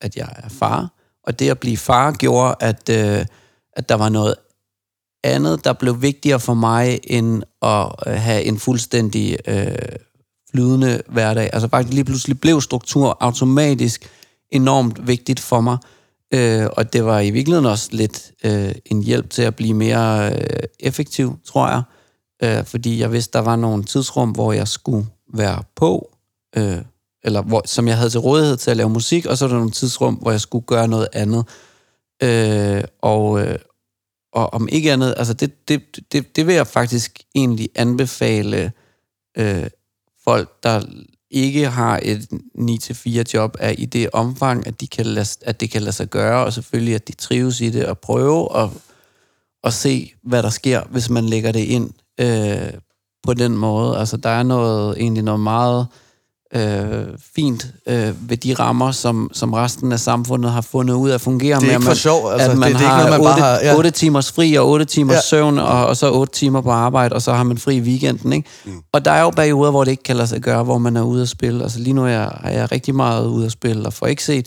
at 0.00 0.16
jeg 0.16 0.28
er 0.36 0.48
far, 0.48 0.92
og 1.24 1.38
det 1.38 1.50
at 1.50 1.58
blive 1.58 1.76
far 1.76 2.12
gjorde, 2.12 2.54
at, 2.60 2.88
øh, 2.88 3.26
at 3.72 3.88
der 3.88 3.94
var 3.94 4.08
noget 4.08 4.34
andet, 5.24 5.64
der 5.64 5.72
blev 5.72 6.02
vigtigere 6.02 6.40
for 6.40 6.54
mig, 6.54 7.00
end 7.04 7.42
at 7.62 7.92
øh, 8.06 8.14
have 8.14 8.42
en 8.42 8.58
fuldstændig 8.58 9.38
øh, 9.48 9.74
flydende 10.50 11.02
hverdag. 11.08 11.50
Altså 11.52 11.68
faktisk 11.68 11.94
lige 11.94 12.04
pludselig 12.04 12.40
blev 12.40 12.60
struktur 12.60 13.16
automatisk 13.20 14.10
enormt 14.50 15.06
vigtigt 15.06 15.40
for 15.40 15.60
mig. 15.60 15.78
Øh, 16.34 16.66
og 16.76 16.92
det 16.92 17.04
var 17.04 17.20
i 17.20 17.30
virkeligheden 17.30 17.66
også 17.66 17.88
lidt 17.92 18.32
øh, 18.44 18.72
en 18.84 19.02
hjælp 19.02 19.30
til 19.30 19.42
at 19.42 19.56
blive 19.56 19.74
mere 19.74 20.32
øh, 20.32 20.62
effektiv, 20.80 21.38
tror 21.44 21.68
jeg. 21.68 21.82
Øh, 22.42 22.64
fordi 22.64 23.00
jeg 23.00 23.12
vidste, 23.12 23.38
der 23.38 23.44
var 23.44 23.56
nogle 23.56 23.84
tidsrum, 23.84 24.30
hvor 24.30 24.52
jeg 24.52 24.68
skulle 24.68 25.06
være 25.34 25.62
på, 25.76 26.10
øh, 26.56 26.78
eller 27.24 27.42
hvor, 27.42 27.62
som 27.64 27.88
jeg 27.88 27.96
havde 27.96 28.10
til 28.10 28.20
rådighed 28.20 28.56
til 28.56 28.70
at 28.70 28.76
lave 28.76 28.90
musik, 28.90 29.26
og 29.26 29.38
så 29.38 29.44
var 29.44 29.52
der 29.52 29.58
nogle 29.58 29.70
tidsrum, 29.70 30.14
hvor 30.14 30.30
jeg 30.30 30.40
skulle 30.40 30.66
gøre 30.66 30.88
noget 30.88 31.08
andet. 31.12 31.44
Øh, 32.22 32.84
og, 33.02 33.40
øh, 33.40 33.58
og 34.32 34.54
om 34.54 34.68
ikke 34.68 34.92
andet, 34.92 35.14
altså 35.16 35.34
det, 35.34 35.68
det, 35.68 35.82
det, 36.12 36.36
det 36.36 36.46
vil 36.46 36.54
jeg 36.54 36.66
faktisk 36.66 37.22
egentlig 37.34 37.68
anbefale 37.74 38.72
øh, 39.38 39.66
folk, 40.24 40.62
der 40.62 40.82
ikke 41.30 41.68
har 41.68 42.00
et 42.02 42.28
9-4 42.58 43.22
job, 43.34 43.56
er 43.60 43.70
i 43.70 43.84
det 43.84 44.10
omfang, 44.12 44.66
at, 44.66 44.80
de 44.80 44.86
kan 44.86 45.06
lade, 45.06 45.28
at 45.42 45.60
det 45.60 45.70
kan 45.70 45.82
lade 45.82 45.92
sig 45.92 46.08
gøre, 46.08 46.44
og 46.44 46.52
selvfølgelig, 46.52 46.94
at 46.94 47.08
de 47.08 47.12
trives 47.12 47.60
i 47.60 47.70
det, 47.70 47.86
og 47.86 47.98
prøve 47.98 48.56
at, 48.56 48.70
at 49.64 49.72
se, 49.72 50.12
hvad 50.22 50.42
der 50.42 50.50
sker, 50.50 50.82
hvis 50.90 51.10
man 51.10 51.26
lægger 51.26 51.52
det 51.52 51.60
ind 51.60 51.90
øh, 52.20 52.72
på 53.22 53.34
den 53.34 53.56
måde. 53.56 53.98
Altså, 53.98 54.16
der 54.16 54.30
er 54.30 54.42
noget, 54.42 54.96
egentlig 54.98 55.22
noget 55.22 55.40
meget 55.40 55.86
øh, 55.90 56.11
fint 57.36 57.66
øh, 57.86 58.30
ved 58.30 58.36
de 58.36 58.54
rammer, 58.54 58.90
som, 58.92 59.30
som 59.32 59.52
resten 59.52 59.92
af 59.92 60.00
samfundet 60.00 60.52
har 60.52 60.60
fundet 60.60 60.94
ud 60.94 61.10
af 61.10 61.14
at 61.14 61.20
fungere 61.20 61.60
Det 61.60 61.62
er 61.64 61.66
med. 61.66 61.70
ikke 61.74 61.82
for 61.82 61.88
man, 61.90 61.96
sjov, 61.96 62.30
altså, 62.32 62.50
at 62.50 62.58
man 62.58 62.72
det- 62.72 62.78
det 62.80 62.86
er 62.86 62.88
ikke 62.88 62.94
har, 62.94 63.06
noget, 63.06 63.20
man 63.20 63.20
bare 63.20 63.32
8, 63.34 63.42
har- 63.42 63.58
ja. 63.72 63.76
8 63.76 63.90
timers 63.90 64.32
fri 64.32 64.54
og 64.54 64.68
8 64.68 64.84
timers 64.84 65.14
ja. 65.14 65.20
søvn, 65.20 65.58
og, 65.58 65.86
og 65.86 65.96
så 65.96 66.10
8 66.12 66.32
timer 66.32 66.60
på 66.60 66.70
arbejde, 66.70 67.14
og 67.14 67.22
så 67.22 67.32
har 67.32 67.42
man 67.42 67.58
fri 67.58 67.76
i 67.76 67.80
weekenden. 67.80 68.32
Ikke? 68.32 68.48
Mm. 68.64 68.72
Og 68.92 69.04
der 69.04 69.10
er 69.10 69.22
jo 69.22 69.30
perioder, 69.30 69.70
hvor 69.70 69.84
det 69.84 69.90
ikke 69.90 70.02
kan 70.02 70.16
lade 70.16 70.28
sig 70.28 70.40
gøre, 70.40 70.62
hvor 70.64 70.78
man 70.78 70.96
er 70.96 71.02
ude 71.02 71.22
at 71.22 71.28
spille. 71.28 71.62
Altså 71.62 71.78
lige 71.78 71.94
nu 71.94 72.04
er 72.04 72.08
jeg, 72.08 72.30
er 72.44 72.50
jeg 72.50 72.72
rigtig 72.72 72.94
meget 72.94 73.26
ude 73.26 73.46
at 73.46 73.52
spille, 73.52 73.86
og 73.86 73.92
får 73.92 74.06
ikke 74.06 74.24
set 74.24 74.46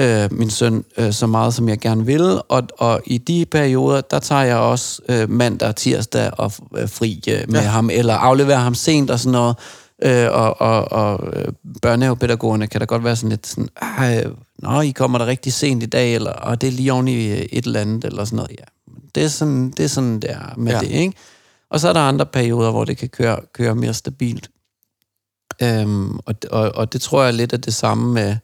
øh, 0.00 0.28
min 0.32 0.50
søn 0.50 0.84
øh, 0.98 1.12
så 1.12 1.26
meget, 1.26 1.54
som 1.54 1.68
jeg 1.68 1.78
gerne 1.78 2.06
vil. 2.06 2.40
Og, 2.48 2.62
og 2.78 3.00
i 3.06 3.18
de 3.18 3.46
perioder, 3.50 4.00
der 4.00 4.18
tager 4.18 4.42
jeg 4.42 4.56
også 4.56 5.00
øh, 5.08 5.30
mandag 5.30 5.68
og 5.68 5.76
tirsdag 5.76 6.30
og 6.38 6.52
øh, 6.78 6.88
fri 6.88 7.22
øh, 7.28 7.38
med 7.48 7.60
ja. 7.60 7.66
ham, 7.66 7.90
eller 7.92 8.14
afleverer 8.14 8.58
ham 8.58 8.74
sent 8.74 9.10
og 9.10 9.18
sådan 9.20 9.32
noget. 9.32 9.56
Øh, 10.02 10.26
og 10.32 10.60
og, 10.60 10.92
og 10.92 11.36
øh, 11.36 11.52
børnehavepædagogerne 11.82 12.66
kan 12.66 12.80
da 12.80 12.84
godt 12.84 13.04
være 13.04 13.16
sådan 13.16 13.28
lidt 13.28 13.46
sådan, 13.46 13.68
nå, 14.58 14.80
I 14.80 14.90
kommer 14.90 15.18
der 15.18 15.26
rigtig 15.26 15.52
sent 15.52 15.82
i 15.82 15.86
dag, 15.86 16.14
eller 16.14 16.32
og 16.32 16.60
det 16.60 16.66
er 16.66 16.72
lige 16.72 16.92
oven 16.92 17.08
i 17.08 17.26
øh, 17.30 17.38
et 17.38 17.66
eller 17.66 17.80
andet, 17.80 18.04
eller 18.04 18.24
sådan 18.24 18.36
noget. 18.36 18.50
Ja, 18.58 18.64
det 19.14 19.24
er 19.24 19.28
sådan, 19.28 19.70
det 19.70 19.84
er 19.84 19.88
sådan 19.88 20.20
der 20.20 20.54
med 20.56 20.72
Ja. 20.72 20.80
det, 20.80 20.90
ikke? 20.90 21.12
Og 21.70 21.80
så 21.80 21.88
er 21.88 21.92
der 21.92 22.00
andre 22.00 22.26
perioder, 22.26 22.70
hvor 22.70 22.84
det 22.84 22.96
kan 22.98 23.08
køre, 23.08 23.38
køre 23.52 23.74
mere 23.74 23.94
stabilt. 23.94 24.50
Øhm, 25.62 26.18
og, 26.18 26.34
og, 26.50 26.72
og 26.74 26.92
det 26.92 27.00
tror 27.00 27.24
jeg 27.24 27.34
lidt 27.34 27.52
er 27.52 27.56
det 27.56 27.74
samme 27.74 28.12
med, 28.14 28.36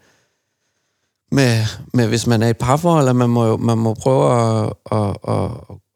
med, 1.31 1.65
med 1.95 2.09
hvis 2.09 2.27
man 2.27 2.43
er 2.43 2.49
i 2.49 2.53
parforhold, 2.53 3.09
at 3.09 3.17
man 3.17 3.31
må, 3.31 3.57
man 3.57 3.79
må 3.79 3.95
prøve 3.95 4.33
at, 4.33 4.73
at, 4.93 5.17
at, 5.29 5.51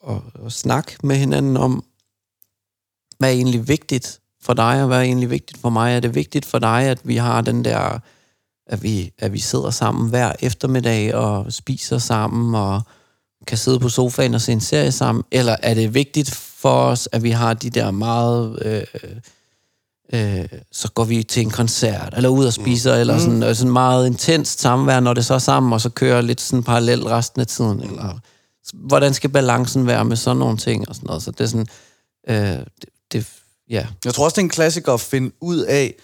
at, 0.09 0.45
at 0.47 0.53
snakke 0.53 0.97
med 1.03 1.17
hinanden 1.17 1.57
om, 1.57 1.85
hvad 3.19 3.29
er 3.29 3.33
egentlig 3.35 3.69
vigtigt 3.69 4.21
for 4.47 4.55
dig, 4.55 4.81
og 4.81 4.87
hvad 4.87 4.99
er 4.99 5.03
egentlig 5.03 5.31
vigtigt 5.31 5.61
for 5.61 5.71
mig? 5.71 5.97
Er 5.97 6.01
det 6.01 6.15
vigtigt 6.15 6.45
for 6.45 6.59
dig, 6.59 6.83
at 6.83 6.99
vi 7.05 7.17
har 7.17 7.41
den 7.41 7.65
der, 7.65 7.99
at 8.67 8.83
vi, 8.83 9.13
at 9.19 9.33
vi 9.33 9.39
sidder 9.39 9.71
sammen 9.71 10.11
hver 10.11 10.33
eftermiddag 10.41 11.15
og 11.15 11.53
spiser 11.53 11.99
sammen 11.99 12.55
og 12.55 12.83
kan 13.47 13.59
sidde 13.59 13.81
på 13.81 13.89
sofaen 13.89 14.35
og 14.35 14.41
se 14.41 14.53
en 14.53 14.61
serie 14.61 14.93
sammen? 14.93 15.25
Eller 15.31 15.57
er 15.63 15.75
det 15.75 15.95
vigtigt 15.95 16.31
for 16.35 16.83
os, 16.83 17.09
at 17.13 17.23
vi 17.23 17.31
har 17.31 17.55
de 17.55 17.71
der 17.71 17.91
meget... 17.91 18.59
Øh, 18.65 18.83
øh, 20.13 20.49
så 20.73 20.93
går 20.93 21.05
vi 21.05 21.23
til 21.23 21.43
en 21.43 21.51
koncert, 21.51 22.15
eller 22.17 22.29
ud 22.29 22.45
og 22.45 22.53
spiser, 22.53 22.95
mm. 22.95 23.01
eller 23.01 23.19
sådan, 23.19 23.43
øh, 23.43 23.55
sådan 23.55 23.73
meget 23.73 24.07
intenst 24.07 24.61
samvær, 24.61 25.01
når 25.01 25.15
det 25.15 25.25
så 25.25 25.35
er 25.35 25.39
sammen, 25.39 25.73
og 25.73 25.81
så 25.81 25.89
kører 25.91 26.21
lidt 26.21 26.41
sådan 26.41 26.63
parallelt 26.63 27.07
resten 27.07 27.41
af 27.41 27.47
tiden, 27.47 27.81
eller 27.81 28.19
hvordan 28.75 29.15
skal 29.15 29.31
balancen 29.31 29.87
være 29.87 30.05
med 30.05 30.17
sådan 30.17 30.37
nogle 30.37 30.57
ting, 30.57 30.89
og 30.89 30.95
sådan 30.95 31.07
noget, 31.07 31.23
så 31.23 31.31
det 31.31 31.41
er 31.41 31.47
sådan, 31.47 31.67
øh, 32.29 32.67
det, 32.81 32.89
det, 33.13 33.27
ja, 33.71 33.87
Jeg 34.05 34.15
tror 34.15 34.25
også, 34.25 34.35
det 34.35 34.41
er 34.41 34.45
en 34.45 34.49
klassiker 34.49 34.93
at 34.93 35.01
finde 35.01 35.33
ud 35.41 35.59
af 35.59 35.95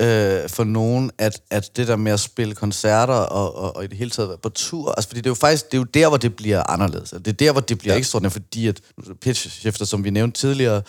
øh, 0.00 0.48
for 0.48 0.64
nogen, 0.64 1.10
at, 1.18 1.40
at 1.50 1.76
det 1.76 1.88
der 1.88 1.96
med 1.96 2.12
at 2.12 2.20
spille 2.20 2.54
koncerter 2.54 3.14
og, 3.14 3.56
og, 3.56 3.76
og 3.76 3.84
i 3.84 3.86
det 3.86 3.98
hele 3.98 4.10
taget 4.10 4.28
være 4.28 4.38
på 4.38 4.48
tur, 4.48 4.92
altså 4.92 5.08
fordi 5.08 5.20
det 5.20 5.26
er 5.26 5.30
jo 5.30 5.34
faktisk, 5.34 5.66
det 5.66 5.74
er 5.74 5.78
jo 5.78 5.84
der, 5.84 6.08
hvor 6.08 6.16
det 6.16 6.36
bliver 6.36 6.70
anderledes. 6.70 7.10
Det 7.10 7.28
er 7.28 7.32
der, 7.32 7.52
hvor 7.52 7.60
det 7.60 7.78
bliver 7.78 7.94
ja. 7.94 7.98
ekstraordinært, 7.98 8.32
fordi 8.32 8.66
at 8.66 8.80
pitch 9.20 9.50
shifter, 9.50 9.84
som 9.84 10.04
vi 10.04 10.10
nævnte 10.10 10.40
tidligere, 10.40 10.82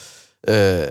øh, 0.47 0.87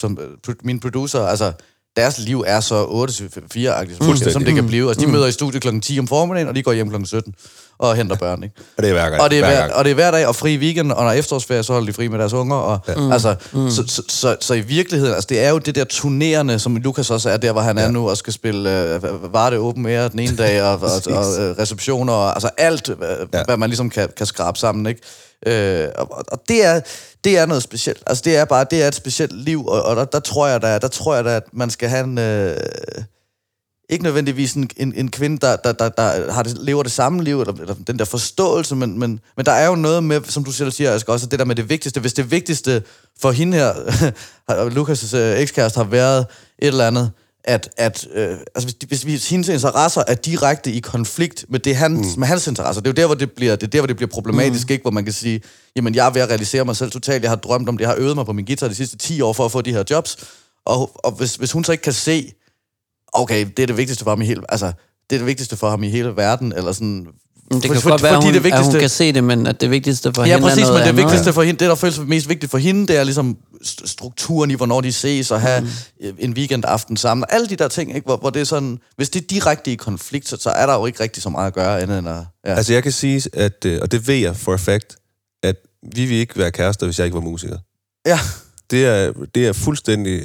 som 0.00 0.18
øh, 0.48 0.54
min 0.62 0.80
producer, 0.80 1.20
altså 1.20 1.52
deres 1.96 2.18
liv 2.18 2.44
er 2.46 2.60
så 2.60 2.84
8-4-agtigt, 2.84 4.04
som, 4.04 4.30
som 4.32 4.44
det 4.44 4.54
kan 4.54 4.66
blive. 4.66 4.88
Altså, 4.88 5.06
de 5.06 5.12
møder 5.12 5.26
i 5.26 5.32
studiet 5.32 5.62
klokken 5.62 5.80
10 5.80 5.98
om 5.98 6.08
formiddagen, 6.08 6.48
og 6.48 6.54
de 6.54 6.62
går 6.62 6.72
hjem 6.72 6.88
klokken 6.88 7.06
17 7.06 7.34
og 7.78 7.96
henter 7.96 8.16
børn, 8.16 8.42
ikke? 8.42 8.54
Og 8.76 8.82
det 8.82 8.88
er 8.88 8.92
hver 8.92 9.10
gang. 9.10 9.22
Og 9.22 9.30
det, 9.30 9.38
er 9.38 9.46
hver 9.46 9.66
hver, 9.66 9.74
og 9.74 9.84
det 9.84 9.90
er 9.90 9.94
hver 9.94 10.10
dag, 10.10 10.26
og 10.26 10.36
fri 10.36 10.56
weekend, 10.56 10.92
og 10.92 11.04
når 11.04 11.12
efterårsferie, 11.12 11.62
så 11.62 11.72
holder 11.72 11.86
de 11.86 11.92
fri 11.92 12.08
med 12.08 12.18
deres 12.18 12.32
unger. 12.32 12.56
Og, 12.56 12.78
ja. 12.88 12.94
Mm. 12.94 13.12
altså, 13.12 13.34
så, 13.52 13.84
så, 13.86 14.02
så, 14.08 14.36
så, 14.40 14.54
i 14.54 14.60
virkeligheden, 14.60 15.14
altså, 15.14 15.26
det 15.28 15.44
er 15.44 15.50
jo 15.50 15.58
det 15.58 15.74
der 15.74 15.84
turnerende, 15.84 16.58
som 16.58 16.76
Lukas 16.76 17.10
også 17.10 17.30
er 17.30 17.36
der, 17.36 17.52
hvor 17.52 17.60
han 17.60 17.78
ja. 17.78 17.84
er 17.84 17.90
nu, 17.90 18.08
og 18.10 18.16
skal 18.16 18.32
spille 18.32 18.94
øh, 18.94 19.32
var 19.32 19.50
det 19.50 19.58
åben 19.58 19.86
air 19.86 20.08
den 20.08 20.18
ene 20.18 20.36
dag, 20.36 20.62
og, 20.62 20.72
og, 20.72 20.80
og, 21.06 21.16
og 21.16 21.42
øh, 21.42 21.58
receptioner, 21.58 22.12
og 22.12 22.32
altså 22.32 22.50
alt, 22.58 22.88
øh, 22.88 22.96
ja. 23.34 23.44
hvad 23.44 23.56
man 23.56 23.68
ligesom 23.68 23.90
kan, 23.90 24.08
kan 24.16 24.26
skrabe 24.26 24.58
sammen, 24.58 24.86
ikke? 24.86 25.00
Øh, 25.46 25.88
og, 25.96 26.24
og 26.32 26.42
det 26.48 26.64
er 26.64 26.80
det 27.24 27.38
er 27.38 27.46
noget 27.46 27.62
specielt. 27.62 28.02
Altså 28.06 28.22
det 28.24 28.36
er 28.36 28.44
bare 28.44 28.66
det 28.70 28.82
er 28.82 28.88
et 28.88 28.94
specielt 28.94 29.32
liv 29.32 29.66
og, 29.66 29.82
og 29.82 29.96
der, 29.96 30.04
der 30.04 30.20
tror 30.20 30.46
jeg 30.46 30.62
da 30.62 30.78
der 30.78 30.88
tror 30.88 31.14
jeg 31.14 31.24
da 31.24 31.36
at 31.36 31.42
man 31.52 31.70
skal 31.70 31.88
have 31.88 32.04
en 32.04 32.18
øh, 32.18 32.56
ikke 33.88 34.04
nødvendigvis 34.04 34.54
en, 34.54 34.70
en, 34.76 34.92
en 34.96 35.10
kvinde, 35.10 35.38
der, 35.38 35.56
der, 35.56 35.72
der, 35.72 35.88
der 35.88 36.32
har 36.32 36.42
det, 36.42 36.58
lever 36.58 36.82
det 36.82 36.92
samme 36.92 37.24
liv, 37.24 37.40
eller, 37.40 37.52
eller 37.52 37.74
den 37.86 37.98
der 37.98 38.04
forståelse, 38.04 38.76
men, 38.76 38.98
men, 38.98 39.20
men 39.36 39.46
der 39.46 39.52
er 39.52 39.66
jo 39.66 39.74
noget 39.74 40.04
med, 40.04 40.20
som 40.24 40.44
du 40.44 40.52
selv 40.52 40.70
siger, 40.70 40.94
Asger, 40.94 41.12
også 41.12 41.26
det 41.26 41.38
der 41.38 41.44
med 41.44 41.54
det 41.54 41.68
vigtigste. 41.68 42.00
Hvis 42.00 42.12
det 42.12 42.30
vigtigste 42.30 42.82
for 43.20 43.30
hende 43.30 43.56
her, 43.56 43.72
Lukas' 44.76 45.16
øh, 45.16 45.40
ekskæreste, 45.40 45.78
har 45.78 45.84
været 45.84 46.26
et 46.58 46.68
eller 46.68 46.86
andet, 46.86 47.10
at, 47.44 47.68
at 47.76 48.08
øh, 48.14 48.36
altså 48.54 48.74
hvis, 48.78 48.88
hvis, 48.88 49.02
hvis 49.02 49.30
hendes 49.30 49.48
interesser 49.48 50.02
er 50.08 50.14
direkte 50.14 50.72
i 50.72 50.80
konflikt 50.80 51.44
med, 51.48 51.60
det 51.60 51.76
hans, 51.76 52.16
mm. 52.16 52.20
med 52.20 52.28
hans 52.28 52.46
interesser, 52.46 52.82
det 52.82 52.88
er 52.88 52.90
jo 52.90 53.02
der, 53.02 53.06
hvor 53.06 53.14
det 53.14 53.32
bliver, 53.32 53.56
det 53.56 53.62
er 53.62 53.70
der, 53.70 53.80
hvor 53.80 53.86
det 53.86 53.96
bliver 53.96 54.10
problematisk, 54.10 54.68
mm. 54.68 54.72
ikke? 54.72 54.82
hvor 54.82 54.90
man 54.90 55.04
kan 55.04 55.12
sige, 55.12 55.40
jamen 55.76 55.94
jeg 55.94 56.06
er 56.06 56.10
ved 56.10 56.22
at 56.22 56.28
realisere 56.28 56.64
mig 56.64 56.76
selv 56.76 56.90
totalt, 56.90 57.22
jeg 57.22 57.30
har 57.30 57.36
drømt 57.36 57.68
om 57.68 57.76
det, 57.76 57.82
jeg 57.82 57.90
har 57.90 57.96
øvet 57.98 58.16
mig 58.16 58.26
på 58.26 58.32
min 58.32 58.44
guitar 58.44 58.68
de 58.68 58.74
sidste 58.74 58.96
10 58.96 59.20
år 59.20 59.32
for 59.32 59.44
at 59.44 59.52
få 59.52 59.62
de 59.62 59.72
her 59.72 59.84
jobs, 59.90 60.16
og, 60.64 60.90
og 60.94 61.12
hvis, 61.12 61.36
hvis 61.36 61.52
hun 61.52 61.64
så 61.64 61.72
ikke 61.72 61.82
kan 61.82 61.92
se, 61.92 62.32
okay, 63.20 63.46
det 63.56 63.62
er 63.62 63.66
det 63.66 63.76
vigtigste 63.76 64.04
for 64.04 64.10
ham 64.10 64.22
i 64.22 64.26
hele, 64.26 64.42
altså, 64.48 64.66
det 65.10 65.16
er 65.16 65.20
det 65.20 65.26
vigtigste 65.26 65.56
for 65.56 65.70
ham 65.70 65.82
i 65.82 65.88
hele 65.88 66.16
verden, 66.16 66.52
eller 66.56 66.72
sådan... 66.72 67.06
det 67.52 67.62
kan 67.62 67.74
for- 67.74 67.80
for, 67.80 67.90
godt 67.90 68.02
være, 68.02 68.14
fordi 68.14 68.26
hun, 68.26 68.34
det 68.34 68.44
vigtigste- 68.44 68.66
at 68.68 68.72
hun 68.72 68.80
kan 68.80 68.88
se 68.88 69.12
det, 69.12 69.24
men 69.24 69.46
at 69.46 69.60
det 69.60 69.70
vigtigste 69.70 70.12
for 70.14 70.24
Ja, 70.24 70.32
hende 70.32 70.48
præcis, 70.48 70.62
er 70.62 70.66
men 70.66 70.68
noget 70.72 70.82
det 70.84 70.88
andet. 70.88 71.04
vigtigste 71.04 71.32
for 71.32 71.42
hende, 71.42 71.60
det 71.60 71.68
der 71.68 71.74
føles 71.74 71.98
mest 71.98 72.28
vigtigt 72.28 72.50
for 72.50 72.58
hende, 72.58 72.86
det 72.86 72.96
er 72.96 73.04
ligesom 73.04 73.36
st- 73.64 73.86
strukturen 73.86 74.50
i, 74.50 74.54
hvornår 74.54 74.80
de 74.80 74.92
ses, 74.92 75.30
og 75.30 75.40
have 75.40 75.60
mm. 75.60 76.06
en 76.18 76.32
weekendaften 76.32 76.96
sammen, 76.96 77.24
og 77.24 77.34
alle 77.34 77.46
de 77.48 77.56
der 77.56 77.68
ting, 77.68 77.94
ikke? 77.94 78.04
Hvor, 78.04 78.16
hvor 78.16 78.30
det 78.30 78.40
er 78.40 78.44
sådan, 78.44 78.78
hvis 78.96 79.10
det 79.10 79.22
er 79.22 79.26
direkte 79.26 79.72
i 79.72 79.74
konflikt, 79.74 80.28
så, 80.28 80.36
så 80.40 80.50
er 80.50 80.66
der 80.66 80.74
jo 80.74 80.86
ikke 80.86 81.00
rigtig 81.02 81.22
så 81.22 81.28
meget 81.30 81.46
at 81.46 81.54
gøre, 81.54 81.80
andet 81.80 81.98
end 81.98 82.08
at... 82.08 82.14
Ja. 82.46 82.54
Altså, 82.54 82.72
jeg 82.72 82.82
kan 82.82 82.92
sige, 82.92 83.22
at, 83.32 83.64
øh, 83.66 83.78
og 83.82 83.92
det 83.92 84.08
ved 84.08 84.14
jeg 84.14 84.36
for 84.36 84.52
a 84.52 84.56
fact, 84.56 84.96
at 85.42 85.56
vi 85.94 86.04
vil 86.04 86.16
ikke 86.16 86.38
være 86.38 86.50
kærester, 86.50 86.86
hvis 86.86 86.98
jeg 86.98 87.04
ikke 87.04 87.14
var 87.14 87.20
musiker. 87.20 87.58
ja. 88.06 88.18
Det 88.70 88.86
er, 88.86 89.12
det 89.34 89.46
er 89.46 89.52
fuldstændig... 89.52 90.20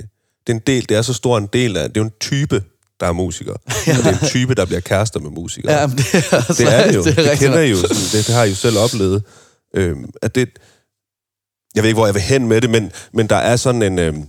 Det 0.47 0.53
er 0.53 0.57
en 0.57 0.61
del, 0.67 0.89
det 0.89 0.97
er 0.97 1.01
så 1.01 1.13
stor 1.13 1.37
en 1.37 1.47
del 1.53 1.77
af... 1.77 1.89
Det 1.89 1.97
er 1.97 2.01
jo 2.01 2.05
en 2.05 2.11
type, 2.19 2.63
der 3.01 3.07
er 3.07 3.11
musiker. 3.11 3.53
Ja. 3.87 3.91
Og 3.97 4.03
det 4.03 4.13
er 4.13 4.19
en 4.19 4.27
type, 4.27 4.55
der 4.55 4.65
bliver 4.65 4.79
kærester 4.79 5.19
med 5.19 5.29
musikere. 5.29 5.73
Ja, 5.73 5.87
det 5.87 5.99
er, 6.13 6.35
altså, 6.35 6.63
det 6.63 6.73
er 6.73 6.87
det 6.87 6.95
jo. 6.97 7.03
Det, 7.03 7.15
det 7.15 7.17
rigtigt 7.17 7.39
kender. 7.39 7.59
I 7.59 7.69
jo. 7.69 7.75
Sådan, 7.75 7.95
det, 7.95 8.27
det 8.27 8.35
har 8.35 8.43
I 8.43 8.49
jo 8.49 8.55
selv 8.55 8.77
oplevet. 8.77 9.23
Øhm, 9.75 10.09
at 10.21 10.35
det, 10.35 10.49
jeg 11.75 11.83
ved 11.83 11.89
ikke, 11.89 11.97
hvor 11.97 12.05
jeg 12.05 12.13
vil 12.13 12.21
hen 12.21 12.47
med 12.47 12.61
det, 12.61 12.69
men, 12.69 12.91
men 13.13 13.27
der 13.27 13.35
er 13.35 13.55
sådan 13.55 13.81
en... 13.81 13.99
Øhm, 13.99 14.23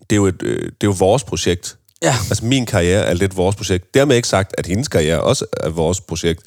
det, 0.00 0.12
er 0.12 0.16
jo 0.16 0.26
et, 0.26 0.42
øh, 0.42 0.58
det 0.58 0.70
er 0.70 0.84
jo 0.84 0.94
vores 0.98 1.24
projekt. 1.24 1.76
Ja. 2.02 2.14
Altså, 2.28 2.44
min 2.44 2.66
karriere 2.66 3.04
er 3.04 3.14
lidt 3.14 3.36
vores 3.36 3.56
projekt. 3.56 3.94
Dermed 3.94 4.16
ikke 4.16 4.28
sagt, 4.28 4.54
at 4.58 4.66
hendes 4.66 4.88
karriere 4.88 5.20
også 5.20 5.44
er 5.52 5.68
vores 5.68 6.00
projekt. 6.00 6.42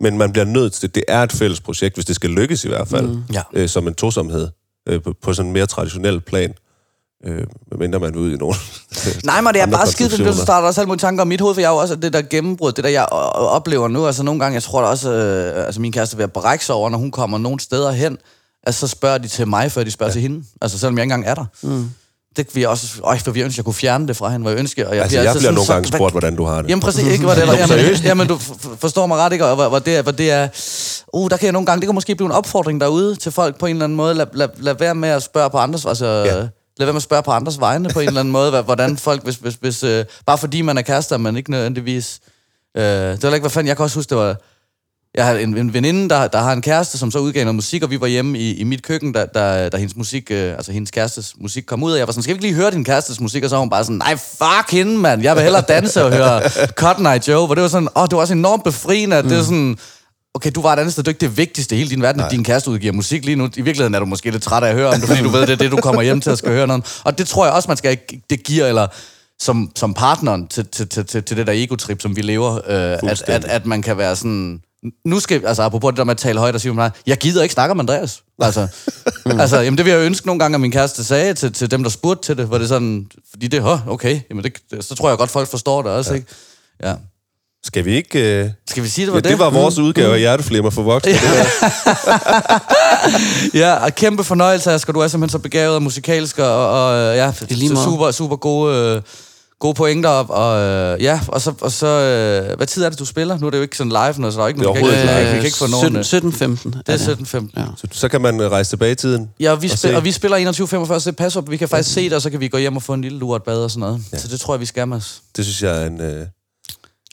Men 0.00 0.18
man 0.18 0.32
bliver 0.32 0.44
nødt 0.44 0.72
til 0.72 0.82
det. 0.82 0.94
Det 0.94 1.04
er 1.08 1.22
et 1.22 1.32
fælles 1.32 1.60
projekt, 1.60 1.94
hvis 1.94 2.04
det 2.04 2.16
skal 2.16 2.30
lykkes 2.30 2.64
i 2.64 2.68
hvert 2.68 2.88
fald. 2.88 3.06
Mm. 3.06 3.22
Ja. 3.32 3.42
Øh, 3.52 3.68
som 3.68 3.88
en 3.88 3.94
tosomhed. 3.94 4.48
Øh, 4.88 5.02
på, 5.02 5.14
på 5.22 5.34
sådan 5.34 5.46
en 5.46 5.52
mere 5.52 5.66
traditionel 5.66 6.20
plan. 6.20 6.54
Øh, 7.24 7.44
medmindre 7.70 7.98
man 7.98 8.14
er 8.14 8.18
ude 8.18 8.34
i 8.34 8.36
nogle... 8.36 8.54
Nej, 9.24 9.40
men 9.40 9.54
det 9.54 9.62
er 9.62 9.66
bare 9.66 9.86
skidt, 9.86 10.18
det 10.18 10.36
starter 10.36 10.68
også 10.68 10.80
alle 10.80 10.88
mulige 10.88 11.00
tanker 11.00 11.22
om 11.22 11.28
mit 11.28 11.40
hoved, 11.40 11.54
for 11.54 11.60
jeg 11.60 11.68
er 11.68 11.72
jo 11.72 11.78
også 11.78 11.96
det 11.96 12.12
der 12.12 12.22
gennembrud, 12.22 12.72
det 12.72 12.84
der 12.84 12.90
jeg 12.90 13.06
oplever 13.34 13.88
nu, 13.88 14.06
altså 14.06 14.22
nogle 14.22 14.40
gange, 14.40 14.54
jeg 14.54 14.62
tror 14.62 14.80
da 14.80 14.86
også, 14.86 15.12
øh, 15.12 15.66
altså 15.66 15.80
min 15.80 15.92
kæreste 15.92 16.14
er 16.14 16.16
ved 16.16 16.24
at 16.24 16.32
brække 16.32 16.64
sig 16.64 16.74
over, 16.74 16.90
når 16.90 16.98
hun 16.98 17.10
kommer 17.10 17.38
nogle 17.38 17.60
steder 17.60 17.90
hen, 17.92 18.18
altså 18.66 18.80
så 18.80 18.88
spørger 18.88 19.18
de 19.18 19.28
til 19.28 19.48
mig, 19.48 19.72
før 19.72 19.84
de 19.84 19.90
spørger 19.90 20.10
ja. 20.10 20.12
til 20.12 20.22
hende, 20.22 20.44
altså 20.62 20.78
selvom 20.78 20.98
jeg 20.98 21.04
ikke 21.04 21.14
engang 21.14 21.30
er 21.30 21.34
der. 21.34 21.44
Mm. 21.62 21.90
Det 22.36 22.54
vil 22.54 22.60
jeg 22.60 22.68
også, 22.70 22.86
øj, 23.04 23.18
for 23.18 23.30
vi 23.30 23.42
ønsker, 23.42 23.60
jeg 23.60 23.64
kunne 23.64 23.74
fjerne 23.74 24.08
det 24.08 24.16
fra 24.16 24.28
hende, 24.28 24.42
hvor 24.42 24.50
jeg 24.50 24.58
ønsker, 24.58 24.88
og 24.88 24.94
jeg 24.94 25.02
Altså, 25.02 25.18
jeg 25.18 25.26
altid 25.26 25.40
bliver 25.40 25.52
sådan, 25.52 25.54
nogle 25.54 25.72
gange 25.72 25.88
spurgt, 25.96 26.12
hvordan 26.12 26.36
du 26.36 26.44
har 26.44 26.62
det. 26.62 26.70
Jamen 26.70 26.80
præcis, 26.80 27.04
ikke? 27.06 27.24
Hvor 27.24 27.34
det, 27.34 27.40
eller, 27.42 27.54
jamen, 27.68 27.94
jamen, 28.04 28.26
du 28.28 28.38
forstår 28.78 29.06
mig 29.06 29.18
ret, 29.18 29.32
ikke? 29.32 29.46
Og 29.46 29.54
hvor, 29.54 29.68
hvor, 29.68 29.78
det, 29.78 29.96
er- 29.96 30.02
hvor 30.02 30.12
det 30.12 30.30
er... 30.30 30.48
uh, 31.12 31.30
der 31.30 31.36
kan 31.36 31.44
jeg 31.44 31.52
nogle 31.52 31.66
gange, 31.66 31.80
det 31.80 31.86
kan 31.88 31.94
måske 31.94 32.14
blive 32.14 32.26
en 32.26 32.32
opfordring 32.32 32.80
derude 32.80 33.16
til 33.16 33.32
folk 33.32 33.58
på 33.58 33.66
en 33.66 33.76
eller 33.76 33.84
anden 33.84 33.96
måde. 33.96 34.14
Lad, 34.14 34.26
lad, 34.32 34.48
lad 34.58 34.74
være 34.78 34.94
med 34.94 35.08
at 35.08 35.22
spørge 35.22 35.50
på 35.50 35.58
andres, 35.58 35.86
altså, 35.86 36.06
ja. 36.06 36.46
Lad 36.78 36.86
være 36.86 36.92
med 36.92 36.96
at 36.96 37.02
spørge 37.02 37.22
på 37.22 37.30
andres 37.30 37.60
vegne 37.60 37.88
på 37.88 38.00
en 38.00 38.06
eller 38.08 38.20
anden 38.20 38.32
måde, 38.32 38.62
hvordan 38.62 38.96
folk, 38.96 39.24
hvis, 39.24 39.36
hvis, 39.36 39.54
hvis 39.54 39.82
øh, 39.82 40.04
bare 40.26 40.38
fordi 40.38 40.62
man 40.62 40.78
er 40.78 40.82
kærester, 40.82 41.16
man 41.16 41.36
ikke 41.36 41.50
nødvendigvis... 41.50 42.20
Øh, 42.76 42.82
det 42.82 43.22
var 43.22 43.34
ikke, 43.34 43.42
hvad 43.42 43.50
fanden, 43.50 43.68
jeg 43.68 43.76
kan 43.76 43.82
også 43.82 43.98
huske, 43.98 44.10
det 44.10 44.18
var... 44.18 44.36
Jeg 45.14 45.26
har 45.26 45.34
en, 45.34 45.56
en 45.56 45.74
veninde, 45.74 46.08
der, 46.08 46.28
der 46.28 46.38
har 46.38 46.52
en 46.52 46.62
kæreste, 46.62 46.98
som 46.98 47.10
så 47.10 47.18
udgav 47.18 47.44
noget 47.44 47.54
musik, 47.54 47.82
og 47.82 47.90
vi 47.90 48.00
var 48.00 48.06
hjemme 48.06 48.38
i, 48.38 48.54
i 48.54 48.64
mit 48.64 48.82
køkken, 48.82 49.12
da, 49.12 49.26
da, 49.26 49.68
da 49.68 49.76
hendes 49.76 49.96
musik, 49.96 50.30
øh, 50.30 50.52
altså 50.52 50.72
hendes 50.72 50.90
kærestes 50.90 51.34
musik 51.40 51.64
kom 51.66 51.82
ud, 51.82 51.92
og 51.92 51.98
jeg 51.98 52.06
var 52.06 52.12
sådan, 52.12 52.22
skal 52.22 52.34
vi 52.34 52.36
ikke 52.36 52.46
lige 52.46 52.54
høre 52.54 52.70
din 52.70 52.84
kærestes 52.84 53.20
musik? 53.20 53.44
Og 53.44 53.50
så 53.50 53.56
var 53.56 53.60
hun 53.60 53.70
bare 53.70 53.84
sådan, 53.84 53.96
nej, 53.96 54.16
fuck 54.16 54.70
hende, 54.70 54.98
mand. 54.98 55.22
Jeg 55.22 55.34
vil 55.34 55.42
hellere 55.42 55.62
danse 55.68 56.04
og 56.04 56.12
høre 56.12 56.42
Cotton 56.80 57.06
Eye 57.06 57.20
Joe. 57.28 57.46
Hvor 57.46 57.54
det 57.54 57.62
var 57.62 57.68
sådan, 57.68 57.88
åh, 57.96 58.02
det 58.02 58.12
var 58.12 58.20
også 58.20 58.34
enormt 58.34 58.64
befriende, 58.64 59.16
at 59.16 59.24
mm. 59.24 59.30
det 59.30 59.38
er 59.38 59.42
sådan, 59.42 59.78
okay, 60.36 60.50
du 60.54 60.62
var 60.62 60.72
et 60.72 60.78
andet 60.78 60.92
sted, 60.92 61.04
du 61.04 61.10
ikke 61.10 61.20
det 61.20 61.36
vigtigste 61.36 61.74
i 61.74 61.78
hele 61.78 61.90
din 61.90 62.02
verden, 62.02 62.20
at 62.20 62.30
din 62.30 62.44
kæreste 62.44 62.70
udgiver 62.70 62.92
musik 62.92 63.24
lige 63.24 63.36
nu. 63.36 63.44
I 63.44 63.62
virkeligheden 63.62 63.94
er 63.94 63.98
du 63.98 64.06
måske 64.06 64.30
lidt 64.30 64.42
træt 64.42 64.62
af 64.62 64.68
at 64.68 64.74
høre 64.74 64.88
om 64.88 64.94
det, 65.00 65.08
fordi 65.08 65.22
du 65.22 65.28
ved, 65.28 65.40
det 65.40 65.50
er 65.50 65.56
det, 65.56 65.70
du 65.70 65.76
kommer 65.76 66.02
hjem 66.02 66.20
til 66.20 66.30
at 66.30 66.38
skal 66.38 66.50
høre 66.50 66.66
noget. 66.66 67.00
Og 67.04 67.18
det 67.18 67.28
tror 67.28 67.44
jeg 67.44 67.54
også, 67.54 67.68
man 67.68 67.76
skal, 67.76 67.98
det 68.30 68.44
giver, 68.44 68.66
eller 68.66 68.86
som, 69.40 69.70
som 69.76 69.94
partneren 69.94 70.48
til, 70.48 70.66
til, 70.66 70.88
til, 70.88 71.04
til, 71.04 71.22
til 71.22 71.36
det 71.36 71.46
der 71.46 71.52
ego-trip, 71.52 72.02
som 72.02 72.16
vi 72.16 72.22
lever, 72.22 72.54
øh, 72.54 73.10
at, 73.10 73.22
at, 73.26 73.44
at 73.44 73.66
man 73.66 73.82
kan 73.82 73.98
være 73.98 74.16
sådan... 74.16 74.60
Nu 75.04 75.20
skal, 75.20 75.46
altså 75.46 75.62
apropos 75.62 75.90
det 75.90 75.98
der 75.98 76.04
med 76.04 76.10
at 76.10 76.18
tale 76.18 76.38
højt 76.38 76.54
og 76.54 76.60
sige, 76.60 76.74
mig, 76.74 76.90
jeg 77.06 77.16
gider 77.16 77.42
ikke 77.42 77.52
snakke 77.52 77.70
om 77.70 77.80
Andreas. 77.80 78.22
Altså, 78.38 78.68
altså 79.24 79.60
jamen, 79.60 79.78
det 79.78 79.86
vil 79.86 79.92
jeg 79.92 80.00
ønske 80.00 80.26
nogle 80.26 80.40
gange, 80.40 80.54
at 80.54 80.60
min 80.60 80.72
kæreste 80.72 81.04
sagde 81.04 81.34
til, 81.34 81.52
til 81.52 81.70
dem, 81.70 81.82
der 81.82 81.90
spurgte 81.90 82.26
til 82.26 82.36
det, 82.36 82.46
hvor 82.46 82.58
det 82.58 82.68
sådan, 82.68 83.06
fordi 83.30 83.48
det, 83.48 83.80
okay, 83.86 84.20
jamen 84.30 84.44
det, 84.44 84.52
det, 84.70 84.84
så 84.84 84.94
tror 84.94 85.08
jeg 85.08 85.18
godt, 85.18 85.30
folk 85.30 85.48
forstår 85.48 85.82
det 85.82 85.90
også, 85.90 86.10
ja. 86.10 86.16
ikke? 86.16 86.28
Ja. 86.82 86.94
Skal 87.66 87.84
vi 87.84 87.94
ikke... 87.94 88.40
Øh... 88.44 88.50
Skal 88.70 88.82
vi 88.82 88.88
sige, 88.88 89.06
det 89.06 89.10
Ja, 89.10 89.14
var 89.14 89.20
det 89.20 89.30
det? 89.30 89.38
var 89.38 89.50
vores 89.50 89.78
udgave 89.78 90.12
af 90.12 90.18
Hjerteflimmer 90.18 90.70
for 90.70 90.82
voksne. 90.82 91.12
Det 91.12 91.20
der. 91.20 92.60
Ja, 93.54 93.74
og 93.74 93.94
kæmpe 93.94 94.24
fornøjelse, 94.24 94.70
Asger. 94.72 94.92
Du 94.92 95.00
er 95.00 95.08
simpelthen 95.08 95.32
så 95.32 95.42
begavet 95.42 95.74
og 95.74 95.82
musikalsk, 95.82 96.38
og, 96.38 96.70
og 96.70 97.16
ja, 97.16 97.32
lige 97.48 97.68
så 97.68 97.74
måde. 97.74 97.84
super, 97.84 98.10
super 98.10 98.36
gode, 98.36 98.76
øh, 98.96 99.02
gode 99.60 99.74
pointer. 99.74 100.08
Og, 100.08 100.30
og 100.30 100.60
øh, 100.62 101.02
ja, 101.02 101.20
og 101.28 101.40
så, 101.40 101.52
og 101.60 101.72
så 101.72 101.86
øh, 101.86 102.56
hvad 102.56 102.66
tid 102.66 102.82
er 102.84 102.88
det, 102.90 102.98
du 102.98 103.04
spiller? 103.04 103.38
Nu 103.38 103.46
er 103.46 103.50
det 103.50 103.58
jo 103.58 103.62
ikke 103.62 103.76
sådan 103.76 103.90
live, 103.92 104.14
nu, 104.18 104.30
så 104.30 104.36
der 104.38 104.44
er 104.44 104.48
ikke 104.48 104.60
Det 104.60 104.66
er 104.66 104.74
ikke, 104.76 104.88
ikke 105.20 105.30
vi 105.32 105.36
kan 105.36 105.44
ikke 105.44 105.56
få 105.58 105.66
nogen... 105.66 105.84
17, 105.84 105.98
øh, 105.98 106.04
17 106.04 106.32
15 106.32 106.74
Det 106.86 107.08
er 107.08 107.14
17.15. 107.14 107.60
Ja. 107.60 107.64
Så, 107.76 107.86
så 107.92 108.08
kan 108.08 108.20
man 108.20 108.50
rejse 108.50 108.70
tilbage 108.70 108.92
i 108.92 108.94
tiden. 108.94 109.30
Ja, 109.40 109.50
og 109.52 109.62
vi, 109.62 109.66
Og 109.70 109.78
spil, 109.78 109.90
se. 109.90 109.96
og 109.96 110.04
vi 110.04 110.12
spiller 110.12 110.52
21.45, 110.52 110.98
så 110.98 111.10
det 111.10 111.16
passer 111.16 111.40
op. 111.40 111.50
Vi 111.50 111.56
kan 111.56 111.68
faktisk 111.68 111.94
se 111.94 112.04
det, 112.04 112.12
og 112.12 112.22
så 112.22 112.30
kan 112.30 112.40
vi 112.40 112.48
gå 112.48 112.58
hjem 112.58 112.76
og 112.76 112.82
få 112.82 112.92
en 112.94 113.02
lille 113.02 113.18
lur 113.18 113.30
og 113.30 113.36
et 113.36 113.42
bad 113.42 113.58
og 113.64 113.70
sådan 113.70 113.80
noget. 113.80 114.00
Ja. 114.12 114.18
Så 114.18 114.28
det 114.28 114.40
tror 114.40 114.54
jeg, 114.54 114.60
vi 114.60 114.66
skal, 114.66 114.88
Mads. 114.88 115.22
Det 115.36 115.44
synes 115.44 115.62
jeg 115.62 115.82
er 115.82 115.86
en 115.86 116.00
øh, 116.00 116.26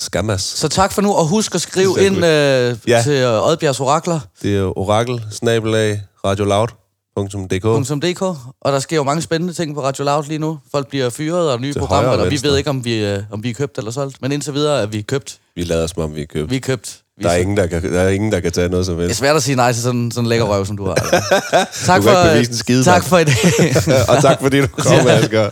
skammas. 0.02 0.42
Så 0.42 0.68
tak 0.68 0.92
for 0.92 1.02
nu, 1.02 1.14
og 1.14 1.26
husk 1.28 1.56
at 1.56 1.62
skrive 1.62 1.96
ind 2.06 2.16
øh, 2.26 2.76
Ja. 2.88 3.02
til 3.04 3.12
øh, 3.14 3.48
Oddbjergs 3.48 3.80
Orakler. 3.80 4.20
Det 4.42 4.58
er 4.58 4.78
orakel, 4.78 5.22
snabelag, 5.32 6.02
radioloud.dk. 6.26 8.04
.dk, 8.04 8.22
og 8.62 8.72
der 8.74 8.80
sker 8.80 8.96
jo 8.96 9.04
mange 9.04 9.22
spændende 9.22 9.54
ting 9.54 9.76
på 9.76 9.84
Radio 9.84 10.04
Loud 10.04 10.24
lige 10.24 10.40
nu. 10.40 10.60
Folk 10.72 10.88
bliver 10.88 11.10
fyret, 11.10 11.52
og 11.52 11.62
nye 11.62 11.74
Til 11.74 11.80
programmer, 11.80 12.12
og 12.12 12.18
og 12.20 12.32
vi 12.32 12.40
ved 12.44 12.58
ikke, 12.58 12.70
om 12.70 12.86
vi, 12.86 13.06
øh, 13.06 13.20
om 13.32 13.44
vi 13.44 13.50
er 13.50 13.54
købt 13.54 13.78
eller 13.78 13.92
solgt. 13.92 14.22
Men 14.22 14.32
indtil 14.32 14.54
videre 14.54 14.82
er 14.82 14.86
vi 14.86 15.02
købt. 15.02 15.38
Vi 15.56 15.64
lader 15.64 15.88
som 15.88 16.04
om, 16.04 16.16
vi 16.16 16.22
er 16.22 16.26
købt. 16.26 16.50
Vi 16.52 16.56
er 16.56 16.60
købt. 16.60 17.00
Vi 17.18 17.24
Der 17.24 17.30
er, 17.30 17.36
ingen, 17.38 17.58
der, 17.58 17.68
kan, 17.68 17.94
der 17.94 18.02
er 18.02 18.10
ingen, 18.10 18.32
der 18.32 18.40
kan 18.40 18.52
tage 18.52 18.70
noget 18.70 18.86
som 18.86 18.96
Det 18.96 19.04
er 19.04 19.08
helst. 19.08 19.20
svært 19.20 19.36
at 19.36 19.44
sige 19.44 19.56
nej 19.56 19.74
til 19.74 19.82
sådan, 19.82 20.12
sådan 20.12 20.26
en 20.26 20.30
lækker 20.30 20.46
røv, 20.46 20.66
som 20.66 20.78
du 20.78 20.86
har. 20.86 20.96
tak 21.86 22.04
Du 22.04 22.10
en 22.40 22.56
skide, 22.58 22.84
tak 22.84 23.04
for 23.04 23.18
i 23.18 23.24
dag. 23.24 23.36
og 24.10 24.22
tak 24.22 24.42
fordi 24.42 24.62
du 24.62 24.68
kom, 24.68 25.08
Asger. 25.08 25.50